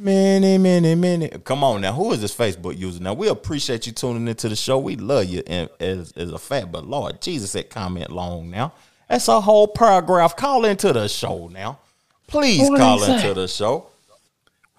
many 0.04 0.58
many 0.58 0.96
many 0.96 1.30
come 1.30 1.64
on 1.64 1.82
now 1.82 1.94
who 1.94 2.12
is 2.12 2.22
this 2.22 2.36
Facebook 2.36 2.78
user 2.78 3.02
now 3.02 3.14
we 3.14 3.28
appreciate 3.30 3.86
you 3.88 3.94
tuning 3.94 4.28
into 4.28 4.50
the 4.50 4.56
show 4.56 4.78
we 4.78 4.96
love 4.96 5.26
you 5.26 5.42
and 5.48 5.70
as, 5.80 6.12
as 6.14 6.32
a 6.32 6.38
fact 6.38 6.72
but 6.72 6.86
Lord 6.86 7.22
Jesus 7.22 7.54
that 7.54 7.70
comment 7.70 8.12
long 8.12 8.50
now 8.50 8.74
that's 9.08 9.28
a 9.28 9.40
whole 9.42 9.68
paragraph 9.68 10.36
call 10.36 10.66
into 10.66 10.92
the 10.92 11.08
show 11.08 11.48
now 11.48 11.80
please 12.28 12.70
What 12.70 12.80
call 12.80 13.04
into 13.04 13.20
say? 13.22 13.34
the 13.34 13.48
show 13.48 13.88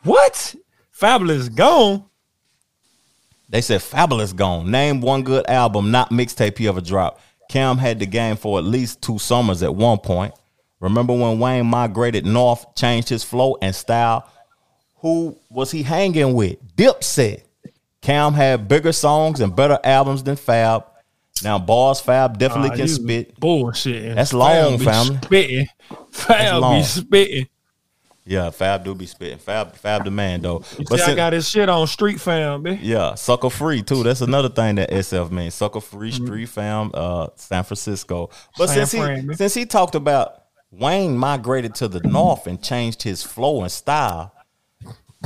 What? 0.02 0.54
Fabolous 0.98 1.54
gone. 1.54 2.04
They 3.48 3.60
said 3.60 3.80
Fabolous 3.80 4.34
gone. 4.34 4.70
Name 4.70 5.00
one 5.00 5.22
good 5.22 5.48
album, 5.48 5.90
not 5.90 6.10
mixtape 6.10 6.58
he 6.58 6.68
ever 6.68 6.80
dropped. 6.80 7.20
Cam 7.50 7.78
had 7.78 7.98
the 7.98 8.06
game 8.06 8.36
for 8.36 8.58
at 8.58 8.64
least 8.64 9.02
two 9.02 9.18
summers 9.18 9.62
at 9.62 9.74
one 9.74 9.98
point. 9.98 10.34
Remember 10.80 11.12
when 11.14 11.38
Wayne 11.38 11.66
migrated 11.66 12.26
north, 12.26 12.74
changed 12.74 13.08
his 13.08 13.24
flow 13.24 13.56
and 13.60 13.74
style? 13.74 14.28
Who 15.04 15.36
was 15.50 15.70
he 15.70 15.82
hanging 15.82 16.32
with? 16.32 16.56
Dipset. 16.76 17.42
Cam 18.00 18.32
had 18.32 18.66
bigger 18.68 18.90
songs 18.90 19.38
and 19.40 19.54
better 19.54 19.78
albums 19.84 20.22
than 20.22 20.36
Fab. 20.36 20.86
Now, 21.42 21.58
Bars 21.58 22.00
Fab 22.00 22.38
definitely 22.38 22.70
Ah, 22.70 22.76
can 22.76 22.88
spit. 22.88 23.38
Bullshit. 23.38 24.14
That's 24.14 24.32
long, 24.32 24.78
be 24.78 24.84
family. 24.86 25.18
Spitting. 25.22 25.66
Fab 26.10 26.62
be 26.72 26.82
spitting. 26.84 27.48
Yeah, 28.24 28.48
Fab 28.48 28.82
do 28.82 28.94
be 28.94 29.04
spitting. 29.04 29.36
Fab, 29.36 29.76
Fab 29.76 30.04
the 30.06 30.10
man 30.10 30.40
though. 30.40 30.64
You 30.78 30.86
But 30.88 31.00
see, 31.00 31.12
I 31.12 31.14
got 31.14 31.34
his 31.34 31.46
shit 31.46 31.68
on 31.68 31.86
Street 31.86 32.18
Fam, 32.18 32.62
man. 32.62 32.78
Yeah, 32.80 33.14
sucker 33.14 33.50
free 33.50 33.82
too. 33.82 34.02
That's 34.04 34.22
another 34.22 34.48
thing 34.48 34.76
that 34.76 34.90
SF 34.90 35.30
means. 35.30 35.52
Sucker 35.52 35.82
free 35.82 36.12
Mm-hmm. 36.12 36.24
street 36.24 36.48
fam, 36.48 36.90
uh, 36.94 37.26
San 37.36 37.62
Francisco. 37.64 38.30
But 38.56 38.68
San 38.68 38.86
since 38.86 38.92
he 38.92 38.98
man. 39.00 39.34
since 39.36 39.52
he 39.52 39.66
talked 39.66 39.96
about 39.96 40.44
Wayne 40.70 41.18
migrated 41.18 41.74
to 41.76 41.88
the 41.88 42.00
north 42.00 42.46
and 42.46 42.62
changed 42.62 43.02
his 43.02 43.22
flow 43.22 43.60
and 43.60 43.70
style 43.70 44.32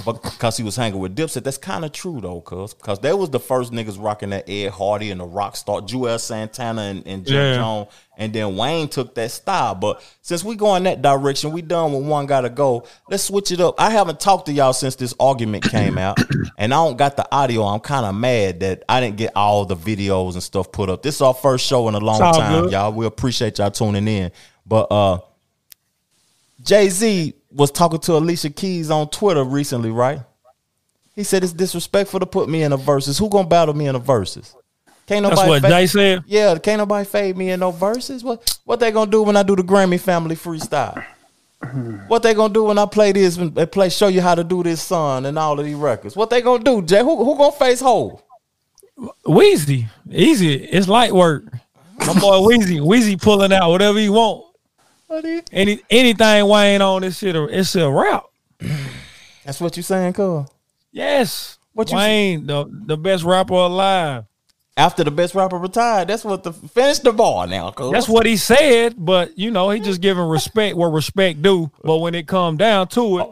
because 0.05 0.57
he 0.57 0.63
was 0.63 0.77
hanging 0.77 0.99
with 0.99 1.17
Dipset, 1.17 1.45
that's 1.45 1.59
kind 1.59 1.85
of 1.85 1.93
true 1.93 2.21
though, 2.21 2.41
cause 2.41 2.75
cause 2.75 2.99
they 3.01 3.13
was 3.13 3.31
the 3.31 3.41
first 3.41 3.73
niggas 3.73 4.03
rocking 4.03 4.31
that 4.31 4.49
Ed 4.49 4.71
Hardy 4.71 5.11
and 5.11 5.21
the 5.21 5.25
rock 5.25 5.57
star 5.57 5.81
Juelz 5.81 6.21
Santana 6.21 6.83
and, 6.83 7.07
and 7.07 7.27
Jim 7.27 7.35
Yeah. 7.37 7.55
Jones, 7.57 7.89
and 8.17 8.33
then 8.33 8.57
Wayne 8.57 8.89
took 8.89 9.15
that 9.15 9.31
style. 9.31 9.75
But 9.75 10.03
since 10.23 10.45
we 10.45 10.57
go 10.57 10.75
in 10.77 10.85
that 10.85 11.03
direction, 11.03 11.53
we 11.53 11.63
done 11.63 11.93
with 11.93 12.05
one 12.05 12.27
gotta 12.27 12.51
go. 12.51 12.87
Let's 13.11 13.23
switch 13.25 13.51
it 13.53 13.61
up. 13.61 13.75
I 13.79 13.91
haven't 13.91 14.21
talked 14.21 14.47
to 14.47 14.53
y'all 14.53 14.73
since 14.73 14.95
this 14.97 15.15
argument 15.21 15.65
came 15.65 15.99
out, 15.99 16.19
and 16.59 16.73
I 16.73 16.77
don't 16.77 16.97
got 16.97 17.17
the 17.17 17.27
audio. 17.35 17.65
I'm 17.65 17.81
kind 17.81 18.07
of 18.07 18.15
mad 18.15 18.61
that 18.61 18.85
I 18.89 19.01
didn't 19.01 19.17
get 19.17 19.33
all 19.35 19.65
the 19.65 19.77
videos 19.77 20.35
and 20.35 20.43
stuff 20.43 20.71
put 20.73 20.89
up. 20.91 21.03
This 21.03 21.17
is 21.17 21.21
our 21.23 21.35
first 21.35 21.67
show 21.67 21.89
in 21.89 21.95
a 21.95 22.01
long 22.01 22.19
time, 22.19 22.63
good. 22.63 22.73
y'all. 22.73 22.93
We 22.93 23.07
appreciate 23.07 23.59
y'all 23.59 23.71
tuning 23.71 24.07
in. 24.09 24.33
But 24.67 24.91
uh 24.91 25.21
Jay 26.61 26.89
Z 26.89 27.35
was 27.51 27.71
talking 27.71 28.01
to 28.01 28.17
Alicia 28.17 28.51
Keys 28.51 28.91
on 28.91 29.09
Twitter 29.09 29.45
recently, 29.45 29.91
right? 29.91 30.21
He 31.15 31.25
said 31.25 31.43
it's 31.43 31.53
disrespectful 31.53 32.21
to 32.21 32.27
put 32.27 32.49
me 32.49 32.63
in 32.63 32.73
a 32.73 32.77
verses. 32.77 33.19
Who 33.19 33.29
gonna 33.29 33.49
battle 33.49 33.75
me 33.75 33.87
in 33.87 33.95
a 33.95 33.99
verses? 33.99 34.55
Can't 35.07 35.23
That's 35.25 35.37
nobody 35.37 35.49
what 35.49 35.63
fa- 35.63 35.69
Jay 35.69 35.87
said. 35.87 36.25
yeah, 36.27 36.59
can't 36.59 36.79
nobody 36.79 37.05
fade 37.09 37.37
me 37.37 37.51
in 37.51 37.61
no 37.61 37.71
verses. 37.71 38.23
What 38.23 38.59
what 38.65 38.79
they 38.79 38.91
gonna 38.93 39.11
do 39.11 39.23
when 39.23 39.37
I 39.37 39.43
do 39.43 39.57
the 39.57 39.63
Grammy 39.63 39.99
Family 39.99 40.37
freestyle? 40.37 41.03
What 42.07 42.23
they 42.23 42.35
gonna 42.35 42.53
do 42.55 42.65
when 42.65 42.79
I 42.79 42.87
play 42.87 43.11
this 43.13 43.37
and 43.37 43.53
they 43.55 43.67
play 43.67 43.89
show 43.89 44.07
you 44.09 44.21
how 44.21 44.35
to 44.37 44.45
do 44.45 44.63
this 44.63 44.81
son 44.81 45.27
and 45.27 45.39
all 45.39 45.59
of 45.59 45.65
these 45.67 45.75
records? 45.75 46.15
What 46.15 46.31
they 46.31 46.41
gonna 46.41 46.63
do, 46.63 46.83
Jay? 46.83 47.01
Who 47.01 47.25
who 47.25 47.37
gonna 47.37 47.53
face 47.53 47.81
Hove? 47.81 48.23
Weezy. 49.27 49.87
Easy. 50.11 50.55
It's 50.55 50.89
light 50.89 51.13
work. 51.13 51.45
My 52.01 52.13
boy 52.21 52.37
Weezy. 52.49 52.79
Weezy 52.81 53.21
pulling 53.21 53.53
out 53.53 53.71
whatever 53.71 53.99
he 53.99 54.09
want. 54.09 54.45
Any 55.11 55.81
anything 55.91 56.47
Wayne 56.47 56.83
on 56.83 57.03
this 57.03 57.19
shit, 57.19 57.35
it's 57.35 57.75
a 57.77 57.91
rap. 57.91 58.25
That's 59.45 59.61
what 59.61 59.77
you 59.77 59.83
saying, 59.83 60.13
Cole? 60.13 60.47
Yes. 60.93 61.59
What 61.73 61.91
you- 61.91 61.97
Wayne, 61.97 62.47
the, 62.47 62.67
the 62.87 62.97
best 62.97 63.25
rapper 63.25 63.55
alive. 63.55 64.25
After 64.77 65.03
the 65.03 65.11
best 65.11 65.35
rapper 65.35 65.57
retired, 65.57 66.07
that's 66.07 66.25
what 66.25 66.45
the 66.45 66.53
finish 66.53 67.01
the 67.01 67.11
ball 67.11 67.49
now, 67.49 67.73
cuz. 67.73 67.91
That's 67.91 68.09
what 68.09 68.27
he 68.27 68.37
said, 68.37 68.95
but 68.97 69.37
you 69.37 69.51
know, 69.51 69.71
he 69.71 69.81
just 69.81 70.01
giving 70.01 70.29
respect 70.29 70.77
where 70.77 70.89
respect 70.89 71.43
due. 71.43 71.73
But 71.83 71.97
when 71.99 72.15
it 72.15 72.29
come 72.29 72.57
down 72.57 72.87
to 72.89 73.19
it, 73.19 73.27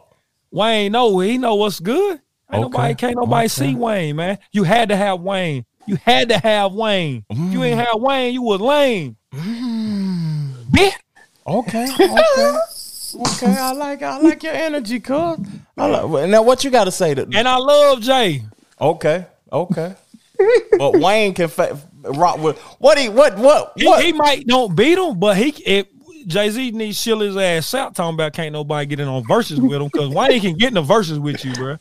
Wayne 0.50 0.90
know 0.90 1.20
he 1.20 1.38
know 1.38 1.54
what's 1.54 1.78
good. 1.78 2.20
Ain't 2.50 2.64
Okay, 2.64 2.72
nobody 2.72 2.94
can't 2.96 3.16
nobody 3.16 3.44
okay. 3.44 3.48
see 3.48 3.74
Wayne, 3.76 4.16
man. 4.16 4.38
You 4.50 4.64
had 4.64 4.88
to 4.88 4.96
have 4.96 5.20
Wayne. 5.20 5.66
You 5.86 5.96
had 5.96 6.30
to 6.30 6.38
have 6.38 6.72
Wayne. 6.72 7.24
If 7.30 7.52
you 7.52 7.62
ain't 7.62 7.78
mm. 7.78 7.84
have 7.84 8.00
Wayne, 8.00 8.34
you 8.34 8.42
was 8.42 8.60
lame. 8.60 9.16
Mm. 9.32 10.64
Bitch. 10.70 10.94
Okay, 11.46 11.86
okay, 11.92 12.56
okay. 13.14 13.56
I 13.58 13.72
like 13.72 14.02
I 14.02 14.18
like 14.18 14.42
your 14.42 14.52
energy, 14.54 14.98
cuz. 15.00 15.38
I 15.76 15.86
like, 15.86 16.28
now, 16.28 16.42
what 16.42 16.64
you 16.64 16.70
got 16.70 16.84
to 16.84 16.90
say 16.90 17.14
to? 17.14 17.22
And 17.22 17.46
I 17.46 17.56
love 17.56 18.00
Jay. 18.00 18.42
Okay, 18.80 19.26
okay. 19.52 19.94
but 20.78 20.98
Wayne 20.98 21.32
can 21.34 21.48
fa- 21.48 21.78
rock 22.02 22.38
with 22.38 22.58
what 22.78 22.98
he 22.98 23.08
what 23.08 23.38
what 23.38 23.72
He, 23.76 23.86
what? 23.86 24.04
he 24.04 24.12
might 24.12 24.46
don't 24.46 24.74
beat 24.74 24.98
him, 24.98 25.18
but 25.18 25.36
he 25.36 25.48
if 25.64 25.86
Jay 26.26 26.50
Z 26.50 26.72
needs 26.72 27.02
chill 27.02 27.20
his 27.20 27.36
ass 27.36 27.72
out 27.74 27.94
talking 27.94 28.14
about 28.14 28.32
can't 28.32 28.52
nobody 28.52 28.86
get 28.86 29.00
in 29.00 29.08
on 29.08 29.24
verses 29.26 29.60
with 29.60 29.80
him 29.80 29.88
because 29.92 30.08
Wayne 30.08 30.40
can 30.40 30.56
get 30.56 30.68
in 30.68 30.74
the 30.74 30.82
verses 30.82 31.18
with 31.18 31.44
you, 31.44 31.52
bro. 31.54 31.78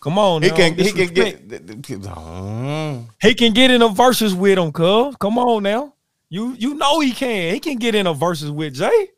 Come 0.00 0.16
on, 0.16 0.42
He 0.42 0.50
now, 0.50 0.56
can 0.56 0.74
he 0.74 0.92
can 0.92 1.08
get. 1.08 1.48
Mm. 1.48 3.08
he 3.20 3.34
can 3.34 3.52
get 3.52 3.72
in 3.72 3.80
the 3.80 3.88
verses 3.88 4.32
with 4.32 4.56
him, 4.58 4.70
cuz. 4.70 5.16
Come 5.16 5.38
on 5.38 5.64
now. 5.64 5.92
You 6.30 6.54
you 6.58 6.74
know 6.74 7.00
he 7.00 7.12
can. 7.12 7.54
He 7.54 7.60
can 7.60 7.76
get 7.76 7.94
in 7.94 8.06
a 8.06 8.14
verses 8.14 8.50
with 8.50 8.74
Jay. 8.74 9.08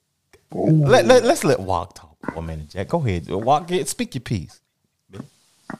Let, 0.52 1.06
let 1.06 1.24
us 1.24 1.44
let 1.44 1.60
Walk 1.60 1.94
talk 1.94 2.16
for 2.32 2.38
a 2.38 2.42
minute, 2.42 2.70
Jack. 2.70 2.88
Go 2.88 2.98
ahead, 3.04 3.28
Walk. 3.28 3.68
Get 3.68 3.88
speak 3.88 4.14
your 4.14 4.22
piece. 4.22 4.60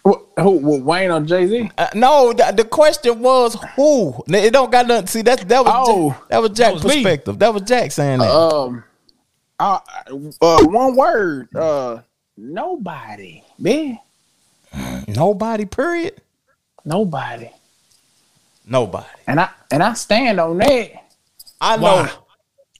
Who, 0.04 0.26
who, 0.36 0.60
who, 0.60 0.80
Wayne 0.82 1.10
or 1.10 1.20
Jay 1.20 1.48
Z? 1.48 1.70
Uh, 1.76 1.88
no, 1.94 2.32
the, 2.32 2.52
the 2.56 2.64
question 2.64 3.20
was 3.20 3.56
who. 3.74 4.22
It 4.28 4.52
don't 4.52 4.70
got 4.70 4.86
nothing. 4.86 5.08
See, 5.08 5.22
that 5.22 5.48
that 5.48 5.64
was 5.64 5.72
Oh. 5.76 6.10
Jack, 6.10 6.28
that 6.28 6.42
was 6.42 6.50
Jack's 6.50 6.58
That 6.58 6.74
was 6.74 6.84
me. 6.84 7.02
perspective. 7.02 7.38
That 7.40 7.54
was 7.54 7.62
Jack 7.62 7.90
saying 7.90 8.20
that. 8.20 8.30
Um, 8.30 8.84
uh, 9.58 9.80
uh, 10.40 10.64
one 10.66 10.94
word. 10.94 11.54
Uh, 11.54 12.02
nobody, 12.36 13.42
man. 13.58 13.98
Nobody. 15.08 15.64
Period. 15.64 16.20
Nobody. 16.84 17.50
Nobody. 18.64 19.06
And 19.26 19.40
I 19.40 19.50
and 19.72 19.82
I 19.82 19.94
stand 19.94 20.38
on 20.38 20.58
that. 20.58 20.92
I 21.60 21.76
know. 21.76 22.08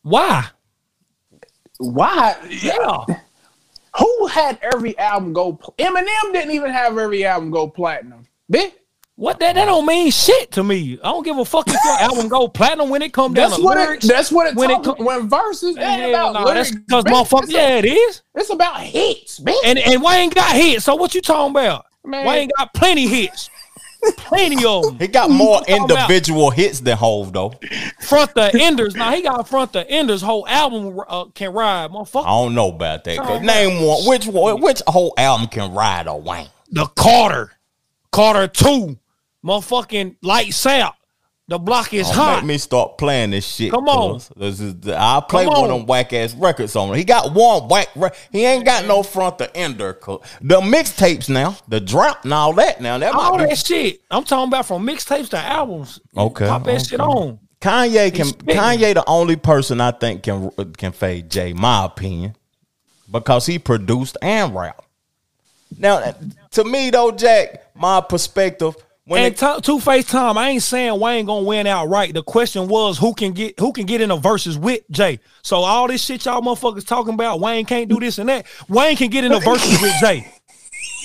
Why? 0.03 0.47
Why? 1.79 2.37
Yeah. 2.49 3.05
Who 3.99 4.27
had 4.27 4.59
every 4.63 4.97
album 4.99 5.33
go? 5.33 5.55
Pl- 5.55 5.75
Eminem 5.79 6.33
didn't 6.33 6.53
even 6.53 6.71
have 6.71 6.97
every 6.97 7.25
album 7.25 7.51
go 7.51 7.69
platinum. 7.69 8.27
Bitch. 8.53 8.73
What 9.17 9.39
that 9.41 9.55
that 9.57 9.67
don't 9.67 9.85
mean 9.85 10.11
shit 10.11 10.51
to 10.53 10.65
me. 10.65 10.95
I 11.05 11.11
don't 11.11 11.23
give 11.23 11.37
a 11.37 11.45
fuck 11.45 11.69
if 11.69 11.75
your 11.85 11.93
album 12.01 12.29
go 12.29 12.49
platinum 12.49 12.89
when 12.89 13.03
it 13.03 13.13
come 13.13 13.35
down 13.35 13.51
That's 13.51 13.59
to 13.61 13.65
what 13.65 13.77
lyrics. 13.77 14.05
it. 14.05 14.09
That's 14.09 14.33
what 14.33 14.47
it. 14.47 14.55
when 14.57 14.71
When, 14.71 14.81
it 14.81 14.85
co- 14.85 15.05
when 15.05 15.29
verses 15.29 15.77
ain't 15.77 16.09
about 16.11 16.33
no, 16.33 16.45
lyrics. 16.45 16.71
that's 16.71 16.85
because 16.87 17.05
motherfucker. 17.05 17.51
Yeah, 17.51 17.77
it 17.77 17.85
is. 17.85 18.23
it's 18.35 18.49
about 18.49 18.81
hits, 18.81 19.39
bitch. 19.41 19.57
And 19.65 19.79
and 19.79 20.03
Wayne 20.03 20.31
got 20.31 20.57
hits. 20.57 20.85
So 20.85 20.95
what 20.95 21.15
you 21.15 21.21
talking 21.21 21.51
about? 21.51 21.85
Man. 22.03 22.27
Wayne 22.27 22.49
got 22.57 22.73
plenty 22.73 23.07
hits. 23.09 23.51
Plenty 24.17 24.65
of 24.65 24.85
them. 24.85 24.99
He 24.99 25.09
got 25.09 25.31
more 25.31 25.59
talking 25.61 25.85
about? 25.85 25.91
individual 26.11 26.51
hits 26.51 26.81
than 26.81 26.97
Hove 26.97 27.33
though. 27.33 27.55
Front 28.01 28.35
the 28.35 28.51
Enders. 28.59 28.95
Now 28.95 29.13
he 29.13 29.23
got 29.23 29.47
Front 29.49 29.73
the 29.73 29.89
Enders. 29.91 30.23
Whole 30.23 30.47
album 30.49 31.01
uh, 31.09 31.25
can 31.35 31.53
ride, 31.53 31.91
motherfucker. 31.91 32.25
I 32.25 32.29
don't 32.29 32.55
know 32.55 32.69
about 32.69 33.05
that. 33.05 33.19
'cause 33.19 33.43
name 33.43 33.85
one. 33.87 34.07
Which 34.07 34.27
one? 34.27 34.61
Which 34.61 34.83
whole 34.87 35.13
album 35.19 35.49
can 35.49 35.73
ride 35.73 36.07
a 36.07 36.17
Wayne? 36.17 36.49
The 36.71 36.87
Carter, 36.87 37.53
Carter 38.13 38.47
Two, 38.49 38.99
motherfucking 39.45 40.17
Lights 40.23 40.65
Out. 40.67 40.95
The 41.51 41.59
block 41.59 41.93
is 41.93 42.07
Don't 42.07 42.15
hot. 42.17 42.37
make 42.37 42.45
me 42.47 42.59
start 42.59 42.97
playing 42.97 43.31
this 43.33 43.45
shit. 43.45 43.73
Come 43.73 43.89
on. 43.89 44.21
This 44.37 44.61
is 44.61 44.77
the- 44.77 44.97
I'll 44.97 45.21
play 45.23 45.47
Come 45.47 45.53
one 45.55 45.65
of 45.65 45.79
them 45.79 45.85
whack 45.87 46.13
ass 46.13 46.33
records 46.33 46.77
on 46.77 46.95
it. 46.95 46.99
He 46.99 47.03
got 47.03 47.35
one 47.35 47.67
whack. 47.67 47.89
Re- 47.97 48.11
he 48.31 48.45
ain't 48.45 48.65
got 48.65 48.85
no 48.85 49.03
front 49.03 49.39
to 49.39 49.57
ender. 49.57 49.99
The 50.41 50.61
mixtapes 50.61 51.29
now, 51.29 51.57
the 51.67 51.81
drop 51.81 52.23
and 52.23 52.33
all 52.33 52.53
that. 52.53 52.81
Now 52.81 52.99
that 52.99 53.13
All 53.17 53.37
be 53.37 53.47
that 53.47 53.59
shit. 53.59 54.01
I'm 54.13 54.23
talking 54.23 54.47
about 54.47 54.67
from 54.67 54.87
mixtapes 54.87 55.29
to 55.31 55.39
albums. 55.39 55.99
Okay, 56.17 56.47
Pop 56.47 56.63
that 56.67 56.87
shit 56.87 57.01
on. 57.01 57.41
Kanye 57.61 58.15
can. 58.15 58.27
Kanye 58.29 58.95
the 58.95 59.03
only 59.09 59.35
person 59.35 59.81
I 59.81 59.91
think 59.91 60.23
can 60.23 60.51
can 60.79 60.93
fade 60.93 61.33
Jay. 61.33 61.53
My 61.53 61.85
opinion, 61.85 62.37
because 63.11 63.47
he 63.47 63.59
produced 63.59 64.17
and 64.23 64.55
rap. 64.55 64.85
Now, 65.77 66.15
to 66.53 66.63
me 66.63 66.91
though, 66.91 67.11
Jack, 67.11 67.75
my 67.75 68.01
perspective 68.01 68.77
when 69.11 69.25
and 69.25 69.35
it, 69.35 69.65
Two 69.65 69.81
Face 69.81 70.07
Tom, 70.07 70.39
I 70.39 70.51
ain't 70.51 70.63
saying 70.63 71.01
Wayne 71.01 71.27
gonna 71.27 71.45
win 71.45 71.67
outright. 71.67 72.15
The 72.15 72.23
question 72.23 72.69
was 72.69 72.97
who 72.97 73.13
can 73.13 73.33
get 73.33 73.59
who 73.59 73.73
can 73.73 73.85
get 73.85 74.01
in 74.01 74.11
the 74.11 74.17
verses 74.17 74.57
with 74.57 74.89
Jay. 74.89 75.19
So 75.43 75.57
all 75.57 75.89
this 75.89 76.05
shit 76.05 76.25
y'all 76.25 76.41
motherfuckers 76.41 76.87
talking 76.87 77.15
about, 77.15 77.41
Wayne 77.41 77.65
can't 77.67 77.89
do 77.89 77.99
this 77.99 78.19
and 78.19 78.29
that. 78.29 78.47
Wayne 78.69 78.97
can 78.97 79.11
get 79.11 79.25
in 79.25 79.33
the 79.33 79.41
verses 79.41 79.83
with 79.83 79.93
Jay. 80.01 80.33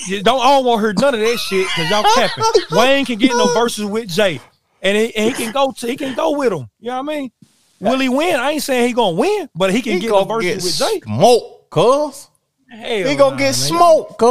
You 0.06 0.22
don't 0.22 0.39
I 0.39 0.49
don't 0.51 0.66
want 0.66 0.82
to 0.82 0.86
hear 0.86 0.93
none 0.93 1.16
of 1.16 1.20
that 1.20 1.38
shit 1.39 1.66
because 1.66 1.89
y'all 1.89 2.03
capping. 2.14 2.43
Wayne 2.78 3.06
can 3.06 3.18
get 3.18 3.32
in 3.32 3.38
the 3.38 3.51
verses 3.56 3.86
with 3.86 4.08
Jay, 4.08 4.39
and 4.84 4.95
he, 4.95 5.16
and 5.16 5.34
he 5.34 5.43
can 5.43 5.51
go 5.51 5.72
to, 5.72 5.88
he 5.88 5.97
can 5.97 6.14
go 6.14 6.38
with 6.38 6.53
him. 6.53 6.70
You 6.80 6.91
know 6.91 7.01
what 7.01 7.12
I 7.12 7.18
mean? 7.18 7.32
Will 7.80 7.97
he 7.97 8.10
win? 8.10 8.36
I 8.36 8.51
ain't 8.51 8.62
saying 8.62 8.88
he 8.88 8.93
gonna 8.93 9.16
win, 9.16 9.49
but 9.56 9.74
he 9.74 9.82
can 9.82 9.93
he 9.93 10.01
get 10.01 10.12
in 10.12 10.28
get 10.28 10.28
verses 10.28 10.64
with 10.64 10.78
Jay. 10.78 11.01
smoked, 11.01 11.72
cuz. 11.72 12.30
Hell 12.70 13.07
He 13.07 13.16
gonna 13.16 13.32
nah, 13.32 13.38
get 13.38 13.53
smoked. 13.55 14.22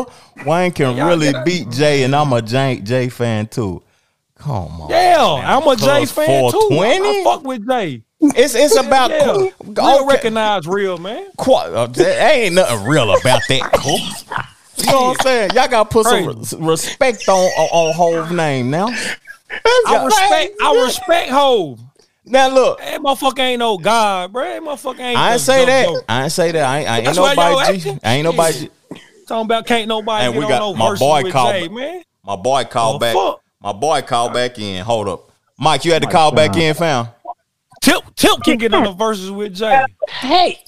Wayne 0.44 0.72
can 0.72 0.96
Y'all 0.96 1.08
really 1.08 1.32
beat 1.44 1.70
Jay, 1.70 2.02
and 2.02 2.14
I'm 2.14 2.32
a 2.32 2.42
Jay, 2.42 2.80
Jay 2.80 3.08
fan 3.08 3.46
too. 3.46 3.82
Come 4.36 4.80
on. 4.82 4.90
Yeah, 4.90 5.22
I'm 5.22 5.66
a 5.66 5.76
Jay 5.76 6.04
fan 6.06 6.50
too. 6.50 6.68
I, 6.72 7.22
fuck 7.24 7.44
with 7.44 7.66
Jay. 7.68 8.02
It's 8.20 8.54
it's 8.54 8.76
about 8.76 9.10
Yeah, 9.10 9.24
qu- 9.24 9.52
real 9.74 9.98
okay. 10.00 10.06
recognize 10.06 10.66
real 10.66 10.98
man. 10.98 11.28
Qu- 11.36 11.52
uh, 11.52 11.92
ain't 11.98 12.54
nothing 12.54 12.86
real 12.86 13.14
about 13.14 13.42
that. 13.48 13.70
cuz. 13.72 14.24
You 14.76 14.86
know 14.90 15.02
what 15.02 15.20
I'm 15.20 15.24
saying? 15.24 15.50
Y'all 15.54 15.68
gotta 15.68 15.88
put 15.88 16.06
some 16.06 16.26
re- 16.26 16.68
respect 16.70 17.28
on 17.28 17.34
on, 17.36 17.68
on 17.88 17.94
Hove's 17.94 18.32
name 18.32 18.70
now. 18.70 18.88
I 19.86 20.04
respect, 20.04 20.56
I 20.60 20.82
respect 20.84 21.30
Hove. 21.30 21.80
Now 22.26 22.48
look, 22.48 22.78
That 22.78 23.00
motherfucker 23.00 23.38
ain't 23.40 23.58
no 23.58 23.76
god, 23.76 24.32
bro. 24.32 24.44
That 24.44 24.62
motherfucker 24.62 25.00
ain't. 25.00 25.18
I 25.18 25.26
the- 25.28 25.32
ain't 25.34 25.40
say 25.42 25.60
the- 25.60 25.66
that. 25.66 25.86
the- 25.86 26.04
I 26.08 26.22
ain't 26.24 26.32
say 26.32 26.52
that. 26.52 26.64
I 26.64 26.78
ain't, 26.78 26.88
I 26.88 26.96
ain't 26.96 27.04
That's 27.06 27.18
why 27.18 27.32
y'all 27.34 27.50
nobody. 27.58 27.78
G. 27.78 27.88
acting. 27.90 28.00
I 28.02 28.14
ain't 28.14 28.24
nobody. 28.24 28.58
G. 28.60 28.70
Talking 29.28 29.44
about 29.46 29.66
can't 29.66 29.88
nobody 29.88 30.26
And 30.26 30.36
we 30.36 30.42
got 30.46 30.58
no 30.60 30.74
my 30.74 30.94
boy 30.96 31.30
called 31.30 31.54
Jay, 31.54 31.68
man. 31.68 32.02
My 32.24 32.36
boy 32.36 32.64
called 32.64 32.96
Oh, 32.96 32.98
back. 32.98 33.14
fuck. 33.14 33.40
My 33.62 33.72
boy 33.72 34.02
called 34.02 34.32
back 34.34 34.58
in. 34.58 34.82
Hold 34.84 35.08
up, 35.08 35.30
Mike. 35.58 35.84
You 35.84 35.92
had 35.92 36.02
to 36.02 36.08
call 36.08 36.30
back 36.32 36.56
in, 36.56 36.74
fam. 36.74 37.08
Tip, 37.82 38.02
Tip 38.16 38.42
can 38.42 38.56
get 38.58 38.72
on 38.74 38.84
the 38.84 38.92
verses 38.92 39.30
with 39.30 39.54
Jay. 39.54 39.82
Hey, 40.08 40.58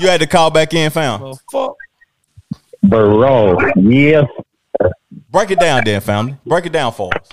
You 0.00 0.08
had 0.08 0.20
to 0.20 0.26
call 0.26 0.50
back 0.50 0.72
in, 0.74 0.90
fam. 0.90 1.20
The 1.20 1.38
fuck. 1.52 1.76
Bro, 2.82 3.58
yes. 3.76 4.24
Break 5.30 5.50
it 5.52 5.58
down, 5.60 5.82
then, 5.84 6.00
family. 6.00 6.36
Break 6.46 6.66
it 6.66 6.72
down 6.72 6.92
for 6.92 7.10
us. 7.14 7.28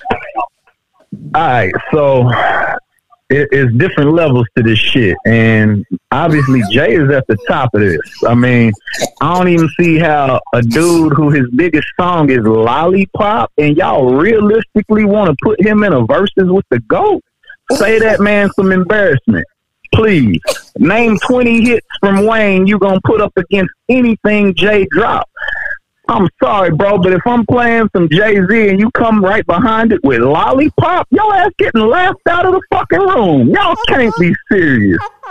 All 1.36 1.42
right, 1.42 1.72
so 1.94 2.30
it, 3.32 3.50
it's 3.52 3.74
different 3.76 4.14
levels 4.14 4.46
to 4.56 4.64
this 4.64 4.78
shit, 4.78 5.18
and 5.26 5.86
obviously 6.12 6.62
Jay 6.70 6.96
is 6.96 7.10
at 7.10 7.26
the 7.28 7.38
top 7.48 7.74
of 7.74 7.82
this. 7.82 8.00
I 8.28 8.36
mean, 8.36 8.72
I 9.22 9.38
don't 9.38 9.48
even 9.48 9.70
see 9.80 9.98
how 9.98 10.42
a 10.54 10.62
dude 10.62 11.14
who 11.14 11.30
his 11.30 11.50
biggest 11.52 11.88
song 12.00 12.30
is 12.30 12.40
"Lollipop" 12.40 13.52
and 13.58 13.78
y'all 13.78 14.14
realistically 14.14 15.06
want 15.06 15.30
to 15.30 15.36
put 15.42 15.62
him 15.66 15.84
in 15.84 15.94
a 15.94 16.06
verses 16.06 16.52
with 16.52 16.66
the 16.70 16.80
goat. 16.82 17.24
Say 17.74 18.00
that 18.00 18.20
man 18.20 18.52
some 18.52 18.72
embarrassment. 18.72 19.46
Please 19.94 20.40
name 20.78 21.18
twenty 21.20 21.62
hits 21.62 21.88
from 22.00 22.26
Wayne 22.26 22.68
you 22.68 22.80
gonna 22.80 23.02
put 23.04 23.22
up 23.22 23.34
against 23.38 23.72
anything 23.90 24.54
Jay 24.54 24.88
dropped. 24.92 25.32
I'm 26.12 26.28
sorry, 26.43 26.72
bro, 26.72 26.97
but 26.97 27.14
if 27.14 27.22
I'm 27.26 27.45
playing 27.45 27.89
some 27.95 28.09
Jay 28.09 28.36
Z 28.45 28.70
and 28.70 28.80
you 28.80 28.91
come 28.91 29.24
right 29.24 29.45
behind 29.45 29.93
it 29.93 30.03
with 30.03 30.20
Lollipop, 30.20 31.07
your 31.09 31.34
ass 31.34 31.51
getting 31.57 31.88
laughed 31.88 32.28
out 32.30 32.45
of 32.45 32.51
the 32.51 32.62
fucking 32.70 32.99
room. 32.99 33.47
Y'all 33.49 33.78
can't 33.88 34.14
be 34.20 34.36
serious. 34.51 34.99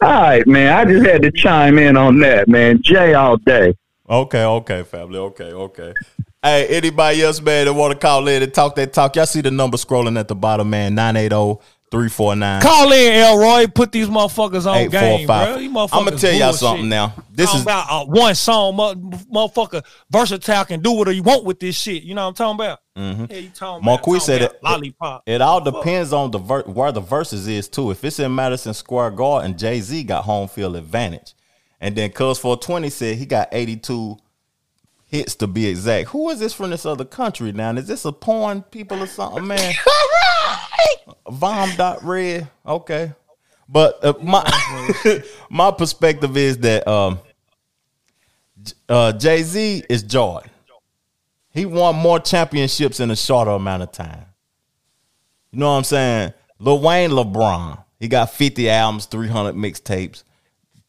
All 0.00 0.08
right, 0.08 0.46
man. 0.46 0.72
I 0.72 0.84
just 0.84 1.04
had 1.04 1.22
to 1.22 1.32
chime 1.32 1.78
in 1.78 1.96
on 1.96 2.20
that, 2.20 2.46
man. 2.46 2.80
Jay 2.80 3.14
all 3.14 3.36
day. 3.38 3.74
Okay, 4.08 4.44
okay, 4.44 4.84
family. 4.84 5.18
Okay, 5.18 5.52
okay. 5.52 5.92
Hey, 6.40 6.68
anybody 6.68 7.20
else, 7.20 7.40
man, 7.40 7.66
that 7.66 7.72
want 7.72 7.92
to 7.92 7.98
call 7.98 8.28
in 8.28 8.44
and 8.44 8.54
talk 8.54 8.76
that 8.76 8.92
talk? 8.92 9.16
Y'all 9.16 9.26
see 9.26 9.40
the 9.40 9.50
number 9.50 9.76
scrolling 9.76 10.16
at 10.16 10.28
the 10.28 10.36
bottom, 10.36 10.70
man. 10.70 10.94
980 10.94 11.60
349 11.90 12.60
Call 12.62 12.92
in, 12.92 13.12
Elroy. 13.14 13.66
Put 13.66 13.92
these 13.92 14.08
motherfuckers 14.08 14.66
on 14.66 14.88
game, 14.88 15.26
bro. 15.26 15.58
These 15.58 15.70
I'm 15.74 16.04
gonna 16.04 16.18
tell 16.18 16.34
y'all 16.34 16.52
something 16.52 16.88
now. 16.88 17.14
This 17.30 17.46
Talking 17.46 17.58
is 17.60 17.62
about 17.62 17.86
uh, 17.90 18.04
one 18.06 18.34
song, 18.34 18.76
motherfucker. 18.76 19.84
Versatile 20.10 20.64
can 20.64 20.80
do 20.80 20.92
whatever 20.92 21.14
you 21.14 21.22
want 21.22 21.44
with 21.44 21.60
this 21.60 21.76
shit. 21.78 22.02
You 22.02 22.14
know 22.14 22.22
what 22.24 22.40
I'm 22.40 22.56
talking 22.56 22.66
about? 22.66 22.80
Mm-hmm. 22.96 23.32
Yeah, 23.32 23.38
you 23.38 23.48
talking 23.50 23.84
Marquis 23.84 24.20
said 24.20 24.42
about 24.42 24.54
it- 24.54 24.62
Lollipop. 24.62 25.22
It 25.26 25.40
all 25.40 25.60
depends 25.60 26.12
on 26.12 26.30
the 26.30 26.38
ver- 26.38 26.64
where 26.64 26.92
the 26.92 27.00
verses 27.00 27.46
is 27.48 27.68
too. 27.68 27.90
If 27.90 28.04
it's 28.04 28.18
in 28.18 28.34
Madison 28.34 28.74
Square 28.74 29.12
Garden, 29.12 29.56
Jay 29.56 29.80
Z 29.80 30.02
got 30.04 30.24
home 30.24 30.48
field 30.48 30.76
advantage, 30.76 31.34
and 31.80 31.94
then 31.96 32.10
Cuz 32.10 32.38
420 32.38 32.90
said 32.90 33.16
he 33.16 33.24
got 33.24 33.48
82 33.52 34.16
hits 35.06 35.34
to 35.36 35.46
be 35.46 35.66
exact. 35.66 36.08
Who 36.10 36.28
is 36.30 36.38
this 36.40 36.52
from 36.52 36.70
this 36.70 36.84
other 36.84 37.04
country 37.04 37.52
now? 37.52 37.70
Is 37.72 37.86
this 37.86 38.04
a 38.04 38.12
porn 38.12 38.62
people 38.62 39.02
or 39.02 39.06
something, 39.06 39.46
man? 39.46 39.74
Vom 41.30 41.70
dot 41.76 42.02
red. 42.04 42.48
Okay, 42.66 43.12
but 43.68 44.04
uh, 44.04 44.14
my 44.22 45.22
my 45.50 45.70
perspective 45.70 46.36
is 46.36 46.58
that 46.58 46.86
um, 46.88 47.18
uh, 48.88 49.12
Jay 49.12 49.42
Z 49.42 49.84
is 49.88 50.02
Jordan. 50.02 50.50
He 51.50 51.66
won 51.66 51.96
more 51.96 52.20
championships 52.20 53.00
in 53.00 53.10
a 53.10 53.16
shorter 53.16 53.50
amount 53.50 53.82
of 53.82 53.92
time. 53.92 54.26
You 55.50 55.60
know 55.60 55.72
what 55.72 55.78
I'm 55.78 55.84
saying? 55.84 56.32
Lil 56.58 56.80
Wayne 56.80 57.10
LeBron. 57.10 57.82
He 57.98 58.06
got 58.06 58.30
50 58.30 58.70
albums, 58.70 59.06
300 59.06 59.54
mixtapes, 59.56 60.22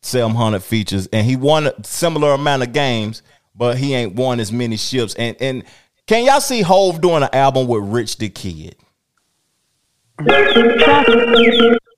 700 0.02 0.62
features, 0.62 1.08
and 1.08 1.26
he 1.26 1.36
won 1.36 1.68
a 1.68 1.74
similar 1.84 2.34
amount 2.34 2.62
of 2.62 2.72
games, 2.72 3.24
but 3.56 3.78
he 3.78 3.96
ain't 3.96 4.14
won 4.16 4.40
as 4.40 4.52
many 4.52 4.78
ships. 4.78 5.16
And 5.16 5.36
and 5.40 5.64
can 6.06 6.26
y'all 6.26 6.42
see 6.42 6.62
Hove 6.62 7.02
doing 7.02 7.24
an 7.24 7.30
album 7.34 7.68
with 7.68 7.84
Rich 7.84 8.18
the 8.18 8.30
Kid? 8.30 8.76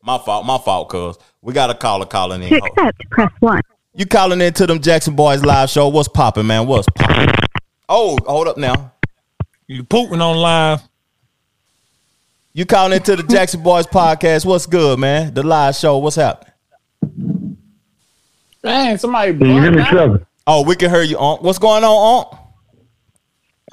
My 0.03 0.17
fault, 0.19 0.45
my 0.45 0.57
fault, 0.59 0.89
cuz. 0.89 1.17
We 1.41 1.53
got 1.53 1.71
a 1.71 1.73
caller 1.73 2.05
calling 2.05 2.43
in. 2.43 2.49
To 2.49 2.55
accept, 2.57 3.09
press 3.09 3.31
1. 3.39 3.61
You 3.95 4.05
calling 4.05 4.41
into 4.41 4.67
them 4.67 4.79
Jackson 4.79 5.15
Boys 5.15 5.43
live 5.43 5.69
show. 5.69 5.87
What's 5.87 6.07
popping, 6.07 6.45
man? 6.45 6.67
What's 6.67 6.87
popping? 6.95 7.33
Oh, 7.89 8.17
hold 8.25 8.47
up 8.47 8.57
now. 8.57 8.93
You 9.67 9.83
Putin 9.83 10.21
on 10.21 10.37
live. 10.37 10.81
You 12.53 12.65
calling 12.65 12.93
into 12.93 13.15
the 13.15 13.23
Jackson 13.23 13.63
Boys 13.63 13.87
podcast. 13.87 14.45
What's 14.45 14.67
good, 14.67 14.99
man? 14.99 15.33
The 15.33 15.41
live 15.41 15.75
show. 15.75 15.97
What's 15.97 16.17
happening? 16.17 17.57
Man, 18.63 18.99
somebody. 18.99 19.35
Can 19.35 19.47
you 19.47 19.61
hear 19.61 19.71
me, 19.71 19.77
blocked. 19.77 19.91
Trevor? 19.91 20.27
Oh, 20.45 20.63
we 20.63 20.75
can 20.75 20.91
hear 20.91 21.01
you, 21.01 21.17
Unc. 21.17 21.41
What's 21.41 21.57
going 21.57 21.83
on, 21.83 22.19
Unc? 22.19 22.40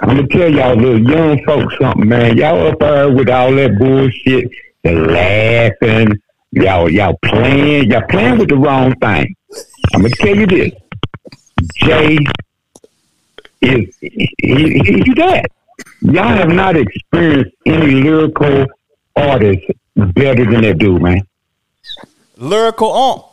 I'm 0.00 0.08
gonna 0.08 0.28
tell 0.28 0.48
y'all 0.52 0.76
little 0.76 1.10
young 1.10 1.44
folks 1.44 1.74
something, 1.80 2.08
man. 2.08 2.36
Y'all 2.36 2.68
up 2.68 2.78
there 2.78 3.10
with 3.10 3.28
all 3.28 3.52
that 3.52 3.78
bullshit, 3.78 4.48
the 4.84 4.92
laughing, 4.92 6.16
y'all 6.52 6.88
y'all 6.88 7.18
playing, 7.24 7.90
y'all 7.90 8.06
playing 8.08 8.38
with 8.38 8.48
the 8.48 8.56
wrong 8.56 8.94
thing. 8.96 9.34
I'm 9.94 10.02
gonna 10.02 10.14
tell 10.14 10.36
you 10.36 10.46
this. 10.46 10.72
Jay 11.74 12.18
is 13.60 13.96
he, 14.00 14.30
he, 14.40 15.02
he 15.04 15.14
that. 15.14 15.46
Y'all 16.02 16.28
have 16.28 16.50
not 16.50 16.76
experienced 16.76 17.56
any 17.66 17.94
lyrical 17.94 18.66
artist 19.16 19.64
better 19.96 20.44
than 20.44 20.62
that 20.62 20.78
dude, 20.78 21.02
man. 21.02 21.22
Lyrical 22.36 22.92
Unc. 22.92 23.24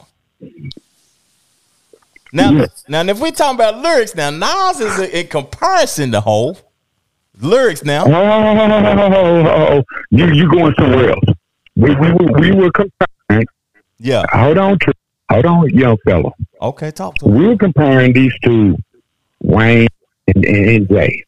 Now, 2.35 2.65
now, 2.89 3.01
if 3.03 3.21
we 3.21 3.31
talking 3.31 3.55
about 3.55 3.77
lyrics, 3.77 4.13
now 4.13 4.29
Nas 4.29 4.81
is 4.81 4.99
a, 4.99 5.19
in 5.21 5.27
comparison 5.27 6.11
to 6.11 6.19
Hove. 6.19 6.61
Lyrics 7.39 7.83
now. 7.83 8.03
Oh, 8.07 9.83
you 10.09 10.31
you 10.31 10.51
going 10.51 10.73
somewhere 10.77 11.11
else? 11.11 11.23
We 11.75 11.95
we 11.95 12.11
were, 12.11 12.39
we 12.39 12.51
were 12.51 12.71
comparing. 12.71 13.47
Yeah. 13.97 14.25
Hold 14.31 14.57
on, 14.57 14.79
Tr- 14.79 14.91
hold 15.29 15.45
on, 15.45 15.69
young 15.69 15.97
fella. 16.05 16.31
Okay, 16.61 16.91
talk 16.91 17.15
to 17.15 17.25
we 17.25 17.47
were 17.47 17.57
comparing 17.57 18.13
these 18.13 18.33
two, 18.43 18.77
Wayne 19.41 19.87
and, 20.27 20.45
and, 20.45 20.69
and 20.69 20.89
Jay. 20.89 21.23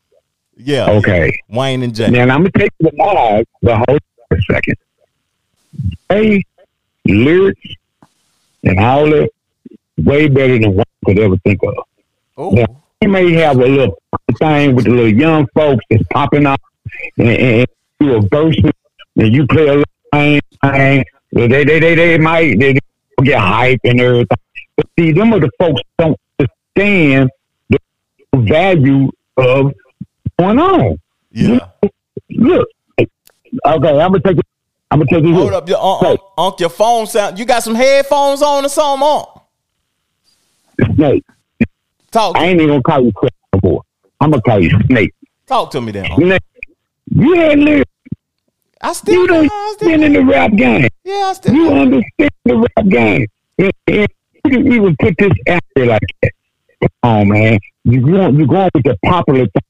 Yeah. 0.55 0.89
Okay. 0.91 1.37
Wayne 1.49 1.83
and 1.83 1.93
Jay. 1.95 2.09
Now 2.09 2.21
I'm 2.23 2.27
gonna 2.43 2.51
take 2.51 2.71
the 2.79 2.91
live, 2.97 3.45
hold 3.65 3.89
on 3.89 3.99
for 4.29 4.37
a 4.37 4.41
second. 4.53 4.75
Jay 6.11 6.43
lyrics 7.05 7.61
and 8.63 8.79
all 8.79 9.09
that 9.09 9.29
way 9.97 10.27
better 10.27 10.59
than 10.59 10.75
Wayne 10.75 10.83
could 11.05 11.19
ever 11.19 11.37
think 11.37 11.61
of. 11.63 11.75
Oh, 12.37 12.51
Now, 12.51 12.65
may 13.05 13.31
have 13.33 13.57
a 13.57 13.65
little 13.65 13.97
thing 14.39 14.75
with 14.75 14.85
the 14.85 14.91
little 14.91 15.13
young 15.13 15.47
folks 15.53 15.83
that's 15.89 16.03
popping 16.11 16.45
up 16.45 16.61
and, 17.17 17.29
and, 17.29 17.67
do 17.99 18.15
a 18.15 18.21
verse 18.21 18.55
and 19.15 19.33
you 19.33 19.47
play 19.47 19.67
a 19.67 19.71
little 19.71 19.83
thing. 20.13 20.39
thing. 20.63 21.05
They, 21.31 21.47
they, 21.47 21.63
they, 21.63 21.95
they 21.95 22.17
might 22.17 22.59
they, 22.59 22.73
they 22.73 22.79
get 23.23 23.39
hype 23.39 23.79
and 23.83 23.99
everything. 23.99 24.37
But 24.75 24.85
see, 24.97 25.11
them 25.11 25.33
are 25.33 25.39
the 25.39 25.49
folks 25.59 25.81
don't 25.97 26.19
understand 26.39 27.31
the 27.69 27.79
value 28.33 29.09
of 29.37 29.73
going 30.37 30.59
on. 30.59 30.99
yeah. 31.31 31.67
Look, 32.29 32.67
okay, 32.99 33.09
I'm 33.65 34.11
gonna 34.11 34.19
take 34.19 34.37
it. 34.37 34.45
I'm 34.91 34.99
gonna 34.99 35.09
take 35.09 35.23
it. 35.23 35.33
Hold 35.33 35.49
here. 35.49 35.53
up, 35.53 35.67
your 35.67 35.79
uh, 35.79 36.11
Unc, 36.11 36.21
Unc, 36.37 36.59
your 36.59 36.69
phone 36.69 37.07
sound. 37.07 37.39
You 37.39 37.45
got 37.45 37.63
some 37.63 37.73
headphones 37.73 38.41
on 38.41 38.65
or 38.65 38.69
something, 38.69 39.07
Unc? 39.07 39.36
Snake. 40.95 41.23
Talk, 42.11 42.37
I 42.37 42.45
ain't 42.45 42.61
even 42.61 42.69
gonna 42.69 42.81
call 42.83 43.03
you 43.03 43.11
Chris 43.13 43.31
no 43.53 43.59
more. 43.69 43.81
I'm 44.21 44.31
gonna 44.31 44.41
call 44.41 44.63
you 44.63 44.69
Snake. 44.87 45.13
talk 45.45 45.71
to 45.71 45.81
me 45.81 45.91
then. 45.91 46.05
Snake. 46.15 46.41
You 47.09 47.33
had 47.35 47.59
lyrics. 47.59 47.91
I 48.81 48.93
still, 48.93 49.13
You 49.21 49.27
don't 49.27 49.51
still, 49.73 50.03
in 50.03 50.13
the 50.13 50.23
rap 50.23 50.51
game. 50.55 50.87
yeah, 51.03 51.13
I 51.29 51.33
still. 51.33 51.53
You 51.53 51.69
understand 51.71 52.31
the 52.45 52.57
rap 52.57 52.87
game. 52.87 53.25
And, 53.57 53.71
and 53.87 54.07
you 54.45 54.51
can 54.51 54.71
even 54.71 54.95
put 54.97 55.15
this 55.17 55.31
out 55.49 55.63
there 55.75 55.85
like 55.87 56.01
that. 56.21 56.31
Come 56.81 56.89
on, 57.03 57.29
man. 57.29 57.59
You 57.85 58.01
going, 58.01 58.37
you're 58.37 58.47
going 58.47 58.69
with 58.75 58.83
the 58.83 58.97
popular 59.03 59.45
thing. 59.47 59.61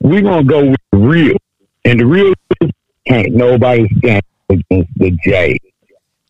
We're 0.00 0.22
to 0.22 0.42
go 0.44 0.66
with 0.70 0.80
the 0.90 0.98
real. 0.98 1.36
And 1.84 2.00
the 2.00 2.06
real 2.06 2.32
is 2.60 2.70
can't 3.06 3.32
nobody 3.34 3.86
stand 3.98 4.22
against 4.50 4.90
the 4.96 5.16
J. 5.24 5.56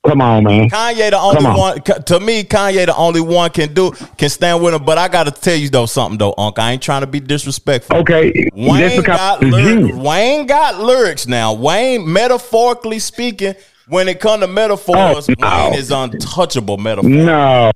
Come 0.07 0.21
on, 0.21 0.45
man. 0.45 0.69
Kanye 0.69 1.11
the 1.11 1.19
only 1.19 1.47
on. 1.47 1.59
one 1.59 1.81
to 1.83 2.21
me. 2.21 2.45
Kanye 2.45 2.85
the 2.87 2.95
only 2.97 3.21
one 3.23 3.49
can 3.51 3.73
do 3.73 3.91
can 4.19 4.29
stand 4.29 4.63
with 4.63 4.75
him. 4.75 4.85
But 4.85 4.99
I 4.99 5.09
got 5.09 5.25
to 5.25 5.31
tell 5.31 5.57
you 5.57 5.71
though 5.71 5.87
something 5.87 6.19
though, 6.19 6.35
Unc. 6.37 6.59
I 6.59 6.73
ain't 6.73 6.83
trying 6.83 7.01
to 7.01 7.07
be 7.07 7.21
disrespectful. 7.21 7.97
Okay. 7.99 8.51
Wayne 8.53 9.01
got 9.03 9.41
lyrics. 9.43 9.93
Mm-hmm. 9.95 10.03
Wayne 10.03 10.47
got 10.47 10.79
lyrics 10.81 11.27
now. 11.27 11.55
Wayne, 11.55 12.11
metaphorically 12.13 12.99
speaking, 12.99 13.55
when 13.89 14.09
it 14.09 14.21
comes 14.21 14.43
to 14.43 14.47
metaphors, 14.47 15.29
Oh, 15.29 15.35
no. 15.39 15.71
Wayne 15.71 15.79
is 15.79 15.91
untouchable 15.91 16.77
metaphor. 16.77 17.09
No. 17.11 17.71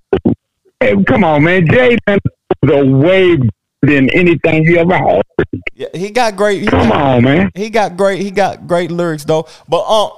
Hey, 0.81 0.95
come 1.05 1.25
on, 1.25 1.45
man. 1.45 1.67
Jay 1.67 1.97
was 2.63 2.87
way 2.87 3.37
than 3.83 4.11
anything 4.11 4.65
you 4.65 4.77
ever 4.79 4.99
heard. 4.99 5.23
Yeah, 5.75 5.87
he 5.95 6.11
got 6.11 6.37
great. 6.37 6.61
He 6.63 6.67
Come 6.67 6.89
got, 6.89 7.01
on, 7.01 7.25
man. 7.25 7.51
he 7.55 7.71
got 7.71 7.97
great. 7.97 8.21
He 8.21 8.31
got 8.31 8.67
great 8.67 8.91
lyrics 8.91 9.25
though. 9.25 9.47
But 9.69 9.85
Unc, 9.89 10.13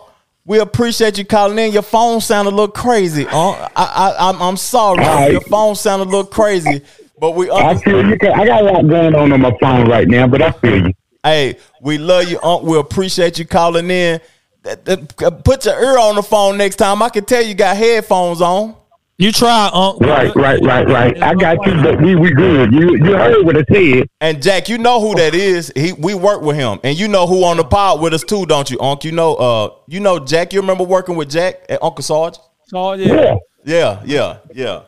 we 0.50 0.58
appreciate 0.58 1.16
you 1.16 1.24
calling 1.24 1.56
in. 1.60 1.72
Your 1.72 1.82
phone 1.82 2.20
sounded 2.20 2.50
a 2.50 2.56
little 2.56 2.72
crazy. 2.72 3.24
Unc. 3.24 3.56
I, 3.56 3.70
I, 3.76 4.30
I'm, 4.30 4.42
I'm 4.42 4.56
sorry. 4.56 4.98
Right. 4.98 5.30
Your 5.30 5.42
phone 5.42 5.76
sounded 5.76 6.08
a 6.08 6.10
little 6.10 6.24
crazy. 6.24 6.82
But 7.20 7.36
we 7.36 7.48
I 7.52 7.76
feel 7.76 8.04
you. 8.04 8.18
I 8.34 8.44
got 8.44 8.62
a 8.62 8.64
lot 8.64 8.88
going 8.88 9.14
on 9.14 9.32
on 9.32 9.40
my 9.40 9.56
phone 9.60 9.88
right 9.88 10.08
now, 10.08 10.26
but 10.26 10.42
I 10.42 10.50
feel 10.50 10.88
you. 10.88 10.92
Hey, 11.22 11.56
we 11.80 11.98
love 11.98 12.28
you, 12.28 12.40
Unc. 12.42 12.64
We 12.64 12.76
appreciate 12.80 13.38
you 13.38 13.46
calling 13.46 13.92
in. 13.92 14.20
Put 14.64 15.66
your 15.66 15.80
ear 15.80 15.98
on 16.00 16.16
the 16.16 16.22
phone 16.24 16.58
next 16.58 16.76
time. 16.76 17.00
I 17.00 17.10
can 17.10 17.24
tell 17.24 17.42
you 17.42 17.54
got 17.54 17.76
headphones 17.76 18.40
on. 18.40 18.74
You 19.20 19.32
try, 19.32 19.68
Unc. 19.70 20.00
Right, 20.00 20.34
right, 20.34 20.62
right, 20.62 20.88
right. 20.88 21.22
I 21.22 21.34
got 21.34 21.66
you, 21.66 21.74
but 21.82 22.00
we 22.00 22.16
we 22.16 22.30
good. 22.30 22.72
You 22.72 22.96
you 22.96 23.14
heard 23.14 23.44
what 23.44 23.54
I 23.54 23.64
said. 23.70 24.08
And 24.22 24.42
Jack, 24.42 24.70
you 24.70 24.78
know 24.78 24.98
who 24.98 25.14
that 25.16 25.34
is. 25.34 25.70
He 25.76 25.92
we 25.92 26.14
work 26.14 26.40
with 26.40 26.56
him, 26.56 26.80
and 26.82 26.98
you 26.98 27.06
know 27.06 27.26
who 27.26 27.44
on 27.44 27.58
the 27.58 27.64
pod 27.64 28.00
with 28.00 28.14
us 28.14 28.24
too, 28.24 28.46
don't 28.46 28.70
you, 28.70 28.80
Unc? 28.80 29.04
You 29.04 29.12
know, 29.12 29.34
uh, 29.34 29.74
you 29.86 30.00
know 30.00 30.24
Jack. 30.24 30.54
You 30.54 30.62
remember 30.62 30.84
working 30.84 31.16
with 31.16 31.28
Jack 31.28 31.66
at 31.68 31.82
Uncle 31.82 32.02
Sarge? 32.02 32.38
So, 32.68 32.94
yeah. 32.94 33.12
Yeah. 33.12 33.34
Yeah, 33.62 34.02
yeah, 34.06 34.38
yeah. 34.54 34.82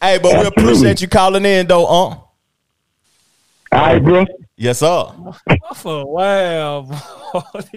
Hey, 0.00 0.18
but 0.22 0.40
we 0.40 0.46
appreciate 0.46 1.02
you 1.02 1.08
calling 1.08 1.44
in, 1.44 1.66
though, 1.66 1.86
Unc. 1.86 2.14
All 2.16 2.26
right, 3.72 4.02
bro. 4.02 4.24
Yes, 4.56 4.78
sir. 4.78 5.06
For 5.74 6.06
wow. 6.06 6.82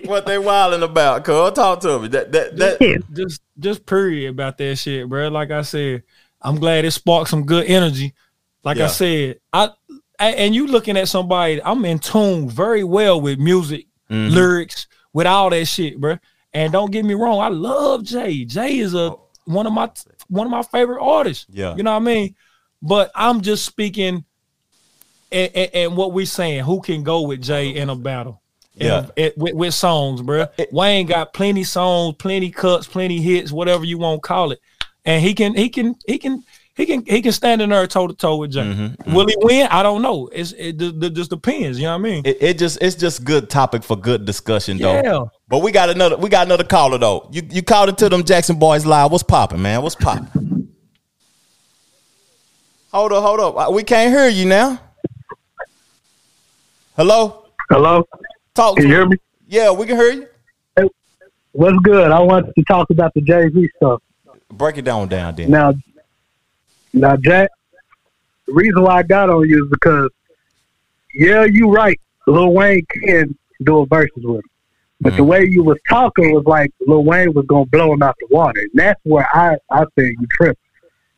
What 0.05 0.25
they 0.25 0.37
wilding 0.37 0.83
about? 0.83 1.23
Cuz 1.25 1.51
talk 1.53 1.81
to 1.81 1.99
me. 1.99 2.07
That 2.07 2.31
that 2.31 2.57
that. 2.57 3.03
just 3.13 3.41
just 3.59 3.85
period 3.85 4.29
about 4.29 4.57
that 4.59 4.77
shit, 4.77 5.09
bro. 5.09 5.27
Like 5.27 5.51
I 5.51 5.61
said, 5.63 6.03
I'm 6.41 6.55
glad 6.57 6.85
it 6.85 6.91
sparked 6.91 7.29
some 7.29 7.45
good 7.45 7.65
energy. 7.67 8.13
Like 8.63 8.77
Yeah. 8.77 8.85
I 8.85 8.87
said, 8.87 9.39
I, 9.51 9.69
I 10.19 10.31
and 10.31 10.55
you 10.55 10.67
looking 10.67 10.95
at 10.97 11.09
somebody, 11.09 11.61
I'm 11.63 11.83
in 11.85 11.99
tune 11.99 12.49
very 12.49 12.83
well 12.83 13.19
with 13.21 13.39
music, 13.39 13.85
Mm-hmm. 14.09 14.33
lyrics, 14.33 14.87
with 15.13 15.27
all 15.27 15.49
that 15.51 15.65
shit, 15.65 15.99
bro. 15.99 16.17
And 16.53 16.71
don't 16.73 16.91
get 16.91 17.05
me 17.05 17.13
wrong, 17.13 17.39
I 17.41 17.49
love 17.49 18.03
Jay. 18.03 18.43
Jay 18.45 18.79
is 18.79 18.95
a 18.95 19.13
one 19.45 19.67
of 19.67 19.73
my 19.73 19.89
one 20.29 20.47
of 20.47 20.51
my 20.51 20.63
favorite 20.63 21.01
artists. 21.03 21.45
Yeah. 21.49 21.75
you 21.75 21.83
know 21.83 21.91
what 21.91 21.97
I 22.01 22.05
mean. 22.05 22.35
But 22.81 23.11
I'm 23.13 23.41
just 23.41 23.65
speaking, 23.65 24.23
and, 25.31 25.51
and, 25.55 25.69
and 25.73 25.97
what 25.97 26.13
we 26.13 26.25
saying, 26.25 26.63
who 26.63 26.81
can 26.81 27.03
go 27.03 27.21
with 27.21 27.41
Jay 27.41 27.69
in 27.75 27.89
a 27.89 27.95
battle? 27.95 28.41
a- 28.79 28.83
Yeah. 28.85 29.07
it- 29.15 29.37
with, 29.37 29.53
with 29.55 29.73
songs, 29.73 30.21
bro. 30.21 30.47
Wayne 30.71 31.05
got 31.05 31.33
plenty 31.33 31.63
songs, 31.63 32.15
plenty 32.17 32.49
cuts, 32.51 32.87
plenty 32.87 33.19
hits, 33.21 33.51
whatever 33.51 33.83
you 33.85 33.97
want 33.97 34.21
to 34.23 34.27
call 34.27 34.51
it, 34.51 34.59
and 35.05 35.21
he 35.23 35.33
can, 35.33 35.53
he 35.55 35.69
can, 35.69 35.95
he 36.07 36.17
can, 36.17 36.43
he 36.75 36.85
can, 36.85 37.05
he 37.05 37.21
can 37.21 37.33
stand 37.33 37.61
in 37.61 37.71
there 37.71 37.85
toe 37.87 38.07
to 38.07 38.13
toe 38.13 38.37
with 38.37 38.51
Jay. 38.53 38.61
Mm-hmm, 38.61 39.13
Will 39.13 39.27
he 39.27 39.35
win? 39.39 39.67
I 39.69 39.83
don't 39.83 40.01
know. 40.01 40.29
It's 40.31 40.53
it, 40.53 40.77
d- 40.77 41.09
just 41.09 41.29
depends. 41.29 41.77
You 41.77 41.87
know 41.87 41.97
what 41.97 42.07
I 42.07 42.09
mean? 42.09 42.21
It, 42.25 42.37
it 42.41 42.57
just 42.57 42.77
it's 42.81 42.95
just 42.95 43.25
good 43.25 43.49
topic 43.49 43.83
for 43.83 43.97
good 43.97 44.23
discussion 44.23 44.77
though. 44.77 44.93
Yeah. 44.93 45.25
But 45.49 45.59
we 45.59 45.73
got 45.73 45.89
another 45.89 46.15
we 46.15 46.29
got 46.29 46.47
another 46.47 46.63
caller 46.63 46.97
though. 46.97 47.27
You 47.33 47.41
you 47.51 47.63
called 47.63 47.89
into 47.89 48.07
them 48.07 48.23
Jackson 48.23 48.57
Boys 48.57 48.85
live. 48.85 49.11
What's 49.11 49.23
popping, 49.23 49.61
man? 49.61 49.81
What's 49.81 49.95
popping? 49.95 50.69
Hold 52.93 53.11
up, 53.11 53.23
hold 53.23 53.39
up. 53.57 53.73
We 53.73 53.83
can't 53.83 54.13
hear 54.13 54.29
you 54.29 54.45
now. 54.45 54.79
Hello? 56.99 57.45
Hello, 57.69 58.03
Talk 58.53 58.75
can 58.75 58.83
to 58.83 58.89
you 58.89 58.93
hear 58.93 59.05
me? 59.07 59.15
Yeah, 59.47 59.71
we 59.71 59.85
can 59.85 59.95
hear 59.95 60.11
you. 60.11 60.89
What's 61.53 61.77
good? 61.81 62.11
I 62.11 62.19
wanted 62.19 62.53
to 62.53 62.63
talk 62.65 62.89
about 62.89 63.13
the 63.13 63.21
Jay 63.21 63.49
Z 63.49 63.69
stuff. 63.77 64.01
Break 64.51 64.79
it 64.79 64.81
down 64.81 65.07
down 65.07 65.33
then. 65.33 65.49
Now, 65.49 65.73
now, 66.91 67.15
Jack, 67.15 67.51
the 68.47 68.51
reason 68.51 68.83
why 68.83 68.97
I 68.97 69.03
got 69.03 69.29
on 69.29 69.47
you 69.47 69.63
is 69.63 69.69
because, 69.71 70.09
yeah, 71.13 71.45
you 71.45 71.71
right. 71.71 71.97
Lil 72.27 72.51
Wayne 72.51 72.85
can 72.91 73.33
do 73.63 73.77
a 73.77 73.85
verses 73.85 74.11
with 74.17 74.39
him, 74.39 74.41
But 74.99 75.11
the 75.11 75.19
mm-hmm. 75.19 75.25
way 75.27 75.47
you 75.49 75.63
was 75.63 75.77
talking 75.87 76.33
was 76.33 76.43
like 76.45 76.69
Lil 76.85 77.05
Wayne 77.05 77.31
was 77.33 77.45
gonna 77.45 77.65
blow 77.67 77.93
him 77.93 78.03
out 78.03 78.17
the 78.19 78.27
water. 78.29 78.59
And 78.59 78.71
that's 78.73 78.99
where 79.05 79.25
I 79.33 79.55
I 79.71 79.85
think 79.95 80.19
you 80.19 80.27
tripping. 80.33 80.59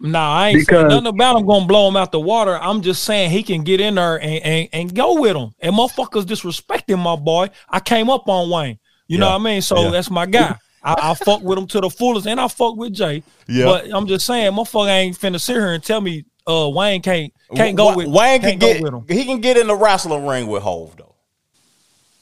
Nah, 0.03 0.33
I 0.35 0.49
ain't 0.49 0.65
saying 0.67 0.87
nothing 0.87 1.07
about 1.07 1.37
him 1.39 1.45
gonna 1.45 1.65
blow 1.67 1.87
him 1.87 1.95
out 1.95 2.11
the 2.11 2.19
water. 2.19 2.57
I'm 2.57 2.81
just 2.81 3.03
saying 3.03 3.29
he 3.29 3.43
can 3.43 3.63
get 3.63 3.79
in 3.79 3.95
there 3.95 4.15
and, 4.19 4.43
and, 4.43 4.69
and 4.73 4.95
go 4.95 5.19
with 5.21 5.35
him. 5.35 5.51
And 5.59 5.75
motherfuckers 5.75 6.23
disrespecting 6.23 6.97
my 6.97 7.15
boy. 7.15 7.49
I 7.69 7.79
came 7.79 8.09
up 8.09 8.27
on 8.27 8.49
Wayne. 8.49 8.79
You 9.07 9.17
know 9.19 9.29
what 9.29 9.41
I 9.41 9.43
mean? 9.43 9.61
So 9.61 9.83
Yeah. 9.83 9.89
that's 9.91 10.09
my 10.09 10.25
guy. 10.25 10.57
I, 10.83 11.11
I 11.11 11.13
fuck 11.13 11.43
with 11.43 11.59
him 11.59 11.67
to 11.67 11.81
the 11.81 11.89
fullest, 11.89 12.25
and 12.25 12.39
I 12.39 12.47
fuck 12.47 12.75
with 12.75 12.93
Jay. 12.93 13.21
Yeah. 13.47 13.65
But 13.65 13.93
I'm 13.93 14.07
just 14.07 14.25
saying, 14.25 14.51
motherfucker 14.53 14.89
ain't 14.89 15.19
finna 15.19 15.39
sit 15.39 15.55
here 15.55 15.73
and 15.73 15.83
tell 15.83 16.01
me 16.01 16.25
uh 16.47 16.67
Wayne 16.73 17.01
can't 17.03 17.31
can't 17.55 17.77
go 17.77 17.85
Wa- 17.87 17.95
with 17.97 18.07
Wayne 18.07 18.41
can 18.41 18.49
can't 18.57 18.61
go 18.61 18.73
get 18.73 18.81
with 18.81 18.93
him. 18.93 19.05
he 19.07 19.25
can 19.25 19.41
get 19.41 19.57
in 19.57 19.67
the 19.67 19.75
wrestling 19.75 20.25
ring 20.25 20.47
with 20.47 20.63
Hove 20.63 20.95
though. 20.97 21.13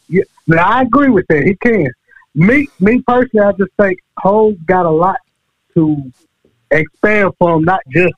Yeah, 0.09 0.23
now 0.47 0.65
I 0.67 0.81
agree 0.81 1.09
with 1.09 1.25
that. 1.29 1.43
He 1.43 1.55
can. 1.55 1.87
Me, 2.35 2.67
me 2.81 3.01
personally, 3.07 3.45
I 3.45 3.51
just 3.53 3.71
think 3.79 3.99
Hove 4.17 4.55
got 4.65 4.85
a 4.85 4.89
lot 4.89 5.17
to 5.75 6.11
expand 6.71 7.33
from, 7.37 7.63
not 7.63 7.81
just 7.89 8.13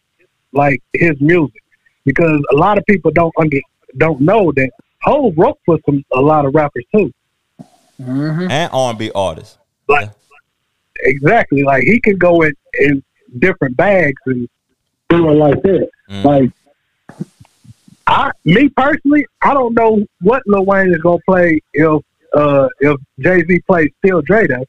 like 0.51 0.81
his 0.93 1.19
music, 1.19 1.63
because 2.05 2.41
a 2.51 2.55
lot 2.55 2.77
of 2.77 2.85
people 2.85 3.11
don't 3.11 3.33
under 3.37 3.59
don't 3.97 4.21
know 4.21 4.51
that 4.53 4.71
Hove 5.01 5.33
wrote 5.37 5.59
for 5.65 5.79
some 5.85 6.03
a 6.13 6.21
lot 6.21 6.45
of 6.45 6.55
rappers 6.55 6.85
too. 6.93 7.13
And 8.51 8.69
R&B 8.73 9.11
artists. 9.13 9.57
Like 9.87 10.09
exactly, 11.01 11.63
like 11.63 11.83
he 11.83 11.99
can 11.99 12.17
go 12.17 12.41
in 12.41 12.53
in 12.79 13.03
different 13.39 13.75
bags 13.77 14.21
and 14.25 14.47
do 15.09 15.29
it 15.29 15.33
like 15.33 15.61
that. 15.63 15.89
Mm. 16.09 16.23
Like 16.23 16.51
I, 18.07 18.31
me 18.45 18.69
personally, 18.69 19.25
I 19.41 19.53
don't 19.53 19.73
know 19.73 20.05
what 20.21 20.43
Lil 20.45 20.65
Wayne 20.65 20.93
is 20.93 21.01
gonna 21.01 21.19
play 21.27 21.61
if 21.73 22.01
uh 22.33 22.67
if 22.79 22.99
Jay 23.19 23.43
Z 23.45 23.61
plays 23.67 23.89
Still 24.03 24.21
Dre 24.21 24.47
though. 24.47 24.65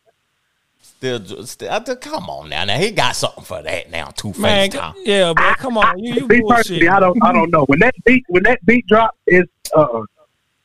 Still, 0.83 1.47
still 1.47 1.71
I 1.71 1.79
just- 1.81 2.01
come 2.01 2.29
on 2.29 2.49
now. 2.51 2.65
Now 2.65 2.77
he 2.77 2.91
got 2.91 3.17
something 3.17 3.45
for 3.45 3.63
that 3.63 3.91
now. 3.91 4.07
Two 4.17 4.33
Man, 4.39 4.71
face 4.71 4.79
time. 4.81 4.95
yeah, 4.99 5.33
but 5.35 5.57
come 5.59 5.79
on, 5.79 5.99
you, 5.99 6.15
you 6.15 6.29
Me 6.29 6.43
personally, 6.49 6.89
I 6.89 7.01
don't 7.01 7.19
I 7.23 7.33
don't 7.33 7.51
know 7.51 7.65
when 7.67 7.79
that 7.81 7.95
beat 8.05 8.25
when 8.29 8.43
that 8.45 8.65
beat 8.67 8.87
drop 8.87 9.17
is 9.27 9.45
uh 9.77 10.03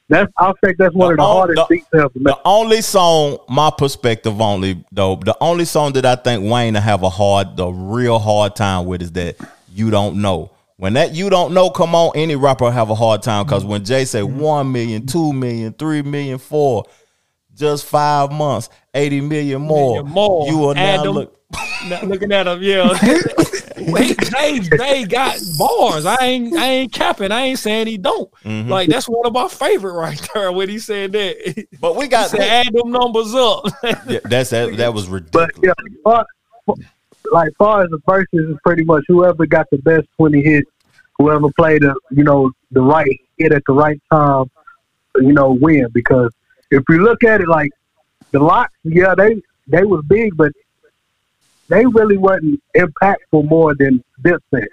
that's 0.09 0.31
I 0.37 0.53
think 0.63 0.77
that's 0.77 0.93
one 0.95 1.11
of 1.13 1.17
the 1.17 1.23
The 1.23 1.27
on- 1.27 1.35
hardest 1.37 1.57
the- 1.69 1.75
beats 1.75 1.87
ever 1.93 2.09
made. 2.15 2.25
The 2.33 2.39
only 2.45 2.81
song, 2.81 3.37
my 3.49 3.71
perspective 3.75 4.39
only 4.41 4.83
though, 4.91 5.15
the 5.17 5.35
only 5.41 5.65
song 5.65 5.93
that 5.93 6.05
I 6.05 6.15
think 6.15 6.49
Wayne 6.51 6.73
to 6.75 6.81
have 6.81 7.03
a 7.03 7.09
hard, 7.09 7.57
the 7.57 7.67
real 7.67 8.17
hard 8.19 8.55
time 8.55 8.85
with 8.85 9.01
is 9.01 9.11
that 9.13 9.35
you 9.73 9.89
don't 9.91 10.21
know. 10.21 10.51
When 10.77 10.93
that 10.93 11.13
you 11.15 11.29
don't 11.31 11.53
know 11.53 11.69
come 11.71 11.95
on, 11.95 12.11
any 12.15 12.35
rapper 12.35 12.69
have 12.71 12.89
a 12.91 12.95
hard 12.95 13.21
time 13.23 13.45
because 13.45 13.65
when 13.65 13.83
Jay 13.83 14.05
say 14.05 14.21
one 14.23 14.71
million, 14.71 15.05
two 15.07 15.33
million, 15.33 15.73
three 15.73 16.03
million, 16.03 16.37
four, 16.37 16.85
just 17.57 17.85
five 17.85 18.31
months, 18.31 18.69
eighty 18.93 19.19
million 19.21 19.61
more, 19.61 19.95
Million 20.03 20.13
more. 20.13 20.47
you 20.47 20.57
will 20.57 20.71
Add 20.77 20.97
now 20.97 21.03
them- 21.03 21.13
look. 21.13 21.33
Now, 21.87 22.01
looking 22.01 22.31
at 22.33 22.47
him, 22.47 22.61
yeah. 22.61 22.89
Wait, 23.77 24.17
they, 24.31 24.59
Jay 24.59 25.05
got 25.05 25.39
bars. 25.57 26.05
I 26.07 26.17
ain't, 26.21 26.57
I 26.57 26.65
ain't 26.69 26.91
capping. 26.91 27.31
I 27.31 27.41
ain't 27.43 27.59
saying 27.59 27.85
he 27.87 27.97
don't. 27.97 28.29
Mm-hmm. 28.43 28.69
Like 28.69 28.89
that's 28.89 29.07
one 29.07 29.25
of 29.25 29.31
my 29.31 29.47
favorite 29.47 29.93
right 29.93 30.19
there 30.33 30.51
when 30.51 30.67
he 30.69 30.79
said 30.79 31.11
that. 31.13 31.65
But 31.79 31.95
we 31.95 32.07
got 32.07 32.31
to 32.31 32.41
add 32.43 32.73
them 32.73 32.91
numbers 32.91 33.33
up. 33.35 33.65
Yeah, 34.07 34.19
that's 34.25 34.49
that. 34.49 34.75
That 34.77 34.93
was 34.93 35.07
But 35.07 35.13
ridiculous. 35.55 35.75
yeah, 35.87 35.93
far, 36.03 36.25
like 37.31 37.53
far 37.57 37.83
as 37.83 37.89
the 37.91 37.99
verses 38.09 38.49
is 38.49 38.57
pretty 38.65 38.83
much 38.83 39.03
whoever 39.07 39.45
got 39.45 39.69
the 39.69 39.77
best 39.77 40.07
twenty 40.17 40.41
hits, 40.41 40.69
whoever 41.19 41.47
played 41.57 41.83
the 41.83 41.95
you 42.11 42.23
know 42.23 42.51
the 42.71 42.81
right 42.81 43.07
hit 43.37 43.53
at 43.53 43.61
the 43.67 43.73
right 43.73 44.01
time, 44.11 44.49
you 45.17 45.31
know 45.31 45.51
win. 45.61 45.87
Because 45.93 46.31
if 46.71 46.83
you 46.89 47.03
look 47.03 47.23
at 47.23 47.41
it 47.41 47.47
like 47.47 47.71
the 48.31 48.39
LOX, 48.39 48.71
yeah 48.83 49.15
they 49.15 49.41
they 49.67 49.83
was 49.83 50.03
big, 50.07 50.35
but 50.35 50.51
they 51.67 51.85
really 51.85 52.17
wasn't 52.17 52.61
impactful 52.75 53.49
more 53.49 53.75
than 53.75 54.03
Dipset. 54.23 54.67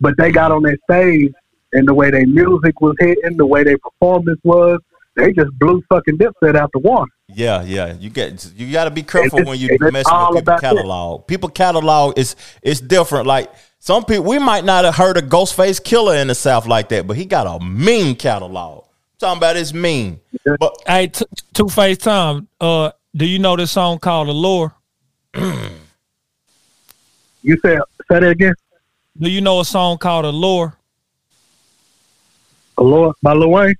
But 0.00 0.14
they 0.16 0.30
got 0.30 0.52
on 0.52 0.62
that 0.62 0.78
stage 0.90 1.32
and 1.72 1.86
the 1.86 1.94
way 1.94 2.10
their 2.10 2.26
music 2.26 2.80
was 2.80 2.96
hitting, 2.98 3.36
the 3.36 3.46
way 3.46 3.64
their 3.64 3.78
performance 3.78 4.40
was, 4.44 4.80
they 5.16 5.32
just 5.32 5.50
blew 5.58 5.82
fucking 5.88 6.16
Dipset 6.16 6.56
out 6.56 6.70
the 6.72 6.78
water. 6.78 7.10
Yeah, 7.28 7.62
yeah. 7.62 7.94
You 7.98 8.08
get 8.08 8.52
you 8.56 8.72
got 8.72 8.84
to 8.84 8.90
be 8.90 9.02
careful 9.02 9.40
It's- 9.40 9.46
when 9.46 9.58
you 9.58 9.76
messing 9.80 10.14
with 10.30 10.44
people 10.44 10.58
catalog. 10.58 11.26
People 11.26 11.48
catalog 11.50 12.18
is 12.18 12.36
it's 12.62 12.80
different. 12.80 13.26
Like 13.26 13.52
some 13.80 14.04
people, 14.04 14.24
we 14.24 14.38
might 14.38 14.64
not 14.64 14.84
have 14.84 14.94
heard 14.94 15.16
a 15.16 15.22
Ghostface 15.22 15.80
Killah 15.82 16.20
in 16.22 16.28
the 16.28 16.34
South 16.34 16.66
like 16.66 16.88
that, 16.88 17.06
but 17.06 17.16
he 17.16 17.26
got 17.26 17.46
a 17.46 17.62
mean 17.64 18.16
catalog. 18.16 18.84
Talking 19.18 19.38
about 19.38 19.56
his 19.56 19.74
mean. 19.74 20.20
But 20.58 20.74
hey, 20.86 21.08
t- 21.08 21.24
Two 21.52 21.68
Face 21.68 21.98
Tom. 21.98 22.48
Uh, 22.60 22.92
do 23.14 23.26
you 23.26 23.38
know 23.38 23.56
this 23.56 23.72
song 23.72 23.98
called 23.98 24.28
"Allure"? 24.28 24.74
You 27.42 27.56
said 27.64 27.78
say 28.10 28.18
that 28.20 28.24
again. 28.24 28.54
Do 29.16 29.30
you 29.30 29.40
know 29.40 29.60
a 29.60 29.64
song 29.64 29.96
called 29.96 30.24
"Allure"? 30.24 30.76
Lord, 32.76 33.16
by 33.22 33.32
Lil 33.32 33.50
Wayne. 33.50 33.74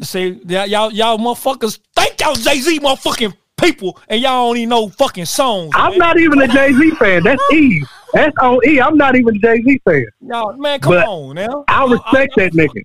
See, 0.00 0.40
y'all, 0.46 0.66
y'all, 0.66 0.92
y'all 0.92 1.18
motherfuckers 1.18 1.78
think 1.94 2.20
y'all 2.20 2.34
Jay 2.34 2.60
Z 2.60 2.80
motherfucking 2.80 3.34
people, 3.60 3.98
and 4.08 4.20
y'all 4.20 4.48
don't 4.48 4.56
even 4.56 4.68
know 4.68 4.88
fucking 4.88 5.24
songs. 5.24 5.72
I'm 5.74 5.90
man. 5.90 5.98
not 5.98 6.18
even 6.18 6.40
a 6.42 6.48
Jay 6.48 6.72
Z 6.72 6.90
fan. 6.92 7.22
That's 7.24 7.42
E. 7.52 7.84
That's 8.14 8.36
on 8.40 8.60
E. 8.66 8.80
I'm 8.80 8.96
not 8.96 9.16
even 9.16 9.36
a 9.36 9.38
Jay 9.38 9.62
Z 9.62 9.80
fan. 9.84 10.06
Y'all, 10.26 10.52
man, 10.54 10.80
come 10.80 10.92
But 10.94 11.06
on 11.06 11.34
now. 11.34 11.64
I 11.68 11.84
respect 11.84 12.36
that 12.36 12.52
nigga. 12.52 12.82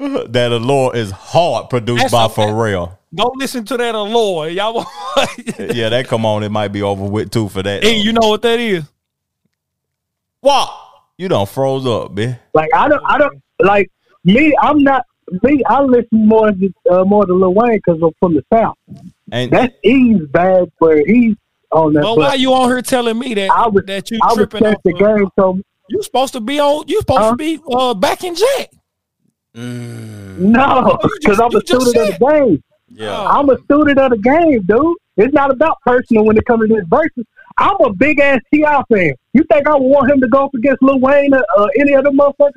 that 0.28 0.50
allure 0.52 0.96
is 0.96 1.10
hard 1.10 1.68
produced 1.70 2.02
That's 2.02 2.12
by 2.12 2.24
a- 2.26 2.28
Pharrell. 2.28 2.96
Go 3.14 3.32
listen 3.34 3.64
to 3.64 3.76
that 3.76 3.94
Allure, 3.96 4.48
y'all. 4.50 4.86
Yeah, 5.58 5.88
that 5.88 6.06
come 6.06 6.24
on, 6.24 6.44
it 6.44 6.48
might 6.50 6.68
be 6.68 6.80
over 6.82 7.04
with 7.04 7.30
too 7.32 7.48
for 7.48 7.60
that. 7.62 7.82
hey, 7.82 7.96
you 7.96 8.12
know 8.12 8.28
what 8.28 8.42
that 8.42 8.60
is? 8.60 8.84
what? 10.40 10.72
You 11.18 11.28
don't 11.28 11.48
froze 11.48 11.86
up, 11.86 12.12
man. 12.12 12.38
Like 12.54 12.70
I 12.74 12.88
don't, 12.88 13.02
I 13.04 13.18
don't 13.18 13.42
like 13.60 13.90
me. 14.24 14.54
I'm 14.62 14.82
not 14.82 15.04
me. 15.42 15.62
I 15.68 15.82
listen 15.82 16.26
more 16.26 16.50
to 16.50 16.72
uh, 16.90 17.04
more 17.04 17.26
to 17.26 17.34
Lil 17.34 17.52
Wayne 17.52 17.76
because 17.84 18.00
I'm 18.02 18.10
from 18.18 18.34
the 18.34 18.44
South. 18.52 18.78
And 19.32 19.50
That's 19.50 19.74
E's 19.84 20.22
bad 20.28 20.70
where 20.78 21.04
he's 21.04 21.36
on 21.72 21.92
that. 21.92 22.02
Well, 22.02 22.16
but 22.16 22.28
why 22.28 22.34
you 22.34 22.54
on 22.54 22.68
here 22.70 22.80
telling 22.80 23.18
me 23.18 23.34
that 23.34 23.50
I 23.50 23.68
was, 23.68 23.84
that 23.86 24.10
you 24.10 24.18
I 24.22 24.34
tripping 24.34 24.62
respect 24.62 24.82
the 24.84 24.92
off 24.94 25.00
of- 25.02 25.16
game. 25.18 25.28
So 25.38 25.60
You 25.88 26.02
supposed 26.02 26.32
to 26.34 26.40
be 26.40 26.58
on. 26.58 26.88
You 26.88 27.00
supposed 27.00 27.20
Huh? 27.20 27.30
to 27.32 27.36
be 27.36 27.60
uh, 27.70 27.92
back 27.94 28.24
in 28.24 28.34
Jack. 28.34 28.70
No, 29.54 30.98
because 31.20 31.40
I'm 31.40 31.48
a 31.48 31.60
just 31.60 31.66
student 31.66 31.96
of 31.96 32.18
the 32.18 32.26
game. 32.46 32.62
yeah, 32.88 33.20
I'm 33.26 33.50
a 33.50 33.58
student 33.64 33.98
of 33.98 34.10
the 34.10 34.18
game, 34.18 34.62
dude. 34.62 34.96
It's 35.16 35.34
not 35.34 35.50
about 35.50 35.78
personal 35.84 36.24
when 36.24 36.36
it 36.36 36.44
comes 36.46 36.68
to 36.68 36.74
this 36.74 36.84
versus. 36.88 37.24
I'm 37.58 37.76
a 37.80 37.92
big 37.92 38.20
ass 38.20 38.40
T.I. 38.54 38.82
fan. 38.90 39.12
You 39.34 39.44
think 39.52 39.66
I 39.68 39.72
would 39.74 39.82
want 39.82 40.10
him 40.10 40.20
to 40.20 40.28
go 40.28 40.44
up 40.46 40.54
against 40.54 40.80
Lil 40.82 40.98
Wayne 40.98 41.34
or 41.34 41.44
uh, 41.58 41.66
any 41.78 41.94
other 41.94 42.10
motherfucker? 42.10 42.52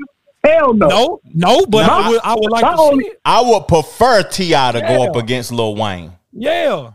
Hell 0.45 0.73
no. 0.73 0.87
No, 0.87 1.19
no, 1.33 1.65
but 1.65 1.87
No. 1.87 1.93
I 1.93 2.09
would. 2.09 2.21
I 2.23 2.33
would 2.35 2.51
like 2.51 2.61
Not 2.61 2.75
to 2.75 2.81
only- 2.81 3.05
it. 3.07 3.19
I 3.25 3.41
would 3.41 3.67
prefer 3.67 4.23
T.I. 4.23 4.71
to 4.73 4.81
go 4.81 5.03
up 5.09 5.15
against 5.17 5.51
Lil 5.51 5.75
Wayne. 5.75 6.13
Yeah. 6.31 6.91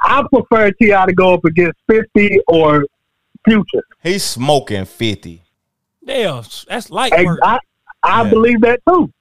I 0.00 0.24
prefer 0.32 0.70
T.I. 0.72 1.06
to 1.06 1.12
go 1.12 1.34
up 1.34 1.44
against 1.44 1.78
Fifty 1.88 2.38
or 2.48 2.84
Future. 3.48 3.84
He's 4.02 4.24
smoking 4.24 4.84
fifty. 4.86 5.42
Yeah, 6.02 6.42
that's 6.68 6.90
light 6.90 7.12
work. 7.24 7.38
I, 7.42 7.58
I 8.02 8.22
Yeah. 8.24 8.30
believe 8.30 8.60
that 8.62 8.80
too. 8.88 9.12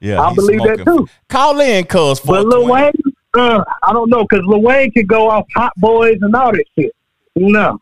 Yeah, 0.00 0.20
I 0.20 0.28
he's 0.30 0.36
believe 0.36 0.62
that 0.62 0.84
too. 0.84 1.06
Call 1.28 1.60
in, 1.60 1.84
cuz. 1.84 2.20
But 2.20 2.46
Lil 2.46 2.66
420. 2.66 2.72
Wayne, 2.72 2.92
uh, 3.36 3.64
I 3.82 3.92
don't 3.92 4.08
know, 4.10 4.24
because 4.28 4.44
Lil 4.46 4.62
Wayne 4.62 4.90
can 4.92 5.06
go 5.06 5.28
off 5.30 5.46
Hot 5.54 5.72
Boys 5.76 6.16
and 6.22 6.34
all 6.34 6.52
that 6.52 6.64
shit. 6.78 6.92
No. 7.36 7.78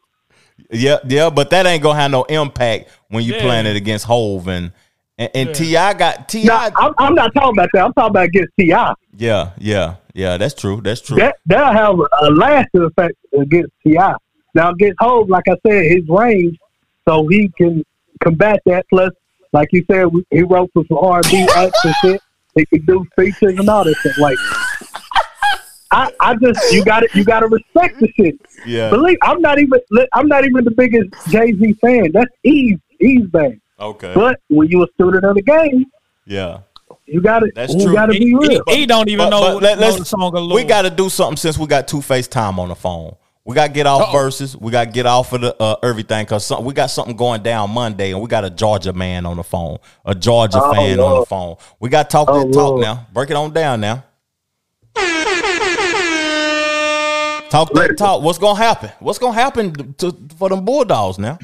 Yeah, 0.71 0.99
yeah, 1.07 1.31
but 1.31 1.51
that 1.51 1.65
ain't 1.67 1.83
gonna 1.83 1.99
have 1.99 2.11
no 2.11 2.25
impact 2.25 2.91
when 3.09 3.25
you 3.25 3.35
Yeah. 3.35 3.43
playing 3.43 3.67
it 3.67 3.77
against 3.77 4.05
Hove 4.07 4.49
and 4.49 4.73
and, 5.17 5.31
and 5.35 5.49
Yeah. 5.49 5.55
T.I. 5.55 5.95
got 5.95 6.29
Ti. 6.29 6.45
No, 6.45 6.55
I'm, 6.77 6.95
I'm 6.99 7.15
not 7.15 7.33
talking 7.35 7.57
about 7.57 7.69
that. 7.73 7.85
I'm 7.85 7.93
talking 7.95 8.11
about 8.11 8.25
against 8.27 8.53
Ti. 8.59 8.67
yeah, 9.17 9.51
yeah, 9.59 9.95
yeah. 10.15 10.37
That's 10.37 10.55
true. 10.55 10.81
That's 10.81 11.01
true. 11.01 11.17
That 11.17 11.37
that'll 11.47 11.73
have 11.73 11.99
a 12.23 12.31
lasting 12.31 12.83
effect 12.83 13.15
against 13.39 13.73
Ti. 13.85 13.99
Now 14.55 14.71
against 14.71 14.97
Hove, 15.01 15.29
like 15.29 15.45
I 15.49 15.57
said, 15.67 15.85
his 15.91 16.09
range, 16.09 16.57
so 17.09 17.27
he 17.29 17.49
can 17.57 17.85
combat 18.23 18.61
that. 18.67 18.85
Plus, 18.91 19.11
like 19.53 19.69
you 19.73 19.85
said, 19.91 20.07
we- 20.07 20.25
he 20.31 20.43
wrote 20.43 20.71
for 20.73 20.85
some 20.89 20.99
R 20.99 21.17
and 21.19 21.27
B 21.31 21.49
acts 21.57 21.85
and 21.85 21.95
shit. 22.03 22.21
He 22.55 22.67
could 22.67 22.87
do 22.87 23.07
features 23.17 23.59
and 23.59 23.69
all 23.69 23.85
that 23.85 23.95
shit. 24.03 24.17
Like, 24.19 24.37
I, 25.91 26.13
I 26.21 26.35
just 26.37 26.73
you 26.73 26.85
got 26.85 27.01
to 27.01 27.09
you 27.15 27.25
got 27.25 27.41
to 27.41 27.47
respect 27.47 27.99
the 28.01 28.09
shit. 28.17 28.39
yeah. 28.67 28.91
Believe 28.91 29.17
I'm 29.23 29.41
not 29.41 29.59
even 29.59 29.81
I'm 30.13 30.29
not 30.29 30.45
even 30.45 30.65
the 30.65 30.71
biggest 30.71 31.09
Jay 31.29 31.53
Z 31.53 31.73
fan. 31.75 32.11
That's 32.13 32.31
Eve 32.45 32.79
Eve's 33.01 33.31
band. 33.31 33.61
Okay. 33.81 34.13
But 34.15 34.41
when 34.49 34.69
you 34.69 34.83
a 34.83 34.87
student 34.95 35.25
of 35.25 35.37
the 35.37 35.43
game, 35.43 35.87
yeah. 36.27 36.59
you 37.07 37.21
got 37.23 37.43
it. 37.45 37.55
That's 37.55 37.73
you 37.75 37.85
true. 37.85 37.95
got 37.95 38.07
to 38.07 38.13
he, 38.13 38.19
be 38.19 38.35
real. 38.35 38.61
he- 38.67 38.77
he 38.81 38.87
don't 38.87 39.09
even 39.09 39.27
But- 39.27 39.31
know, 39.31 39.55
but 39.55 39.63
let, 39.63 39.79
let's, 39.79 39.99
the 39.99 40.05
song 40.05 40.35
alone. 40.35 40.53
We 40.55 40.65
got 40.65 40.83
to 40.83 40.91
do 40.91 41.09
something 41.09 41.37
since 41.37 41.57
we 41.57 41.67
got 41.69 41.87
Two 41.89 42.03
Face 42.03 42.27
Time 42.29 42.59
on 42.59 42.69
the 42.69 42.75
phone. 42.75 43.15
We 43.49 43.55
got 43.55 43.69
to 43.69 43.73
get 43.73 43.87
off 43.87 44.13
verses. 44.13 44.55
We 44.55 44.71
got 44.71 44.85
to 44.85 44.91
get 44.91 45.07
off 45.07 45.33
of 45.33 45.41
the 45.41 45.57
uh, 45.59 45.77
everything 45.83 46.27
because 46.27 46.53
we 46.61 46.75
got 46.75 46.89
something 46.91 47.17
going 47.17 47.43
down 47.43 47.71
Monday, 47.71 48.13
and 48.13 48.21
we 48.21 48.29
got 48.29 48.45
a 48.45 48.51
Georgia 48.51 48.93
man 48.93 49.25
on 49.25 49.39
the 49.39 49.43
phone, 49.43 49.79
a 50.05 50.15
Georgia 50.15 50.61
Oh, 50.63 50.71
fan 50.75 51.01
on 51.01 51.21
the 51.21 51.25
phone. 51.25 51.57
We 51.81 51.89
got 51.89 52.11
to 52.11 52.13
talk 52.13 52.29
Oh, 52.31 52.45
that 52.45 52.53
talk 52.53 52.69
Lord. 52.73 52.83
now. 52.83 53.07
Break 53.11 53.31
it 53.31 53.37
on 53.37 53.51
down 53.55 53.81
now. 53.81 54.05
Talk 57.49 57.71
that 57.71 57.75
Listen. 57.75 57.97
talk. 57.97 58.23
What's 58.23 58.37
gonna 58.39 58.59
happen? 58.59 58.91
What's 59.01 59.19
gonna 59.19 59.33
happen 59.33 59.95
to, 59.95 60.15
for 60.37 60.51
them 60.51 60.67
Bulldogs 60.67 61.19
now? 61.19 61.39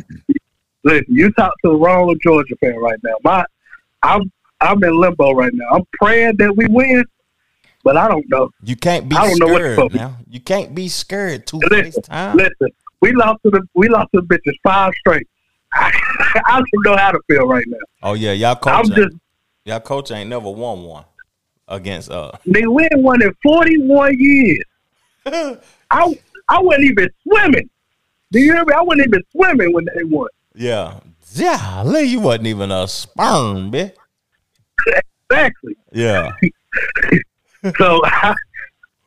Listen, 0.82 1.06
you 1.08 1.32
talk 1.32 1.54
to 1.64 1.70
the 1.70 1.76
wrong 1.76 2.14
Georgia 2.22 2.54
fan 2.56 2.76
right 2.76 2.98
now. 3.02 3.14
My, 3.24 3.46
I'm 4.02 4.30
I'm 4.60 4.84
in 4.84 4.94
limbo 5.00 5.32
right 5.32 5.54
now. 5.54 5.64
I'm 5.72 5.84
praying 5.98 6.36
that 6.36 6.54
we 6.54 6.66
win, 6.66 7.02
but 7.84 7.96
I 7.96 8.08
don't 8.08 8.28
know. 8.28 8.50
You 8.64 8.74
can't 8.74 9.08
be 9.08 9.14
I 9.14 9.28
don't 9.28 9.38
know 9.38 9.52
what 9.52 9.60
scared 9.60 9.92
now. 9.92 10.16
You 10.28 10.40
can't 10.40 10.74
be 10.74 10.88
scared 10.88 11.46
too 11.46 11.60
Listen, 11.70 12.02
time. 12.02 12.36
listen. 12.38 12.68
We 13.00 13.12
lost 13.12 13.42
to 13.44 13.50
the 13.50 13.62
we 13.74 13.88
lost 13.88 14.08
to 14.14 14.22
the 14.22 14.26
bitches 14.26 14.54
five 14.64 14.92
straight. 14.98 15.28
I 15.74 15.92
don't 16.54 16.84
know 16.84 16.96
how 16.96 17.12
to 17.12 17.20
feel 17.28 17.46
right 17.46 17.64
now. 17.68 17.78
Oh 18.02 18.14
yeah, 18.14 18.32
y'all 18.32 18.56
coach. 18.56 18.72
I'm 18.72 18.86
just 18.90 19.16
y'all 19.64 19.80
coach 19.80 20.10
ain't 20.10 20.30
never 20.30 20.50
won 20.50 20.82
one 20.82 21.04
against 21.68 22.10
uh. 22.10 22.32
They 22.46 22.66
win 22.66 22.88
one 22.94 23.22
in 23.22 23.32
41 23.42 24.18
years. 24.18 24.64
I 25.26 26.18
I 26.48 26.60
wasn't 26.60 26.84
even 26.84 27.08
swimming. 27.22 27.68
Do 28.32 28.40
you 28.40 28.54
hear 28.54 28.64
me? 28.64 28.72
I 28.74 28.82
wasn't 28.82 29.08
even 29.08 29.22
swimming 29.32 29.72
when 29.72 29.84
they 29.94 30.04
won. 30.04 30.28
Yeah, 30.54 31.00
yeah. 31.34 31.82
Lee, 31.84 32.04
you 32.04 32.20
wasn't 32.20 32.46
even 32.46 32.70
a 32.70 32.88
sperm, 32.88 33.70
bitch. 33.70 33.94
Exactly. 35.30 35.74
Yeah. 35.90 36.30
So 37.78 38.00
I, 38.04 38.34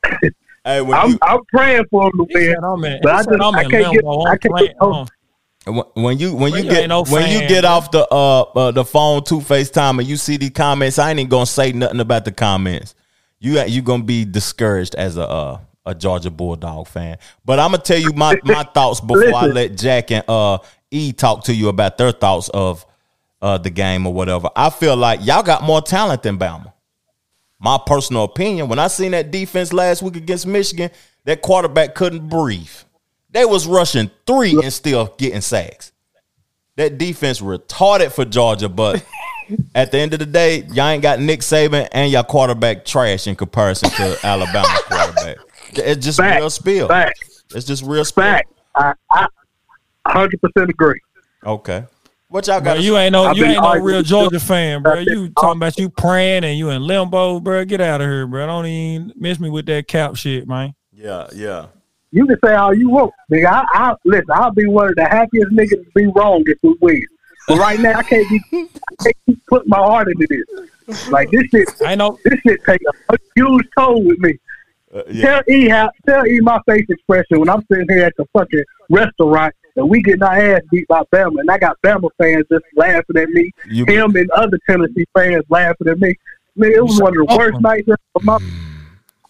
Hey, 0.64 0.82
when 0.82 0.98
I'm 0.98 1.10
you 1.10 1.18
I'm 1.22 1.40
praying 1.46 1.84
for 1.90 2.04
them 2.04 2.12
to 2.18 2.26
win. 2.34 2.54
said 2.54 2.64
I'm 2.64 2.80
But 3.02 3.14
I 3.14 3.22
just 3.22 3.42
I'm 3.42 3.54
I 3.54 3.62
can't 3.64 3.72
get. 3.72 4.04
I 4.04 4.36
can't 4.36 4.42
playing- 4.54 4.66
get 4.66 4.76
oh, 4.80 4.92
um, 4.92 5.82
when 5.94 6.18
you 6.18 6.34
when 6.34 6.52
you 6.52 6.62
You 6.62 6.70
get 6.70 6.88
no 6.88 7.04
when 7.04 7.30
you 7.30 7.46
get 7.48 7.64
off 7.64 7.90
the 7.90 8.06
uh, 8.10 8.40
uh 8.42 8.70
the 8.70 8.84
phone 8.84 9.24
two 9.24 9.38
FaceTime 9.40 9.98
and 9.98 10.06
you 10.06 10.16
see 10.16 10.36
these 10.36 10.50
comments, 10.50 10.98
I 10.98 11.10
ain't 11.10 11.20
even 11.20 11.30
gonna 11.30 11.46
say 11.46 11.72
nothing 11.72 12.00
about 12.00 12.24
the 12.24 12.32
comments. 12.32 12.94
You 13.38 13.60
you 13.62 13.82
gonna 13.82 14.02
be 14.02 14.24
discouraged 14.24 14.94
as 14.94 15.16
a 15.16 15.26
uh, 15.26 15.58
a 15.86 15.94
Georgia 15.94 16.30
Bulldog 16.30 16.86
fan. 16.86 17.18
But 17.44 17.58
I'm 17.58 17.70
gonna 17.70 17.82
tell 17.82 17.98
you 17.98 18.12
my 18.12 18.38
my 18.44 18.62
thoughts 18.74 19.00
before 19.00 19.34
I 19.34 19.46
let 19.46 19.76
Jack 19.76 20.10
and 20.10 20.24
uh 20.28 20.58
E 20.90 21.12
talk 21.12 21.44
to 21.44 21.54
you 21.54 21.68
about 21.68 21.96
their 21.98 22.12
thoughts 22.12 22.50
of 22.50 22.84
uh 23.40 23.56
the 23.58 23.70
game 23.70 24.06
or 24.06 24.12
whatever. 24.12 24.50
I 24.54 24.68
feel 24.70 24.96
like 24.96 25.24
y'all 25.24 25.42
got 25.42 25.62
more 25.62 25.80
talent 25.80 26.22
than 26.22 26.38
Bama. 26.38 26.72
My 27.60 27.78
personal 27.84 28.24
opinion, 28.24 28.68
when 28.68 28.78
I 28.78 28.86
seen 28.86 29.10
that 29.12 29.30
defense 29.30 29.72
last 29.72 30.02
week 30.02 30.16
against 30.16 30.46
Michigan, 30.46 30.90
that 31.24 31.42
quarterback 31.42 31.94
couldn't 31.94 32.28
breathe. 32.28 32.70
They 33.30 33.44
was 33.44 33.66
rushing 33.66 34.10
three 34.26 34.52
and 34.62 34.72
still 34.72 35.14
getting 35.18 35.40
sacks. 35.40 35.92
That 36.76 36.98
defense 36.98 37.40
retarded 37.40 38.12
for 38.12 38.24
Georgia, 38.24 38.68
but 38.68 39.04
at 39.74 39.90
the 39.90 39.98
end 39.98 40.12
of 40.12 40.20
the 40.20 40.26
day, 40.26 40.62
y'all 40.72 40.88
ain't 40.88 41.02
got 41.02 41.18
Nick 41.20 41.40
Saban 41.40 41.88
and 41.92 42.10
y'all 42.12 42.22
quarterback 42.22 42.84
trash 42.84 43.26
in 43.26 43.34
comparison 43.34 43.90
to 43.90 44.18
Alabama 44.24 44.68
quarterback. 44.84 45.38
It's 45.70 46.04
just 46.04 46.18
Fact. 46.18 46.40
real 46.40 46.50
spill. 46.50 46.88
Fact. 46.88 47.18
It's 47.54 47.66
just 47.66 47.84
real 47.84 48.04
spill. 48.04 48.24
Fact. 48.24 48.52
I 48.76 48.94
I 49.10 49.26
100 50.06 50.40
percent 50.40 50.70
agree. 50.70 51.00
Okay. 51.44 51.84
What 52.30 52.46
y'all 52.46 52.60
Bro, 52.60 52.74
got? 52.74 52.82
you 52.82 52.98
ain't 52.98 53.12
no 53.12 53.24
I've 53.24 53.38
you 53.38 53.46
ain't 53.46 53.62
no 53.62 53.74
real 53.76 54.02
Georgia 54.02 54.38
fan, 54.38 54.82
bro. 54.82 54.98
You 54.98 55.30
talking 55.30 55.56
about 55.56 55.78
you 55.78 55.88
praying 55.88 56.44
and 56.44 56.58
you 56.58 56.68
in 56.68 56.82
limbo, 56.82 57.40
bro. 57.40 57.64
Get 57.64 57.80
out 57.80 58.02
of 58.02 58.06
here, 58.06 58.26
bro. 58.26 58.46
Don't 58.46 58.66
even 58.66 59.12
miss 59.16 59.40
me 59.40 59.48
with 59.48 59.64
that 59.66 59.88
cap 59.88 60.14
shit, 60.16 60.46
man. 60.46 60.74
Yeah, 60.92 61.26
yeah. 61.34 61.68
You 62.10 62.26
can 62.26 62.36
say 62.44 62.54
all 62.54 62.74
you 62.74 62.90
want, 62.90 63.14
nigga. 63.32 63.46
I, 63.46 63.64
I 63.72 63.94
listen. 64.04 64.26
I'll 64.30 64.52
be 64.52 64.66
one 64.66 64.90
of 64.90 64.96
the 64.96 65.04
happiest 65.04 65.52
niggas 65.52 65.70
to 65.70 65.90
be 65.94 66.06
wrong 66.14 66.42
if 66.46 66.58
we 66.62 66.76
win. 66.82 67.02
But 67.48 67.58
right 67.58 67.80
now, 67.80 67.98
I 67.98 68.02
can't 68.02 68.28
be. 68.28 68.40
I 68.52 69.02
can't 69.02 69.16
keep 69.24 69.46
putting 69.46 69.70
my 69.70 69.78
heart 69.78 70.08
into 70.08 70.26
this. 70.28 71.08
Like 71.08 71.30
this 71.30 71.44
shit. 71.50 71.68
I 71.86 71.94
know. 71.94 72.18
This 72.24 72.38
shit 72.46 72.60
take 72.66 72.80
a, 73.08 73.14
a 73.14 73.16
huge 73.36 73.66
toll 73.78 74.04
with 74.04 74.18
me. 74.18 74.38
Uh, 74.94 75.02
yeah. 75.10 75.22
Tell 75.26 75.42
E 75.54 75.68
how 75.68 75.90
tell 76.08 76.26
E 76.26 76.40
my 76.40 76.58
face 76.66 76.86
expression 76.88 77.40
when 77.40 77.48
I'm 77.48 77.62
sitting 77.70 77.86
here 77.90 78.04
at 78.04 78.14
the 78.16 78.24
fucking 78.32 78.64
restaurant 78.88 79.54
and 79.76 79.88
we 79.88 80.02
getting 80.02 80.22
our 80.22 80.36
ass 80.56 80.62
beat 80.70 80.88
by 80.88 81.02
Bama 81.14 81.40
and 81.40 81.50
I 81.50 81.58
got 81.58 81.76
Bama 81.84 82.08
fans 82.20 82.44
just 82.50 82.64
laughing 82.74 83.16
at 83.16 83.28
me. 83.28 83.50
You- 83.68 83.84
Him 83.86 84.16
and 84.16 84.30
other 84.30 84.58
Tennessee 84.68 85.04
fans 85.16 85.44
laughing 85.50 85.88
at 85.88 85.98
me. 85.98 86.14
Man, 86.56 86.72
it 86.72 86.82
was 86.82 87.00
one 87.00 87.16
of 87.16 87.26
the 87.26 87.26
fuck 87.28 87.38
worst 87.38 87.56
'em. 87.56 87.62
nights 87.62 87.88
of 87.88 88.24
my 88.24 88.38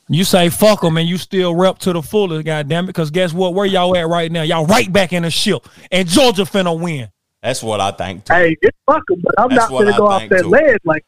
You 0.08 0.24
say 0.24 0.48
fuck 0.48 0.80
them 0.80 0.96
and 0.96 1.08
you 1.08 1.18
still 1.18 1.54
rep 1.54 1.78
to 1.80 1.92
the 1.92 2.02
fullest, 2.02 2.46
goddamn 2.46 2.84
it. 2.84 2.86
Because 2.88 3.10
guess 3.10 3.34
what? 3.34 3.52
Where 3.52 3.66
y'all 3.66 3.94
at 3.96 4.08
right 4.08 4.30
now? 4.32 4.42
Y'all 4.42 4.64
right 4.64 4.90
back 4.90 5.12
in 5.12 5.24
the 5.24 5.30
ship, 5.30 5.66
and 5.90 6.08
Georgia 6.08 6.42
finna 6.44 6.78
win. 6.78 7.08
That's 7.42 7.62
what 7.62 7.80
I 7.80 7.90
think. 7.90 8.24
Too. 8.24 8.32
Hey, 8.32 8.56
it's 8.62 8.76
fucking, 8.86 9.20
but 9.22 9.34
I'm 9.38 9.48
That's 9.50 9.62
not 9.62 9.70
what 9.72 9.84
gonna 9.84 9.94
I 9.94 9.98
go 9.98 10.06
off 10.06 10.20
think, 10.20 10.30
that 10.32 10.42
too. 10.42 10.48
ledge 10.48 10.78
like 10.84 11.04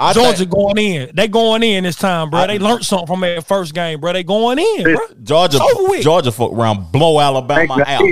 I 0.00 0.12
Georgia 0.12 0.38
think 0.38 0.50
going 0.50 0.78
in. 0.78 1.10
They 1.14 1.26
going 1.26 1.62
in 1.64 1.82
this 1.84 1.96
time, 1.96 2.30
bro. 2.30 2.40
I- 2.40 2.46
they 2.46 2.58
learned 2.58 2.84
something 2.84 3.06
from 3.08 3.20
that 3.20 3.44
first 3.46 3.74
game, 3.74 4.00
bro. 4.00 4.12
They 4.12 4.22
going 4.22 4.58
in, 4.58 4.82
bro. 4.84 4.96
Georgia, 5.22 5.58
It's. 5.60 6.04
Georgia 6.04 6.30
fuck 6.30 6.52
around, 6.52 6.92
blow 6.92 7.18
Alabama 7.20 7.82
out. 7.86 8.02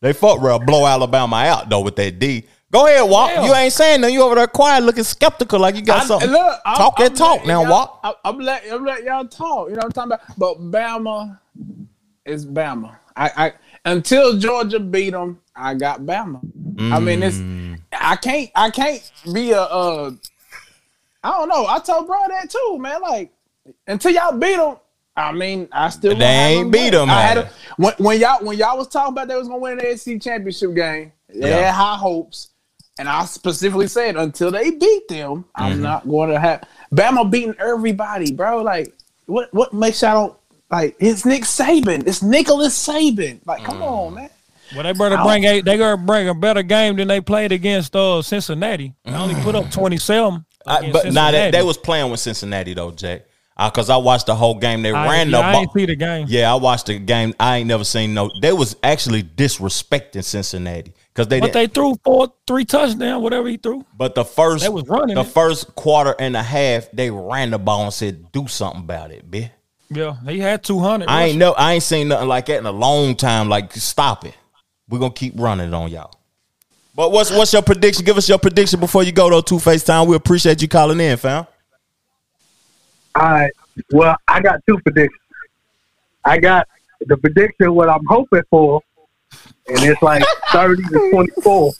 They 0.00 0.12
fuck 0.12 0.40
around, 0.40 0.64
blow 0.64 0.86
Alabama 0.86 1.36
out 1.36 1.68
though 1.68 1.80
with 1.80 1.96
that 1.96 2.18
D. 2.18 2.44
Go 2.70 2.86
ahead, 2.86 3.08
Walk. 3.08 3.30
Hell. 3.30 3.46
You 3.46 3.54
ain't 3.54 3.72
saying 3.72 4.00
nothing. 4.02 4.14
You 4.14 4.22
over 4.22 4.34
there 4.34 4.46
quiet, 4.46 4.84
looking 4.84 5.02
skeptical, 5.04 5.58
like 5.58 5.74
you 5.74 5.82
got 5.82 6.02
I- 6.02 6.06
something. 6.06 6.30
look, 6.30 6.60
I'm- 6.64 6.76
talk 6.76 6.96
that 6.98 7.10
I'm 7.10 7.16
talk 7.16 7.46
now, 7.46 7.68
Walk. 7.68 8.00
I- 8.04 8.14
I'm 8.24 8.38
letting 8.38 8.72
I'm 8.72 8.84
letting 8.84 9.06
y'all 9.06 9.26
talk. 9.26 9.68
You 9.70 9.74
know 9.76 9.80
what 9.84 9.98
I'm 9.98 10.10
talking 10.10 10.12
about? 10.12 10.38
But 10.38 10.60
Bama 10.70 11.38
is 12.24 12.46
Bama. 12.46 12.94
I, 13.16 13.30
I 13.36 13.52
until 13.84 14.38
Georgia 14.38 14.78
beat 14.80 15.10
them, 15.10 15.40
I 15.56 15.74
got 15.74 16.00
Bama. 16.02 16.40
I 16.92 17.00
mean, 17.00 17.22
it's 17.22 17.36
Mm. 17.38 17.80
I 17.92 18.16
can't 18.16 18.50
I 18.54 18.70
can't 18.70 19.10
be 19.32 19.50
a 19.52 19.62
uh, 19.62 20.10
I 21.22 21.30
don't 21.30 21.48
know. 21.48 21.66
I 21.66 21.78
told 21.80 22.06
bro 22.06 22.16
that 22.28 22.50
too, 22.50 22.78
man. 22.78 23.00
Like 23.02 23.32
until 23.86 24.12
y'all 24.12 24.36
beat 24.36 24.56
them. 24.56 24.76
I 25.16 25.32
mean, 25.32 25.68
I 25.72 25.88
still 25.88 26.16
They 26.16 26.24
ain't 26.24 26.64
them 26.66 26.70
beat 26.70 26.92
win. 26.92 27.02
'em, 27.02 27.10
I 27.10 27.22
had 27.22 27.36
man. 27.38 27.46
a, 27.46 27.50
when, 27.76 27.92
when 27.98 28.20
y'all 28.20 28.44
when 28.44 28.56
y'all 28.56 28.78
was 28.78 28.86
talking 28.88 29.12
about 29.14 29.26
they 29.28 29.34
was 29.36 29.48
gonna 29.48 29.58
win 29.60 29.78
the 29.78 29.96
SEC 29.96 30.20
championship 30.20 30.74
game. 30.74 31.12
They 31.28 31.48
Yeah. 31.50 31.56
had 31.66 31.74
high 31.74 31.96
hopes, 31.96 32.50
and 32.98 33.08
I 33.08 33.24
specifically 33.24 33.88
said 33.88 34.16
until 34.16 34.50
they 34.52 34.70
beat 34.70 35.08
them, 35.08 35.44
I'm 35.56 35.72
Mm-hmm. 35.72 35.82
not 35.82 36.08
going 36.08 36.30
to 36.30 36.38
have 36.38 36.62
Bama 36.94 37.28
beating 37.30 37.54
everybody, 37.58 38.32
bro. 38.32 38.62
Like 38.62 38.94
what 39.26 39.52
what 39.52 39.72
makes 39.74 40.00
y'all 40.02 40.14
don't 40.28 40.38
like? 40.70 40.96
It's 41.00 41.24
Nick 41.26 41.42
Saban. 41.42 42.06
It's 42.06 42.22
Nicholas 42.22 42.78
Saban. 42.86 43.40
Like, 43.44 43.64
come 43.64 43.78
Mm. 43.78 43.82
on, 44.06 44.14
man. 44.14 44.30
Well, 44.74 44.84
they 44.84 44.92
better 44.92 45.18
bring 45.18 45.44
a 45.44 45.60
they 45.62 45.76
gotta 45.76 45.96
bring 45.96 46.28
a 46.28 46.34
better 46.34 46.62
game 46.62 46.94
than 46.96 47.08
they 47.08 47.20
played 47.20 47.50
against 47.52 47.96
uh 47.96 48.22
Cincinnati. 48.22 48.94
They 49.04 49.12
only 49.14 49.34
put 49.42 49.56
up 49.56 49.70
twenty 49.72 49.96
seven. 49.98 50.44
I, 50.68 50.90
but 50.92 51.12
now 51.12 51.30
that 51.30 51.52
they 51.52 51.62
was 51.62 51.76
playing 51.78 52.10
with 52.10 52.20
Cincinnati 52.20 52.74
though, 52.74 52.90
Jack. 52.90 53.22
Uh, 53.56 53.68
because 53.68 53.90
I 53.90 53.96
watched 53.96 54.26
the 54.26 54.36
whole 54.36 54.54
game. 54.54 54.82
They 54.82 54.92
I, 54.92 55.08
ran 55.10 55.30
yeah, 55.30 55.38
the 55.40 55.44
I 55.44 55.52
ball. 55.52 55.60
ain't 55.62 55.72
see 55.72 55.86
the 55.86 55.96
game. 55.96 56.26
Yeah, 56.28 56.52
I 56.52 56.54
watched 56.54 56.86
the 56.86 56.98
game. 57.00 57.34
I 57.40 57.56
ain't 57.56 57.66
never 57.66 57.82
seen 57.82 58.14
no. 58.14 58.30
They 58.40 58.52
was 58.52 58.76
actually 58.84 59.24
disrespecting 59.24 60.22
Cincinnati 60.22 60.92
because 61.12 61.26
they 61.26 61.40
But 61.40 61.52
they 61.54 61.66
threw 61.66 61.96
four, 62.04 62.32
three 62.46 62.64
touchdowns, 62.64 63.20
whatever 63.20 63.48
he 63.48 63.56
threw. 63.56 63.84
But 63.96 64.14
the 64.14 64.24
first, 64.24 64.62
They 64.62 64.68
was 64.68 64.86
running 64.86 65.16
the 65.16 65.22
it. 65.22 65.26
first 65.26 65.74
quarter 65.74 66.14
and 66.20 66.36
a 66.36 66.42
half, 66.42 66.88
they 66.92 67.10
ran 67.10 67.50
the 67.50 67.58
ball 67.58 67.82
and 67.82 67.92
said, 67.92 68.30
"Do 68.30 68.46
something 68.46 68.82
about 68.82 69.10
it, 69.10 69.28
bitch." 69.28 69.50
Yeah, 69.90 70.14
he 70.24 70.38
had 70.38 70.62
two 70.62 70.78
hundred. 70.78 71.08
I 71.08 71.24
ain't 71.24 71.38
know. 71.38 71.50
I 71.52 71.72
ain't 71.72 71.82
seen 71.82 72.06
nothing 72.08 72.28
like 72.28 72.46
that 72.46 72.58
in 72.58 72.66
a 72.66 72.70
long 72.70 73.16
time. 73.16 73.48
Like, 73.48 73.72
stop 73.72 74.24
it. 74.24 74.34
We're 74.88 75.00
gonna 75.00 75.12
keep 75.12 75.32
running 75.36 75.74
on 75.74 75.90
y'all. 75.90 76.12
But 76.98 77.12
what's 77.12 77.30
what's 77.30 77.52
your 77.52 77.62
prediction? 77.62 78.04
Give 78.04 78.16
us 78.16 78.28
your 78.28 78.40
prediction 78.40 78.80
before 78.80 79.04
you 79.04 79.12
go 79.12 79.30
though. 79.30 79.40
Two 79.40 79.60
Face 79.60 79.84
Time. 79.84 80.08
We 80.08 80.16
appreciate 80.16 80.60
you 80.60 80.66
calling 80.66 80.98
in, 80.98 81.16
fam. 81.16 81.46
All 83.14 83.22
right. 83.22 83.52
Well, 83.92 84.16
I 84.26 84.40
got 84.40 84.58
two 84.68 84.80
predictions. 84.80 85.20
I 86.24 86.38
got 86.38 86.66
the 87.02 87.16
prediction 87.16 87.72
what 87.72 87.88
I'm 87.88 88.04
hoping 88.08 88.42
for, 88.50 88.82
and 89.68 89.78
it's 89.84 90.02
like 90.02 90.24
30 90.50 90.82
to 90.82 91.10
24. 91.12 91.72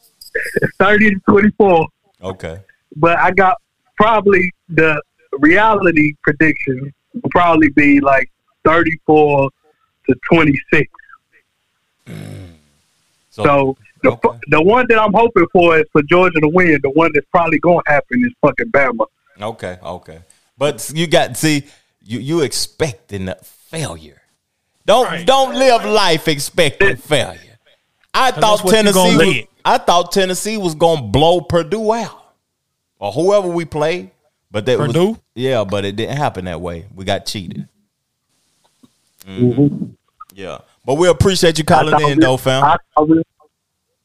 30 0.78 1.10
to 1.10 1.20
24. 1.28 1.86
Okay. 2.22 2.58
But 2.96 3.18
I 3.18 3.32
got 3.32 3.60
probably 3.98 4.50
the 4.70 4.98
reality 5.40 6.14
prediction 6.22 6.90
will 7.12 7.28
probably 7.32 7.68
be 7.68 8.00
like 8.00 8.30
34 8.64 9.50
to 10.08 10.16
26. 10.32 10.90
Mm. 12.06 12.48
So 13.28 13.76
the, 14.02 14.10
Okay. 14.12 14.38
the 14.48 14.62
one 14.62 14.86
that 14.88 14.98
I'm 14.98 15.12
hoping 15.12 15.46
for 15.52 15.78
is 15.78 15.84
for 15.92 16.02
Georgia 16.02 16.40
to 16.40 16.48
win. 16.48 16.78
The 16.82 16.90
one 16.90 17.10
that's 17.14 17.26
probably 17.30 17.58
going 17.58 17.82
to 17.86 17.92
happen 17.92 18.22
is 18.24 18.32
fucking 18.40 18.70
Bama. 18.70 19.06
Okay, 19.40 19.78
okay. 19.82 20.20
But 20.56 20.90
you 20.94 21.06
got 21.06 21.36
see, 21.36 21.64
you 22.02 22.18
you 22.18 22.40
expecting 22.42 23.28
a 23.28 23.36
failure. 23.36 24.20
Don't 24.86 25.24
don't 25.26 25.54
live 25.54 25.84
life 25.84 26.26
expecting 26.28 26.96
failure. 26.96 27.58
I 28.14 28.30
thought 28.32 28.40
that's 28.40 28.64
what 28.64 28.70
you 28.76 28.92
Tennessee 28.92 29.16
was. 29.40 29.46
I 29.64 29.78
thought 29.78 30.12
Tennessee 30.12 30.56
was 30.56 30.74
gonna 30.74 31.02
blow 31.02 31.40
Purdue 31.42 31.92
out. 31.92 32.24
Or 32.98 33.12
whoever 33.12 33.46
we 33.48 33.64
played. 33.64 34.10
But 34.50 34.66
that 34.66 34.78
was 34.78 34.88
Purdue? 34.88 35.18
yeah, 35.34 35.62
but 35.64 35.84
it 35.84 35.94
didn't 35.94 36.16
happen 36.16 36.46
that 36.46 36.60
way. 36.60 36.86
We 36.94 37.04
got 37.04 37.26
cheated. 37.26 37.68
Mhm. 39.26 39.94
Yeah. 40.34 40.58
But 40.84 40.94
we 40.94 41.08
appreciate 41.08 41.58
you 41.58 41.64
calling 41.64 41.94
in 42.00 42.16
we- 42.18 42.24
though, 42.24 42.36
fam. 42.36 42.64
I 42.64 42.76
thought 42.96 43.08
we- 43.08 43.22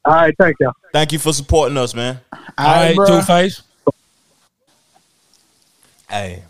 all 0.04 0.12
right, 0.14 0.34
thank 0.38 0.56
you. 0.60 0.70
Thank 0.92 1.12
you 1.12 1.18
for 1.18 1.32
supporting 1.32 1.76
us, 1.76 1.94
man. 1.94 2.20
All 2.32 2.40
right, 2.58 2.94
bro. 2.94 3.06
two 3.06 3.22
face. 3.22 3.62
Hey. 6.08 6.42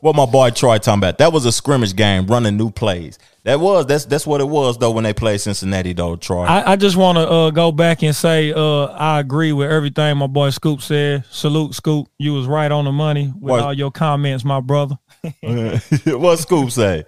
What 0.00 0.16
my 0.16 0.24
boy 0.24 0.50
Troy 0.50 0.78
talking 0.78 1.00
about? 1.00 1.18
That 1.18 1.32
was 1.32 1.44
a 1.44 1.52
scrimmage 1.52 1.94
game, 1.94 2.26
running 2.26 2.56
new 2.56 2.70
plays. 2.70 3.18
That 3.44 3.58
was 3.60 3.86
that's 3.86 4.04
that's 4.04 4.26
what 4.26 4.40
it 4.40 4.48
was 4.48 4.78
though 4.78 4.90
when 4.90 5.04
they 5.04 5.12
played 5.12 5.40
Cincinnati 5.40 5.92
though. 5.92 6.16
Troy. 6.16 6.44
I, 6.44 6.72
I 6.72 6.76
just 6.76 6.96
want 6.96 7.16
to 7.16 7.28
uh, 7.28 7.50
go 7.50 7.72
back 7.72 8.02
and 8.02 8.14
say 8.14 8.52
uh, 8.52 8.84
I 8.84 9.18
agree 9.20 9.52
with 9.52 9.70
everything 9.70 10.16
my 10.18 10.26
boy 10.26 10.50
Scoop 10.50 10.80
said. 10.82 11.24
Salute, 11.30 11.74
Scoop. 11.74 12.08
You 12.18 12.34
was 12.34 12.46
right 12.46 12.70
on 12.70 12.84
the 12.84 12.92
money 12.92 13.26
with 13.34 13.50
What? 13.50 13.60
all 13.60 13.74
your 13.74 13.90
comments, 13.90 14.44
my 14.44 14.60
brother. 14.60 14.98
what 15.42 16.38
Scoop 16.38 16.70
say? 16.70 17.04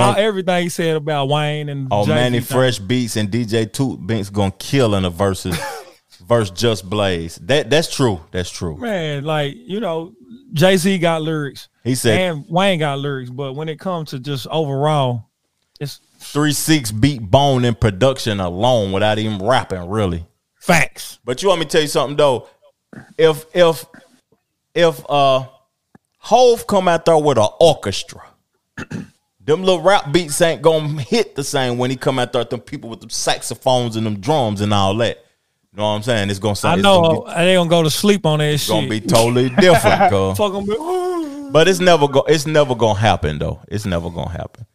All, 0.00 0.14
everything 0.16 0.62
he 0.64 0.68
said 0.68 0.96
about 0.96 1.28
Wayne 1.28 1.68
and 1.68 1.88
Oh, 1.90 2.04
Jay-Z 2.06 2.14
Mannie. 2.14 2.40
Fresh 2.40 2.78
Beats 2.80 3.16
and 3.16 3.30
DJ 3.30 3.70
Toot 3.70 4.06
Binks 4.06 4.30
gonna 4.30 4.50
kill 4.58 4.94
in 4.94 5.04
a 5.04 5.10
versus 5.10 5.58
verse 6.26 6.50
Just 6.50 6.88
Blaze. 6.88 7.36
That 7.42 7.68
that's 7.70 7.94
true. 7.94 8.20
That's 8.30 8.50
true. 8.50 8.76
Man, 8.78 9.24
like 9.24 9.54
you 9.56 9.80
know, 9.80 10.12
Jay 10.52 10.76
Z 10.76 10.98
got 10.98 11.22
lyrics. 11.22 11.68
He 11.84 11.94
said- 11.94 12.18
and 12.18 12.44
Wayne 12.48 12.78
got 12.78 12.98
lyrics, 13.00 13.30
but 13.30 13.54
when 13.54 13.68
it 13.68 13.78
comes 13.78 14.10
to 14.10 14.18
just 14.18 14.46
overall, 14.48 15.28
it's 15.80 16.00
Three 16.18 16.52
six 16.52 16.92
beat 16.92 17.20
bone 17.20 17.64
in 17.64 17.74
production 17.74 18.38
alone 18.38 18.92
without 18.92 19.18
even 19.18 19.44
rapping, 19.44 19.88
really. 19.90 20.24
facts. 20.60 21.18
But 21.24 21.42
you 21.42 21.48
want 21.48 21.58
me 21.58 21.66
to 21.66 21.70
tell 21.72 21.80
you 21.82 21.88
something 21.88 22.16
though? 22.16 22.48
If 23.18 23.44
if 23.54 23.84
if 24.74 25.04
uh 25.10 25.46
Hove 26.18 26.66
come 26.68 26.86
out 26.86 27.04
there 27.04 27.18
with 27.18 27.38
an 27.38 27.48
orchestra, 27.58 28.22
them 29.44 29.62
little 29.62 29.82
rap 29.82 30.12
beats 30.12 30.40
ain't 30.40 30.62
gonna 30.62 31.00
hit 31.02 31.34
the 31.34 31.44
same 31.44 31.78
when 31.78 31.90
he 31.90 31.96
come 31.96 32.18
out 32.18 32.32
there 32.32 32.40
with 32.42 32.50
them 32.50 32.60
people 32.60 32.88
with 32.90 33.00
them 33.00 33.10
saxophones 33.10 33.96
and 33.96 34.06
them 34.06 34.20
drums 34.20 34.60
and 34.60 34.72
all 34.72 34.94
that. 34.96 35.18
You 35.72 35.78
know 35.78 35.84
what 35.84 35.88
I'm 35.96 36.02
saying? 36.02 36.30
It's 36.30 36.38
gonna 36.38 36.52
I 36.52 36.54
sound 36.54 36.78
it's 36.80 36.84
know 36.84 37.00
gonna 37.02 37.20
be, 37.38 37.44
they 37.44 37.54
gonna 37.54 37.70
go 37.70 37.82
to 37.82 37.90
sleep 37.90 38.26
on 38.26 38.38
that 38.40 38.52
it's 38.52 38.62
shit. 38.64 38.74
gonna 38.74 38.88
be 38.88 39.00
totally 39.00 39.48
different, 39.48 40.10
cuz. 40.10 40.36
Fuck 40.38 40.54
'em, 40.54 40.64
be- 40.66 41.50
But 41.50 41.66
it's 41.68 41.80
never 41.80 42.06
go. 42.08 42.20
It's 42.28 42.46
never 42.46 42.74
gonna 42.74 42.98
happen 42.98 43.38
though. 43.38 43.60
It's 43.68 43.86
never 43.86 44.10
gonna 44.10 44.30
happen. 44.30 44.66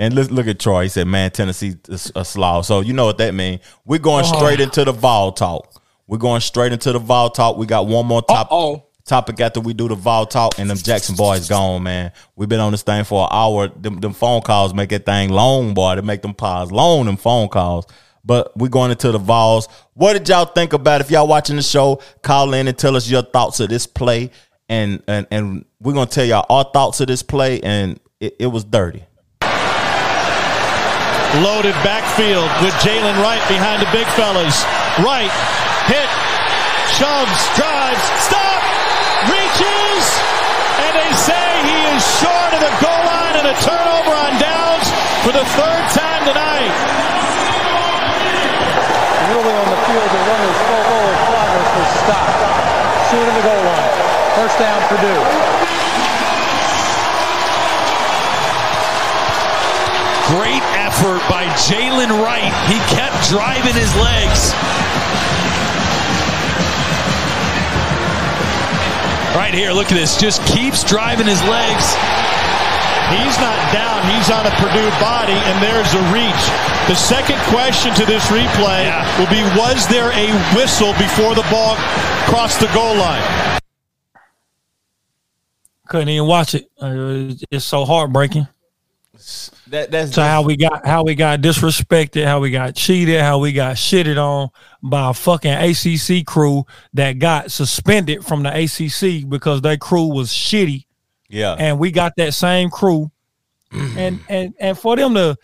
And 0.00 0.14
let's 0.14 0.30
look 0.30 0.46
at 0.46 0.58
Troy. 0.58 0.84
He 0.84 0.88
said, 0.88 1.06
"Man, 1.06 1.30
Tennessee 1.30 1.74
is 1.88 2.10
a 2.16 2.24
slaw." 2.24 2.62
So 2.62 2.80
you 2.80 2.92
know 2.94 3.04
what 3.04 3.18
that 3.18 3.34
means. 3.34 3.60
We're 3.84 3.98
going 3.98 4.24
Uh-huh. 4.24 4.36
straight 4.38 4.60
into 4.60 4.84
the 4.84 4.92
vol 4.92 5.32
talk. 5.32 5.82
We're 6.06 6.18
going 6.18 6.40
straight 6.40 6.72
into 6.72 6.92
the 6.92 6.98
vol 6.98 7.28
talk. 7.30 7.56
We 7.58 7.66
got 7.66 7.86
one 7.86 8.06
more 8.06 8.22
top, 8.22 8.50
Uh-oh. 8.50 8.84
Topic 9.08 9.40
after 9.40 9.60
we 9.60 9.74
do 9.74 9.88
the 9.88 9.94
vol 9.94 10.26
talk, 10.26 10.58
and 10.58 10.70
them 10.70 10.76
Jackson 10.76 11.16
boys 11.16 11.48
gone, 11.48 11.82
man. 11.82 12.12
We've 12.36 12.48
been 12.48 12.60
on 12.60 12.72
this 12.72 12.82
thing 12.82 13.04
for 13.04 13.24
an 13.24 13.28
hour. 13.32 13.68
Them, 13.68 13.98
them 14.00 14.12
phone 14.12 14.42
calls 14.42 14.74
make 14.74 14.90
that 14.90 15.06
thing 15.06 15.30
long, 15.30 15.74
boy. 15.74 15.96
They 15.96 16.02
make 16.02 16.22
them 16.22 16.34
pause 16.34 16.70
long. 16.70 17.06
Them 17.06 17.16
phone 17.16 17.48
calls. 17.48 17.86
But 18.24 18.56
we're 18.56 18.68
going 18.68 18.90
into 18.90 19.10
the 19.10 19.18
Vols. 19.18 19.68
What 19.94 20.12
did 20.12 20.28
y'all 20.28 20.44
think 20.44 20.74
about? 20.74 21.00
If 21.00 21.10
y'all 21.10 21.26
watching 21.26 21.56
the 21.56 21.62
show, 21.62 22.02
call 22.22 22.52
in 22.52 22.68
and 22.68 22.76
tell 22.76 22.94
us 22.94 23.08
your 23.08 23.22
thoughts 23.22 23.58
of 23.60 23.70
this 23.70 23.86
play, 23.86 24.30
and 24.68 25.02
and 25.08 25.26
and 25.30 25.64
we're 25.80 25.94
gonna 25.94 26.10
tell 26.10 26.26
y'all 26.26 26.44
our 26.50 26.70
thoughts 26.72 27.00
of 27.00 27.06
this 27.06 27.22
play, 27.22 27.60
and 27.62 27.98
it, 28.20 28.36
it 28.38 28.46
was 28.48 28.64
dirty. 28.64 29.04
Loaded 31.40 31.76
backfield 31.84 32.48
with 32.64 32.74
Jalen 32.84 33.22
Wright 33.22 33.42
behind 33.48 33.80
the 33.80 33.88
big 33.92 34.06
fellas. 34.16 34.64
Wright, 35.04 35.30
hit, 35.86 36.08
shoves, 36.96 37.40
drives, 37.56 38.04
and 40.88 40.96
they 40.96 41.12
say 41.20 41.44
he 41.68 41.78
is 41.92 42.00
short 42.16 42.50
of 42.56 42.60
the 42.64 42.72
goal 42.80 43.02
line 43.04 43.36
and 43.36 43.46
a 43.52 43.56
turnover 43.60 44.14
on 44.16 44.32
downs 44.40 44.88
for 45.20 45.36
the 45.36 45.44
third 45.52 45.84
time 45.92 46.22
tonight. 46.24 46.72
Really 49.28 49.52
on 49.52 49.68
the 49.68 49.80
field, 49.84 50.08
the 50.08 50.22
runner's 50.24 50.60
full 50.64 50.84
forward 50.88 51.20
progress 51.28 51.70
was 51.76 51.90
stopped. 52.08 52.40
Short 53.12 53.28
of 53.28 53.34
the 53.36 53.44
goal 53.44 53.62
line. 53.68 53.92
First 54.40 54.56
down, 54.56 54.80
Purdue. 54.88 55.24
Great 60.32 60.64
effort 60.76 61.20
by 61.28 61.44
Jalen 61.68 62.12
Wright. 62.22 62.52
He 62.68 62.78
kept 62.94 63.28
driving 63.28 63.74
his 63.76 63.92
legs. 63.96 64.52
Right 69.36 69.54
here, 69.54 69.72
look 69.72 69.92
at 69.92 69.94
this. 69.94 70.16
Just 70.16 70.44
keeps 70.46 70.82
driving 70.82 71.26
his 71.26 71.42
legs. 71.44 71.94
He's 73.08 73.38
not 73.40 73.56
down. 73.72 74.04
He's 74.12 74.30
on 74.30 74.46
a 74.46 74.50
Purdue 74.60 74.90
body, 75.00 75.32
and 75.32 75.62
there's 75.62 75.92
a 75.94 76.02
reach. 76.12 76.44
The 76.88 76.94
second 76.94 77.38
question 77.48 77.94
to 77.94 78.04
this 78.04 78.26
replay 78.26 78.88
will 79.18 79.30
be, 79.30 79.42
was 79.58 79.86
there 79.88 80.10
a 80.12 80.32
whistle 80.56 80.92
before 80.94 81.34
the 81.34 81.46
ball 81.50 81.76
crossed 82.26 82.60
the 82.60 82.66
goal 82.74 82.96
line? 82.96 83.60
Couldn't 85.88 86.08
even 86.10 86.26
watch 86.26 86.54
it. 86.54 86.70
It's 87.50 87.64
so 87.64 87.84
heartbreaking. 87.84 88.46
That 89.68 89.90
that's 89.90 90.14
So 90.14 90.22
how 90.22 90.42
we 90.42 90.56
got 90.56 90.86
how 90.86 91.02
we 91.02 91.14
got 91.14 91.40
disrespected, 91.40 92.24
how 92.24 92.40
we 92.40 92.50
got 92.50 92.74
cheated, 92.74 93.20
how 93.20 93.38
we 93.38 93.52
got 93.52 93.76
shitted 93.76 94.16
on 94.16 94.50
by 94.82 95.10
a 95.10 95.14
fucking 95.14 95.52
ACC 95.52 96.24
crew 96.24 96.64
that 96.94 97.18
got 97.18 97.50
suspended 97.50 98.24
from 98.24 98.44
the 98.44 98.50
ACC 98.50 99.28
because 99.28 99.60
their 99.60 99.76
crew 99.76 100.06
was 100.06 100.30
shitty, 100.30 100.86
yeah. 101.28 101.56
and 101.58 101.78
we 101.78 101.90
got 101.90 102.12
that 102.16 102.32
same 102.32 102.70
crew, 102.70 103.10
and 103.72 104.20
and 104.28 104.54
and 104.60 104.78
for 104.78 104.94
them 104.94 105.14
to 105.14 105.36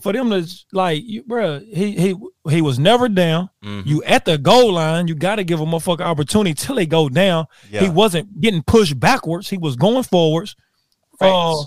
for 0.00 0.12
them 0.12 0.30
to 0.30 0.48
like, 0.72 1.02
you, 1.04 1.22
bro, 1.24 1.60
he 1.60 1.92
he 1.92 2.14
he 2.48 2.62
was 2.62 2.78
never 2.78 3.08
down. 3.08 3.50
Mm-hmm. 3.62 3.88
You 3.88 4.02
at 4.04 4.24
the 4.24 4.38
goal 4.38 4.72
line, 4.72 5.06
you 5.08 5.14
got 5.14 5.36
to 5.36 5.44
give 5.44 5.60
a 5.60 5.66
motherfucker 5.66 6.00
opportunity 6.00 6.54
till 6.54 6.76
they 6.76 6.86
go 6.86 7.08
down. 7.08 7.46
He 7.68 7.90
wasn't 7.90 8.40
getting 8.40 8.62
pushed 8.62 8.98
backwards; 8.98 9.50
he 9.50 9.58
was 9.58 9.76
going 9.76 10.04
forwards. 10.04 10.56
Uh, 11.20 11.64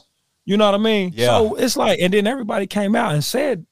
you 0.50 0.58
know 0.58 0.66
what 0.66 0.74
I 0.76 0.78
mean? 0.80 1.12
Yeah. 1.16 1.28
So 1.28 1.56
it's 1.56 1.78
like, 1.78 2.00
and 2.02 2.14
then 2.14 2.26
everybody 2.28 2.66
came 2.68 2.96
out 2.96 3.14
and 3.14 3.24
said, 3.24 3.66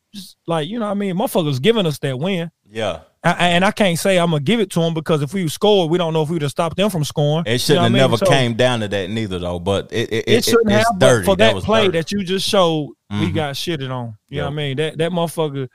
like, 0.45 0.67
you 0.67 0.79
know 0.79 0.85
what 0.85 0.91
I 0.91 0.95
mean? 0.95 1.15
Motherfuckers 1.15 1.61
giving 1.61 1.85
us 1.85 1.99
that 1.99 2.17
win. 2.19 2.51
yeah. 2.69 2.99
I, 3.23 3.49
and 3.49 3.65
I 3.65 3.71
can't 3.71 3.99
say 3.99 4.17
I'm 4.19 4.29
gonna 4.29 4.39
give 4.41 4.61
it 4.61 4.69
to 4.71 4.79
them 4.79 4.93
because 4.93 5.21
if 5.21 5.33
we 5.33 5.49
scored, 5.49 5.89
we 5.91 5.97
don't 5.97 6.13
know 6.13 6.21
if 6.21 6.29
we 6.29 6.35
would 6.35 6.43
have 6.43 6.51
stopped 6.51 6.77
them 6.77 6.89
from 6.89 7.03
scoring. 7.03 7.43
It 7.45 7.59
shouldn't 7.59 7.77
know 7.77 7.81
have 7.83 7.91
what 7.91 7.99
I 7.99 8.03
mean? 8.03 8.11
never 8.11 8.17
So 8.25 8.31
came 8.31 8.53
down 8.53 8.79
to 8.81 8.87
that 8.87 9.09
neither 9.09 9.37
though. 9.39 9.59
But 9.59 9.91
it 9.91 10.13
it, 10.13 10.23
It, 10.29 10.45
shouldn't 10.45 10.71
it's 10.71 10.87
have, 10.87 10.97
dirty. 10.99 11.25
for 11.25 11.35
that, 11.35 11.53
was 11.55 11.65
play 11.65 11.87
dirty. 11.87 11.97
that 11.97 12.11
you 12.13 12.23
just 12.23 12.47
showed, 12.47 12.91
we 13.09 13.31
Mhm. 13.31 13.33
got 13.35 13.55
shitted 13.55 13.89
on. 13.91 14.15
You 14.29 14.37
Yeah. 14.37 14.41
know 14.43 14.45
what 14.47 14.53
I 14.53 14.55
mean? 14.55 14.77
That 14.77 14.97
that 14.99 15.11
motherfucker, 15.11 15.67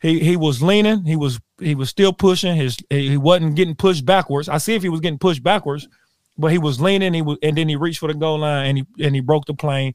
he 0.00 0.20
he 0.20 0.36
was 0.36 0.62
leaning, 0.62 1.04
he 1.04 1.16
was 1.16 1.38
he 1.60 1.74
was 1.74 1.90
still 1.90 2.14
pushing. 2.14 2.56
His 2.56 2.78
he 2.88 3.10
he 3.10 3.16
wasn't 3.18 3.56
getting 3.56 3.74
pushed 3.74 4.06
backwards. 4.06 4.48
I 4.48 4.56
see 4.56 4.74
if 4.74 4.82
he 4.82 4.88
was 4.88 5.00
getting 5.00 5.18
pushed 5.18 5.42
backwards, 5.42 5.86
but 6.38 6.50
he 6.50 6.56
was 6.58 6.80
leaning. 6.80 7.12
He 7.12 7.20
was, 7.20 7.36
and 7.42 7.58
then 7.58 7.68
he 7.68 7.76
reached 7.76 7.98
for 7.98 8.06
the 8.08 8.14
goal 8.14 8.38
line 8.38 8.66
and 8.68 8.78
he 8.78 9.04
and 9.04 9.14
he 9.14 9.20
broke 9.20 9.44
the 9.44 9.54
plane. 9.54 9.92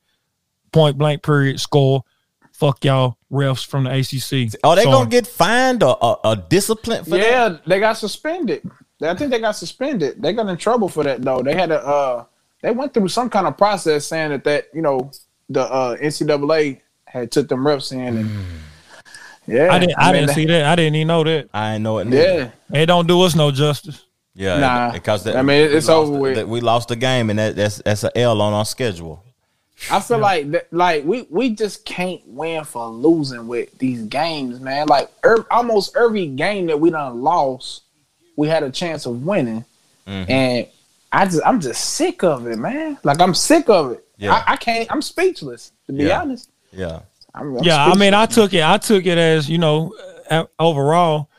Point 0.76 0.98
blank. 0.98 1.24
Period. 1.24 1.60
Score. 1.60 2.04
Fuck 2.52 2.86
y'all 2.86 3.18
refs 3.32 3.66
from 3.66 3.86
the 3.86 3.92
ACC. 3.92 4.54
Are 4.64 4.76
they 4.76 4.84
So, 4.84 4.92
gonna 4.92 5.10
get 5.10 5.26
fined 5.26 5.82
or 5.84 5.98
or, 6.04 6.20
or 6.26 6.36
disciplined 6.36 7.06
for 7.06 7.12
that? 7.12 7.20
Yeah, 7.20 7.58
they 7.66 7.80
got 7.80 7.94
suspended. 7.94 8.70
I 9.02 9.14
think 9.16 9.32
they 9.32 9.40
got 9.40 9.54
suspended. 9.54 10.22
They 10.22 10.34
got 10.34 10.48
in 10.48 10.58
trouble 10.58 10.88
for 10.90 11.04
that 11.04 11.22
though. 11.22 11.42
They 11.42 11.54
had 11.54 11.72
a 11.72 11.80
uh 11.86 12.26
they 12.62 12.72
went 12.72 12.94
through 12.94 13.08
some 13.10 13.30
kind 13.30 13.48
of 13.48 13.58
process 13.58 14.06
saying 14.06 14.32
that 14.32 14.44
that 14.46 14.68
you 14.74 14.82
know 14.82 15.12
the 15.50 15.62
uh 15.64 15.96
NCAA 15.98 16.82
had 17.06 17.32
took 17.32 17.48
them 17.50 17.66
reps 17.66 17.92
in 17.92 18.18
and 18.18 18.30
yeah. 19.48 19.72
I 19.72 19.80
didn't. 19.80 19.96
I, 19.98 20.12
mean, 20.12 20.22
didn't 20.24 20.36
see 20.36 20.46
that. 20.46 20.66
I 20.66 20.76
didn't 20.76 20.96
even 20.96 21.08
know 21.08 21.24
that. 21.24 21.50
I 21.54 21.76
ain't 21.76 21.84
know 21.84 22.00
it. 22.00 22.06
Neither. 22.06 22.52
Yeah, 22.72 22.80
It 22.82 22.86
don't 22.88 23.08
do 23.08 23.22
us 23.22 23.36
no 23.36 23.52
justice. 23.52 24.04
Yeah, 24.34 24.58
Nah. 24.60 24.92
because 24.92 25.24
that, 25.26 25.36
I 25.38 25.42
mean, 25.44 25.70
it's 25.72 25.88
over 25.88 26.12
the- 26.12 26.18
with. 26.18 26.36
that 26.36 26.48
we 26.50 26.60
lost 26.62 26.88
the 26.90 26.96
game, 26.96 27.30
and 27.30 27.40
that, 27.40 27.56
that's 27.56 27.78
that's 27.78 28.04
an 28.04 28.12
L 28.16 28.42
on 28.42 28.54
our 28.54 28.66
schedule. 28.66 29.24
I 29.92 30.00
feel 30.00 30.20
like 30.20 30.52
that, 30.52 30.72
like 30.72 31.04
we 31.04 31.28
we 31.30 31.50
just 31.52 31.86
can't 31.86 32.22
win 32.28 32.64
for 32.64 32.88
losing 32.88 33.48
with 33.48 33.78
these 33.78 34.04
games, 34.04 34.60
man. 34.60 34.88
Like 34.88 35.10
er, 35.26 35.46
almost 35.52 35.96
every 35.98 36.28
game 36.28 36.68
that 36.68 36.80
we 36.80 36.90
done 36.92 37.22
lost, 37.22 37.84
we 38.36 38.48
had 38.48 38.64
a 38.64 38.72
chance 38.72 39.06
of 39.06 39.24
winning, 39.26 39.66
Mhm. 40.08 40.30
and 40.30 40.68
I 41.12 41.26
just 41.26 41.42
I'm 41.46 41.60
just 41.60 41.84
sick 41.96 42.24
of 42.24 42.48
it, 42.48 42.58
man. 42.58 42.98
Like 43.04 43.20
I'm 43.22 43.34
sick 43.34 43.70
of 43.70 43.92
it. 43.92 44.06
Yeah. 44.18 44.34
I, 44.34 44.54
I 44.54 44.56
can't. 44.56 44.90
I'm 44.92 45.02
speechless 45.02 45.72
to 45.88 45.94
be 45.94 46.06
Yeah. 46.06 46.22
honest. 46.22 46.50
Yeah, 46.72 47.00
I'm, 47.34 47.58
I'm 47.58 47.64
yeah, 47.64 47.86
I 47.86 47.96
mean. 47.96 48.14
I 48.14 48.26
took 48.26 48.54
it. 48.54 48.64
I 48.64 48.78
took 48.78 49.06
it 49.06 49.18
as 49.18 49.50
you 49.50 49.58
know, 49.58 49.94
uh, 50.30 50.46
overall, 50.58 51.30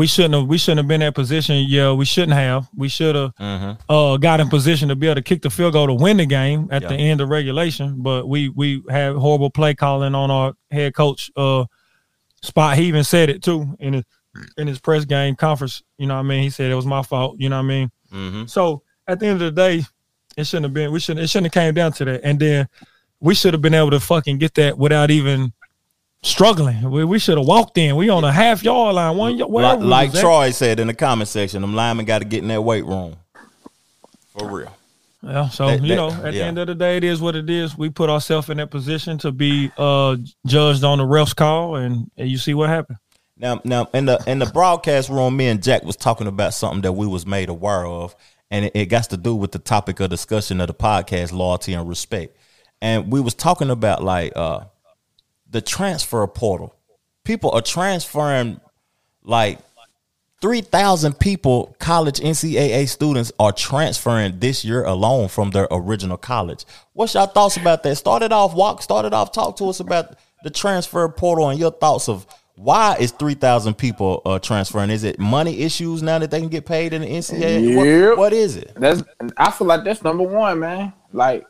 we 0.00 0.06
shouldn't 0.06 0.32
have. 0.34 0.46
We 0.46 0.56
shouldn't 0.56 0.78
have 0.78 0.88
been 0.88 1.02
in 1.02 1.08
that 1.08 1.14
position. 1.14 1.56
Yeah, 1.68 1.92
we 1.92 2.06
shouldn't 2.06 2.32
have. 2.32 2.68
We 2.74 2.88
should 2.88 3.14
have 3.14 3.34
Mhm. 3.36 3.78
uh, 3.86 4.16
got 4.16 4.40
in 4.40 4.48
position 4.48 4.88
to 4.88 4.96
be 4.96 5.06
able 5.08 5.16
to 5.16 5.22
kick 5.22 5.42
the 5.42 5.50
field 5.50 5.74
goal 5.74 5.88
to 5.88 5.92
win 5.94 6.16
the 6.16 6.24
game 6.24 6.68
at 6.70 6.82
the 6.88 6.94
end 6.94 7.20
of 7.20 7.28
regulation. 7.28 7.96
But 8.02 8.26
we 8.26 8.48
we 8.48 8.82
had 8.88 9.14
horrible 9.16 9.50
play 9.50 9.74
calling 9.74 10.14
on 10.14 10.30
our 10.30 10.54
head 10.70 10.94
coach 10.94 11.30
uh, 11.36 11.66
spot. 12.42 12.78
He 12.78 12.84
even 12.84 13.04
said 13.04 13.28
it 13.28 13.42
too 13.42 13.76
in 13.78 13.92
his 13.92 14.04
in 14.56 14.66
his 14.68 14.78
press 14.80 15.04
game 15.04 15.36
conference. 15.36 15.82
You 15.98 16.06
know 16.06 16.14
what 16.14 16.20
I 16.20 16.28
mean? 16.28 16.42
He 16.44 16.50
said 16.50 16.70
it 16.70 16.74
was 16.76 16.86
my 16.86 17.02
fault. 17.02 17.36
You 17.38 17.50
know 17.50 17.56
what 17.58 17.64
I 17.64 17.68
mean? 17.68 17.90
hmm 18.10 18.44
So 18.46 18.82
at 19.06 19.20
the 19.20 19.26
end 19.26 19.42
of 19.42 19.54
the 19.54 19.60
day, 19.60 19.84
it 20.38 20.44
shouldn't 20.46 20.64
have 20.64 20.72
been. 20.72 20.92
We 20.92 21.00
shouldn't. 21.00 21.24
It 21.24 21.28
shouldn't 21.28 21.52
have 21.52 21.62
came 21.62 21.74
down 21.74 21.92
to 21.92 22.06
that. 22.06 22.22
And 22.24 22.40
then 22.40 22.68
we 23.20 23.34
should 23.34 23.52
have 23.52 23.60
been 23.60 23.74
able 23.74 23.90
to 23.90 24.00
fucking 24.00 24.38
get 24.38 24.54
that 24.54 24.78
without 24.78 25.10
even 25.10 25.52
struggling. 26.22 26.90
We, 26.90 27.04
we 27.04 27.18
should 27.18 27.38
have 27.38 27.46
walked 27.46 27.78
in. 27.78 27.96
We 27.96 28.08
on 28.08 28.24
a 28.24 28.32
half 28.32 28.62
yard 28.62 28.94
line, 28.94 29.16
one 29.16 29.36
yard. 29.36 29.50
like, 29.50 29.80
like. 29.80 30.12
Troy 30.12 30.50
said 30.50 30.80
in 30.80 30.86
the 30.86 30.94
comment 30.94 31.28
section, 31.28 31.62
them 31.62 31.74
linemen 31.74 32.06
got 32.06 32.18
to 32.20 32.24
get 32.24 32.42
in 32.42 32.48
that 32.48 32.62
weight 32.62 32.84
room 32.84 33.16
for 34.36 34.48
real. 34.48 34.76
Yeah, 35.22 35.48
so 35.50 35.66
That- 35.66 35.82
you 35.82 35.88
that- 35.88 35.96
know, 35.96 36.08
at 36.10 36.32
the 36.32 36.42
end 36.42 36.58
of 36.58 36.66
the 36.66 36.74
day, 36.74 36.96
it 36.96 37.04
is 37.04 37.20
what 37.20 37.36
it 37.36 37.50
is. 37.50 37.76
We 37.76 37.90
put 37.90 38.08
ourselves 38.08 38.48
in 38.48 38.56
that 38.56 38.70
position 38.70 39.18
to 39.18 39.32
be 39.32 39.70
uh 39.76 40.16
judged 40.46 40.82
on 40.84 40.98
the 40.98 41.04
ref's 41.04 41.34
call, 41.34 41.76
and, 41.76 42.10
and 42.16 42.28
you 42.28 42.38
see 42.38 42.54
what 42.54 42.70
happened. 42.70 42.98
Now, 43.36 43.60
now 43.64 43.88
in 43.92 44.06
the 44.06 44.22
in 44.26 44.38
the 44.38 44.46
broadcast 44.46 45.08
room, 45.10 45.36
me 45.36 45.48
and 45.48 45.62
Jack 45.62 45.82
was 45.84 45.96
talking 45.96 46.26
about 46.26 46.54
something 46.54 46.80
that 46.82 46.92
we 46.92 47.06
was 47.06 47.26
made 47.26 47.48
aware 47.50 47.84
of, 47.86 48.14
and 48.50 48.66
it, 48.66 48.72
it 48.74 48.86
got 48.86 49.04
to 49.10 49.16
do 49.18 49.34
with 49.34 49.52
the 49.52 49.58
topic 49.58 50.00
of 50.00 50.08
discussion 50.10 50.60
of 50.60 50.68
the 50.68 50.74
podcast, 50.74 51.32
loyalty 51.32 51.74
and 51.74 51.86
respect. 51.88 52.36
And 52.82 53.12
we 53.12 53.20
was 53.20 53.34
talking 53.34 53.68
about 53.68 54.02
like 54.02 54.32
uh 54.36 54.60
the 55.50 55.60
transfer 55.60 56.26
portal. 56.26 56.74
People 57.24 57.50
are 57.50 57.60
transferring 57.62 58.60
like 59.22 59.58
three 60.40 60.62
thousand 60.62 61.18
people, 61.18 61.76
college 61.78 62.18
NCAA 62.20 62.88
students 62.88 63.30
are 63.38 63.52
transferring 63.52 64.38
this 64.38 64.64
year 64.64 64.84
alone 64.84 65.28
from 65.28 65.50
their 65.50 65.68
original 65.70 66.16
college. 66.16 66.64
What's 66.94 67.14
your 67.14 67.26
thoughts 67.26 67.56
about 67.56 67.82
that? 67.82 67.96
Started 67.96 68.32
off, 68.32 68.54
walk. 68.54 68.82
Started 68.82 69.12
off, 69.12 69.32
talk 69.32 69.56
to 69.58 69.66
us 69.66 69.80
about 69.80 70.16
the 70.42 70.50
transfer 70.50 71.06
portal 71.08 71.50
and 71.50 71.60
your 71.60 71.70
thoughts 71.72 72.08
of 72.08 72.26
why 72.56 72.96
is 72.98 73.10
three 73.12 73.34
thousand 73.34 73.74
people 73.74 74.22
uh, 74.24 74.38
transferring? 74.38 74.90
Is 74.90 75.04
it 75.04 75.18
money 75.18 75.60
issues 75.60 76.02
now 76.02 76.18
that 76.18 76.30
they 76.30 76.40
can 76.40 76.48
get 76.48 76.64
paid 76.66 76.92
in 76.92 77.02
the 77.02 77.08
NCAA? 77.08 77.76
What- 78.10 78.18
what 78.18 78.32
is 78.32 78.56
it? 78.56 78.72
That's 78.76 79.02
I 79.36 79.50
feel 79.50 79.66
like 79.66 79.84
that's 79.84 80.02
number 80.02 80.24
one, 80.24 80.58
man. 80.60 80.92
Like, 81.12 81.46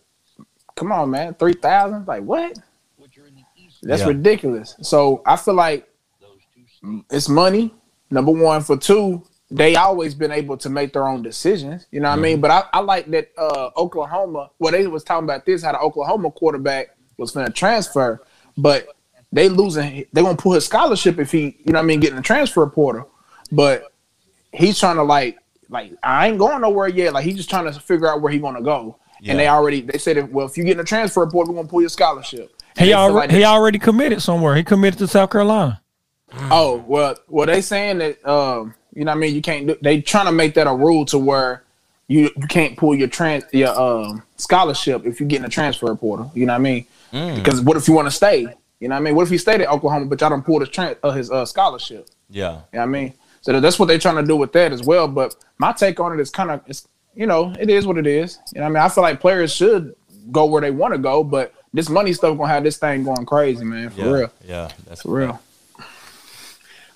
come 0.76 0.90
on, 0.92 1.10
man, 1.10 1.34
three 1.34 1.54
thousand. 1.54 2.06
Like 2.08 2.22
what? 2.22 2.58
That's 3.82 4.02
Yeah. 4.02 4.08
ridiculous. 4.08 4.76
So 4.82 5.22
I 5.26 5.36
feel 5.36 5.54
like 5.54 5.88
it's 7.10 7.28
money. 7.28 7.74
Number 8.10 8.32
one 8.32 8.62
for 8.62 8.76
two, 8.76 9.22
they 9.50 9.76
always 9.76 10.14
been 10.14 10.30
able 10.32 10.56
to 10.58 10.68
make 10.68 10.92
their 10.92 11.06
own 11.06 11.22
decisions. 11.22 11.86
You 11.90 12.00
know 12.00 12.08
what 12.10 12.18
I 12.18 12.22
mean? 12.22 12.40
But 12.40 12.50
I, 12.50 12.64
I 12.72 12.80
like 12.80 13.06
that 13.10 13.30
uh, 13.38 13.70
Oklahoma. 13.76 14.50
Well, 14.58 14.72
they 14.72 14.86
was 14.86 15.04
talking 15.04 15.24
about 15.24 15.46
this 15.46 15.62
how 15.62 15.72
the 15.72 15.78
Oklahoma 15.80 16.30
quarterback 16.30 16.96
was 17.16 17.30
going 17.32 17.46
to 17.46 17.52
transfer, 17.52 18.22
but 18.56 18.88
they 19.32 19.48
losing. 19.48 20.04
They 20.12 20.22
gonna 20.22 20.36
pull 20.36 20.52
his 20.52 20.66
scholarship 20.66 21.18
if 21.18 21.30
he, 21.30 21.56
you 21.64 21.72
know 21.72 21.78
what 21.78 21.84
I 21.84 21.86
mean, 21.86 22.00
getting 22.00 22.18
a 22.18 22.22
transfer 22.22 22.66
portal. 22.66 23.08
But 23.52 23.92
he's 24.52 24.78
trying 24.78 24.96
to 24.96 25.02
like, 25.04 25.38
like 25.68 25.92
I 26.02 26.28
ain't 26.28 26.38
going 26.38 26.60
nowhere 26.60 26.88
yet. 26.88 27.12
Like 27.12 27.24
he's 27.24 27.36
just 27.36 27.50
trying 27.50 27.64
to 27.72 27.72
figure 27.78 28.08
out 28.08 28.20
where 28.22 28.32
he 28.32 28.38
gonna 28.40 28.62
go. 28.62 28.96
Yeah. 29.20 29.32
And 29.32 29.40
they 29.40 29.48
already 29.48 29.82
they 29.82 29.98
said, 29.98 30.32
well, 30.32 30.46
if 30.46 30.56
you 30.58 30.64
get 30.64 30.72
in 30.72 30.80
a 30.80 30.84
transfer 30.84 31.24
portal, 31.26 31.52
we're 31.54 31.58
gonna 31.60 31.68
pull 31.68 31.80
your 31.80 31.90
scholarship. 31.90 32.52
And 32.76 32.86
He 32.86 32.92
already 32.92 33.34
he 33.34 33.44
already 33.44 33.78
committed 33.78 34.22
somewhere. 34.22 34.54
He 34.56 34.62
committed 34.64 34.98
to 35.00 35.08
South 35.08 35.30
Carolina. 35.30 35.80
Oh 36.50 36.84
well, 36.86 37.16
well 37.28 37.46
they 37.46 37.60
saying 37.60 37.98
that 37.98 38.24
um, 38.26 38.74
you 38.94 39.04
know 39.04 39.10
what 39.10 39.16
I 39.16 39.20
mean 39.20 39.34
you 39.34 39.42
can't 39.42 39.66
do. 39.66 39.76
They 39.82 40.00
trying 40.00 40.26
to 40.26 40.32
make 40.32 40.54
that 40.54 40.66
a 40.66 40.74
rule 40.74 41.04
to 41.06 41.18
where 41.18 41.64
you 42.08 42.30
you 42.36 42.46
can't 42.48 42.76
pull 42.76 42.94
your 42.94 43.08
trans 43.08 43.44
your 43.52 43.78
um 43.78 44.22
scholarship 44.36 45.04
if 45.06 45.20
you 45.20 45.26
get 45.26 45.40
in 45.40 45.44
a 45.44 45.48
transfer 45.48 45.94
portal. 45.94 46.30
You 46.34 46.46
know 46.46 46.52
what 46.52 46.60
I 46.60 46.62
mean? 46.62 46.86
Because 47.10 47.60
what 47.60 47.76
if 47.76 47.88
you 47.88 47.94
want 47.94 48.06
to 48.06 48.12
stay? 48.12 48.46
You 48.78 48.88
know 48.88 48.94
what 48.94 49.00
I 49.00 49.00
mean? 49.00 49.14
What 49.14 49.24
if 49.24 49.30
he 49.30 49.38
stayed 49.38 49.60
at 49.60 49.68
Oklahoma 49.68 50.06
but 50.06 50.20
y'all 50.20 50.30
don't 50.30 50.44
pull 50.44 50.60
his 50.60 50.68
trans 50.70 50.96
uh, 51.02 51.10
his 51.10 51.30
uh, 51.30 51.44
scholarship? 51.44 52.08
Yeah, 52.30 52.50
You 52.50 52.54
know 52.54 52.62
what 52.72 52.82
I 52.82 52.86
mean? 52.86 53.14
So 53.42 53.58
that's 53.58 53.78
what 53.78 53.86
they're 53.86 53.98
trying 53.98 54.16
to 54.16 54.22
do 54.22 54.36
with 54.36 54.52
that 54.52 54.72
as 54.72 54.82
well. 54.82 55.08
But 55.08 55.34
my 55.58 55.72
take 55.72 55.98
on 55.98 56.12
it 56.12 56.20
is 56.20 56.30
kind 56.30 56.50
of 56.50 56.60
it's 56.66 56.86
you 57.14 57.26
know 57.26 57.52
it 57.58 57.68
is 57.68 57.86
what 57.86 57.98
it 57.98 58.06
is. 58.06 58.38
You 58.54 58.60
know 58.60 58.66
what 58.66 58.70
I 58.70 58.74
mean? 58.74 58.82
I 58.84 58.88
feel 58.88 59.02
like 59.02 59.20
players 59.20 59.52
should 59.52 59.94
go 60.30 60.46
where 60.46 60.60
they 60.60 60.70
want 60.70 60.94
to 60.94 60.98
go, 60.98 61.24
but 61.24 61.54
this 61.72 61.88
money 61.88 62.12
stuff 62.12 62.36
gonna 62.36 62.52
have 62.52 62.64
this 62.64 62.78
thing 62.78 63.04
going 63.04 63.26
crazy, 63.26 63.64
man. 63.64 63.90
For 63.90 64.00
yeah, 64.00 64.10
real, 64.10 64.32
yeah. 64.44 64.70
That's 64.86 65.02
for 65.02 65.14
real. 65.14 65.40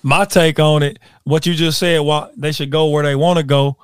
My 0.03 0.25
take 0.25 0.59
on 0.59 0.83
it, 0.83 0.99
what 1.23 1.45
you 1.45 1.55
just 1.55 1.79
said, 1.79 1.99
why 1.99 2.29
they 2.37 2.51
should 2.51 2.69
go 2.69 2.89
where 2.89 3.03
they 3.03 3.15
want 3.15 3.37
to 3.37 3.43
go. 3.43 3.77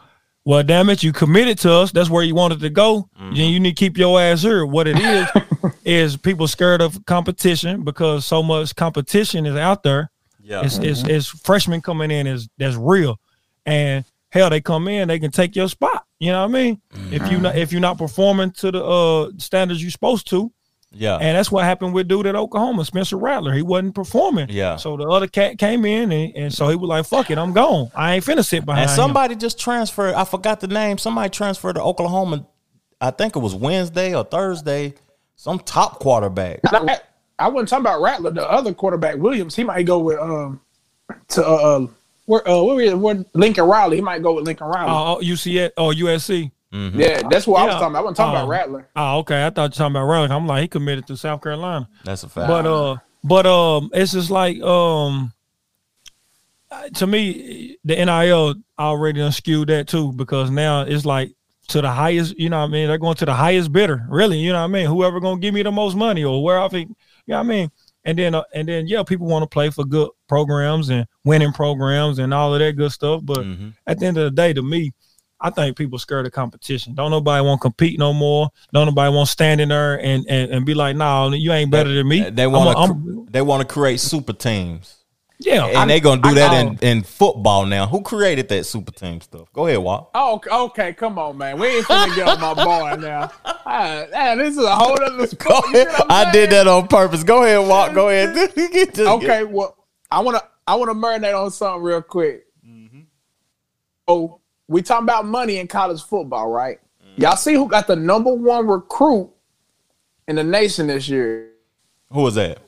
Well, 0.43 0.63
damn 0.63 0.89
it, 0.89 1.03
you 1.03 1.13
committed 1.13 1.59
to 1.59 1.71
us. 1.71 1.91
That's 1.91 2.09
where 2.09 2.23
you 2.23 2.35
wanted 2.35 2.59
to 2.61 2.69
go. 2.69 3.09
Mm-hmm. 3.19 3.35
Then 3.35 3.49
you 3.49 3.59
need 3.59 3.75
to 3.75 3.75
keep 3.75 3.97
your 3.97 4.19
ass 4.19 4.41
here. 4.41 4.65
What 4.65 4.87
it 4.87 4.97
is 4.99 5.27
is 5.85 6.17
people 6.17 6.47
scared 6.47 6.81
of 6.81 7.05
competition 7.05 7.83
because 7.83 8.25
so 8.25 8.41
much 8.41 8.75
competition 8.75 9.45
is 9.45 9.55
out 9.55 9.83
there. 9.83 10.11
Yeah, 10.43 10.61
It's, 10.63 10.79
it's, 10.79 11.03
it's 11.03 11.27
freshmen 11.27 11.81
coming 11.81 12.09
in 12.09 12.25
is 12.25 12.49
that's 12.57 12.75
real, 12.75 13.19
and 13.65 14.03
hell, 14.29 14.49
they 14.49 14.61
come 14.61 14.87
in, 14.87 15.07
they 15.07 15.19
can 15.19 15.31
take 15.31 15.55
your 15.55 15.69
spot. 15.69 16.05
You 16.19 16.31
know 16.31 16.41
what 16.41 16.55
I 16.55 16.63
mean? 16.63 16.81
If 17.11 17.31
you 17.31 17.39
not 17.39 17.55
if 17.55 17.71
you're 17.71 17.81
not 17.81 17.97
performing 17.97 18.51
to 18.51 18.71
the 18.71 18.83
uh, 18.83 19.31
standards 19.37 19.81
you're 19.81 19.91
supposed 19.91 20.27
to, 20.29 20.51
yeah, 20.93 21.15
and 21.17 21.37
that's 21.37 21.51
what 21.51 21.63
happened 21.63 21.93
with 21.93 22.07
dude 22.07 22.25
at 22.25 22.35
Oklahoma, 22.35 22.83
Spencer 22.85 23.17
Rattler. 23.17 23.53
He 23.53 23.61
wasn't 23.61 23.95
performing. 23.95 24.49
Yeah. 24.49 24.75
So 24.75 24.97
the 24.97 25.07
other 25.07 25.27
cat 25.27 25.57
came 25.57 25.85
in, 25.85 26.11
and, 26.11 26.35
and 26.35 26.53
so 26.53 26.67
he 26.67 26.75
was 26.75 26.87
like, 26.89 27.05
"Fuck 27.05 27.31
it, 27.31 27.37
I'm 27.37 27.53
gone. 27.53 27.89
I 27.95 28.15
ain't 28.15 28.25
finna 28.25 28.45
sit 28.45 28.65
behind." 28.65 28.83
and 28.83 28.91
him." 28.91 28.95
somebody 28.95 29.35
just 29.35 29.59
transferred. 29.59 30.13
I 30.15 30.25
forgot 30.25 30.59
the 30.59 30.67
name. 30.67 30.97
Somebody 30.97 31.29
transferred 31.29 31.73
to 31.73 31.81
Oklahoma. 31.81 32.45
I 32.99 33.11
think 33.11 33.35
it 33.35 33.39
was 33.39 33.55
Wednesday 33.55 34.13
or 34.13 34.23
Thursday. 34.23 34.93
Some 35.35 35.59
top 35.59 35.99
quarterback. 35.99 36.59
I, 36.65 36.99
I 37.39 37.47
wasn't 37.47 37.69
talking 37.69 37.85
about 37.85 38.01
Rattler. 38.01 38.29
The 38.31 38.47
other 38.47 38.73
quarterback, 38.73 39.15
Williams, 39.15 39.55
he 39.55 39.63
might 39.63 39.83
go 39.87 39.99
with 39.99 40.19
um 40.19 40.61
to 41.29 41.43
uh, 41.47 41.51
uh 41.55 41.87
where 42.25 42.47
uh 42.47 42.61
where, 42.61 42.81
is- 42.81 42.93
where 42.93 43.25
Lincoln 43.33 43.63
Riley. 43.65 43.95
He 43.95 44.01
might 44.01 44.21
go 44.21 44.33
with 44.33 44.45
Lincoln 44.45 44.67
Riley. 44.67 44.91
Oh, 44.91 45.17
oh, 45.17 45.23
UCS 45.23 45.71
or 45.77 45.93
USC. 45.93 46.51
Yeah, 46.71 47.21
that's 47.29 47.45
what 47.47 47.61
I 47.61 47.65
was 47.65 47.73
talking 47.75 47.87
about. 47.89 47.97
I 47.97 48.01
wasn't 48.01 48.17
talking 48.17 48.35
Oh. 48.35 48.37
about 48.43 48.47
Rattler. 48.49 48.89
Oh, 48.95 49.17
okay. 49.19 49.45
I 49.45 49.49
thought 49.49 49.61
you 49.61 49.83
were 49.83 49.89
talking 49.89 49.95
about 49.97 50.05
Rattler. 50.07 50.35
I'm 50.35 50.47
like, 50.47 50.61
he 50.63 50.67
committed 50.67 51.07
to 51.07 51.17
South 51.17 51.41
Carolina. 51.41 51.89
That's 52.05 52.23
a 52.23 52.29
fact. 52.29 52.47
But 52.47 52.65
uh, 52.65 52.97
but 53.23 53.45
um, 53.45 53.89
it's 53.93 54.13
just 54.13 54.29
like 54.31 54.61
um, 54.61 55.33
uh, 56.71 56.89
to 56.95 57.07
me, 57.07 57.77
the 57.83 57.95
NIL 58.05 58.55
already 58.79 59.19
done 59.19 59.31
skewed 59.31 59.69
that 59.69 59.87
too 59.87 60.13
because 60.13 60.49
now 60.49 60.81
it's 60.81 61.05
like 61.05 61.33
to 61.69 61.81
the 61.81 61.91
highest. 61.91 62.37
You 62.39 62.49
know 62.49 62.59
what 62.59 62.69
I 62.69 62.71
mean? 62.71 62.87
They're 62.87 62.97
going 62.97 63.15
to 63.17 63.25
the 63.25 63.33
highest 63.33 63.71
bidder. 63.71 64.05
Really, 64.09 64.37
you 64.39 64.51
know 64.53 64.59
what 64.59 64.65
I 64.65 64.67
mean? 64.67 64.87
Whoever 64.87 65.19
gonna 65.19 65.39
give 65.41 65.53
me 65.53 65.63
the 65.63 65.71
most 65.71 65.95
money 65.95 66.23
or 66.23 66.41
where 66.43 66.59
I 66.59 66.67
think, 66.69 66.89
you 66.89 67.33
know 67.33 67.37
what 67.39 67.43
I 67.45 67.47
mean? 67.47 67.71
And 68.05 68.17
then 68.17 68.33
uh, 68.35 68.43
and 68.53 68.67
then 68.67 68.87
yeah, 68.87 69.03
people 69.03 69.27
want 69.27 69.43
to 69.43 69.47
play 69.47 69.69
for 69.69 69.83
good 69.83 70.09
programs 70.27 70.89
and 70.89 71.05
winning 71.25 71.51
programs 71.53 72.17
and 72.19 72.33
all 72.33 72.53
of 72.53 72.59
that 72.59 72.73
good 72.77 72.91
stuff. 72.91 73.21
But 73.23 73.39
Mhm. 73.39 73.73
at 73.85 73.99
the 73.99 74.05
end 74.05 74.17
of 74.17 74.23
the 74.23 74.31
day, 74.31 74.53
to 74.53 74.61
me. 74.61 74.91
I 75.43 75.49
think 75.49 75.75
people 75.75 75.97
scared 75.97 76.25
of 76.27 76.31
competition. 76.31 76.93
Don't 76.93 77.09
nobody 77.11 77.43
want 77.43 77.59
to 77.59 77.63
compete 77.63 77.97
no 77.97 78.13
more. 78.13 78.49
Don't 78.73 78.85
nobody 78.85 79.11
want 79.13 79.25
to 79.27 79.31
stand 79.31 79.59
in 79.59 79.69
there 79.69 79.99
and, 79.99 80.23
and, 80.29 80.51
and 80.51 80.65
be 80.65 80.73
like, 80.75 80.95
"Nah, 80.95 81.29
you 81.31 81.51
ain't 81.51 81.71
better 81.71 81.91
than 81.91 82.07
me." 82.07 82.29
They 82.29 82.45
want 82.47 82.77
to. 82.77 83.27
They 83.31 83.41
want 83.41 83.67
to 83.67 83.73
create 83.73 83.99
super 83.99 84.33
teams, 84.33 84.97
yeah, 85.39 85.65
and 85.65 85.77
I- 85.77 85.85
they 85.87 85.99
gonna 85.99 86.21
do 86.21 86.29
I 86.29 86.33
that 86.35 86.51
know. 86.65 86.71
in, 86.81 86.97
in 86.97 87.03
football 87.03 87.65
now. 87.65 87.87
Who 87.87 88.01
created 88.01 88.49
that 88.49 88.65
super 88.65 88.91
team 88.91 89.19
stuff? 89.21 89.51
Go 89.53 89.65
ahead, 89.67 89.79
Walt. 89.79 90.11
Oh, 90.13 90.35
okay, 90.35 90.49
okay, 90.51 90.93
come 90.93 91.17
on, 91.17 91.37
man. 91.37 91.57
We 91.57 91.67
ain't 91.67 91.85
finna 91.87 92.13
get 92.15 92.27
on 92.27 92.39
my 92.39 92.53
boy 92.53 92.95
now. 93.01 93.31
Ah, 93.45 94.03
man, 94.11 94.37
this 94.37 94.57
is 94.57 94.63
a 94.63 94.75
whole 94.75 95.01
other 95.01 95.25
sport. 95.27 95.65
you 95.73 95.85
know 95.85 95.95
I'm 96.09 96.31
did 96.33 96.49
that 96.51 96.67
on 96.67 96.87
purpose. 96.87 97.23
Go 97.23 97.43
ahead, 97.43 97.67
Walt. 97.67 97.93
Go 97.93 98.09
ahead. 98.09 98.35
Get 98.55 98.93
to- 98.95 99.09
Okay, 99.13 99.43
well, 99.45 99.75
I 100.11 100.19
wanna 100.19 100.41
I 100.67 100.75
wanna 100.75 100.93
marinate 100.93 101.41
on 101.41 101.49
something 101.51 101.81
real 101.81 102.01
quick. 102.03 102.43
Oh, 104.07 104.40
we 104.71 104.81
talking 104.81 105.03
about 105.03 105.25
money 105.25 105.57
in 105.57 105.67
college 105.67 106.01
football, 106.01 106.49
right? 106.49 106.79
Y'all 107.17 107.35
see 107.35 107.53
who 107.53 107.67
got 107.67 107.87
the 107.87 107.95
number 107.95 108.33
one 108.33 108.65
recruit 108.65 109.29
in 110.29 110.37
the 110.37 110.43
nation 110.45 110.87
this 110.87 111.09
year? 111.09 111.49
Who 112.11 112.21
was 112.21 112.35
that? 112.35 112.59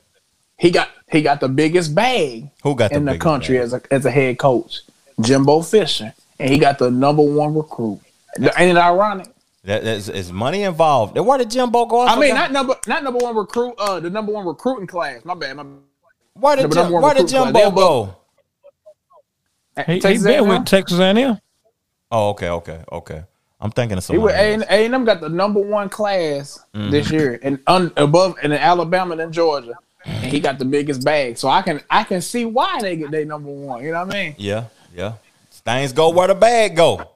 He 0.58 0.70
got 0.70 0.90
he 1.10 1.22
got 1.22 1.40
the 1.40 1.48
biggest 1.48 1.94
bag 1.94 2.50
Who 2.62 2.74
got 2.74 2.92
in 2.92 3.06
the 3.06 3.12
biggest 3.12 3.22
country 3.22 3.56
bag? 3.56 3.64
as 3.64 3.72
a 3.72 3.82
as 3.90 4.04
a 4.04 4.10
head 4.10 4.38
coach, 4.38 4.80
Jimbo 5.20 5.62
Fisher, 5.62 6.12
and 6.38 6.50
he 6.50 6.58
got 6.58 6.78
the 6.78 6.90
number 6.90 7.22
one 7.22 7.54
recruit. 7.54 8.00
Ain't 8.38 8.52
it 8.70 8.76
ironic? 8.76 9.28
That's 9.64 10.10
is 10.10 10.30
money 10.30 10.62
involved. 10.62 11.14
Then 11.14 11.24
where 11.24 11.38
did 11.38 11.50
Jimbo 11.50 11.86
go? 11.86 12.06
I 12.06 12.18
mean, 12.20 12.34
not 12.34 12.52
number 12.52 12.76
not 12.86 13.02
number 13.02 13.18
one 13.18 13.34
recruit. 13.34 13.74
Uh, 13.78 13.98
the 13.98 14.10
number 14.10 14.30
one 14.30 14.46
recruiting 14.46 14.86
class. 14.86 15.24
My 15.24 15.34
bad. 15.34 15.56
My 15.56 15.62
bad. 15.62 15.78
where 16.34 16.56
did 16.56 16.70
Jim, 16.70 16.92
where 16.92 17.14
did 17.14 17.22
recruit 17.22 17.28
class. 17.30 17.44
Jimbo 17.44 17.70
go? 17.70 18.16
he, 19.86 19.94
he 19.94 20.18
been 20.18 20.48
with 20.48 20.66
Texas 20.66 20.98
A&M. 20.98 21.38
Oh, 22.14 22.28
okay, 22.30 22.48
okay, 22.48 22.80
okay. 22.92 23.24
I'm 23.60 23.70
thinking 23.70 23.98
of 23.98 24.06
He 24.06 24.18
with 24.18 24.32
someone. 24.32 24.62
else. 24.62 24.70
A 24.70 24.84
and 24.84 24.94
M 24.94 25.04
got 25.04 25.20
the 25.20 25.28
number 25.28 25.60
one 25.60 25.88
class 25.88 26.60
Mm-hmm. 26.74 26.90
this 26.90 27.10
year, 27.10 27.38
and 27.42 27.58
un, 27.66 27.92
above 27.96 28.36
and 28.42 28.52
in 28.52 28.58
Alabama 28.58 29.16
and 29.16 29.32
Georgia, 29.32 29.72
and 30.04 30.26
he 30.32 30.38
got 30.40 30.58
the 30.58 30.64
biggest 30.64 31.04
bag. 31.04 31.38
So 31.38 31.48
I 31.48 31.62
can 31.62 31.80
I 31.90 32.04
can 32.04 32.20
see 32.20 32.44
why 32.44 32.80
they 32.80 32.96
get 32.96 33.10
they 33.10 33.24
number 33.24 33.50
one. 33.50 33.82
You 33.82 33.92
know 33.92 34.04
what 34.04 34.14
I 34.14 34.18
mean? 34.24 34.34
Yeah, 34.38 34.64
yeah. 34.94 35.14
Things 35.50 35.92
go 35.92 36.10
where 36.10 36.28
the 36.28 36.34
bag 36.34 36.76
go. 36.76 37.10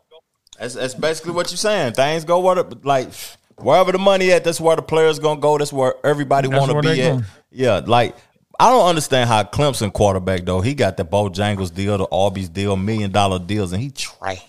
That's 0.59 0.75
that's 0.75 0.95
basically 0.95 1.33
what 1.33 1.51
you're 1.51 1.59
saying. 1.59 1.93
Things 1.93 2.25
go 2.25 2.41
where 2.41 2.57
the 2.63 2.79
like 2.83 3.09
wherever 3.57 3.93
the 3.93 3.99
money 3.99 4.33
at. 4.33 4.43
That's 4.45 4.61
where 4.61 4.77
the 4.77 4.83
players 4.83 5.19
gonna 5.19 5.41
go. 5.41 5.59
That's 5.59 5.73
where 5.73 5.95
everybody 6.05 6.49
want 6.49 6.71
to 6.73 6.81
be 6.81 7.01
at. 7.03 7.11
going. 7.13 7.25
Yeah, 7.51 7.83
like 7.87 8.17
I 8.59 8.71
don't 8.71 8.87
understand 8.89 9.29
how 9.29 9.43
Clemson 9.45 9.93
quarterback 9.93 10.45
though. 10.47 10.61
He 10.63 10.75
got 10.75 10.97
the 10.97 11.05
Bojangles 11.05 11.75
deal, 11.75 11.99
the 11.99 12.09
Arby's 12.11 12.49
deal, 12.49 12.75
million 12.77 13.11
dollar 13.13 13.39
deals, 13.39 13.73
and 13.73 13.83
he 13.83 13.91
trash. 13.91 14.43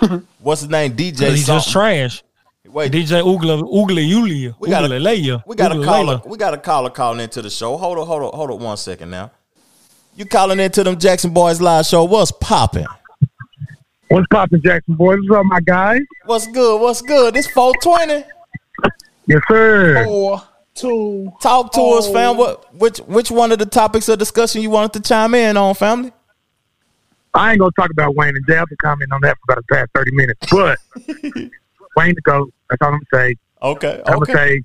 What's 0.40 0.62
his 0.62 0.70
name? 0.70 0.92
DJ. 0.96 1.30
He's 1.30 1.46
just 1.46 1.70
trash. 1.70 2.22
Wait, 2.64 2.90
DJ 2.92 3.22
Ugla 3.22 3.62
Ugla 3.62 4.06
Yulia. 4.08 4.54
We 4.58 4.70
got 4.70 4.84
a- 4.84 4.88
Ugaleleya. 4.88 5.42
We 5.46 5.56
got 5.56 5.72
a 5.76 5.84
caller. 5.84 6.22
We 6.24 6.38
got 6.38 6.54
a 6.54 6.58
caller 6.58 6.90
calling 6.90 7.20
into 7.20 7.42
the 7.42 7.50
show. 7.50 7.76
Hold 7.76 7.98
on, 7.98 8.06
hold 8.06 8.22
on, 8.22 8.32
hold 8.32 8.50
on 8.50 8.60
one 8.60 8.76
second 8.76 9.10
now. 9.10 9.30
You 10.14 10.24
calling 10.26 10.58
into 10.60 10.82
them 10.84 10.98
Jackson 10.98 11.32
Boys 11.32 11.60
live 11.60 11.86
show? 11.86 12.04
What's 12.04 12.32
popping? 12.32 12.86
What's 14.08 14.26
popping, 14.30 14.60
Jackson 14.62 14.94
boys? 14.94 15.18
What's 15.26 15.38
up, 15.40 15.46
my 15.46 15.60
guy? 15.60 15.98
What's 16.26 16.46
good? 16.48 16.80
What's 16.80 17.00
good? 17.02 17.32
This 17.34 17.46
420. 17.48 18.24
Yes, 19.26 19.40
sir. 19.48 20.04
Four, 20.04 20.42
two. 20.74 21.32
Talk 21.40 21.72
to 21.72 21.80
us, 21.80 22.06
Oh. 22.08 22.12
fam. 22.12 22.36
What 22.36 22.74
which 22.74 22.98
which 23.00 23.30
one 23.30 23.52
of 23.52 23.58
the 23.58 23.66
topics 23.66 24.08
of 24.08 24.18
discussion 24.18 24.60
you 24.62 24.68
wanted 24.70 24.92
to 24.94 25.00
chime 25.08 25.34
in 25.34 25.56
on, 25.56 25.74
family? 25.74 26.12
I 27.34 27.52
ain't 27.52 27.60
gonna 27.60 27.70
talk 27.78 27.90
about 27.90 28.14
Wayne 28.14 28.36
and 28.36 28.46
Jay. 28.46 28.58
I've 28.58 28.68
been 28.68 28.76
commenting 28.82 29.12
on 29.12 29.20
that 29.22 29.36
for 29.38 29.52
about 29.52 29.64
the 29.66 29.74
past 29.74 29.90
thirty 29.94 30.10
minutes. 30.12 30.38
But 30.50 30.78
Wayne 31.96 32.14
to 32.14 32.20
go. 32.22 32.48
That's 32.68 32.82
all 32.82 32.88
I'm 32.88 32.94
gonna 32.94 33.04
say. 33.28 33.36
Okay. 33.62 34.02
I'm 34.06 34.22
Okay. 34.22 34.32
gonna 34.32 34.38
say. 34.38 34.62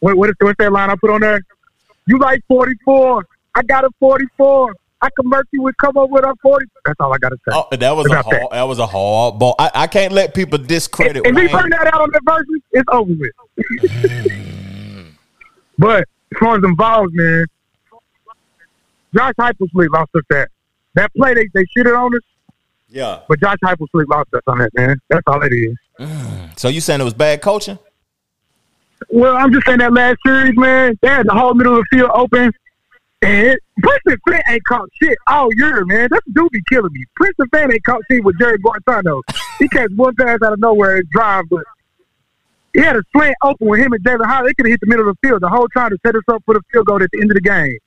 What 0.00 0.16
what 0.16 0.28
is 0.30 0.34
what's 0.40 0.56
that 0.58 0.72
line 0.72 0.90
I 0.90 0.96
put 0.96 1.10
on 1.10 1.20
there? 1.20 1.40
You 2.06 2.18
like 2.18 2.42
44? 2.48 3.24
I 3.54 3.62
got 3.62 3.84
a 3.84 3.90
44. 4.00 4.74
I 5.02 5.08
can 5.14 5.28
Murphy 5.28 5.58
would 5.58 5.76
come 5.78 5.96
up 5.96 6.10
with 6.10 6.24
a 6.24 6.34
40. 6.42 6.66
That's 6.84 6.96
all 7.00 7.12
I 7.12 7.18
gotta 7.18 7.36
say. 7.48 7.54
Oh, 7.54 7.66
that 7.70 7.92
was 7.92 8.06
a 8.06 8.14
About 8.14 8.30
that. 8.30 8.40
hard, 8.40 8.52
that 8.52 8.62
was 8.62 8.78
a 8.78 8.86
hard 8.86 9.38
ball. 9.38 9.54
I, 9.58 9.70
I 9.74 9.86
can't 9.86 10.12
let 10.12 10.34
people 10.34 10.58
discredit 10.58 11.24
if 11.24 11.34
we 11.34 11.42
Wayne. 11.42 11.50
bring 11.50 11.70
that 11.70 11.86
out 11.92 12.00
on 12.00 12.10
the 12.12 12.20
version, 12.24 12.62
it's 12.72 12.88
over 12.90 13.12
with. 13.12 13.30
but 15.78 16.00
as 16.00 16.38
far 16.40 16.56
as 16.56 16.64
involved, 16.64 17.14
man, 17.14 17.44
Josh 19.14 19.32
Heupel 19.38 19.86
lost 19.92 20.10
us 20.16 20.22
that. 20.30 20.48
That 20.98 21.14
play 21.14 21.32
they, 21.32 21.46
they 21.54 21.64
shitted 21.76 21.96
on 21.96 22.12
us, 22.12 22.20
Yeah. 22.88 23.20
but 23.28 23.38
Josh 23.40 23.56
Heupel 23.64 23.86
lost 24.08 24.34
us 24.34 24.42
on 24.48 24.58
that, 24.58 24.74
man. 24.74 25.00
That's 25.08 25.22
all 25.28 25.40
it 25.42 25.52
is. 25.52 25.76
Mm. 26.00 26.58
So 26.58 26.66
you 26.68 26.80
saying 26.80 27.00
it 27.00 27.04
was 27.04 27.14
bad 27.14 27.40
coaching? 27.40 27.78
Well, 29.08 29.36
I'm 29.36 29.52
just 29.52 29.64
saying 29.64 29.78
that 29.78 29.92
last 29.92 30.18
series, 30.26 30.56
man, 30.56 30.98
they 31.00 31.08
had 31.08 31.26
the 31.26 31.34
whole 31.34 31.54
middle 31.54 31.78
of 31.78 31.84
the 31.88 31.96
field 31.96 32.10
open. 32.12 32.50
And 33.22 33.46
it, 33.48 33.60
Princeton 33.80 34.16
Fant 34.28 34.40
ain't 34.48 34.64
caught 34.64 34.88
shit 35.00 35.16
all 35.28 35.48
year, 35.56 35.84
man. 35.84 36.08
That 36.10 36.22
dude 36.32 36.50
be 36.50 36.60
killing 36.68 36.92
me. 36.92 37.04
Princeton 37.14 37.46
Fant 37.54 37.72
ain't 37.72 37.84
caught 37.84 38.00
shit 38.10 38.24
with 38.24 38.36
Jerry 38.40 38.58
Guartano. 38.58 39.22
He 39.60 39.68
catch 39.68 39.90
one 39.94 40.16
pass 40.16 40.38
out 40.44 40.52
of 40.52 40.58
nowhere 40.58 40.96
and 40.96 41.08
drive, 41.10 41.44
but 41.48 41.62
he 42.74 42.80
had 42.80 42.96
a 42.96 43.02
slant 43.12 43.36
open 43.42 43.68
with 43.68 43.78
him 43.80 43.92
and 43.92 44.02
Jalen 44.04 44.26
Howard. 44.26 44.48
They 44.50 44.54
could 44.54 44.66
have 44.66 44.72
hit 44.72 44.80
the 44.80 44.86
middle 44.88 45.08
of 45.08 45.16
the 45.20 45.28
field 45.28 45.42
the 45.42 45.48
whole 45.48 45.68
time 45.68 45.90
to 45.90 45.98
set 46.04 46.16
us 46.16 46.22
up 46.28 46.42
for 46.44 46.54
the 46.54 46.60
field 46.72 46.86
goal 46.86 47.00
at 47.02 47.08
the 47.12 47.20
end 47.20 47.30
of 47.30 47.36
the 47.36 47.40
game. 47.40 47.78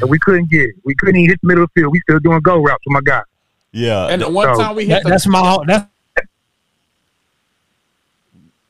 And 0.00 0.08
we 0.10 0.18
couldn't 0.18 0.50
get 0.50 0.62
it. 0.62 0.74
We 0.84 0.94
couldn't 0.94 1.16
even 1.16 1.30
hit 1.30 1.40
the 1.42 1.46
middle 1.48 1.64
of 1.64 1.70
the 1.74 1.80
field. 1.80 1.92
We 1.92 2.00
still 2.00 2.18
doing 2.18 2.40
go 2.40 2.56
routes 2.58 2.82
with 2.86 2.92
my 2.94 3.00
guy. 3.02 3.22
Yeah. 3.72 4.06
And 4.06 4.22
the 4.22 4.30
one 4.30 4.54
So, 4.54 4.62
time 4.62 4.76
we 4.76 4.84
hit 4.86 4.94
That, 4.94 5.02
the 5.04 5.10
that's 5.10 5.26
my 5.26 5.58
that's 5.66 5.86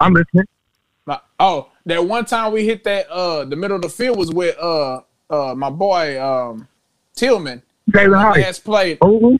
I'm 0.01 0.12
listening. 0.12 0.45
My- 1.07 1.20
Oh, 1.39 1.69
that 1.87 2.05
one 2.05 2.24
time 2.24 2.53
we 2.53 2.65
hit 2.66 2.85
that 2.85 3.09
uh 3.11 3.45
the 3.45 3.57
middle 3.57 3.77
of 3.77 3.83
the 3.83 3.89
field 3.89 4.19
was 4.19 4.33
with 4.33 4.57
uh 4.59 5.01
uh 5.31 5.55
my 5.55 5.70
boy 5.70 6.20
um 6.23 6.66
Tillman. 7.15 7.62
Jalen 7.91 8.20
Howard. 8.20 8.41
Last 8.43 8.65
play. 8.65 8.99
Oh, 9.01 9.37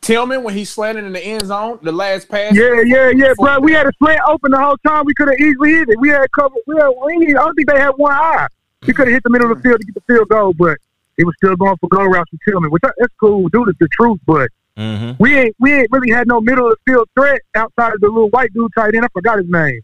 Tillman 0.00 0.42
when 0.42 0.54
he 0.54 0.64
slanted 0.64 1.04
in 1.04 1.12
the 1.12 1.20
end 1.20 1.46
zone, 1.46 1.78
the 1.82 1.92
last 1.92 2.28
pass. 2.28 2.54
yeah, 2.56 2.80
yeah, 2.84 3.10
yeah, 3.14 3.32
bro. 3.38 3.60
We 3.60 3.72
had 3.72 3.86
a 3.86 3.92
slant 3.98 4.20
open 4.26 4.50
the 4.52 4.58
whole 4.58 4.76
time. 4.86 5.04
We 5.04 5.14
could 5.14 5.28
have 5.28 5.38
easily 5.38 5.70
hit 5.72 5.88
it. 5.90 6.00
We 6.00 6.08
had 6.08 6.26
cover. 6.32 6.54
We 6.66 6.76
had, 6.76 6.88
we 7.04 7.12
ain't- 7.12 7.36
I 7.38 7.42
don't 7.44 7.54
think 7.54 7.68
they 7.68 7.78
had 7.78 7.90
one 7.90 8.12
eye. 8.12 8.46
We 8.86 8.92
could 8.94 9.08
have 9.08 9.14
hit 9.14 9.22
the 9.24 9.30
middle 9.30 9.50
of 9.50 9.56
the 9.58 9.62
field 9.62 9.80
to 9.80 9.86
get 9.86 9.94
the 9.94 10.00
field 10.12 10.28
goal, 10.28 10.52
but 10.54 10.78
he 11.16 11.24
was 11.24 11.34
still 11.36 11.56
going 11.56 11.76
for 11.78 11.88
go 11.88 12.04
routes 12.04 12.30
for 12.30 12.38
Tillman, 12.50 12.70
which 12.70 12.82
that's 12.82 13.12
cool. 13.20 13.48
Dude, 13.48 13.68
it's 13.68 13.78
the 13.78 13.88
truth, 13.92 14.20
but 14.26 14.50
Mm-hmm. 14.76 15.20
we 15.20 15.36
ain't 15.36 15.56
we 15.58 15.74
ain't 15.74 15.88
really 15.90 16.12
had 16.12 16.28
no 16.28 16.40
middle 16.40 16.70
of 16.70 16.76
the 16.86 16.92
field 16.92 17.08
threat 17.16 17.40
outside 17.56 17.94
of 17.94 18.00
the 18.00 18.06
little 18.06 18.28
white 18.28 18.52
dude 18.54 18.70
tight 18.76 18.94
end. 18.94 19.04
I 19.04 19.08
forgot 19.08 19.38
his 19.38 19.48
name. 19.48 19.80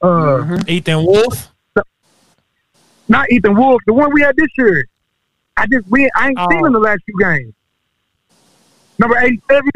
Uh, 0.00 0.58
Ethan 0.66 1.04
Wolf. 1.04 1.52
not 3.08 3.30
Ethan 3.30 3.54
Wolf, 3.54 3.82
the 3.86 3.92
one 3.92 4.10
we 4.14 4.22
had 4.22 4.34
this 4.36 4.48
year. 4.56 4.86
I 5.58 5.66
just 5.66 5.86
we 5.90 6.08
I 6.16 6.28
ain't 6.28 6.38
seen 6.50 6.62
Oh. 6.62 6.64
him 6.64 6.72
the 6.72 6.78
last 6.78 7.00
few 7.04 7.14
games. 7.20 7.52
Number 8.98 9.18
eighty-seven. 9.18 9.70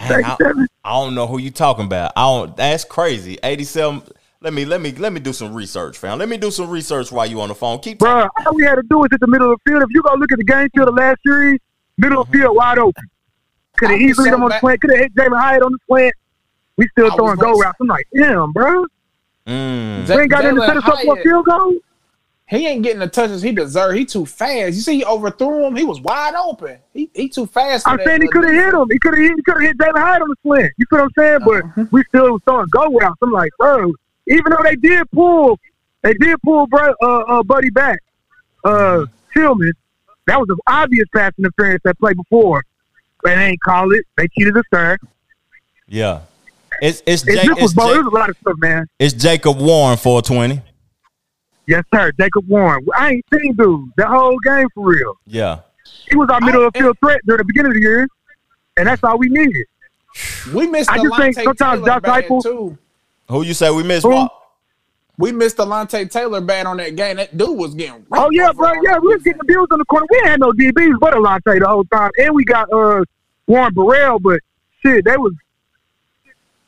I, 0.00 0.18
Eighty-seven. 0.18 0.66
I 0.84 0.90
don't 0.92 1.14
know 1.14 1.28
who 1.28 1.38
you 1.38 1.52
talking 1.52 1.84
about. 1.84 2.12
I 2.16 2.22
don't. 2.22 2.56
That's 2.56 2.84
crazy. 2.84 3.38
Eighty-seven. 3.44 4.02
Let 4.46 4.52
me 4.52 4.64
let 4.64 4.80
me 4.80 4.92
let 4.92 5.12
me 5.12 5.18
do 5.18 5.32
some 5.32 5.52
research, 5.52 5.98
fam. 5.98 6.20
Let 6.20 6.28
me 6.28 6.36
do 6.36 6.52
some 6.52 6.70
research 6.70 7.10
while 7.10 7.26
you 7.26 7.40
on 7.40 7.48
the 7.48 7.54
phone. 7.56 7.80
Keep 7.80 7.98
Bro, 7.98 8.28
all 8.46 8.54
we 8.54 8.62
had 8.62 8.76
to 8.76 8.82
do 8.88 9.02
is 9.02 9.08
hit 9.10 9.18
the 9.18 9.26
middle 9.26 9.52
of 9.52 9.58
the 9.64 9.68
field. 9.72 9.82
If 9.82 9.88
you 9.90 10.00
go 10.04 10.14
look 10.14 10.30
at 10.30 10.38
the 10.38 10.44
game 10.44 10.68
field 10.72 10.86
the 10.86 10.92
last 10.92 11.18
series, 11.26 11.58
middle 11.98 12.20
of 12.22 12.30
the 12.30 12.38
field 12.38 12.54
wide 12.54 12.78
open. 12.78 13.02
Could 13.76 13.90
have 13.90 14.00
easily 14.00 14.28
hit 14.28 14.34
so 14.34 14.36
him 14.36 14.44
on 14.44 14.50
the 14.50 14.54
mad- 14.54 14.60
slant. 14.60 14.80
Could 14.82 14.90
have 14.92 15.00
hit 15.00 15.14
Jalen 15.16 15.40
Hyatt 15.40 15.62
on 15.64 15.72
the 15.72 15.78
slant. 15.88 16.14
We 16.76 16.86
still 16.92 17.10
I 17.10 17.16
throwing 17.16 17.34
gonna 17.34 17.54
go 17.54 17.60
say- 17.60 17.64
routes. 17.66 17.78
I'm 17.80 17.86
like, 17.88 18.06
damn, 18.14 18.52
bro. 18.52 18.84
Mm. 19.48 20.08
We 20.14 20.14
ain't 20.22 20.30
got 20.30 20.44
nothing 20.44 20.60
to 20.60 20.64
set 20.64 20.76
us 20.76 20.84
up 20.90 20.98
for 21.00 21.18
a 21.18 21.22
field 21.24 21.44
goal. 21.46 21.74
He 22.48 22.68
ain't 22.68 22.84
getting 22.84 23.00
the 23.00 23.08
touches 23.08 23.42
he 23.42 23.50
deserved. 23.50 23.98
He 23.98 24.04
too 24.04 24.26
fast. 24.26 24.76
You 24.76 24.80
see, 24.80 24.98
he 24.98 25.04
overthrew 25.04 25.66
him. 25.66 25.74
He 25.74 25.82
was 25.82 26.00
wide 26.00 26.34
open. 26.36 26.78
He 26.94 27.10
he 27.16 27.28
too 27.28 27.46
fast. 27.46 27.82
for 27.82 27.90
I'm 27.90 27.96
that 27.96 28.06
saying 28.06 28.22
he 28.22 28.28
could 28.28 28.44
have 28.44 28.54
hit 28.54 28.72
him. 28.74 28.86
He 28.92 28.98
could 29.00 29.14
have 29.14 29.22
hit. 29.24 29.32
He 29.34 29.42
could 29.42 29.54
have 29.54 29.62
hit 29.62 29.78
Jalen 29.78 29.98
Hyatt 30.00 30.22
on 30.22 30.28
the 30.28 30.36
slant. 30.44 30.72
You 30.78 30.86
feel 30.88 31.00
what 31.00 31.04
I'm 31.06 31.10
saying? 31.18 31.38
But 31.76 31.90
we 31.90 32.04
still 32.04 32.30
was 32.34 32.40
throwing 32.44 32.68
go 32.70 32.86
routes. 32.96 33.16
I'm 33.20 33.32
like, 33.32 33.50
bro. 33.58 33.92
Even 34.28 34.44
though 34.50 34.62
they 34.62 34.76
did 34.76 35.10
pull, 35.10 35.58
they 36.02 36.14
did 36.14 36.36
pull, 36.44 36.66
bro, 36.66 36.94
uh, 37.02 37.06
uh, 37.06 37.42
Buddy 37.42 37.70
back, 37.70 37.98
uh, 38.64 39.06
Tillman. 39.34 39.72
That 40.26 40.40
was 40.40 40.48
an 40.50 40.56
obvious 40.66 41.06
pass 41.14 41.32
interference 41.38 41.82
that 41.84 41.98
played 41.98 42.16
before. 42.16 42.64
But 43.22 43.36
they 43.36 43.44
ain't 43.44 43.60
call 43.62 43.92
it. 43.92 44.04
They 44.16 44.26
cheated 44.28 44.56
us 44.56 44.64
there. 44.72 44.98
Yeah. 45.86 46.20
It's 46.82 47.02
it's 47.06 47.22
It, 47.26 47.36
Jake, 47.36 47.46
this 47.46 47.56
was 47.56 47.64
it's, 47.64 47.74
both. 47.74 47.90
It 47.90 47.94
Jake, 47.94 48.04
was 48.04 48.12
a 48.12 48.16
lot 48.16 48.28
of 48.30 48.36
stuff, 48.38 48.54
man. 48.58 48.86
it's 48.98 49.14
Jacob 49.14 49.58
Warren 49.58 49.96
four 49.96 50.20
twenty. 50.22 50.60
Yes, 51.66 51.84
sir. 51.94 52.12
Jacob 52.18 52.46
Warren. 52.48 52.84
I 52.96 53.12
ain't 53.12 53.24
seen 53.32 53.54
dude 53.54 53.90
the 53.96 54.06
whole 54.06 54.36
game 54.40 54.66
for 54.74 54.86
real. 54.86 55.14
Yeah. 55.26 55.60
He 56.10 56.16
was 56.16 56.28
our 56.30 56.40
middle 56.40 56.66
of 56.66 56.72
the 56.72 56.78
field 56.80 56.98
threat 56.98 57.20
during 57.24 57.38
the 57.38 57.44
beginning 57.44 57.70
of 57.70 57.74
the 57.74 57.80
year, 57.80 58.08
and 58.76 58.86
that's 58.86 59.02
all 59.02 59.18
we 59.18 59.28
needed. 59.28 59.66
We 60.52 60.66
missed 60.66 60.90
I 60.90 60.98
just 61.02 61.16
think 61.16 61.34
sometimes 61.34 61.80
Taylor 61.84 62.00
Josh 62.00 62.02
bad 62.02 62.24
Heupel- 62.24 62.42
too. 62.42 62.78
Who 63.28 63.42
you 63.42 63.54
say 63.54 63.70
we 63.70 63.82
missed? 63.82 64.04
Who? 64.04 64.10
What? 64.10 64.32
We 65.18 65.32
missed 65.32 65.56
Alontae 65.56 66.10
Taylor 66.10 66.42
bad 66.42 66.66
on 66.66 66.76
that 66.76 66.94
game. 66.94 67.16
That 67.16 67.36
dude 67.36 67.56
was 67.56 67.74
getting. 67.74 68.04
Oh 68.12 68.30
yeah, 68.30 68.52
bro. 68.52 68.72
Yeah, 68.82 68.98
we 68.98 69.08
was 69.08 69.22
defense. 69.22 69.24
getting 69.24 69.40
abused 69.40 69.72
on 69.72 69.78
the 69.78 69.84
corner. 69.86 70.06
We 70.10 70.18
ain't 70.18 70.26
had 70.28 70.40
no 70.40 70.52
DBs 70.52 70.98
but 71.00 71.14
Alontae 71.14 71.58
the 71.60 71.66
whole 71.66 71.84
time, 71.84 72.10
and 72.18 72.34
we 72.34 72.44
got 72.44 72.70
uh 72.72 73.02
Warren 73.46 73.72
Burrell. 73.72 74.18
But 74.18 74.40
shit, 74.82 75.04
they 75.06 75.16
was 75.16 75.32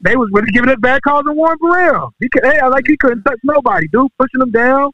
they 0.00 0.16
was 0.16 0.30
really 0.32 0.50
giving 0.52 0.70
us 0.70 0.78
bad 0.80 1.02
calls 1.02 1.26
on 1.28 1.36
Warren 1.36 1.58
Burrell. 1.60 2.14
He 2.20 2.28
could, 2.30 2.44
hey, 2.44 2.66
like 2.68 2.86
he 2.86 2.96
couldn't 2.96 3.22
touch 3.24 3.38
nobody, 3.42 3.86
dude, 3.88 4.10
pushing 4.18 4.40
him 4.40 4.50
down. 4.50 4.92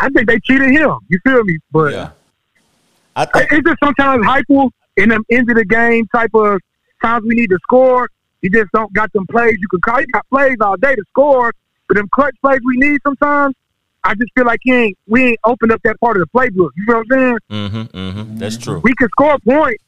I 0.00 0.08
think 0.10 0.28
they 0.28 0.38
cheated 0.38 0.70
him. 0.70 0.98
You 1.08 1.18
feel 1.26 1.42
me? 1.42 1.58
But 1.72 1.92
Yeah. 1.92 2.10
I 3.16 3.24
think 3.26 3.50
it's 3.52 3.66
just 3.66 3.78
sometimes 3.82 4.24
hyper 4.24 4.66
in 4.96 5.08
them 5.08 5.24
end 5.30 5.48
of 5.50 5.56
the 5.56 5.64
game 5.64 6.06
type 6.14 6.30
of 6.34 6.60
times 7.02 7.24
we 7.26 7.34
need 7.34 7.48
to 7.48 7.58
score. 7.62 8.08
You 8.44 8.50
just 8.50 8.70
don't 8.72 8.92
got 8.92 9.10
them 9.14 9.26
plays 9.26 9.56
you 9.58 9.66
can 9.68 9.80
call. 9.80 10.00
You 10.02 10.06
got 10.08 10.28
plays 10.28 10.58
all 10.60 10.76
day 10.76 10.94
to 10.94 11.02
score, 11.08 11.54
but 11.88 11.96
them 11.96 12.08
clutch 12.14 12.34
plays 12.42 12.60
we 12.62 12.76
need 12.76 13.00
sometimes. 13.02 13.54
I 14.04 14.14
just 14.14 14.34
feel 14.34 14.44
like 14.44 14.60
he 14.62 14.72
ain't 14.72 14.98
we 15.06 15.28
ain't 15.28 15.38
opened 15.44 15.72
up 15.72 15.80
that 15.84 15.98
part 15.98 16.18
of 16.18 16.20
the 16.20 16.38
playbook. 16.38 16.68
You 16.76 16.84
know 16.86 16.98
what 16.98 17.06
I'm 17.10 17.18
saying? 17.18 17.38
mm-hmm, 17.50 17.96
mm-hmm. 17.96 18.36
That's 18.36 18.58
true. 18.58 18.80
We 18.84 18.94
can 18.96 19.08
score 19.08 19.38
points, 19.38 19.82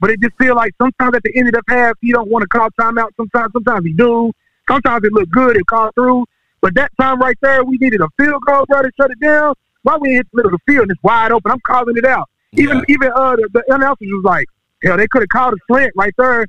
but 0.00 0.08
it 0.08 0.18
just 0.22 0.34
feel 0.38 0.56
like 0.56 0.72
sometimes 0.80 1.14
at 1.14 1.22
the 1.24 1.36
end 1.36 1.48
of 1.48 1.52
the 1.54 1.62
half 1.68 1.98
he 2.00 2.10
don't 2.10 2.30
want 2.30 2.42
to 2.42 2.48
call 2.48 2.70
timeout. 2.80 3.10
Sometimes, 3.18 3.52
sometimes 3.52 3.84
he 3.84 3.92
do. 3.92 4.32
Sometimes 4.66 5.04
it 5.04 5.12
look 5.12 5.28
good 5.28 5.56
and 5.56 5.66
call 5.66 5.92
through. 5.92 6.24
But 6.62 6.74
that 6.76 6.90
time 6.98 7.20
right 7.20 7.36
there, 7.42 7.62
we 7.64 7.76
needed 7.76 8.00
a 8.00 8.08
field 8.16 8.42
goal, 8.46 8.64
bro, 8.66 8.80
to 8.80 8.90
shut 8.96 9.10
it 9.10 9.20
down. 9.20 9.52
Why 9.82 9.98
we 9.98 10.14
hit 10.14 10.26
the 10.32 10.38
middle 10.38 10.54
of 10.54 10.58
the 10.64 10.72
field 10.72 10.84
and 10.84 10.92
it's 10.92 11.02
wide 11.02 11.32
open? 11.32 11.52
I'm 11.52 11.60
calling 11.66 11.98
it 11.98 12.06
out. 12.06 12.30
Even 12.52 12.78
Yeah. 12.78 12.82
even 12.88 13.12
uh 13.14 13.36
the, 13.36 13.48
the 13.52 13.74
announcers 13.74 14.08
was 14.10 14.24
like, 14.24 14.46
hell, 14.82 14.96
they 14.96 15.06
could 15.06 15.20
have 15.20 15.28
called 15.28 15.52
a 15.52 15.58
slant 15.66 15.92
right 15.96 16.14
there, 16.16 16.46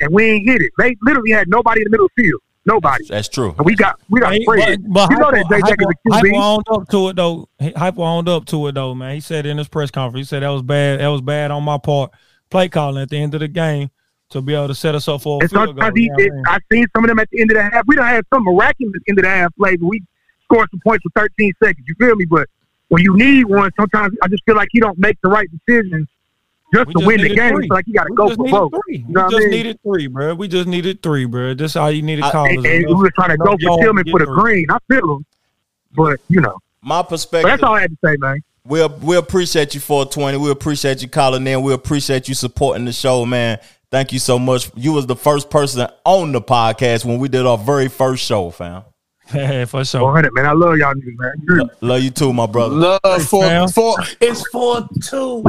and 0.00 0.12
we 0.12 0.24
ain't 0.24 0.46
hit 0.48 0.60
it. 0.62 0.72
They 0.78 0.96
literally 1.02 1.30
had 1.30 1.48
nobody 1.48 1.80
in 1.80 1.84
the 1.84 1.90
middle 1.90 2.08
field, 2.16 2.40
nobody. 2.66 3.04
That's 3.08 3.28
true. 3.28 3.54
And 3.56 3.64
we 3.66 3.74
got 3.74 4.00
we 4.10 4.20
got 4.20 4.32
Hey, 4.32 4.44
but, 4.46 4.56
but 4.88 5.10
you 5.10 5.16
know 5.18 5.30
that 5.30 5.44
Hypo- 5.46 5.54
Jay 5.54 5.60
Jack 5.68 5.78
is 5.80 5.86
a 5.86 6.10
Hypo- 6.12 6.16
Hypo 6.16 6.28
QB. 6.28 6.42
owned 6.42 6.64
up 6.70 6.88
to 6.90 7.08
it 7.08 7.16
though. 7.16 7.48
Hypo 7.76 8.02
owned 8.02 8.28
up 8.28 8.44
to 8.46 8.66
it 8.68 8.72
though, 8.74 8.94
man. 8.94 9.14
He 9.14 9.20
said 9.20 9.46
in 9.46 9.58
his 9.58 9.68
press 9.68 9.90
conference, 9.90 10.26
he 10.26 10.28
said 10.28 10.42
that 10.42 10.48
was 10.48 10.62
bad. 10.62 11.00
That 11.00 11.08
was 11.08 11.20
bad 11.20 11.50
on 11.50 11.62
my 11.62 11.78
part. 11.78 12.10
Play 12.50 12.68
calling 12.68 13.02
at 13.02 13.10
the 13.10 13.16
end 13.18 13.34
of 13.34 13.40
the 13.40 13.48
game 13.48 13.90
to 14.30 14.40
be 14.40 14.54
able 14.54 14.68
to 14.68 14.74
set 14.74 14.94
us 14.94 15.06
up 15.08 15.22
for 15.22 15.38
a 15.38 15.44
And 15.44 15.50
field 15.50 15.76
goal. 15.76 15.90
he, 15.94 16.02
you 16.04 16.08
know 16.08 16.14
what 16.14 16.22
I 16.22 16.24
it, 16.26 16.32
mean? 16.32 16.42
I 16.46 16.58
seen 16.72 16.86
some 16.94 17.04
of 17.04 17.08
them 17.08 17.18
at 17.18 17.28
the 17.30 17.40
end 17.40 17.50
of 17.50 17.56
the 17.56 17.62
half. 17.62 17.84
We 17.86 17.96
don't 17.96 18.06
have 18.06 18.24
some 18.32 18.44
miraculous 18.44 19.00
end 19.08 19.18
of 19.18 19.24
the 19.24 19.28
half 19.30 19.54
plays, 19.56 19.78
but 19.80 19.86
we 19.86 20.02
scored 20.44 20.68
some 20.70 20.80
points 20.84 21.04
with 21.04 21.12
13 21.14 21.52
seconds. 21.62 21.84
You 21.86 21.94
feel 21.98 22.16
me? 22.16 22.24
But 22.24 22.48
when 22.88 23.02
you 23.02 23.16
need 23.16 23.44
one, 23.44 23.70
sometimes 23.78 24.14
I 24.22 24.28
just 24.28 24.44
feel 24.44 24.56
like 24.56 24.68
he 24.72 24.80
don't 24.80 24.98
make 24.98 25.18
the 25.22 25.28
right 25.28 25.48
decisions 25.50 26.08
just 26.74 26.86
We 26.88 26.92
to 26.94 26.98
just 27.00 27.06
win 27.06 27.20
the 27.22 27.34
game. 27.34 27.58
It's 27.60 27.68
like 27.70 27.86
you 27.86 27.94
got 27.94 28.04
to 28.04 28.14
go 28.14 28.26
just 28.28 28.36
for 28.38 28.44
needed 28.44 28.52
both. 28.58 28.72
three. 28.86 28.96
You 28.98 29.04
We 29.06 29.12
know 29.12 29.22
what 29.22 29.26
I 29.26 29.30
just 29.30 29.40
mean? 29.40 29.50
needed 29.50 29.80
three, 29.82 30.06
bro. 30.08 30.34
We 30.34 30.48
just 30.48 30.68
needed 30.68 31.02
three, 31.02 31.24
bro. 31.24 31.54
That's 31.54 31.76
all 31.76 31.90
you 31.90 32.02
need 32.02 32.16
to 32.16 32.30
call 32.30 32.46
And, 32.46 32.64
and 32.66 32.86
we 32.86 32.94
were 32.94 33.10
trying 33.12 33.30
to 33.30 33.36
go 33.36 33.52
for 33.52 33.78
Tillman 33.82 34.04
for 34.10 34.18
the 34.20 34.26
green. 34.26 34.66
I 34.70 34.78
feel 34.88 35.16
him, 35.16 35.26
but 35.94 36.20
you 36.28 36.40
know. 36.40 36.58
My 36.82 37.00
But 37.02 37.08
perspective. 37.10 37.48
that's 37.50 37.62
all 37.62 37.74
I 37.74 37.80
had 37.82 37.90
to 37.90 37.96
say, 38.04 38.16
man. 38.18 38.40
We 38.66 38.86
we 38.86 39.16
appreciate 39.16 39.74
you 39.74 39.80
420. 39.80 40.38
We 40.38 40.50
appreciate 40.50 41.02
you 41.02 41.08
calling 41.08 41.46
in. 41.46 41.62
We 41.62 41.72
appreciate 41.74 42.28
you 42.28 42.34
supporting 42.34 42.84
the 42.86 42.92
show, 42.92 43.24
man. 43.26 43.58
Thank 43.90 44.12
you 44.12 44.18
so 44.18 44.38
much. 44.38 44.70
You 44.74 44.92
was 44.92 45.06
the 45.06 45.14
first 45.16 45.50
person 45.50 45.86
on 46.04 46.32
the 46.32 46.40
podcast 46.40 47.04
when 47.04 47.18
we 47.18 47.28
did 47.28 47.46
our 47.46 47.56
very 47.58 47.88
first 47.88 48.24
show, 48.24 48.50
fam. 48.50 48.82
Yeah, 49.34 49.64
for 49.66 49.84
sure. 49.84 50.00
400, 50.00 50.32
man. 50.34 50.44
I 50.46 50.52
love 50.52 50.76
y'all 50.76 50.92
niggas, 50.94 51.16
man. 51.16 51.32
You 51.46 51.54
hear 51.54 51.64
me? 51.64 51.70
Love 51.80 52.02
you 52.02 52.10
too, 52.10 52.32
my 52.32 52.46
brother. 52.46 52.74
Love 52.74 53.00
for 53.26 53.42
fam. 53.42 53.68
for 53.68 53.96
it's 54.20 54.46
four 54.48 54.86
two. 55.02 55.44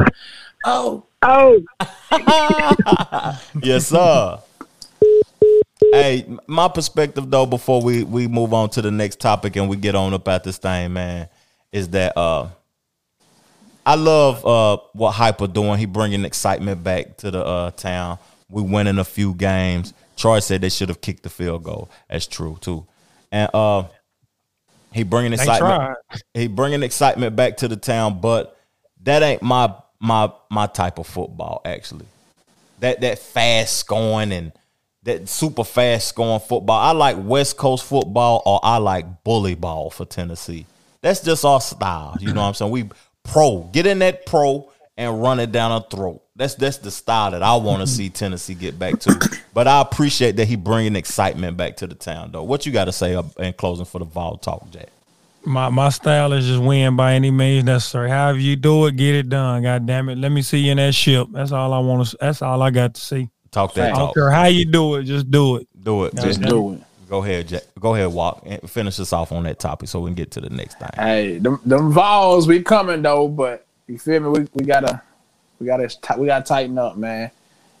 Oh, 0.64 1.05
Oh, 1.22 1.60
yes, 3.62 3.88
sir. 3.88 4.38
Hey, 5.92 6.26
my 6.46 6.68
perspective 6.68 7.30
though, 7.30 7.46
before 7.46 7.82
we 7.82 8.04
we 8.04 8.28
move 8.28 8.52
on 8.52 8.70
to 8.70 8.82
the 8.82 8.90
next 8.90 9.20
topic 9.20 9.56
and 9.56 9.68
we 9.68 9.76
get 9.76 9.94
on 9.94 10.12
about 10.14 10.44
this 10.44 10.58
thing, 10.58 10.92
man, 10.92 11.28
is 11.72 11.88
that 11.90 12.16
uh, 12.16 12.48
I 13.84 13.94
love 13.94 14.44
uh 14.44 14.78
what 14.92 15.12
Hyper 15.12 15.46
doing. 15.46 15.78
He 15.78 15.86
bringing 15.86 16.24
excitement 16.24 16.82
back 16.82 17.16
to 17.18 17.30
the 17.30 17.44
uh 17.44 17.70
town. 17.72 18.18
We 18.48 18.62
winning 18.62 18.98
a 18.98 19.04
few 19.04 19.34
games. 19.34 19.94
Troy 20.16 20.40
said 20.40 20.60
they 20.60 20.68
should 20.68 20.88
have 20.88 21.00
kicked 21.00 21.22
the 21.22 21.30
field 21.30 21.62
goal. 21.62 21.90
That's 22.08 22.26
true 22.26 22.58
too, 22.60 22.86
and 23.30 23.50
uh, 23.54 23.84
he 24.92 25.02
bringing 25.02 25.32
excitement. 25.32 25.98
He 26.34 26.46
bringing 26.48 26.82
excitement 26.82 27.36
back 27.36 27.58
to 27.58 27.68
the 27.68 27.76
town, 27.76 28.20
but 28.20 28.56
that 29.02 29.22
ain't 29.22 29.42
my 29.42 29.74
my 30.00 30.30
my 30.50 30.66
type 30.66 30.98
of 30.98 31.06
football 31.06 31.62
actually. 31.64 32.06
That 32.80 33.00
that 33.00 33.18
fast 33.18 33.78
scoring 33.78 34.32
and 34.32 34.52
that 35.04 35.28
super 35.28 35.64
fast 35.64 36.08
scoring 36.08 36.40
football. 36.40 36.78
I 36.78 36.92
like 36.92 37.16
West 37.18 37.56
Coast 37.56 37.84
football 37.84 38.42
or 38.44 38.60
I 38.62 38.78
like 38.78 39.24
bully 39.24 39.54
ball 39.54 39.90
for 39.90 40.04
Tennessee. 40.04 40.66
That's 41.00 41.20
just 41.20 41.44
our 41.44 41.60
style. 41.60 42.16
You 42.20 42.32
know 42.32 42.42
what 42.42 42.48
I'm 42.48 42.54
saying? 42.54 42.72
We 42.72 42.88
pro. 43.22 43.68
Get 43.72 43.86
in 43.86 44.00
that 44.00 44.26
pro 44.26 44.70
and 44.96 45.22
run 45.22 45.40
it 45.40 45.52
down 45.52 45.72
a 45.72 45.80
throat. 45.80 46.22
That's 46.34 46.54
that's 46.54 46.78
the 46.78 46.90
style 46.90 47.30
that 47.30 47.42
I 47.42 47.56
want 47.56 47.78
to 47.78 47.84
mm-hmm. 47.84 47.96
see 47.96 48.10
Tennessee 48.10 48.54
get 48.54 48.78
back 48.78 48.98
to. 49.00 49.38
But 49.54 49.66
I 49.66 49.80
appreciate 49.80 50.36
that 50.36 50.48
he 50.48 50.56
bringing 50.56 50.96
excitement 50.96 51.56
back 51.56 51.76
to 51.78 51.86
the 51.86 51.94
town, 51.94 52.32
though. 52.32 52.42
What 52.42 52.66
you 52.66 52.72
got 52.72 52.86
to 52.86 52.92
say 52.92 53.18
in 53.38 53.52
closing 53.54 53.86
for 53.86 54.00
the 54.00 54.04
Vol 54.04 54.36
Talk, 54.36 54.70
Jack? 54.70 54.88
My 55.46 55.68
my 55.68 55.90
style 55.90 56.32
is 56.32 56.46
just 56.46 56.62
win 56.62 56.96
by 56.96 57.14
any 57.14 57.30
means 57.30 57.64
necessary. 57.64 58.10
However 58.10 58.38
you 58.38 58.56
do 58.56 58.86
it, 58.86 58.96
get 58.96 59.14
it 59.14 59.28
done. 59.28 59.62
God 59.62 59.86
damn 59.86 60.08
it. 60.08 60.18
Let 60.18 60.32
me 60.32 60.42
see 60.42 60.58
you 60.58 60.72
in 60.72 60.78
that 60.78 60.94
ship. 60.94 61.28
That's 61.30 61.52
all 61.52 61.72
I 61.72 61.78
want 61.78 62.08
to 62.08 62.16
that's 62.20 62.42
all 62.42 62.60
I 62.62 62.70
got 62.70 62.94
to 62.94 63.00
see. 63.00 63.30
Talk 63.52 63.74
that 63.74 63.92
I 63.92 63.96
don't 63.96 64.06
talk. 64.08 64.14
care 64.14 64.30
how 64.30 64.46
you 64.46 64.64
do 64.64 64.96
it, 64.96 65.04
just 65.04 65.30
do 65.30 65.56
it. 65.56 65.68
Do 65.82 66.04
it. 66.04 66.14
Just 66.16 66.40
Jack. 66.40 66.50
do 66.50 66.74
it. 66.74 66.82
Go 67.08 67.22
ahead, 67.22 67.46
Jack. 67.46 67.62
Go 67.78 67.94
ahead, 67.94 68.12
walk 68.12 68.42
and 68.44 68.68
finish 68.68 68.98
us 68.98 69.12
off 69.12 69.30
on 69.30 69.44
that 69.44 69.60
topic 69.60 69.88
so 69.88 70.00
we 70.00 70.08
can 70.08 70.16
get 70.16 70.32
to 70.32 70.40
the 70.40 70.50
next 70.50 70.80
thing. 70.80 70.90
Hey, 70.96 71.38
them, 71.38 71.60
them 71.64 71.92
Vols, 71.92 72.48
we 72.48 72.62
coming 72.62 73.02
though, 73.02 73.28
but 73.28 73.66
you 73.86 73.98
feel 73.98 74.20
me? 74.20 74.40
We, 74.40 74.48
we 74.54 74.64
gotta 74.64 75.00
we 75.60 75.66
gotta 75.66 75.88
we 76.18 76.26
gotta 76.26 76.44
tighten 76.44 76.76
up, 76.76 76.96
man. 76.96 77.30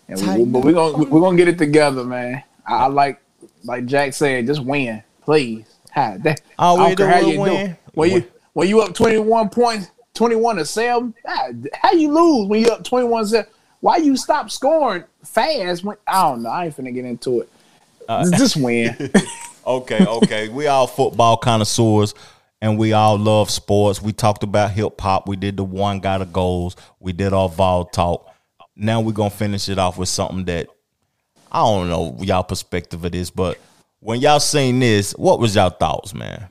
And 0.08 0.38
we, 0.38 0.44
but 0.44 0.64
we 0.64 0.72
gonna 0.72 0.96
we're 0.98 1.20
gonna 1.20 1.36
get 1.36 1.48
it 1.48 1.58
together, 1.58 2.04
man. 2.04 2.44
I, 2.64 2.74
I 2.74 2.86
like 2.86 3.20
like 3.64 3.86
Jack 3.86 4.14
said, 4.14 4.46
just 4.46 4.62
win, 4.62 5.02
please. 5.22 5.66
Ha, 5.96 6.16
that, 6.20 6.42
All 6.58 6.78
I 6.78 6.90
we 6.90 6.94
don't 6.94 7.08
care 7.08 7.20
how 7.22 7.26
you 7.26 7.40
win. 7.40 7.66
do. 7.70 7.76
When 7.94 8.10
you 8.10 8.24
when 8.52 8.68
you 8.68 8.80
up 8.82 8.94
twenty 8.94 9.18
one 9.18 9.48
points, 9.48 9.90
twenty 10.14 10.36
one 10.36 10.56
to 10.56 10.64
seven, 10.64 11.14
how 11.24 11.92
you 11.92 12.12
lose 12.12 12.48
when 12.48 12.60
you 12.62 12.68
up 12.68 12.84
twenty 12.84 13.08
one 13.08 13.26
seven? 13.26 13.50
Why 13.80 13.96
you 13.96 14.16
stop 14.16 14.50
scoring 14.50 15.04
fast? 15.24 15.84
When 15.84 15.96
I 16.06 16.22
don't 16.22 16.42
know. 16.42 16.50
I 16.50 16.66
ain't 16.66 16.76
finna 16.76 16.92
get 16.92 17.04
into 17.04 17.40
it. 17.40 17.48
Uh, 18.08 18.30
just 18.30 18.56
win. 18.56 18.94
Okay, 19.66 20.06
okay. 20.06 20.48
we 20.48 20.68
all 20.68 20.86
football 20.86 21.36
connoisseurs 21.36 22.14
and 22.62 22.78
we 22.78 22.92
all 22.92 23.18
love 23.18 23.50
sports. 23.50 24.00
We 24.00 24.12
talked 24.12 24.44
about 24.44 24.70
hip 24.70 25.00
hop. 25.00 25.26
We 25.26 25.34
did 25.34 25.56
the 25.56 25.64
one 25.64 25.98
got 25.98 26.22
of 26.22 26.32
goals. 26.32 26.76
We 27.00 27.12
did 27.12 27.32
our 27.32 27.48
Vol 27.48 27.86
talk. 27.86 28.32
Now 28.76 29.00
we're 29.00 29.10
gonna 29.10 29.30
finish 29.30 29.68
it 29.68 29.78
off 29.80 29.98
with 29.98 30.08
something 30.08 30.44
that 30.44 30.68
I 31.50 31.58
don't 31.64 31.88
know 31.88 32.16
y'all 32.20 32.44
perspective 32.44 33.04
of 33.04 33.10
this, 33.10 33.30
but 33.30 33.58
when 34.06 34.20
y'all 34.20 34.38
seen 34.38 34.78
this, 34.78 35.10
what 35.14 35.40
was 35.40 35.56
y'all 35.56 35.68
thoughts, 35.68 36.14
man? 36.14 36.48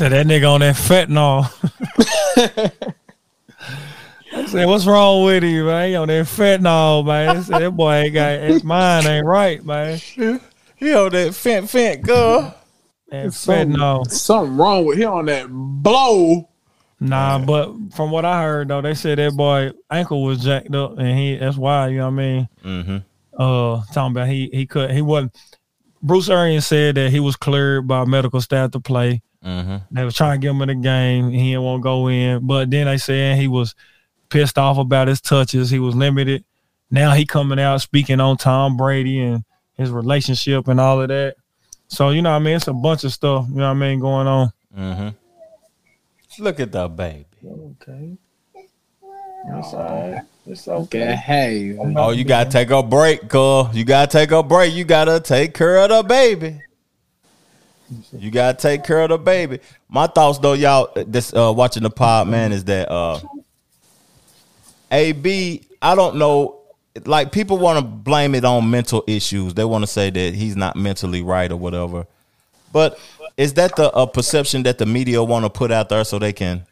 Said 0.00 0.12
that 0.12 0.26
nigga 0.26 0.50
on 0.50 0.60
that 0.60 0.76
fentanyl. 0.76 1.44
I 4.32 4.46
said, 4.46 4.64
what's 4.64 4.86
wrong 4.86 5.26
with 5.26 5.44
you, 5.44 5.66
man? 5.66 5.90
He 5.90 5.94
on 5.94 6.08
that 6.08 6.24
fentanyl, 6.24 7.04
man. 7.04 7.36
I 7.36 7.40
said, 7.42 7.60
that 7.60 7.72
boy 7.72 7.92
ain't 7.96 8.14
got 8.14 8.40
his 8.40 8.64
mind 8.64 9.06
ain't 9.06 9.26
right, 9.26 9.62
man. 9.62 9.98
He 9.98 10.94
on 10.94 11.12
that 11.12 11.34
fent 11.34 11.68
fent 11.68 12.00
girl. 12.00 12.54
That 13.10 13.26
fentanyl. 13.26 14.10
Something 14.10 14.56
wrong 14.56 14.86
with 14.86 14.96
him 14.96 15.10
on 15.10 15.26
that 15.26 15.48
blow. 15.50 16.48
Nah, 16.98 17.38
but 17.38 17.74
from 17.94 18.10
what 18.10 18.24
I 18.24 18.42
heard 18.42 18.68
though, 18.68 18.80
they 18.80 18.94
said 18.94 19.18
that 19.18 19.36
boy 19.36 19.72
ankle 19.90 20.22
was 20.22 20.42
jacked 20.42 20.74
up, 20.74 20.98
and 20.98 21.18
he 21.18 21.36
that's 21.36 21.58
why 21.58 21.88
you 21.88 21.98
know 21.98 22.06
what 22.06 22.12
I 22.12 22.16
mean. 22.16 22.48
Mm-hmm. 22.64 22.96
Uh, 23.38 23.82
talking 23.92 24.16
about 24.16 24.28
he 24.28 24.48
he 24.50 24.64
could 24.64 24.92
he 24.92 25.02
wasn't. 25.02 25.36
Bruce 26.02 26.30
Arians 26.30 26.66
said 26.66 26.94
that 26.94 27.10
he 27.10 27.20
was 27.20 27.36
cleared 27.36 27.86
by 27.86 28.06
medical 28.06 28.40
staff 28.40 28.70
to 28.70 28.80
play. 28.80 29.20
Mm-hmm. 29.44 29.94
They 29.94 30.04
was 30.04 30.14
trying 30.14 30.40
to 30.40 30.44
get 30.44 30.50
him 30.50 30.62
in 30.62 30.68
the 30.68 30.74
game. 30.74 31.30
He 31.30 31.50
didn't 31.50 31.62
want 31.62 31.80
to 31.80 31.82
go 31.82 32.08
in, 32.08 32.46
but 32.46 32.70
then 32.70 32.86
they 32.86 32.98
said 32.98 33.38
he 33.38 33.48
was 33.48 33.74
pissed 34.28 34.58
off 34.58 34.78
about 34.78 35.08
his 35.08 35.20
touches. 35.20 35.70
He 35.70 35.78
was 35.78 35.94
limited. 35.94 36.44
Now 36.90 37.12
he 37.12 37.24
coming 37.24 37.60
out 37.60 37.80
speaking 37.80 38.20
on 38.20 38.36
Tom 38.36 38.76
Brady 38.76 39.20
and 39.20 39.44
his 39.74 39.90
relationship 39.90 40.68
and 40.68 40.80
all 40.80 41.00
of 41.00 41.08
that. 41.08 41.36
So 41.88 42.10
you 42.10 42.22
know 42.22 42.30
what 42.30 42.36
I 42.36 42.40
mean. 42.40 42.56
It's 42.56 42.68
a 42.68 42.72
bunch 42.72 43.04
of 43.04 43.12
stuff. 43.12 43.46
You 43.48 43.56
know 43.56 43.68
what 43.68 43.70
I 43.70 43.74
mean 43.74 44.00
going 44.00 44.26
on. 44.26 44.52
Mm-hmm. 44.76 45.08
Look 46.42 46.60
at 46.60 46.72
that 46.72 46.96
baby. 46.96 47.26
Okay. 47.44 48.16
It's 49.46 49.74
all 49.74 49.82
right. 49.82 50.22
It's 50.46 50.66
Okay, 50.68 51.14
hey, 51.14 51.76
Oh, 51.78 52.10
you 52.10 52.24
gotta 52.24 52.50
take 52.50 52.70
a 52.70 52.82
break, 52.82 53.28
girl. 53.28 53.70
You 53.72 53.84
gotta 53.84 54.10
take 54.10 54.30
a 54.30 54.42
break. 54.42 54.74
You 54.74 54.84
gotta 54.84 55.20
take 55.20 55.54
care 55.54 55.78
of 55.78 55.90
the 55.90 56.02
baby. 56.02 56.60
You 58.16 58.30
gotta 58.30 58.56
take 58.56 58.84
care 58.84 59.00
of 59.00 59.08
the 59.10 59.18
baby. 59.18 59.60
My 59.88 60.06
thoughts 60.06 60.38
though, 60.38 60.52
y'all, 60.52 60.90
this 61.06 61.34
uh 61.34 61.52
watching 61.54 61.82
the 61.82 61.90
pod, 61.90 62.28
man, 62.28 62.52
is 62.52 62.64
that 62.64 62.90
uh 62.90 63.20
AB, 64.90 65.62
I 65.82 65.94
don't 65.94 66.16
know. 66.16 66.56
Like 67.04 67.30
people 67.32 67.58
want 67.58 67.78
to 67.78 67.84
blame 67.84 68.34
it 68.34 68.44
on 68.44 68.68
mental 68.70 69.04
issues. 69.06 69.54
They 69.54 69.64
want 69.64 69.82
to 69.82 69.86
say 69.86 70.10
that 70.10 70.34
he's 70.34 70.56
not 70.56 70.74
mentally 70.76 71.22
right 71.22 71.50
or 71.50 71.56
whatever. 71.56 72.06
But 72.72 72.98
is 73.36 73.54
that 73.54 73.76
the 73.76 73.90
uh, 73.92 74.06
perception 74.06 74.64
that 74.64 74.78
the 74.78 74.86
media 74.86 75.22
want 75.22 75.44
to 75.44 75.50
put 75.50 75.70
out 75.70 75.88
there 75.88 76.04
so 76.04 76.18
they 76.18 76.32
can? 76.32 76.66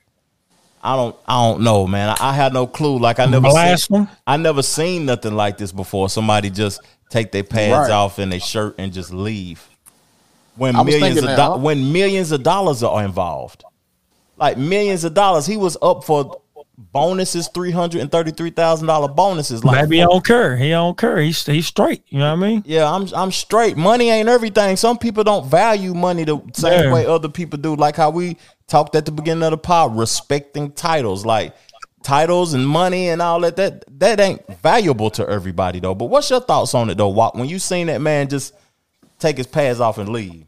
I 0.82 0.96
don't. 0.96 1.14
I 1.26 1.34
don't 1.50 1.62
know, 1.62 1.86
man. 1.86 2.08
I, 2.10 2.30
I 2.30 2.32
had 2.32 2.52
no 2.52 2.66
clue. 2.66 2.98
Like 2.98 3.18
I 3.18 3.26
never. 3.26 3.48
Blast 3.48 3.88
Seen, 3.88 3.98
them? 4.04 4.08
I 4.26 4.36
never 4.36 4.62
seen 4.62 5.06
nothing 5.06 5.34
like 5.34 5.58
this 5.58 5.72
before. 5.72 6.08
Somebody 6.08 6.50
just 6.50 6.80
take 7.10 7.32
their 7.32 7.42
pads 7.44 7.88
Right. 7.88 7.90
off 7.90 8.18
and 8.18 8.30
their 8.30 8.40
shirt 8.40 8.74
and 8.78 8.92
just 8.92 9.12
leave. 9.12 9.66
When 10.58 10.76
I 10.76 10.82
millions 10.82 11.16
of 11.18 11.24
thinking 11.24 11.36
do- 11.36 11.42
huh? 11.42 11.56
when 11.58 11.92
millions 11.92 12.32
of 12.32 12.42
dollars 12.42 12.82
are 12.82 13.02
involved, 13.04 13.64
like 14.36 14.58
millions 14.58 15.04
of 15.04 15.14
dollars, 15.14 15.46
he 15.46 15.56
was 15.56 15.76
up 15.80 16.04
for 16.04 16.40
bonuses, 16.92 17.48
three 17.48 17.70
hundred 17.70 18.00
and 18.02 18.10
thirty 18.12 18.30
three 18.30 18.50
thousand 18.50 18.86
dollar 18.86 19.08
bonuses. 19.08 19.64
Like 19.64 19.82
Maybe 19.82 19.96
he 19.96 20.02
don't 20.02 20.24
care. 20.24 20.56
He 20.56 20.70
don't 20.70 20.96
care. 20.96 21.18
He's 21.18 21.44
he's 21.44 21.66
straight. 21.66 22.02
You 22.08 22.18
know 22.18 22.34
what 22.36 22.44
I 22.44 22.48
mean? 22.48 22.62
yeah, 22.66 22.90
I'm 22.90 23.08
I'm 23.14 23.32
straight. 23.32 23.76
Money 23.76 24.10
ain't 24.10 24.28
everything. 24.28 24.76
Some 24.76 24.98
people 24.98 25.24
don't 25.24 25.46
value 25.48 25.94
money 25.94 26.24
the 26.24 26.40
same 26.54 26.84
Yeah. 26.84 26.92
way 26.92 27.06
other 27.06 27.28
people 27.28 27.58
do. 27.58 27.74
Like 27.74 27.96
how 27.96 28.10
we 28.10 28.36
talked 28.66 28.94
at 28.94 29.04
the 29.06 29.12
beginning 29.12 29.42
of 29.44 29.50
the 29.52 29.58
pod, 29.58 29.96
respecting 29.96 30.70
titles, 30.72 31.26
like 31.26 31.54
titles 32.04 32.54
and 32.54 32.66
money 32.66 33.08
and 33.08 33.20
all 33.20 33.40
that. 33.40 33.56
That 33.56 33.84
that 33.98 34.20
ain't 34.20 34.46
valuable 34.62 35.10
to 35.10 35.28
everybody 35.28 35.80
though. 35.80 35.94
But 35.94 36.06
what's 36.06 36.30
your 36.30 36.40
thoughts 36.40 36.74
on 36.74 36.90
it 36.90 36.96
though? 36.96 37.08
Walt? 37.08 37.34
When 37.34 37.48
you 37.48 37.58
seen 37.58 37.88
that 37.88 38.00
man 38.00 38.28
just 38.28 38.54
take 39.18 39.36
his 39.36 39.46
pads 39.46 39.80
off 39.80 39.98
and 39.98 40.08
leave. 40.08 40.46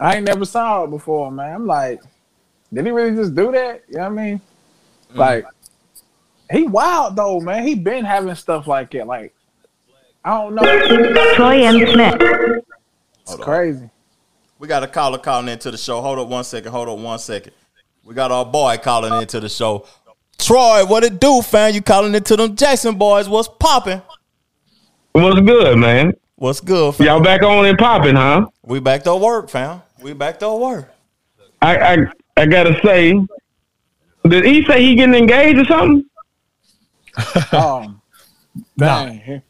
I 0.00 0.16
ain't 0.16 0.26
never 0.26 0.44
saw 0.44 0.84
it 0.84 0.90
before, 0.90 1.30
man. 1.30 1.54
I'm 1.54 1.66
like, 1.66 2.00
did 2.72 2.86
he 2.86 2.92
really 2.92 3.16
just 3.16 3.34
do 3.34 3.50
that? 3.52 3.82
You 3.88 3.96
know 3.96 4.10
what 4.10 4.18
I 4.20 4.24
mean? 4.24 4.40
Mm. 5.12 5.16
Like, 5.16 5.46
he 6.50 6.64
wild 6.64 7.16
though, 7.16 7.40
man. 7.40 7.66
He 7.66 7.74
been 7.74 8.04
having 8.04 8.34
stuff 8.34 8.66
like 8.66 8.90
that. 8.92 9.06
Like, 9.06 9.34
I 10.24 10.42
don't 10.42 10.54
know. 10.54 11.34
Troy 11.34 11.64
and 11.64 11.88
Smith. 11.88 12.62
It's 13.22 13.36
crazy. 13.36 13.90
We 14.58 14.68
got 14.68 14.82
a 14.82 14.88
caller 14.88 15.18
calling 15.18 15.48
into 15.48 15.70
the 15.70 15.78
show. 15.78 16.00
Hold 16.00 16.18
up 16.18 16.28
one 16.28 16.44
second. 16.44 16.72
Hold 16.72 16.88
up 16.88 16.98
one 16.98 17.18
second. 17.18 17.52
We 18.04 18.14
got 18.14 18.32
our 18.32 18.44
boy 18.44 18.78
calling 18.82 19.20
into 19.20 19.38
the 19.38 19.48
show. 19.48 19.86
Troy, 20.38 20.84
what 20.84 21.04
it 21.04 21.20
do, 21.20 21.42
fam? 21.42 21.74
You 21.74 21.82
calling 21.82 22.14
into 22.14 22.36
them 22.36 22.56
Jackson 22.56 22.96
boys? 22.96 23.28
What's 23.28 23.48
popping? 23.48 24.00
What's 25.12 25.40
good, 25.40 25.78
man? 25.78 26.12
What's 26.38 26.60
good, 26.60 26.94
fam? 26.94 27.04
Y'all 27.04 27.20
back 27.20 27.42
on 27.42 27.66
and 27.66 27.76
popping, 27.76 28.14
huh? 28.14 28.46
We 28.62 28.78
back 28.78 29.02
to 29.04 29.16
work, 29.16 29.50
fam. 29.50 29.82
We 30.00 30.12
back 30.12 30.38
to 30.38 30.54
work. 30.54 30.94
I 31.60 31.76
I, 31.76 31.96
I 32.36 32.46
gotta 32.46 32.78
say, 32.84 33.12
did 34.22 34.44
he 34.44 34.64
say 34.64 34.80
he 34.80 34.94
getting 34.94 35.16
engaged 35.16 35.58
or 35.58 35.64
something? 35.64 36.04
Um, 37.52 38.00
dang, 38.76 39.18
he, 39.18 39.40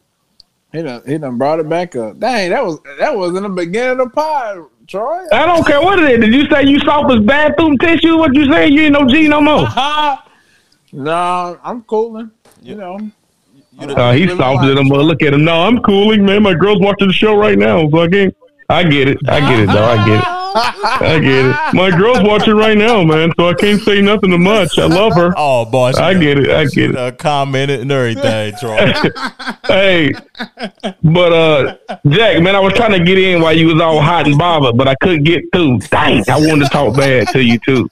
he 0.73 0.83
done 0.83 1.03
he 1.07 1.19
done 1.19 1.37
brought 1.37 1.61
it 1.61 1.69
back 1.69 1.95
up. 1.95 2.19
Dang, 2.19 2.49
that 2.49 2.65
was 2.65 2.79
that 2.99 3.15
was 3.15 3.37
in 3.37 3.43
the 3.43 3.51
beginning 3.51 3.91
of 3.91 3.99
the 3.99 4.09
pod, 4.09 4.65
Troy. 4.87 5.27
I 5.31 5.45
don't 5.45 5.67
care 5.67 5.83
what 5.83 5.99
it 5.99 6.11
is. 6.11 6.21
Did 6.21 6.35
you 6.35 6.49
say 6.49 6.65
you 6.65 6.79
soft 6.79 7.13
as 7.13 7.21
bathroom 7.21 7.77
tissue? 7.77 8.17
What 8.17 8.35
you 8.35 8.51
say? 8.51 8.69
You 8.69 8.85
ain't 8.85 8.95
no 8.95 9.07
G 9.07 9.29
no 9.29 9.43
more. 9.43 9.69
no, 10.93 11.61
I'm 11.63 11.83
cooling. 11.83 12.31
You 12.63 12.77
know, 12.77 12.99
Uh, 13.79 14.13
he's 14.13 14.37
softer 14.37 14.69
than 14.69 14.79
a 14.79 14.85
mother. 14.85 15.05
Look 15.05 15.23
at 15.23 15.35
him. 15.35 15.45
No, 15.45 15.63
I'm 15.63 15.81
cooling, 15.81 16.25
man. 16.25 16.43
My 16.43 16.55
girl's 16.55 16.81
watching 16.81 17.09
the 17.09 17.13
show 17.13 17.37
right 17.37 17.59
now, 17.59 17.89
so 17.89 18.01
I 18.01 18.09
can't. 18.09 18.37
I 18.71 18.83
get 18.83 19.09
it. 19.09 19.19
I 19.27 19.41
get 19.41 19.61
it, 19.61 19.67
though. 19.67 19.85
I 19.85 20.07
get 20.07 20.21
it. 20.21 20.39
I 20.55 21.19
get 21.21 21.47
it. 21.47 21.75
My 21.75 21.91
girl's 21.91 22.23
watching 22.23 22.55
right 22.55 22.77
now, 22.77 23.03
man, 23.03 23.33
so 23.37 23.49
I 23.49 23.55
can't 23.55 23.81
say 23.81 24.03
nothing 24.03 24.31
too 24.31 24.39
much. 24.39 24.79
I 24.79 24.87
love 24.87 25.15
her. 25.15 25.33
Oh, 25.37 25.65
boy. 25.65 25.93
I 25.97 26.13
get 26.15 26.39
it. 26.39 26.51
I 26.51 26.67
get 26.67 26.95
it. 26.95 27.19
Commented 27.19 27.81
and 27.81 27.91
everything, 27.91 28.55
Troy. 28.61 28.77
hey, 29.67 30.13
but 31.03 31.33
uh, 31.33 31.77
Jack, 32.09 32.43
man, 32.43 32.57
I 32.57 32.61
was 32.61 32.75
trying 32.75 32.93
to 32.93 33.03
get 33.03 33.19
in 33.19 33.41
while 33.41 33.57
you 33.57 33.69
was 33.69 33.81
all 33.81 34.01
hot 34.01 34.27
and 34.27 34.37
bothered, 34.37 34.77
but 34.77 34.89
I 34.89 34.95
couldn't 34.97 35.25
get 35.25 35.45
through. 35.53 35.79
Dang, 35.79 36.25
I 36.29 36.39
wanted 36.39 36.65
to 36.65 36.71
talk 36.71 36.95
bad 36.97 37.29
to 37.29 37.43
you 37.43 37.59
too, 37.61 37.89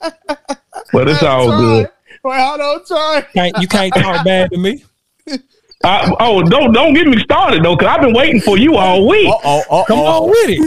but 0.93 1.07
it's 1.07 1.23
all 1.23 1.47
good. 1.59 1.89
Wait, 2.23 2.39
hold 2.39 2.61
on, 2.61 2.85
Troy. 2.85 3.25
Can't, 3.33 3.57
you 3.59 3.67
can't 3.67 3.93
talk 3.93 4.23
bad 4.23 4.51
to 4.51 4.57
me. 4.57 4.83
I, 5.87 6.15
oh, 6.19 6.43
don't 6.43 6.73
don't 6.73 6.93
get 6.93 7.07
me 7.07 7.17
started 7.19 7.63
though, 7.63 7.77
cause 7.77 7.87
I've 7.87 8.01
been 8.01 8.13
waiting 8.13 8.41
for 8.41 8.57
you 8.57 8.75
all 8.75 9.07
week. 9.07 9.31
Oh, 9.43 9.63
oh, 9.69 9.85
Come 9.87 9.99
on 9.99 10.29
with 10.29 10.49
it. 10.49 10.57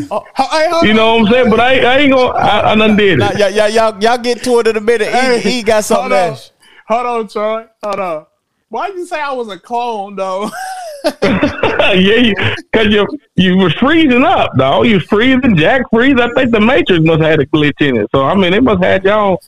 You 0.87 0.95
know 0.95 1.17
what 1.17 1.27
I'm 1.27 1.33
saying? 1.33 1.51
But 1.51 1.61
I, 1.61 1.81
I 1.81 1.99
ain't 1.99 2.13
gonna. 2.13 2.31
I, 2.39 2.73
I 2.73 2.75
done 2.75 2.97
did 2.97 3.19
Now, 3.19 3.31
it. 3.31 3.39
y'all, 3.39 3.51
y'all, 3.51 3.69
y'all, 3.69 4.03
y'all 4.03 4.19
get 4.19 4.43
to 4.45 4.61
it 4.61 4.67
in 4.69 4.77
a 4.77 4.81
minute. 4.81 5.09
Hey, 5.09 5.41
he, 5.41 5.51
he 5.59 5.63
got 5.63 5.85
something 5.85 6.11
hold 6.11 6.13
on. 6.13 6.29
else. 6.31 6.53
Hold 6.89 7.07
on, 7.07 7.29
Troy. 7.29 7.67
Hold 7.83 8.01
on. 8.01 8.27
Why'd 8.71 8.95
you 8.95 9.05
say 9.05 9.21
I 9.21 9.33
was 9.33 9.49
a 9.49 9.59
clone, 9.59 10.17
though? 10.17 10.51
yeah, 11.23 11.93
you, 11.95 12.35
cause 12.73 12.87
you 12.89 13.07
you 13.35 13.57
were 13.57 13.71
freezing 13.71 14.23
up, 14.23 14.53
dog. 14.57 14.87
You 14.87 15.01
freezing, 15.01 15.57
Jack 15.57 15.83
freeze. 15.91 16.19
I 16.19 16.33
think 16.35 16.51
the 16.51 16.61
Matrix 16.61 17.03
must 17.05 17.21
have 17.21 17.31
had 17.31 17.41
a 17.41 17.47
glitch 17.47 17.81
in 17.81 17.97
it. 17.97 18.09
So 18.15 18.25
I 18.25 18.35
mean, 18.35 18.53
it 18.53 18.63
must 18.63 18.83
have 18.83 18.93
had 18.93 19.05
y'all. 19.05 19.43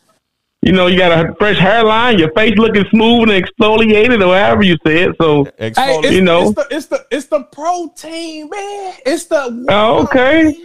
You 0.64 0.70
know, 0.70 0.86
you 0.86 0.96
got 0.96 1.10
a 1.10 1.34
fresh 1.34 1.58
hairline, 1.58 2.20
your 2.20 2.30
face 2.32 2.56
looking 2.56 2.84
smooth 2.90 3.28
and 3.28 3.44
exfoliated, 3.44 4.24
or 4.24 4.38
however 4.38 4.62
you 4.62 4.76
say 4.86 5.02
it. 5.02 5.16
So 5.20 5.44
Hey, 5.58 5.72
it's, 5.74 6.12
You 6.12 6.22
know. 6.22 6.42
it's 6.42 6.54
the 6.54 6.66
it's 6.70 6.86
the 6.86 7.06
it's 7.10 7.26
the 7.26 7.42
protein, 7.44 8.48
man. 8.48 8.94
It's 9.04 9.24
the 9.24 9.66
Oh, 9.68 10.04
okay. 10.04 10.56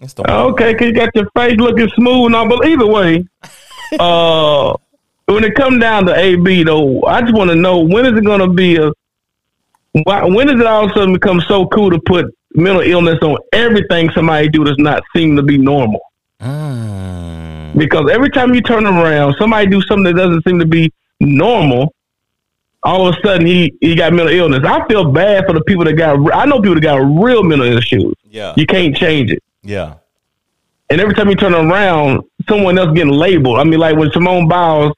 It's 0.00 0.12
the 0.14 0.28
Okay, 0.28 0.74
cause 0.74 0.88
you 0.88 0.92
got 0.92 1.14
your 1.14 1.30
face 1.36 1.56
looking 1.56 1.88
smooth 1.90 2.26
and 2.26 2.34
all, 2.34 2.48
but 2.48 2.66
either 2.66 2.86
way, 2.86 3.24
uh, 4.00 4.74
when 5.26 5.44
it 5.44 5.54
come 5.54 5.78
down 5.78 6.06
to 6.06 6.14
AB 6.18 6.64
though, 6.64 7.04
I 7.04 7.20
just 7.20 7.34
want 7.34 7.50
to 7.50 7.56
know 7.56 7.78
when 7.78 8.06
is 8.06 8.18
it 8.18 8.24
going 8.24 8.40
to 8.40 8.48
be 8.48 8.76
a, 8.76 8.90
why, 10.02 10.24
when 10.24 10.48
does 10.48 10.60
it 10.60 10.66
all 10.66 10.86
of 10.86 10.90
a 10.90 10.94
sudden 10.94 11.12
become 11.14 11.40
so 11.42 11.68
cool 11.68 11.90
to 11.90 12.00
put 12.00 12.26
mental 12.54 12.82
illness 12.82 13.18
on 13.22 13.38
everything 13.52 14.10
somebody 14.10 14.48
do 14.48 14.64
does 14.64 14.78
not 14.78 15.04
seem 15.14 15.36
to 15.36 15.42
be 15.44 15.58
normal? 15.58 16.00
Mm. 16.40 17.43
Because 17.76 18.10
every 18.10 18.30
time 18.30 18.54
you 18.54 18.60
turn 18.60 18.86
around, 18.86 19.34
somebody 19.38 19.66
do 19.66 19.80
something 19.82 20.04
that 20.04 20.16
doesn't 20.16 20.44
seem 20.46 20.58
to 20.58 20.66
be 20.66 20.92
normal. 21.20 21.94
All 22.82 23.06
of 23.08 23.16
a 23.16 23.20
sudden, 23.26 23.46
he 23.46 23.72
he 23.80 23.94
got 23.94 24.12
mental 24.12 24.34
illness. 24.34 24.62
I 24.64 24.86
feel 24.86 25.10
bad 25.10 25.46
for 25.46 25.54
the 25.54 25.62
people 25.64 25.84
that 25.84 25.94
got. 25.94 26.18
I 26.34 26.44
know 26.44 26.60
people 26.60 26.74
that 26.74 26.82
got 26.82 26.96
real 26.96 27.42
mental 27.42 27.66
issues. 27.66 28.14
Yeah. 28.24 28.52
You 28.56 28.66
can't 28.66 28.94
change 28.94 29.30
it. 29.30 29.42
Yeah. 29.62 29.94
And 30.90 31.00
every 31.00 31.14
time 31.14 31.30
you 31.30 31.34
turn 31.34 31.54
around, 31.54 32.22
someone 32.46 32.76
else 32.78 32.94
getting 32.94 33.12
labeled. 33.12 33.58
I 33.58 33.64
mean, 33.64 33.80
like 33.80 33.96
when 33.96 34.10
Simone 34.10 34.48
Biles, 34.48 34.92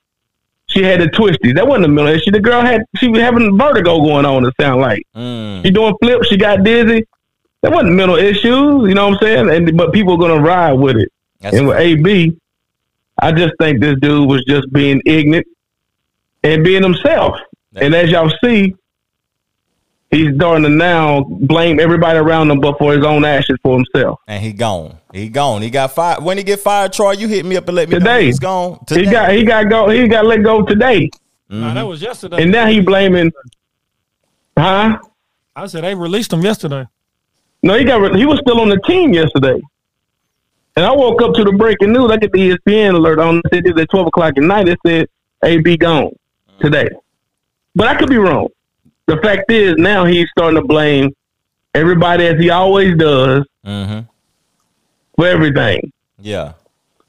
she 0.66 0.82
had 0.82 1.01
the 1.01 1.07
twisties. 1.07 1.55
That 1.55 1.69
wasn't 1.69 1.85
a 1.85 1.89
mental 1.89 2.12
issue. 2.12 2.32
The 2.32 2.40
girl 2.40 2.61
had 2.61 2.82
she 2.97 3.07
was 3.07 3.20
having 3.20 3.57
vertigo 3.57 4.01
going 4.01 4.27
on. 4.27 4.44
It 4.44 4.53
sound 4.61 4.81
like 4.81 5.03
Mm. 5.16 5.62
she 5.62 5.70
doing 5.70 5.94
flips. 6.03 6.27
She 6.27 6.36
got 6.36 6.65
dizzy. 6.65 7.07
That 7.62 7.70
wasn't 7.73 7.94
mental 7.94 8.16
issues. 8.16 8.43
You 8.89 8.94
know 8.94 9.09
what 9.09 9.23
I'm 9.23 9.27
saying? 9.27 9.51
And 9.51 9.77
but 9.77 9.93
people 9.93 10.15
are 10.15 10.19
gonna 10.19 10.40
ride 10.43 10.73
with 10.73 10.97
it. 10.97 11.09
That's 11.40 11.57
and 11.57 11.69
with 11.69 11.78
AB, 11.78 12.36
I 13.20 13.32
just 13.32 13.55
think 13.60 13.80
this 13.80 13.97
dude 14.01 14.28
was 14.28 14.44
just 14.44 14.70
being 14.72 15.01
ignorant 15.06 15.47
and 16.43 16.62
being 16.64 16.82
himself. 16.82 17.36
And 17.74 17.94
as 17.94 18.10
y'all 18.10 18.32
see, 18.43 18.74
he's 20.10 20.34
starting 20.36 20.64
to 20.64 20.68
now 20.70 21.22
blame 21.22 21.80
everybody 21.80 22.18
around 22.18 22.51
him, 22.51 22.60
but 22.60 22.78
for 22.78 22.93
his 22.94 23.05
own 23.05 23.24
actions 23.24 23.59
for 23.62 23.74
himself. 23.76 24.20
and 24.28 24.43
he 24.43 24.52
gone. 24.52 24.98
He 25.12 25.28
gone. 25.28 25.62
He 25.62 25.70
got 25.70 25.93
fired. 25.93 26.22
When 26.22 26.36
he 26.38 26.44
get 26.44 26.60
fired, 26.60 26.93
Troy, 26.93 27.12
you 27.12 27.26
hit 27.28 27.44
me 27.47 27.56
up 27.56 27.66
and 27.68 27.76
let 27.76 27.88
me 27.88 27.94
know 27.94 27.98
Today. 28.01 28.26
he's 28.26 28.38
gone. 28.38 28.78
He 28.88 29.05
got 29.06 29.32
he 29.32 29.44
got 29.44 29.68
go 29.68 29.88
he 29.88 30.06
got 30.09 30.26
let 30.26 30.43
go 30.43 30.62
today, 30.62 31.10
Nah, 31.48 31.72
that 31.74 31.80
mm-hmm. 31.80 31.88
was 31.88 32.02
yesterday. 32.02 32.43
and 32.43 32.52
now 32.52 32.66
he 32.66 32.80
blaming, 32.80 33.32
huh? 34.59 34.98
I 35.55 35.66
said 35.66 35.84
they 35.84 35.94
released 35.94 36.32
him 36.32 36.43
yesterday. 36.43 36.86
No, 37.62 37.78
he 37.78 37.84
got 37.84 38.14
he 38.16 38.26
was 38.26 38.38
still 38.40 38.60
on 38.60 38.68
the 38.68 38.78
team 38.86 39.12
yesterday. 39.14 39.60
And 40.77 40.85
I 40.85 40.93
woke 40.93 41.23
up 41.23 41.35
to 41.35 41.44
the 41.44 41.53
breaking 41.53 41.93
news. 41.93 42.11
I 42.11 42.19
get 42.19 42.32
the 42.32 42.51
ESPN 42.51 42.94
alert 42.94 43.19
on. 43.19 43.40
It 43.51 43.65
said 43.66 43.78
at 43.78 43.89
twelve 43.90 44.07
o'clock 44.09 44.35
at 44.36 44.43
night. 44.43 44.69
It 44.69 44.78
said 44.86 45.07
AB 45.43 45.77
gone 45.78 46.11
today, 46.61 46.89
but 47.74 47.89
I 47.89 47.94
could 47.94 48.11
be 48.11 48.19
wrong. 48.19 48.48
The 49.07 49.16
fact 49.19 49.51
is, 49.51 49.74
now 49.78 50.05
he's 50.05 50.28
starting 50.31 50.61
to 50.61 50.66
blame 50.66 51.15
everybody 51.74 52.27
as 52.27 52.39
he 52.40 52.51
always 52.51 52.97
does 52.97 53.44
Mm-hmm. 53.65 54.01
for 55.16 55.27
everything. 55.27 55.93
Yeah. 56.20 56.53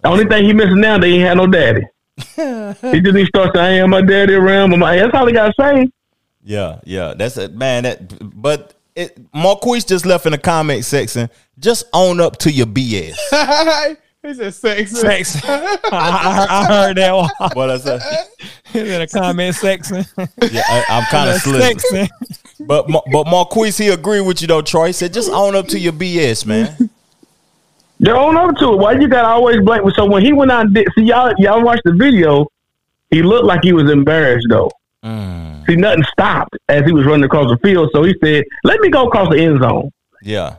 The 0.02 0.10
only 0.10 0.26
thing 0.26 0.46
he 0.46 0.54
missing 0.54 0.80
now, 0.82 0.98
they 0.98 1.14
ain't 1.14 1.24
had 1.24 1.38
no 1.38 1.46
daddy. 1.48 1.82
he 2.18 3.02
just 3.02 3.14
needs 3.14 3.30
to 3.30 3.42
start 3.42 3.56
saying, 3.56 3.82
"I 3.82 3.84
am 3.84 3.90
my 3.92 4.02
daddy 4.02 4.34
around." 4.34 4.72
But 4.72 4.78
my, 4.80 4.96
that's 4.96 5.14
all 5.14 5.28
he 5.28 5.34
got 5.34 5.48
to 5.48 5.54
say. 5.60 5.88
Yeah, 6.44 6.80
yeah, 6.86 7.14
that's 7.16 7.38
it, 7.38 7.54
man. 7.54 7.84
That, 7.84 8.42
but 8.42 8.74
it, 8.98 9.18
Marquise 9.34 9.86
just 9.86 10.06
left 10.06 10.26
in 10.26 10.32
the 10.32 10.38
comment 10.38 10.84
section. 10.84 11.30
Just 11.60 11.86
own 11.94 12.20
up 12.20 12.38
to 12.40 12.52
your 12.52 12.66
BS. 12.66 13.16
he 14.24 14.34
said 14.34 14.54
sex. 14.54 14.92
Sex. 14.92 15.42
I, 15.46 15.78
I, 15.92 16.48
I 16.50 16.66
heard 16.66 16.98
that 16.98 17.14
one. 17.14 17.30
what 17.54 17.70
I 17.70 17.78
said? 17.78 18.02
in 18.74 19.00
the 19.00 19.08
comment 19.08 19.56
section. 19.56 20.06
Yeah, 20.52 20.64
I, 20.68 20.86
I'm 20.90 21.04
kind 21.06 21.30
of 21.30 21.42
The 21.44 21.80
slick. 21.80 22.10
But 22.60 22.90
Ma- 22.90 23.02
but 23.12 23.28
Marquise, 23.28 23.78
he 23.78 23.90
agreed 23.90 24.22
with 24.22 24.42
you 24.42 24.48
though. 24.48 24.62
Troy 24.62 24.88
He 24.88 24.94
said, 24.94 25.14
just 25.14 25.32
own 25.32 25.56
up 25.56 25.68
to 25.68 25.80
your 25.80 25.94
BS, 25.94 26.46
man. 26.46 26.90
They 28.00 28.12
own 28.12 28.36
up 28.38 28.56
to 28.58 28.74
it. 28.74 28.78
Why 28.78 28.94
you 28.94 29.08
got 29.08 29.22
to 29.24 29.28
always 29.28 29.60
blame? 29.62 29.82
So 29.96 30.06
when 30.06 30.24
he 30.24 30.34
went 30.34 30.52
out, 30.52 30.66
and 30.66 30.76
did, 30.76 30.88
see 30.96 31.04
y'all, 31.04 31.34
y'all 31.38 31.64
watched 31.64 31.84
the 31.84 31.94
video. 31.94 32.48
He 33.10 33.24
looked 33.24 33.46
like 33.46 33.62
he 33.64 33.74
was 33.74 33.90
embarrassed 33.90 34.48
though. 34.50 34.70
Mm, 35.04 35.47
See, 35.68 35.76
nothing 35.76 36.04
stopped 36.12 36.56
as 36.70 36.86
he 36.86 36.92
was 36.94 37.06
running 37.06 37.26
across 37.26 37.50
the 37.50 37.58
field. 37.58 37.90
So 37.94 38.04
he 38.04 38.16
said, 38.24 38.44
"Let 38.64 38.80
me 38.80 38.90
go 38.90 39.08
across 39.08 39.30
the 39.30 39.40
end 39.40 39.62
zone." 39.62 39.92
yeah, 40.24 40.56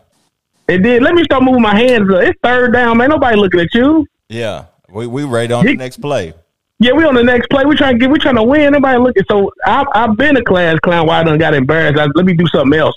And 0.68 0.85
then 0.85 1.02
let 1.02 1.14
me 1.14 1.24
start 1.24 1.43
moving 1.43 1.62
my 1.62 1.74
hands. 1.76 2.09
Up. 2.12 2.22
It's 2.22 2.39
third 2.43 2.72
down, 2.72 2.98
man. 2.98 3.09
Nobody 3.10 3.36
looking 3.36 3.60
at 3.60 3.74
you. 3.74 4.06
yeah. 4.28 4.66
We 4.90 5.06
we 5.06 5.24
ready 5.24 5.52
on 5.52 5.66
the 5.66 5.74
next 5.74 6.01
play. 6.01 6.32
Yeah, 6.78 6.93
we 6.93 7.05
on 7.05 7.14
the 7.14 7.22
next 7.22 7.51
play. 7.51 7.64
We 7.66 7.76
trying 7.76 7.94
to 7.94 7.98
get. 7.98 8.10
We 8.10 8.18
trying 8.18 8.36
to 8.36 8.43
win. 8.43 8.72
Nobody 8.72 8.98
looking. 8.98 9.22
So 9.30 9.51
I, 9.66 9.85
I've 9.94 10.16
been 10.16 10.36
a 10.36 10.43
class 10.43 10.78
clown. 10.78 11.06
Why 11.06 11.20
I 11.20 11.24
done 11.24 11.39
got 11.39 11.52
embarrassed? 11.52 11.98
I, 11.98 12.06
let 12.14 12.24
me 12.24 12.35
do 12.35 12.47
something 12.47 12.78
else 12.78 12.94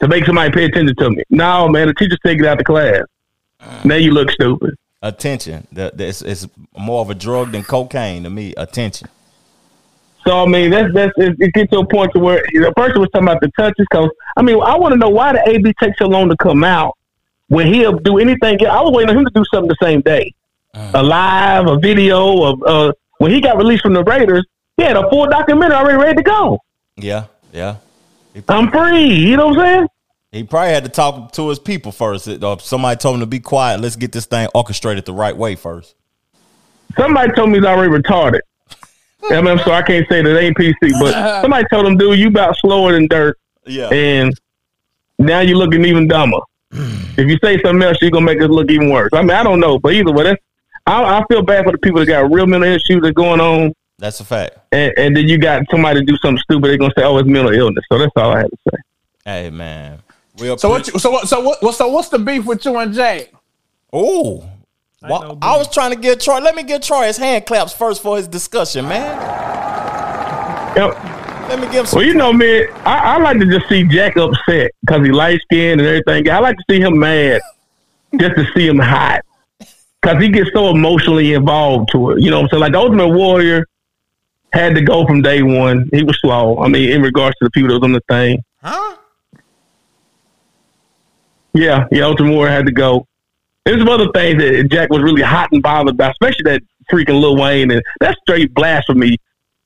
to 0.00 0.08
make 0.08 0.24
somebody 0.24 0.50
pay 0.50 0.64
attention 0.64 0.94
to 0.96 1.10
me. 1.10 1.22
No, 1.28 1.68
man. 1.68 1.88
The 1.88 1.94
teacher's 1.94 2.18
taking 2.24 2.46
out 2.46 2.56
the 2.58 2.64
class. 2.64 3.02
Now 3.84 3.96
you 3.96 4.12
look 4.12 4.30
stupid. 4.30 4.76
Attention. 5.02 5.66
That 5.72 6.00
it's, 6.00 6.22
it's 6.22 6.46
more 6.76 7.00
of 7.02 7.10
a 7.10 7.14
drug 7.14 7.52
than 7.52 7.64
cocaine 7.64 8.22
to 8.22 8.30
me. 8.30 8.54
Attention. 8.56 9.08
So 10.26 10.42
I 10.42 10.46
mean, 10.46 10.70
that's 10.70 10.92
that's 10.92 11.12
it, 11.16 11.36
it 11.38 11.52
gets 11.54 11.70
to 11.70 11.78
a 11.78 11.86
point 11.86 12.12
to 12.14 12.18
where 12.18 12.42
you 12.50 12.60
know, 12.60 12.68
the 12.68 12.74
person 12.74 13.00
was 13.00 13.08
talking 13.10 13.28
about 13.28 13.40
the 13.40 13.50
touches. 13.56 13.86
Cause 13.92 14.10
I 14.36 14.42
mean, 14.42 14.60
I 14.60 14.76
want 14.76 14.92
to 14.92 14.98
know 14.98 15.08
why 15.08 15.32
the 15.32 15.48
AB 15.48 15.72
takes 15.80 15.98
so 15.98 16.06
long 16.06 16.28
to 16.28 16.36
come 16.36 16.64
out 16.64 16.96
when 17.48 17.72
he'll 17.72 17.98
do 17.98 18.18
anything. 18.18 18.64
I 18.66 18.80
was 18.82 18.92
waiting 18.92 19.10
on 19.10 19.18
him 19.18 19.24
to 19.24 19.30
do 19.30 19.44
something 19.52 19.68
the 19.68 19.86
same 19.86 20.00
day, 20.00 20.34
a 20.74 21.02
live, 21.02 21.68
a 21.68 21.78
video 21.78 22.42
of 22.42 22.62
uh, 22.64 22.92
when 23.18 23.30
he 23.30 23.40
got 23.40 23.56
released 23.56 23.82
from 23.82 23.94
the 23.94 24.02
Raiders. 24.02 24.44
He 24.76 24.82
had 24.82 24.96
a 24.96 25.08
full 25.08 25.26
documentary 25.26 25.76
already 25.76 25.96
ready 25.96 26.16
to 26.16 26.22
go. 26.22 26.58
Yeah, 26.96 27.26
yeah. 27.52 27.76
He, 28.34 28.42
I'm 28.48 28.70
free. 28.70 29.14
You 29.14 29.36
know 29.36 29.48
what 29.48 29.58
I'm 29.60 29.64
saying? 29.64 29.88
He 30.32 30.42
probably 30.42 30.74
had 30.74 30.84
to 30.84 30.90
talk 30.90 31.32
to 31.32 31.48
his 31.48 31.58
people 31.58 31.92
first. 31.92 32.28
Or 32.28 32.60
somebody 32.60 32.98
told 32.98 33.14
him 33.14 33.20
to 33.20 33.26
be 33.26 33.40
quiet. 33.40 33.80
Let's 33.80 33.96
get 33.96 34.12
this 34.12 34.26
thing 34.26 34.48
orchestrated 34.54 35.04
the 35.06 35.14
right 35.14 35.34
way 35.36 35.54
first. 35.54 35.94
Somebody 36.98 37.32
told 37.32 37.50
me 37.50 37.58
he's 37.58 37.66
already 37.66 37.90
retarded. 37.90 38.40
I 39.30 39.40
mean, 39.42 39.58
so 39.64 39.72
I 39.72 39.82
can't 39.82 40.06
say 40.08 40.22
that 40.22 40.36
it 40.36 40.38
ain't 40.42 40.56
PC, 40.56 40.92
but 41.00 41.12
somebody 41.42 41.66
told 41.70 41.86
him, 41.86 41.96
dude, 41.96 42.18
you 42.18 42.28
about 42.28 42.56
slower 42.56 42.92
than 42.92 43.06
dirt, 43.08 43.38
Yeah. 43.66 43.88
and 43.88 44.32
now 45.18 45.40
you're 45.40 45.56
looking 45.58 45.84
even 45.84 46.06
dumber. 46.08 46.38
if 46.72 47.28
you 47.28 47.38
say 47.42 47.60
something 47.62 47.82
else, 47.82 47.98
you're 48.00 48.10
gonna 48.10 48.24
make 48.26 48.40
us 48.40 48.48
look 48.48 48.70
even 48.70 48.90
worse. 48.90 49.10
I 49.12 49.22
mean, 49.22 49.30
I 49.30 49.42
don't 49.42 49.60
know, 49.60 49.78
but 49.78 49.92
either 49.94 50.12
way, 50.12 50.24
that's 50.24 50.42
I, 50.86 51.18
I 51.18 51.24
feel 51.28 51.42
bad 51.42 51.64
for 51.64 51.72
the 51.72 51.78
people 51.78 52.00
that 52.00 52.06
got 52.06 52.30
real 52.30 52.46
mental 52.46 52.68
issues 52.70 53.00
that 53.02 53.12
going 53.14 53.40
on, 53.40 53.72
That's 53.98 54.20
a 54.20 54.24
fact. 54.24 54.58
and, 54.72 54.92
and 54.96 55.16
then 55.16 55.26
you 55.28 55.36
got 55.38 55.62
somebody 55.70 56.00
to 56.00 56.06
do 56.06 56.16
something 56.18 56.38
stupid. 56.42 56.68
They're 56.70 56.78
gonna 56.78 56.92
say, 56.96 57.04
"Oh, 57.04 57.18
it's 57.18 57.28
mental 57.28 57.52
illness." 57.52 57.84
So 57.90 57.98
that's 57.98 58.12
all 58.16 58.30
I 58.32 58.38
have 58.40 58.50
to 58.50 58.56
say. 58.70 58.76
Hey 59.24 59.50
man. 59.50 59.98
We 60.38 60.56
So 60.58 60.68
what? 60.68 60.86
You, 60.86 60.98
so 60.98 61.10
what? 61.10 61.26
So 61.28 61.40
what? 61.40 61.62
what- 61.62 61.74
So 61.74 61.88
what's 61.88 62.08
the 62.10 62.18
beef 62.20 62.44
with 62.44 62.64
you 62.64 62.76
and 62.76 62.92
Jay? 62.94 63.30
Oh. 63.92 64.48
Well, 65.02 65.38
I 65.42 65.56
was 65.58 65.72
trying 65.72 65.90
to 65.92 66.00
get 66.00 66.20
Troy. 66.20 66.38
Let 66.38 66.54
me 66.54 66.62
get 66.62 66.82
Troy 66.82 67.06
his 67.06 67.18
hand 67.18 67.46
claps 67.46 67.72
first 67.72 68.02
for 68.02 68.16
his 68.16 68.26
discussion, 68.26 68.88
man. 68.88 69.16
Yep. 70.76 71.04
Let 71.48 71.60
me 71.60 71.66
give 71.66 71.74
him 71.74 71.86
some. 71.86 71.98
Well, 71.98 72.06
you 72.06 72.14
know, 72.14 72.32
man, 72.32 72.66
I, 72.84 73.14
I 73.14 73.18
like 73.18 73.38
to 73.38 73.46
just 73.46 73.68
see 73.68 73.84
Jack 73.84 74.16
upset 74.16 74.72
because 74.80 75.06
he 75.06 75.12
light 75.12 75.40
skinned 75.42 75.80
and 75.80 75.88
everything. 75.88 76.30
I 76.30 76.38
like 76.38 76.56
to 76.56 76.64
see 76.68 76.80
him 76.80 76.98
mad 76.98 77.40
just 78.18 78.36
to 78.36 78.46
see 78.54 78.66
him 78.66 78.78
hot 78.78 79.22
because 79.58 80.22
he 80.22 80.28
gets 80.28 80.50
so 80.52 80.70
emotionally 80.70 81.34
involved 81.34 81.90
to 81.92 82.12
it. 82.12 82.20
You 82.20 82.30
know 82.30 82.38
what 82.38 82.44
I'm 82.44 82.48
saying? 82.50 82.60
Like 82.62 82.72
the 82.72 82.78
Ultimate 82.78 83.08
Warrior 83.08 83.66
had 84.52 84.74
to 84.74 84.80
go 84.80 85.06
from 85.06 85.22
day 85.22 85.42
one. 85.42 85.88
He 85.92 86.02
was 86.02 86.18
slow. 86.20 86.58
I 86.58 86.68
mean, 86.68 86.90
in 86.90 87.02
regards 87.02 87.36
to 87.38 87.44
the 87.44 87.50
people 87.50 87.68
that 87.68 87.74
was 87.74 87.82
on 87.82 87.92
the 87.92 88.02
thing. 88.08 88.42
Huh? 88.62 88.96
Yeah, 91.52 91.86
yeah, 91.92 92.04
Ultimate 92.04 92.34
Warrior 92.34 92.52
had 92.52 92.66
to 92.66 92.72
go. 92.72 93.06
There's 93.66 93.80
some 93.80 93.88
other 93.88 94.10
things 94.12 94.40
that 94.40 94.68
Jack 94.70 94.90
was 94.90 95.02
really 95.02 95.22
hot 95.22 95.50
and 95.50 95.60
bothered 95.60 95.94
about, 95.94 96.12
especially 96.12 96.44
that 96.44 96.62
freaking 96.90 97.20
Lil 97.20 97.36
Wayne. 97.36 97.72
And 97.72 97.82
that's 98.00 98.16
straight 98.20 98.54
blasphemy. 98.54 99.18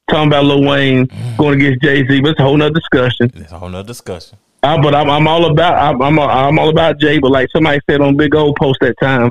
Talking 0.09 0.28
about 0.28 0.44
Lil 0.47 0.64
Wayne 0.64 1.06
going 1.36 1.60
against 1.60 1.82
Jay 1.82 2.05
Z, 2.09 2.20
but 2.22 2.31
it's 2.31 2.40
a 2.40 2.43
whole 2.43 2.56
nother 2.56 2.74
discussion. 2.74 3.31
It's 3.35 3.52
a 3.52 3.59
whole 3.59 3.68
nother 3.68 3.86
discussion. 3.86 4.39
Uh, 4.62 4.81
but 4.82 4.94
I'm, 4.94 5.09
I'm 5.09 5.28
all 5.28 5.44
about 5.51 5.74
I'm, 5.74 6.02
I'm 6.02 6.18
I'm 6.18 6.59
all 6.59 6.70
about 6.70 6.98
Jay. 6.98 7.18
But 7.18 7.31
like 7.31 7.48
somebody 7.52 7.78
said 7.89 8.01
on 8.01 8.16
Big 8.16 8.35
Old 8.35 8.56
post 8.56 8.78
that 8.81 8.97
time, 9.01 9.31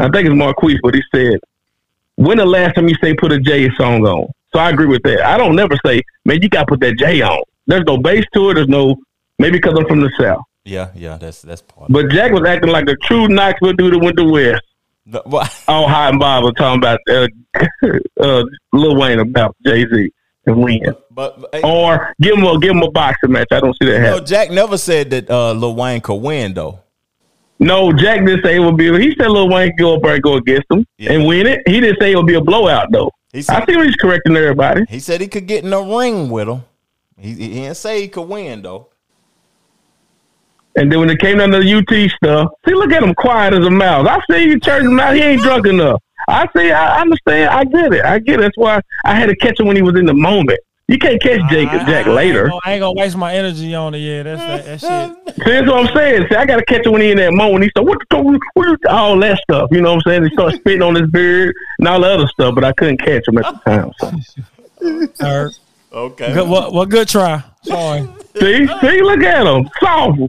I 0.00 0.08
think 0.10 0.26
it's 0.26 0.34
Marquise, 0.34 0.80
but 0.82 0.94
he 0.94 1.02
said, 1.14 1.38
"When 2.16 2.38
the 2.38 2.44
last 2.44 2.74
time 2.74 2.88
you 2.88 2.96
say 3.00 3.14
put 3.14 3.32
a 3.32 3.38
Jay 3.38 3.70
song 3.76 4.04
on?" 4.04 4.28
So 4.52 4.58
I 4.58 4.70
agree 4.70 4.86
with 4.86 5.02
that. 5.04 5.24
I 5.24 5.38
don't 5.38 5.56
never 5.56 5.76
say, 5.86 6.02
"Man, 6.24 6.42
you 6.42 6.48
got 6.48 6.60
to 6.60 6.66
put 6.66 6.80
that 6.80 6.98
Jay 6.98 7.22
on." 7.22 7.40
There's 7.66 7.84
no 7.84 7.96
bass 7.96 8.24
to 8.34 8.50
it. 8.50 8.54
There's 8.54 8.68
no 8.68 8.96
maybe 9.38 9.58
because 9.58 9.78
I'm 9.78 9.86
from 9.86 10.00
the 10.00 10.10
south. 10.18 10.42
Yeah, 10.68 10.90
yeah, 10.94 11.16
that's 11.16 11.42
that's 11.42 11.62
part. 11.62 11.90
But 11.90 12.10
Jack 12.10 12.32
was 12.32 12.44
acting 12.46 12.70
like 12.70 12.88
a 12.88 12.96
true 13.04 13.26
Knoxville 13.28 13.72
dude 13.74 13.94
that 13.94 13.98
went 14.00 14.16
to 14.18 14.24
West. 14.24 14.62
The- 15.06 15.22
what? 15.24 15.64
All 15.68 15.88
hot 15.88 16.10
and 16.10 16.20
bothered 16.20 16.56
talking 16.56 16.78
about 16.80 17.00
uh, 17.08 17.26
uh, 18.20 18.44
Lil 18.72 18.96
Wayne 18.96 19.18
about 19.20 19.56
Jay 19.64 19.86
Z 19.86 20.10
and 20.46 20.62
win, 20.62 20.80
But, 21.10 21.40
but 21.40 21.64
or 21.64 22.12
give 22.20 22.36
him 22.36 22.44
a 22.44 22.58
give 22.58 22.70
him 22.72 22.82
a 22.82 22.90
boxing 22.90 23.32
match. 23.32 23.48
I 23.50 23.60
don't 23.60 23.74
see 23.80 23.86
that 23.90 24.00
happening. 24.00 24.26
Jack 24.26 24.50
never 24.50 24.76
said 24.78 25.10
that 25.10 25.30
uh, 25.30 25.52
Lil 25.52 25.74
Wayne 25.74 26.00
could 26.02 26.16
win 26.16 26.52
though. 26.54 26.80
No, 27.60 27.92
Jack 27.92 28.24
didn't 28.24 28.44
say 28.44 28.56
it 28.56 28.60
would 28.60 28.76
be. 28.76 28.86
He 29.00 29.16
said 29.18 29.30
Lil 29.30 29.48
Wayne 29.48 29.70
could 29.70 29.78
go 29.82 29.96
up 29.96 30.04
and 30.04 30.22
go 30.22 30.34
against 30.34 30.66
him 30.70 30.86
Yeah. 30.96 31.12
and 31.14 31.26
win 31.26 31.46
it. 31.46 31.62
He 31.66 31.80
didn't 31.80 31.98
say 32.00 32.12
it 32.12 32.16
would 32.16 32.26
be 32.26 32.34
a 32.34 32.40
blowout 32.40 32.92
though. 32.92 33.10
He 33.32 33.42
said 33.42 33.62
I 33.62 33.66
see 33.66 33.76
what 33.76 33.86
he's 33.86 33.96
correcting 33.96 34.36
everybody. 34.36 34.84
he 34.88 35.00
said 35.00 35.20
he 35.20 35.28
could 35.28 35.46
get 35.46 35.64
in 35.64 35.70
the 35.70 35.80
ring 35.82 36.28
with 36.30 36.48
him. 36.48 36.62
He, 37.18 37.32
he 37.34 37.48
didn't 37.54 37.76
say 37.76 38.00
he 38.02 38.08
could 38.08 38.28
win 38.28 38.62
though. 38.62 38.88
And 40.78 40.92
then 40.92 41.00
when 41.00 41.10
it 41.10 41.18
came 41.18 41.38
down 41.38 41.50
to 41.50 41.58
the 41.58 41.74
UT 41.74 42.10
stuff, 42.12 42.50
see, 42.66 42.72
look 42.74 42.92
at 42.92 43.02
him 43.02 43.14
quiet 43.14 43.52
as 43.52 43.66
a 43.66 43.70
mouse. 43.70 44.06
I 44.06 44.20
see 44.30 44.44
you 44.44 44.60
turn 44.60 44.86
him 44.86 45.00
out. 45.00 45.14
He 45.16 45.20
ain't 45.22 45.42
drunk 45.42 45.66
enough. 45.66 46.00
I 46.28 46.46
see. 46.56 46.70
I 46.70 47.00
understand. 47.00 47.50
I 47.50 47.64
get 47.64 47.92
it. 47.94 48.04
I 48.04 48.18
get 48.20 48.38
it. 48.38 48.42
That's 48.42 48.56
why 48.56 48.80
I 49.04 49.14
had 49.16 49.26
to 49.26 49.36
catch 49.36 49.58
him 49.58 49.66
when 49.66 49.74
he 49.76 49.82
was 49.82 49.96
in 49.96 50.06
the 50.06 50.14
moment. 50.14 50.60
You 50.86 50.96
can't 50.98 51.20
catch 51.20 51.40
Jake 51.50 51.68
I- 51.68 51.84
Jack 51.84 52.06
I- 52.06 52.10
I 52.10 52.14
later. 52.14 52.42
ain't, 52.44 52.50
gonna, 52.50 52.60
I 52.64 52.72
ain't 52.74 52.80
gonna 52.80 52.92
waste 53.00 53.16
my 53.16 53.34
energy 53.34 53.74
on 53.74 53.94
it. 53.94 53.98
Yeah, 53.98 54.22
that's 54.22 54.40
that, 54.66 54.80
that 54.80 55.26
shit. 55.26 55.34
See, 55.44 55.52
that's 55.52 55.66
what 55.68 55.86
I'm 55.88 55.94
saying. 55.96 56.26
See, 56.30 56.36
I 56.36 56.46
got 56.46 56.56
to 56.56 56.64
catch 56.64 56.86
him 56.86 56.92
when 56.92 57.02
he 57.02 57.10
in 57.10 57.16
that 57.18 57.32
moment. 57.32 57.64
He 57.64 57.70
said, 57.76 57.84
"What? 57.86 57.98
the- 58.08 58.22
what, 58.22 58.40
what 58.54 58.86
all 58.86 59.18
that 59.18 59.38
stuff?" 59.38 59.68
You 59.72 59.80
know 59.82 59.94
what 59.96 60.06
I'm 60.06 60.12
saying? 60.12 60.22
He 60.24 60.30
started 60.30 60.56
spitting 60.60 60.82
on 60.82 60.94
his 60.94 61.10
beard 61.10 61.54
and 61.80 61.88
all 61.88 62.00
the 62.00 62.08
other 62.08 62.26
stuff, 62.28 62.54
but 62.54 62.64
I 62.64 62.72
couldn't 62.72 62.98
catch 62.98 63.26
him 63.26 63.36
at 63.38 63.44
the 63.52 63.60
time. 63.70 63.92
So. 64.00 65.08
Hurt. 65.26 65.58
Okay. 65.92 66.32
Good, 66.34 66.48
well, 66.48 66.72
well, 66.72 66.86
good 66.86 67.08
try. 67.08 67.42
Sorry. 67.64 68.06
See, 68.38 68.66
see, 68.80 69.02
look 69.02 69.20
at 69.20 69.46
him, 69.46 69.68
soft. 69.80 70.20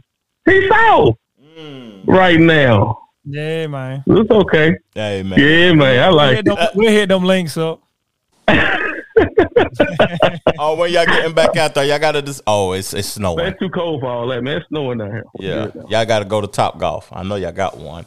He's 0.46 0.68
soft 0.68 1.18
mm. 1.40 2.06
right 2.06 2.40
now. 2.40 2.98
Yeah, 3.24 3.66
man. 3.66 4.02
It's 4.06 4.30
okay. 4.30 4.76
Hey 4.94 5.22
man. 5.22 5.38
Yeah, 5.38 5.72
man, 5.74 5.98
I 5.98 6.08
We'll 6.08 6.16
like 6.16 6.38
it. 6.38 6.44
them, 6.46 6.56
we'll 6.74 6.90
hit 6.90 7.08
them 7.08 7.24
links 7.24 7.56
up. 7.56 7.82
Oh, 10.58 10.76
when 10.76 10.92
y'all 10.92 11.06
getting 11.06 11.34
back 11.34 11.56
out 11.56 11.74
there, 11.74 11.84
y'all 11.84 11.98
gotta 11.98 12.22
just. 12.22 12.42
Oh, 12.46 12.72
it's 12.72 12.92
it's 12.92 13.16
Man, 13.16 13.34
snowing. 13.34 13.46
it's 13.46 13.58
too 13.58 13.70
cold 13.70 14.00
for 14.00 14.08
all 14.08 14.26
that, 14.28 14.42
man. 14.42 14.58
It's 14.58 14.68
snowing 14.68 14.98
down 14.98 15.10
here. 15.10 15.24
Yeah, 15.38 15.70
Yeah, 15.74 15.82
y'all 15.88 16.06
gotta 16.06 16.24
go 16.24 16.40
to 16.40 16.46
Top 16.46 16.78
Golf. 16.78 17.08
I 17.12 17.22
know 17.22 17.36
y'all 17.36 17.52
got 17.52 17.78
one. 17.78 18.04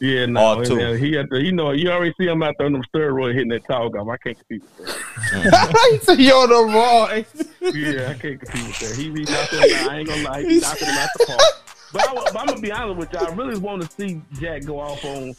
Yeah 0.00 0.26
no. 0.26 0.40
All 0.40 0.64
two. 0.64 0.76
man, 0.76 0.98
he, 0.98 1.14
had 1.14 1.30
to, 1.30 1.42
you 1.42 1.52
know, 1.52 1.70
you 1.70 1.90
already 1.90 2.14
see 2.18 2.26
him 2.26 2.42
out 2.42 2.54
there 2.58 2.66
on 2.66 2.72
them 2.72 2.82
steroids 2.94 3.34
hitting 3.34 3.48
that 3.50 3.64
tall 3.66 3.88
golf. 3.88 4.08
I 4.08 4.16
can't 4.16 4.38
compete 4.38 4.62
with 4.62 4.86
that. 4.86 6.16
You're 6.18 6.46
the 6.46 6.72
boy. 6.72 7.26
Yeah, 7.72 8.08
I 8.08 8.14
can't 8.14 8.40
compete 8.40 8.66
with 8.66 8.78
that. 8.80 8.96
He 8.96 9.10
be 9.10 9.22
knocking 9.24 9.58
him 9.60 9.76
out. 9.76 9.90
I 9.90 9.98
ain't 9.98 10.08
gonna 10.08 10.22
lie, 10.22 10.42
he 10.42 10.60
knocking 10.60 10.88
him 10.88 10.96
out 10.96 11.08
the 11.16 11.26
park. 11.26 11.40
But, 11.92 12.08
I, 12.08 12.40
am 12.40 12.46
gonna 12.46 12.60
be 12.60 12.72
honest 12.72 12.98
with 12.98 13.12
y'all. 13.12 13.26
I 13.26 13.34
really 13.34 13.58
want 13.58 13.82
to 13.82 13.88
see 13.90 14.22
Jack 14.34 14.64
go 14.64 14.80
off 14.80 15.04
on. 15.04 15.34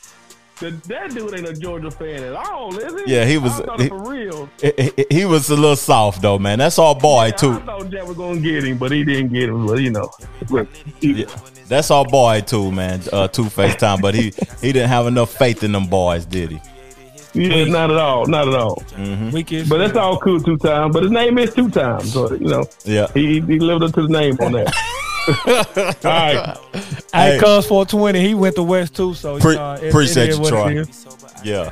The, 0.61 0.71
that 0.87 1.11
dude 1.13 1.33
ain't 1.33 1.47
a 1.47 1.53
Georgia 1.53 1.89
fan 1.91 2.23
at 2.23 2.33
all, 2.33 2.77
is 2.77 3.03
he? 3.03 3.11
Yeah, 3.13 3.25
he 3.25 3.37
was- 3.37 3.59
I 3.61 3.81
he- 3.81 3.89
for 3.89 4.09
real. 4.09 4.47
He, 4.61 4.71
he- 4.95 5.05
he 5.17 5.25
was 5.25 5.49
a 5.49 5.55
little 5.55 5.75
soft 5.75 6.21
though, 6.21 6.37
man. 6.39 6.59
That's 6.59 6.77
our 6.79 6.93
boy 6.95 7.17
I 7.19 7.31
too. 7.31 7.55
thought 7.61 7.89
Jack 7.89 8.07
was 8.07 8.15
gonna 8.15 8.39
get 8.39 8.63
him, 8.63 8.77
but 8.77 8.91
he 8.91 9.03
didn't 9.03 9.33
get 9.33 9.49
him. 9.49 9.65
But 9.65 9.79
you 9.79 9.89
know, 9.89 10.09
look, 10.49 10.67
Yeah, 11.01 11.25
that's 11.67 11.89
our 11.89 12.05
boy 12.05 12.41
too, 12.41 12.71
man. 12.71 13.01
Uh, 13.11 13.27
Two 13.27 13.49
Face 13.49 13.75
time, 13.75 13.99
but 14.01 14.13
he 14.13 14.31
he 14.61 14.71
didn't 14.71 14.89
have 14.89 15.07
enough 15.07 15.31
faith 15.35 15.63
in 15.63 15.71
them 15.71 15.87
boys, 15.87 16.25
did 16.25 16.51
he? 16.51 16.59
yeah, 17.33 17.63
not 17.63 17.89
at 17.89 17.97
all, 17.97 18.25
not 18.27 18.47
at 18.47 18.53
all. 18.53 18.83
Weakest. 19.31 19.67
But 19.69 19.77
that's 19.79 19.95
all 19.97 20.19
cool 20.19 20.39
two 20.41 20.57
times. 20.57 20.93
But 20.93 21.03
his 21.03 21.11
name 21.11 21.37
is 21.39 21.53
two 21.55 21.69
times, 21.71 22.13
so 22.13 22.31
you 22.33 22.47
know 22.47 22.65
Yeah. 22.83 23.07
he 23.13 23.41
he 23.41 23.57
lived 23.59 23.83
up 23.83 23.93
to 23.93 24.03
the 24.03 24.09
name 24.09 24.37
on 24.41 24.51
that. 24.51 24.71
all 25.27 25.35
right, 26.03 26.57
Hey. 27.13 27.37
Cuz 27.39 27.65
420, 27.67 28.19
he 28.21 28.33
went 28.33 28.55
to 28.55 28.63
West 28.63 28.95
too, 28.95 29.13
so 29.13 29.39
Pre- 29.39 29.51
you 29.51 29.57
know, 29.57 29.73
it, 29.73 29.89
appreciate 29.89 30.29
it 30.29 30.39
you, 30.39 30.45
Troy. 30.45 30.83
Yeah, 31.43 31.71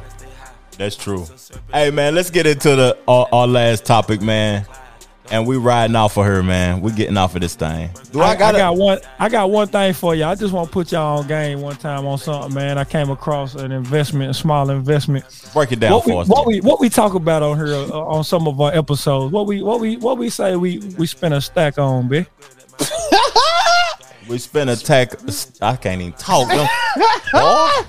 that's 0.78 0.96
true. 0.96 1.26
Hey, 1.74 1.92
man, 1.92 2.16
let's 2.16 2.30
get 2.30 2.46
into 2.46 2.76
the 2.76 2.98
our, 3.08 3.28
our 3.32 3.48
last 3.48 3.86
topic, 3.86 4.22
man. 4.22 4.66
And 5.32 5.46
we 5.46 5.58
riding 5.58 5.96
off 5.96 6.18
of 6.18 6.26
her, 6.26 6.42
man. 6.42 6.82
We 6.82 6.92
getting 6.92 7.16
off 7.16 7.36
of 7.36 7.42
this 7.42 7.54
thing. 7.54 7.92
Do 8.12 8.20
I, 8.20 8.30
I, 8.30 8.36
got 8.36 8.56
I 8.56 8.58
got 8.58 8.78
one. 8.78 9.00
I 9.20 9.30
got 9.30 9.52
one 9.52 9.68
thing 9.68 9.94
for 9.94 10.16
you. 10.16 10.24
I 10.26 10.34
just 10.34 10.52
want 10.52 10.70
to 10.70 10.74
put 10.74 10.92
y'all 10.92 11.20
on 11.20 11.28
game 11.28 11.62
one 11.62 11.76
time 11.76 12.08
on 12.08 12.18
something, 12.18 12.52
man. 12.56 12.80
I 12.80 12.84
came 12.84 13.12
across 13.12 13.54
an 13.54 13.72
investment, 13.72 14.32
a 14.32 14.34
small 14.34 14.72
investment. 14.72 15.26
break 15.54 15.72
it 15.72 15.80
down 15.82 15.92
What 15.92 16.06
we, 16.08 16.12
for 16.14 16.22
us? 16.24 16.28
what 16.28 16.48
we 16.48 16.62
what 16.62 16.80
we 16.80 16.90
talk 16.90 17.14
about 17.14 17.44
on 17.44 17.58
here 17.58 17.76
uh, 17.76 17.92
on 17.92 18.24
some 18.24 18.48
of 18.48 18.60
our 18.60 18.74
episodes? 18.74 19.32
What 19.32 19.46
we 19.46 19.62
what 19.62 19.80
we 19.80 19.98
what 19.98 20.18
we 20.18 20.32
say 20.32 20.56
we 20.56 20.80
we 20.98 21.06
spend 21.06 21.36
a 21.36 21.42
stack 21.42 21.78
on, 21.78 22.10
bitch. 22.10 22.26
We 24.30 24.38
spent 24.38 24.70
a 24.70 24.76
tech. 24.78 25.14
I 25.62 25.76
can't 25.76 26.02
even 26.02 26.14
talk. 26.14 26.48
Boy. 26.50 26.68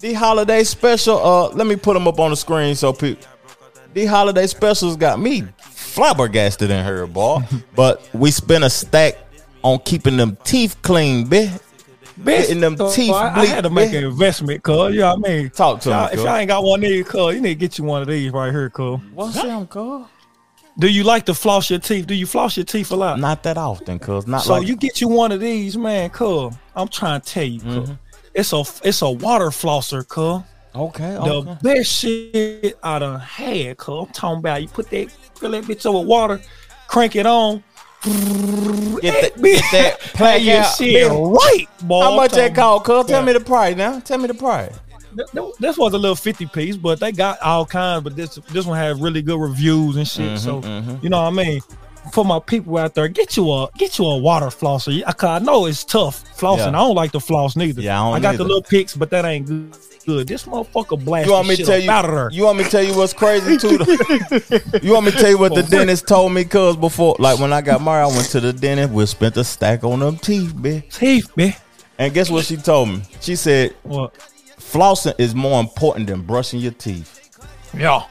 the 0.00 0.14
holiday 0.14 0.64
special. 0.64 1.18
Uh, 1.24 1.48
let 1.50 1.66
me 1.66 1.76
put 1.76 1.94
them 1.94 2.08
up 2.08 2.18
on 2.18 2.30
the 2.30 2.36
screen 2.36 2.74
so 2.74 2.92
people. 2.92 3.24
The 3.92 4.06
holiday 4.06 4.46
specials 4.46 4.96
got 4.96 5.20
me 5.20 5.44
flabbergasted 5.60 6.70
in 6.70 6.84
her, 6.84 7.06
boy. 7.06 7.40
but 7.76 8.08
we 8.14 8.30
spent 8.30 8.64
a 8.64 8.70
stack 8.70 9.18
on 9.62 9.78
keeping 9.80 10.16
them 10.16 10.36
teeth 10.44 10.76
clean, 10.82 11.26
bitch. 11.26 11.60
Getting 12.24 12.60
them 12.60 12.76
So, 12.76 12.90
teeth. 12.92 13.12
I, 13.12 13.40
I 13.40 13.44
had 13.46 13.64
to 13.64 13.70
make 13.70 13.90
bitch. 13.90 13.98
an 13.98 14.04
investment, 14.04 14.62
cuz. 14.62 14.94
You 14.94 15.00
know 15.00 15.16
what 15.16 15.28
I 15.28 15.32
mean? 15.34 15.50
Talk 15.50 15.80
to 15.82 15.90
Y'all- 15.90 16.06
me, 16.06 16.12
If 16.14 16.20
y'all 16.20 16.36
ain't 16.36 16.48
got 16.48 16.62
one 16.64 16.82
of 16.82 16.88
these, 16.88 17.06
cuz, 17.06 17.34
you 17.34 17.40
need 17.40 17.48
to 17.50 17.54
get 17.56 17.76
you 17.78 17.84
one 17.84 18.02
of 18.02 18.08
these 18.08 18.30
right 18.32 18.50
here, 18.52 18.70
cuz. 18.70 19.00
What's 19.12 19.34
them, 19.34 19.66
cuz? 19.66 20.06
Do 20.76 20.88
you 20.88 21.04
like 21.04 21.26
to 21.26 21.34
floss 21.34 21.70
your 21.70 21.78
teeth? 21.78 22.06
Do 22.06 22.14
you 22.14 22.26
floss 22.26 22.56
your 22.56 22.64
teeth 22.64 22.90
a 22.90 22.96
lot? 22.96 23.20
Not 23.20 23.42
that 23.44 23.56
often, 23.56 23.98
cuz. 23.98 24.26
Not 24.26 24.42
So 24.42 24.54
like 24.54 24.66
you 24.66 24.74
get 24.76 25.00
you 25.00 25.08
one 25.08 25.30
of 25.30 25.40
these, 25.40 25.76
man, 25.76 26.10
cuz. 26.10 26.52
I'm 26.74 26.88
trying 26.88 27.20
to 27.20 27.26
tell 27.26 27.44
you, 27.44 27.60
cuz. 27.60 27.90
Mm-hmm. 27.90 27.92
It's 28.34 28.52
a 28.52 28.64
it's 28.82 29.02
a 29.02 29.10
water 29.10 29.46
flosser, 29.46 30.06
cuz. 30.06 30.42
okay. 30.74 31.14
The 31.14 31.58
best 31.62 31.92
shit 31.92 32.76
I 32.82 32.98
done 32.98 33.20
had, 33.20 33.76
cuz. 33.76 34.06
I'm 34.08 34.12
talking 34.12 34.38
about 34.38 34.62
you 34.62 34.68
put 34.68 34.90
that 34.90 35.10
fill 35.36 35.52
that 35.52 35.64
bitch 35.64 35.86
up 35.86 35.94
with 35.94 36.06
water, 36.08 36.40
crank 36.88 37.14
it 37.14 37.26
on. 37.26 37.62
Get 38.04 39.34
that, 39.34 39.42
get 39.42 39.64
that 39.72 40.00
plaque 40.14 40.42
your 40.42 40.62
shit 40.64 41.10
bitch. 41.10 41.36
right, 41.36 41.66
boy. 41.88 42.02
How 42.02 42.16
much 42.16 42.32
that 42.32 42.54
cost, 42.54 42.84
cuz? 42.84 43.06
Tell 43.06 43.22
me 43.22 43.32
the 43.32 43.40
price 43.40 43.76
now. 43.76 44.00
Tell 44.00 44.18
me 44.18 44.26
the 44.26 44.34
price. 44.34 44.72
Th- 45.16 45.28
th- 45.30 45.54
This 45.58 45.76
was 45.78 45.92
a 45.94 45.98
little 45.98 46.16
fifty 46.16 46.46
piece, 46.46 46.76
but 46.76 47.00
they 47.00 47.12
got 47.12 47.40
all 47.40 47.64
kinds. 47.66 48.04
But 48.04 48.16
this 48.16 48.34
this 48.50 48.66
one 48.66 48.76
had 48.78 49.00
really 49.00 49.22
good 49.22 49.40
reviews 49.40 49.96
and 49.96 50.06
shit. 50.06 50.38
Mm-hmm, 50.38 50.90
so 50.90 50.98
you 51.02 51.08
know 51.08 51.22
what 51.22 51.28
I 51.28 51.30
mean. 51.44 51.60
for 52.12 52.22
my 52.24 52.38
people 52.38 52.76
out 52.76 52.94
there, 52.94 53.08
get 53.08 53.36
you 53.36 53.50
a 53.50 53.68
get 53.78 53.98
you 53.98 54.04
a 54.04 54.18
water 54.18 54.46
flosser. 54.46 55.02
I, 55.06 55.26
I 55.36 55.38
know 55.38 55.66
it's 55.66 55.84
tough 55.84 56.22
flossing. 56.38 56.58
Yeah. 56.58 56.68
I 56.68 56.72
don't 56.72 56.94
like 56.94 57.12
the 57.12 57.20
floss 57.20 57.56
neither. 57.56 57.80
Yeah, 57.80 58.02
I 58.02 58.12
don't 58.12 58.22
got 58.22 58.30
neither. 58.32 58.38
the 58.38 58.44
little 58.44 58.62
picks, 58.62 58.94
but 58.94 59.08
that 59.10 59.24
ain't 59.24 59.46
good. 59.46 59.76
Good. 60.06 60.26
This 60.28 60.44
motherfucker 60.44 61.02
blast 61.02 61.24
You 61.26 61.32
want 61.32 61.48
me 61.48 61.56
to 61.56 61.64
tell 61.64 61.78
you? 61.78 61.90
out 61.90 62.04
of 62.04 62.10
there. 62.10 62.28
You 62.30 62.44
want 62.44 62.58
me 62.58 62.64
to 62.64 62.70
tell 62.70 62.82
you 62.82 62.94
what's 62.94 63.14
crazy 63.14 63.56
too? 63.56 63.78
you 64.82 64.92
want 64.92 65.06
me 65.06 65.12
to 65.12 65.16
tell 65.18 65.30
you 65.30 65.38
what 65.38 65.54
the 65.54 65.62
dentist 65.62 66.06
told 66.06 66.30
me? 66.32 66.44
Cause 66.44 66.76
before, 66.76 67.16
like 67.18 67.38
when 67.38 67.54
I 67.54 67.62
got 67.62 67.80
married, 67.80 68.02
I 68.02 68.06
went 68.08 68.26
to 68.32 68.40
the 68.40 68.52
dentist. 68.52 68.92
We 68.92 69.06
spent 69.06 69.34
a 69.38 69.44
stack 69.44 69.82
on 69.82 70.00
them 70.00 70.18
teeth, 70.18 70.54
bitch. 70.54 70.92
Teeth, 70.98 71.34
man. 71.38 71.54
And 71.98 72.12
guess 72.12 72.28
what 72.28 72.44
she 72.44 72.58
told 72.58 72.90
me? 72.90 73.02
She 73.22 73.34
said 73.34 73.74
What? 73.82 74.14
Flossing 74.74 75.14
is 75.18 75.34
more 75.34 75.60
important 75.60 76.06
than 76.08 76.22
brushing 76.22 76.60
your 76.60 76.72
teeth. 76.72 77.20
Yeah. 77.76 78.02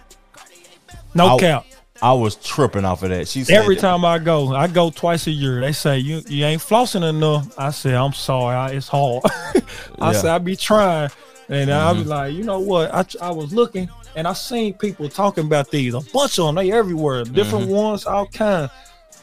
No 1.13 1.35
I- 1.35 1.39
cap. 1.39 1.65
I 2.01 2.11
was 2.11 2.35
tripping 2.35 2.83
off 2.83 3.01
of 3.03 3.09
that. 3.11 3.29
She 3.29 3.45
said 3.45 3.55
Every 3.55 3.77
time 3.77 4.03
I 4.03 4.19
go, 4.19 4.53
I 4.53 4.67
go 4.67 4.89
twice 4.89 5.25
a 5.27 5.31
year. 5.31 5.61
They 5.61 5.71
say 5.71 5.99
you 5.99 6.21
you 6.27 6.43
ain't 6.43 6.61
flossing 6.61 7.07
enough. 7.07 7.57
I 7.57 7.71
say 7.71 7.95
I'm 7.95 8.11
sorry, 8.11 8.55
I, 8.57 8.69
it's 8.71 8.89
hard. 8.89 9.21
I 10.01 10.11
Yeah. 10.11 10.11
say 10.11 10.27
I 10.29 10.37
be 10.39 10.57
trying, 10.57 11.09
and 11.47 11.71
I 11.71 11.93
Mm-hmm. 11.93 12.03
be 12.03 12.09
like, 12.09 12.33
you 12.33 12.43
know 12.43 12.59
what? 12.59 12.93
I 12.93 13.05
I 13.21 13.31
was 13.31 13.53
looking 13.53 13.89
and 14.17 14.27
I 14.27 14.33
seen 14.33 14.73
people 14.73 15.07
talking 15.07 15.45
about 15.45 15.71
these. 15.71 15.93
A 15.93 16.01
bunch 16.01 16.39
of 16.39 16.47
them, 16.47 16.55
they 16.55 16.73
everywhere. 16.73 17.23
Different 17.23 17.65
Mm-hmm. 17.67 17.73
ones, 17.73 18.05
all 18.05 18.27
kind. 18.27 18.69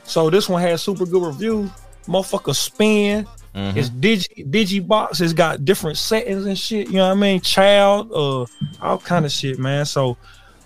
So 0.05 0.31
this 0.31 0.49
one 0.49 0.62
had 0.62 0.81
super 0.81 1.05
good 1.05 1.23
reviews. 1.23 1.69
Motherfucker 2.07 2.55
spin. 2.55 3.27
Mm-hmm. 3.55 3.78
It's 3.78 3.90
digi 3.90 4.51
digibox. 4.51 5.20
It's 5.20 5.32
got 5.32 5.64
different 5.64 5.98
settings 5.98 6.47
and 6.47 6.59
shit. 6.59 6.89
You 6.89 6.94
know 6.94 7.09
what 7.09 7.16
I 7.16 7.20
mean? 7.20 7.40
Child, 7.40 8.12
uh, 8.12 8.47
all 8.81 8.98
kind 8.98 9.24
of 9.24 9.32
shit, 9.32 9.59
man. 9.59 9.85
So 9.86 10.16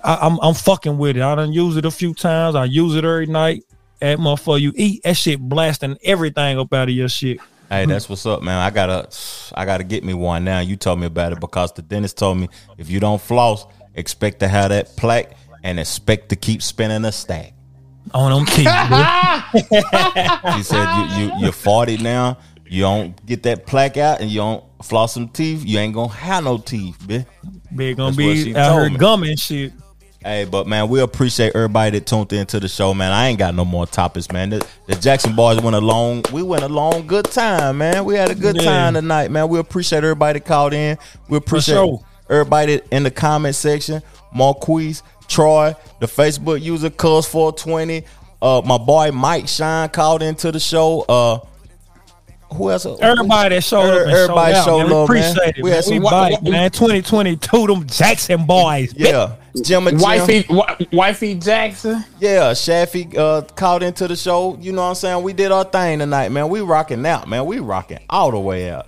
I, 0.03 0.19
I'm 0.21 0.39
I'm 0.41 0.55
fucking 0.55 0.99
with 0.99 1.17
it. 1.17 1.23
I 1.23 1.35
done 1.35 1.53
use 1.53 1.77
it 1.77 1.85
a 1.85 1.91
few 1.91 2.13
times. 2.13 2.55
I 2.55 2.67
use 2.67 2.95
it 2.95 3.05
every 3.05 3.27
night. 3.27 3.65
That 4.01 4.19
motherfucker, 4.19 4.61
you 4.61 4.73
eat 4.77 5.03
that 5.05 5.17
shit 5.17 5.41
blasting 5.41 5.97
everything 6.05 6.59
up 6.59 6.73
out 6.75 6.89
of 6.89 6.95
your 6.95 7.09
shit. 7.09 7.41
Hey, 7.71 7.87
that's 7.87 8.09
what's 8.09 8.27
up, 8.27 8.43
man. 8.43 8.59
I 8.59 8.69
gotta, 8.71 9.09
I 9.55 9.65
gotta 9.65 9.85
get 9.85 10.05
me 10.05 10.13
one 10.13 10.45
now. 10.45 10.61
You 10.61 10.77
told 10.77 11.01
me 11.01 11.07
about 11.07 11.33
it 11.33 11.41
because 11.41 11.73
the 11.73 11.81
dentist 11.83 12.19
told 12.19 12.39
me 12.39 12.49
if 12.77 12.91
you 12.91 13.01
don't 13.01 13.21
floss, 13.21 13.67
expect 13.95 14.41
to 14.41 14.49
have 14.49 14.69
that 14.69 14.97
plaque 14.97 15.37
and 15.63 15.81
expect 15.81 16.29
to 16.29 16.37
keep 16.37 16.63
spinning 16.63 17.05
a 17.05 17.13
stack. 17.13 17.55
On 18.13 18.31
them 18.31 18.45
teeth. 18.47 18.69
She 20.57 20.63
said 20.63 21.17
you, 21.17 21.25
you 21.25 21.33
you're 21.39 21.53
40 21.53 21.99
now. 21.99 22.39
You 22.69 22.83
don't 22.83 23.27
get 23.27 23.43
that 23.45 23.67
plaque 23.67 23.97
out 23.97 24.21
and 24.21 24.31
you 24.31 24.39
don't 24.39 24.65
floss 24.83 25.15
some 25.15 25.29
teeth. 25.29 25.65
You 25.65 25.79
ain't 25.79 25.95
gonna 25.95 26.13
have 26.13 26.45
no 26.45 26.59
teeth, 26.59 26.97
bitch. 27.01 27.27
Big 27.75 27.97
gonna 27.97 28.11
That's 28.11 28.27
what 28.27 28.37
she 28.37 28.45
be 28.45 28.57
out 28.57 28.73
here 28.73 28.81
told 28.81 28.93
me. 28.93 28.99
gumming 28.99 29.37
shit. 29.37 29.73
Hey, 30.23 30.47
but 30.47 30.67
man, 30.67 30.89
we 30.89 31.01
appreciate 31.01 31.55
everybody 31.55 31.99
that 31.99 32.07
tuned 32.07 32.33
into 32.33 32.59
the 32.59 32.67
show, 32.69 32.95
man. 32.95 33.13
I 33.13 33.27
ain't 33.29 33.39
got 33.39 33.55
no 33.55 33.63
more 33.67 33.87
topics, 33.87 34.33
man. 34.33 34.49
The, 34.51 34.67
the 34.87 34.95
Jackson 34.95 35.37
boys 35.37 35.61
went 35.61 35.77
a 35.77 35.81
long, 35.81 36.23
we 36.33 36.43
went 36.43 36.63
a 36.63 36.69
long 36.69 37.07
good 37.07 37.27
time, 37.27 37.77
man. 37.79 38.07
We 38.07 38.15
had 38.15 38.31
a 38.31 38.35
good 38.35 38.57
Yeah. 38.57 38.63
time 38.63 38.95
tonight, 38.95 39.31
man. 39.31 39.49
We 39.49 39.59
appreciate 39.59 40.03
everybody 40.03 40.39
that 40.39 40.47
called 40.47 40.73
in. 40.73 40.97
We 41.29 41.37
appreciate 41.37 41.75
sure. 41.75 42.01
everybody 42.31 42.81
in 42.91 43.03
the 43.03 43.11
comment 43.11 43.55
section. 43.55 44.01
Marquise, 44.35 45.03
Troy, 45.29 45.75
the 46.01 46.07
Facebook 46.07 46.63
user 46.63 46.89
Cuz 46.89 47.27
420. 47.27 48.05
Uh, 48.41 48.63
my 48.65 48.79
boy 48.79 49.11
Mike 49.13 49.47
Shine 49.47 49.91
called 49.91 50.23
into 50.23 50.51
the 50.51 50.61
show. 50.61 51.03
Uh, 51.07 51.39
who 52.55 52.71
else? 52.71 52.87
Everybody 53.01 53.55
that 53.57 53.65
showed 53.65 53.91
up 53.91 54.03
and 54.07 54.11
Everybody 54.11 54.55
showed 54.55 54.65
showed 54.65 54.81
out, 54.81 54.89
man. 54.89 54.91
love, 54.91 55.09
we 55.09 55.15
man. 55.17 55.31
appreciate 55.31 55.57
it. 55.59 55.63
We 55.63 55.71
man. 55.71 55.75
had 55.77 55.85
some 55.85 55.95
we 55.99 56.01
bite, 56.11 56.43
man. 56.43 56.71
2022, 56.71 57.67
them 57.67 57.87
Jackson 57.87 58.47
boys. 58.47 58.95
Yeah, 58.97 59.37
Jim 59.63 59.87
and 59.87 60.01
Wifey, 60.01 60.43
wi- 60.45 60.87
Wifey 60.93 61.35
Jackson. 61.35 62.05
Yeah, 62.21 62.53
Shaffy 62.53 63.17
uh, 63.17 63.43
called 63.55 63.83
into 63.83 64.09
the 64.09 64.17
show. 64.17 64.57
You 64.61 64.73
know 64.73 64.83
what 64.83 64.89
I'm 64.89 64.95
saying? 64.95 65.23
We 65.23 65.33
did 65.33 65.53
our 65.53 65.65
thing 65.65 65.99
tonight, 65.99 66.31
man. 66.31 66.49
We 66.49 66.61
rocking 66.61 67.05
out, 67.07 67.29
man. 67.29 67.47
We 67.47 67.59
rocking 67.61 67.99
all 68.09 68.31
the 68.31 68.39
way 68.41 68.71
out. 68.71 68.87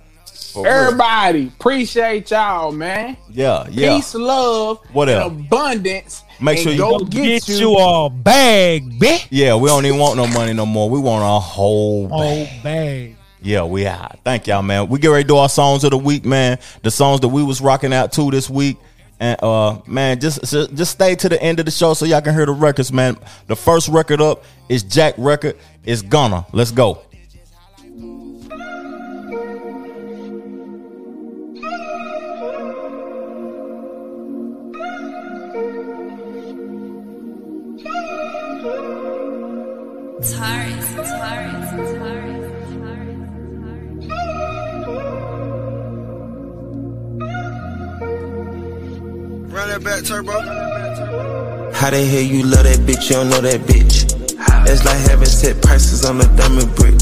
For 0.53 0.63
real. 0.63 0.71
Everybody, 0.73 1.47
appreciate 1.47 2.31
y'all, 2.31 2.71
man. 2.71 3.17
Yeah, 3.29 3.67
yeah. 3.69 3.95
Peace, 3.95 4.15
love, 4.15 4.79
What 4.91 5.09
else? 5.09 5.31
abundance. 5.31 6.23
Make 6.39 6.59
sure 6.59 6.71
you 6.71 6.77
go 6.77 6.99
go 6.99 7.05
get, 7.05 7.45
Get 7.45 7.59
you 7.59 7.75
a 7.75 8.09
bag, 8.11 8.99
bitch. 8.99 9.27
Yeah, 9.31 9.55
we 9.55 9.69
don't 9.69 9.85
even 9.85 9.99
want 9.99 10.17
no 10.17 10.27
money 10.27 10.53
no 10.53 10.65
more. 10.65 10.89
We 10.89 10.99
want 10.99 11.23
a 11.23 11.39
whole 11.39 12.07
bag. 12.07 12.47
Oh, 12.51 12.63
bag. 12.63 13.16
Yeah, 13.47 13.63
we 13.63 13.85
are. 13.85 14.11
Thank 14.25 14.47
y'all, 14.47 14.61
man. 14.61 14.89
We 14.89 14.99
get 14.99 15.07
ready 15.07 15.23
to 15.23 15.27
do 15.29 15.37
our 15.37 15.47
songs 15.47 15.85
of 15.85 15.91
the 15.91 15.97
week, 15.97 16.25
man. 16.25 16.59
The 16.83 16.91
songs 16.91 17.21
that 17.21 17.29
we 17.29 17.41
was 17.41 17.61
rocking 17.61 17.93
out 17.93 18.11
to 18.11 18.29
this 18.29 18.49
week. 18.49 18.75
And 19.21 19.41
uh 19.41 19.79
man, 19.87 20.19
just 20.19 20.41
just 20.43 20.91
stay 20.91 21.15
to 21.15 21.29
the 21.29 21.41
end 21.41 21.59
of 21.59 21.65
the 21.65 21.71
show 21.71 21.93
so 21.93 22.03
y'all 22.03 22.19
can 22.19 22.35
hear 22.35 22.45
the 22.45 22.51
records, 22.51 22.91
man. 22.91 23.15
The 23.47 23.55
first 23.55 23.87
record 23.87 24.19
up 24.19 24.43
is 24.67 24.83
Jack 24.83 25.13
record. 25.17 25.55
It's 25.85 26.01
gonna. 26.01 26.45
Let's 26.51 26.71
go. 26.71 27.01
Taurus, 40.19 40.76
that 49.79 49.83
back, 49.83 50.03
turbo. 50.03 50.31
How 51.73 51.89
the 51.89 52.03
hell 52.05 52.21
you 52.21 52.43
love 52.43 52.63
that 52.63 52.79
bitch? 52.85 53.09
You 53.09 53.17
don't 53.17 53.29
know 53.29 53.41
that 53.41 53.61
bitch. 53.61 54.09
It's 54.67 54.85
like 54.85 54.97
having 55.09 55.25
set 55.25 55.61
prices 55.61 56.05
on 56.05 56.19
a 56.21 56.27
diamond 56.35 56.73
brick. 56.75 56.95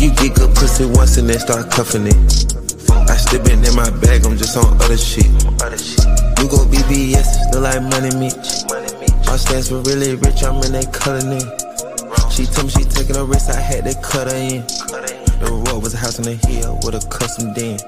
You 0.00 0.14
get 0.14 0.36
good 0.36 0.54
pussy 0.54 0.86
once 0.86 1.16
and 1.16 1.28
then 1.28 1.38
start 1.38 1.70
cuffing 1.70 2.06
it. 2.06 2.16
I 3.10 3.16
still 3.16 3.42
been 3.42 3.64
in 3.64 3.74
my 3.74 3.90
bag, 3.90 4.24
I'm 4.26 4.36
just 4.36 4.56
on 4.56 4.78
other 4.80 4.96
shit. 4.96 5.26
You 5.26 6.46
go 6.46 6.62
BBS, 6.70 7.52
look 7.52 7.66
like 7.66 7.82
Money 7.82 8.14
Mitch. 8.14 8.64
My 9.26 9.36
stands 9.36 9.68
for 9.68 9.82
really 9.82 10.14
rich, 10.14 10.42
I'm 10.44 10.62
in 10.62 10.72
that 10.78 10.92
cutting 10.92 11.34
in. 11.34 11.46
She 12.30 12.46
told 12.46 12.70
me 12.70 12.72
she 12.78 12.84
taking 12.86 13.16
a 13.16 13.24
risk, 13.24 13.50
I 13.50 13.60
had 13.60 13.84
to 13.84 13.94
cut 14.00 14.30
her 14.30 14.38
in. 14.38 14.62
The 15.42 15.50
road 15.50 15.82
was 15.82 15.94
a 15.94 15.98
house 15.98 16.18
on 16.18 16.26
the 16.26 16.36
hill 16.46 16.78
with 16.84 16.94
a 16.94 17.02
custom 17.08 17.52
den. 17.54 17.78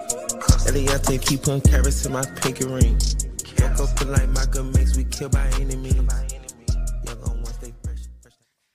Eliantte 0.66 1.20
keep 1.22 1.42
putting 1.42 1.62
carats 1.62 2.04
in 2.06 2.12
my 2.12 2.24
pinky 2.42 2.66
ring. 2.66 2.98
Like 3.60 4.28
Michael 4.30 4.70
we 4.96 5.04
kill 5.04 5.28
by. 5.28 5.50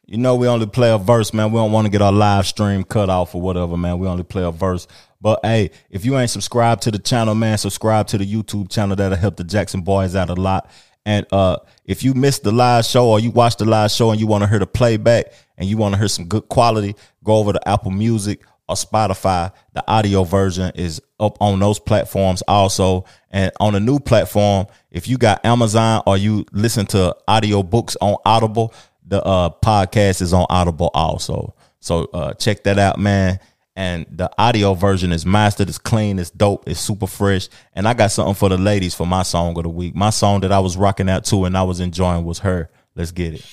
You 0.07 0.17
know 0.17 0.35
we 0.35 0.47
only 0.47 0.67
play 0.67 0.91
a 0.91 0.99
verse, 0.99 1.33
man. 1.33 1.51
We 1.51 1.57
don't 1.57 1.71
want 1.71 1.85
to 1.85 1.91
get 1.91 2.01
our 2.01 2.11
live 2.11 2.45
stream 2.45 2.83
cut 2.83 3.09
off 3.09 3.33
or 3.33 3.41
whatever, 3.41 3.75
man. 3.75 3.97
We 3.97 4.07
only 4.07 4.23
play 4.23 4.43
a 4.43 4.51
verse. 4.51 4.85
But 5.19 5.39
hey, 5.43 5.71
if 5.89 6.05
you 6.05 6.15
ain't 6.17 6.29
subscribed 6.29 6.83
to 6.83 6.91
the 6.91 6.99
channel, 6.99 7.33
man, 7.33 7.57
subscribe 7.57 8.05
to 8.07 8.19
the 8.19 8.25
YouTube 8.31 8.69
channel. 8.69 8.95
That'll 8.95 9.17
help 9.17 9.37
the 9.37 9.43
Jackson 9.43 9.81
Boys 9.81 10.15
out 10.15 10.29
a 10.29 10.35
lot. 10.35 10.69
And 11.07 11.25
uh 11.31 11.57
if 11.85 12.03
you 12.03 12.13
missed 12.13 12.43
the 12.43 12.51
live 12.51 12.85
show 12.85 13.09
or 13.09 13.19
you 13.19 13.31
watched 13.31 13.59
the 13.59 13.65
live 13.65 13.89
show 13.89 14.11
and 14.11 14.19
you 14.19 14.27
want 14.27 14.43
to 14.43 14.49
hear 14.49 14.59
the 14.59 14.67
playback 14.67 15.33
and 15.57 15.67
you 15.67 15.77
want 15.77 15.93
to 15.93 15.99
hear 15.99 16.07
some 16.07 16.25
good 16.25 16.47
quality, 16.49 16.95
go 17.23 17.37
over 17.37 17.53
to 17.53 17.67
Apple 17.67 17.91
Music 17.91 18.41
or 18.67 18.75
Spotify. 18.75 19.51
The 19.73 19.83
audio 19.87 20.23
version 20.23 20.71
is 20.75 21.01
up 21.19 21.37
on 21.41 21.59
those 21.59 21.79
platforms 21.79 22.41
also. 22.47 23.05
And 23.29 23.51
on 23.59 23.75
a 23.75 23.79
new 23.79 23.99
platform, 23.99 24.67
if 24.91 25.07
you 25.07 25.17
got 25.17 25.45
Amazon 25.45 26.03
or 26.05 26.17
you 26.17 26.45
listen 26.51 26.85
to 26.87 27.15
audio 27.27 27.63
books 27.63 27.95
on 28.01 28.17
Audible, 28.25 28.73
the 29.07 29.23
uh 29.23 29.49
podcast 29.63 30.21
is 30.21 30.33
on 30.33 30.45
Audible 30.49 30.89
also. 30.93 31.55
So 31.79 32.05
uh 32.13 32.33
check 32.33 32.63
that 32.63 32.79
out, 32.79 32.99
man. 32.99 33.39
And 33.77 34.05
the 34.09 34.31
audio 34.37 34.73
version 34.73 35.11
is 35.11 35.25
mastered, 35.25 35.67
it's 35.67 35.77
clean, 35.77 36.17
it's 36.17 36.29
dope, 36.29 36.63
it's 36.65 36.79
super 36.79 37.07
fresh. 37.07 37.49
And 37.73 37.87
I 37.89 37.93
got 37.93 38.11
something 38.11 38.33
for 38.33 38.47
the 38.47 38.57
ladies 38.57 38.95
for 38.95 39.05
my 39.05 39.23
song 39.23 39.57
of 39.57 39.63
the 39.63 39.69
week. 39.69 39.93
My 39.95 40.11
song 40.11 40.39
that 40.41 40.53
I 40.53 40.59
was 40.59 40.77
rocking 40.77 41.09
out 41.09 41.25
to 41.25 41.43
and 41.43 41.57
I 41.57 41.63
was 41.63 41.81
enjoying 41.81 42.23
was 42.23 42.39
her. 42.39 42.69
Let's 42.95 43.11
get 43.11 43.33
it. 43.33 43.45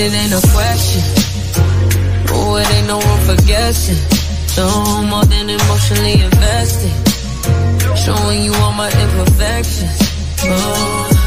It, 0.00 0.12
ain't 0.14 0.32
a 0.32 0.40
question. 0.52 1.02
Oh, 2.32 2.56
it 2.56 2.68
ain't 2.74 2.86
no 2.86 2.98
room 3.00 3.20
for 3.28 3.36
guessing. 3.46 4.00
No 4.56 5.02
more 5.02 5.24
than 5.24 5.50
emotionally 5.50 6.22
invested. 6.22 6.92
Showing 7.96 8.44
you 8.44 8.54
all 8.54 8.72
my 8.72 8.88
imperfections. 8.88 9.98
Oh, 10.44 11.19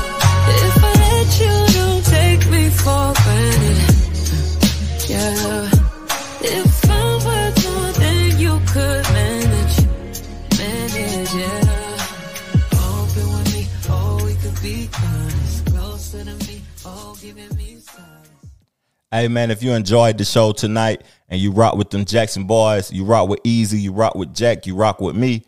Hey 19.13 19.27
man, 19.27 19.51
if 19.51 19.61
you 19.61 19.73
enjoyed 19.73 20.17
the 20.17 20.25
show 20.25 20.53
tonight 20.53 21.03
and 21.29 21.39
you 21.39 21.51
rock 21.51 21.75
with 21.75 21.91
them 21.91 22.03
Jackson 22.03 22.45
boys, 22.45 22.91
you 22.91 23.05
rock 23.05 23.29
with 23.29 23.41
Easy, 23.43 23.79
you 23.79 23.93
rock 23.93 24.15
with 24.15 24.33
Jack, 24.33 24.65
you 24.65 24.75
rock 24.75 24.99
with 24.99 25.15
me, 25.15 25.45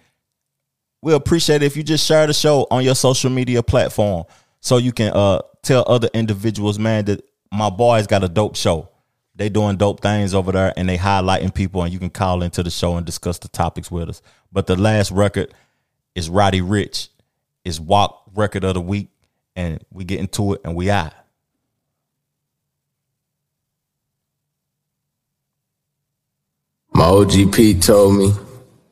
we 1.02 1.16
appreciate 1.16 1.64
it 1.64 1.66
if 1.66 1.76
you 1.76 1.82
just 1.82 2.06
share 2.06 2.28
the 2.28 2.34
show 2.34 2.68
on 2.70 2.84
your 2.84 2.94
social 2.94 3.32
media 3.32 3.64
platform 3.64 4.26
so 4.60 4.78
you 4.78 4.92
can 4.92 5.12
uh 5.14 5.42
tell 5.64 5.84
other 5.88 6.08
individuals, 6.14 6.78
man, 6.78 7.06
that 7.06 7.28
my 7.52 7.72
boys 7.72 8.06
got 8.06 8.24
a 8.24 8.30
dope 8.30 8.56
show. 8.56 8.88
They 9.34 9.50
doing 9.50 9.78
dope 9.78 10.00
things 10.00 10.36
over 10.36 10.52
there 10.52 10.72
and 10.78 10.88
they 10.88 11.00
highlighting 11.00 11.52
people 11.52 11.82
and 11.82 11.92
you 11.92 11.98
can 11.98 12.12
call 12.12 12.44
into 12.44 12.62
the 12.62 12.70
show 12.70 12.98
and 12.98 13.04
discuss 13.06 13.40
the 13.40 13.48
topics 13.48 13.90
with 13.90 14.10
us. 14.10 14.22
But 14.52 14.68
the 14.68 14.76
last 14.76 15.10
record 15.10 15.52
is 16.14 16.30
Roddy 16.30 16.62
Ricch. 16.62 17.10
Is 17.64 17.82
Walk 17.82 18.30
Record 18.36 18.64
of 18.64 18.76
the 18.76 18.82
Week. 18.82 19.08
And 19.56 19.84
we 19.92 20.04
get 20.04 20.20
into 20.20 20.54
it 20.54 20.62
and 20.64 20.76
we 20.76 20.92
out. 20.92 21.14
My 26.96 27.08
OGP 27.08 27.86
told 27.86 28.16
me 28.16 28.32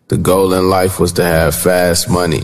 the 0.10 0.18
goal 0.18 0.52
in 0.52 0.70
life 0.70 1.00
was 1.00 1.14
to 1.14 1.24
have 1.24 1.56
fast 1.56 2.10
money, 2.10 2.44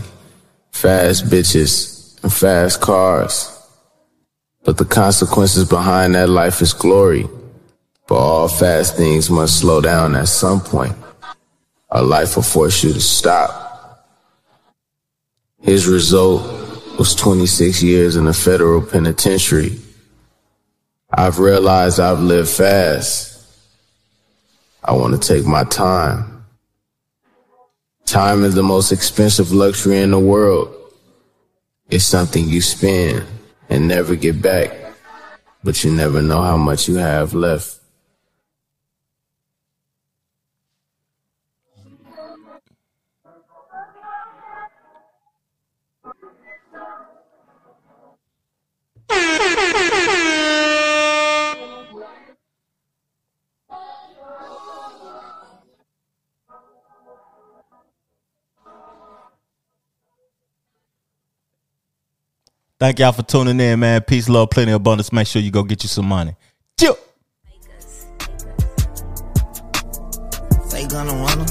fast 0.72 1.26
bitches, 1.26 2.18
and 2.22 2.32
fast 2.32 2.80
cars. 2.80 3.54
But 4.64 4.78
the 4.78 4.86
consequences 4.86 5.68
behind 5.68 6.14
that 6.14 6.30
life 6.30 6.62
is 6.62 6.72
glory. 6.72 7.28
But 8.08 8.14
all 8.14 8.48
fast 8.48 8.96
things 8.96 9.28
must 9.28 9.58
slow 9.58 9.82
down 9.82 10.16
at 10.16 10.28
some 10.28 10.62
point. 10.62 10.96
Our 11.90 12.04
life 12.04 12.36
will 12.36 12.42
force 12.42 12.82
you 12.82 12.94
to 12.94 13.00
stop. 13.00 14.08
His 15.60 15.86
result 15.86 16.40
was 16.98 17.14
26 17.14 17.82
years 17.82 18.16
in 18.16 18.26
a 18.28 18.32
federal 18.32 18.80
penitentiary. 18.80 19.78
I've 21.12 21.38
realized 21.38 22.00
I've 22.00 22.20
lived 22.20 22.48
fast. 22.48 23.29
I 24.82 24.92
want 24.92 25.20
to 25.20 25.28
take 25.28 25.46
my 25.46 25.64
time. 25.64 26.44
Time 28.06 28.44
is 28.44 28.54
the 28.54 28.62
most 28.62 28.92
expensive 28.92 29.52
luxury 29.52 30.00
in 30.00 30.10
the 30.10 30.18
world. 30.18 30.74
It's 31.90 32.04
something 32.04 32.48
you 32.48 32.62
spend 32.62 33.24
and 33.68 33.88
never 33.88 34.16
get 34.16 34.40
back, 34.40 34.74
but 35.62 35.84
you 35.84 35.92
never 35.92 36.22
know 36.22 36.40
how 36.40 36.56
much 36.56 36.88
you 36.88 36.96
have 36.96 37.34
left. 37.34 37.79
Thank 62.80 62.98
y'all 62.98 63.12
for 63.12 63.22
tuning 63.22 63.60
in, 63.60 63.78
man. 63.78 64.00
Peace, 64.00 64.26
love, 64.26 64.48
plenty 64.48 64.72
of 64.72 64.76
abundance. 64.76 65.12
Make 65.12 65.26
sure 65.26 65.42
you 65.42 65.50
go 65.50 65.62
get 65.62 65.82
you 65.82 65.88
some 65.90 66.08
money. 66.08 66.34
Chill. 66.78 66.96
Say 70.64 70.88
gonna 70.88 71.12
wanna. 71.12 71.44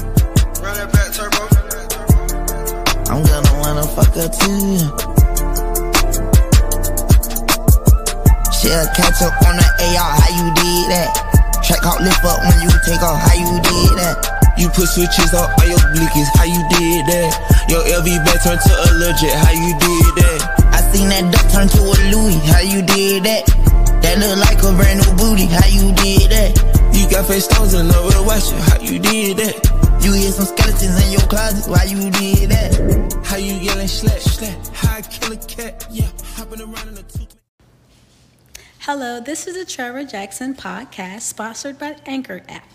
Run 0.58 0.74
that 0.74 0.90
back 0.90 1.14
turbo. 1.14 1.46
I'm 3.14 3.22
gonna 3.22 3.54
wanna 3.62 3.86
fuck 3.94 4.10
her 4.18 4.26
too. 4.26 4.90
She'll 8.58 8.90
catch 8.98 9.22
up 9.22 9.38
on 9.46 9.54
the 9.54 9.66
AR, 9.86 10.10
how 10.10 10.34
you 10.34 10.50
did 10.58 10.90
that? 10.90 11.14
Track 11.62 11.86
out 11.86 12.02
lift 12.02 12.24
up 12.26 12.42
when 12.42 12.58
you 12.58 12.70
take 12.82 13.02
off, 13.06 13.22
how 13.22 13.38
you 13.38 13.54
did 13.62 14.02
that? 14.02 14.18
You 14.58 14.68
put 14.70 14.88
switches 14.88 15.32
on 15.32 15.46
all 15.46 15.66
your 15.68 15.78
blickies, 15.94 16.26
how 16.34 16.42
you 16.42 16.58
did 16.74 17.06
that? 17.06 17.30
Your 17.70 17.86
LV 17.86 18.18
back 18.26 18.42
turned 18.42 18.60
to 18.66 18.74
a 18.74 18.88
legit, 18.98 19.30
how 19.30 19.54
you 19.54 19.78
did 19.78 20.14
that? 20.26 20.39
I 20.90 20.92
seen 20.92 21.08
that 21.10 21.30
duck 21.30 21.46
turn 21.52 21.68
to 21.68 21.82
a 21.86 21.94
Louis, 22.10 22.34
how 22.50 22.66
you 22.66 22.82
did 22.82 23.22
that? 23.22 23.46
That 24.02 24.18
look 24.18 24.42
like 24.42 24.58
a 24.58 24.74
brand 24.74 24.98
new 24.98 25.14
booty, 25.14 25.46
how 25.46 25.62
you 25.70 25.94
did 25.94 26.34
that? 26.34 26.50
You 26.92 27.08
got 27.08 27.26
face 27.26 27.44
stones 27.44 27.74
and 27.74 27.88
nowhere 27.88 28.10
to 28.10 28.22
wash 28.24 28.50
it, 28.50 28.58
how 28.58 28.80
you 28.82 28.98
did 28.98 29.36
that? 29.38 29.54
You 30.02 30.12
hear 30.14 30.32
some 30.32 30.46
skeletons 30.46 31.06
in 31.06 31.12
your 31.12 31.22
closet, 31.30 31.70
why 31.70 31.84
you 31.84 32.10
did 32.10 32.50
that? 32.50 33.22
How 33.24 33.36
you 33.36 33.54
yelling 33.54 33.86
slap, 33.86 34.18
slap, 34.18 34.66
how 34.74 34.96
I 34.96 35.02
kill 35.02 35.32
a 35.32 35.36
cat, 35.36 35.86
yeah, 35.92 36.10
hopping 36.34 36.60
around 36.60 36.88
in 36.88 36.98
a 36.98 37.02
two. 37.04 37.22
Hello, 38.80 39.20
this 39.20 39.46
is 39.46 39.54
the 39.54 39.64
Trevor 39.64 40.02
Jackson 40.02 40.56
podcast 40.56 41.20
sponsored 41.20 41.78
by 41.78 41.98
Anchor 42.06 42.42
app. 42.48 42.66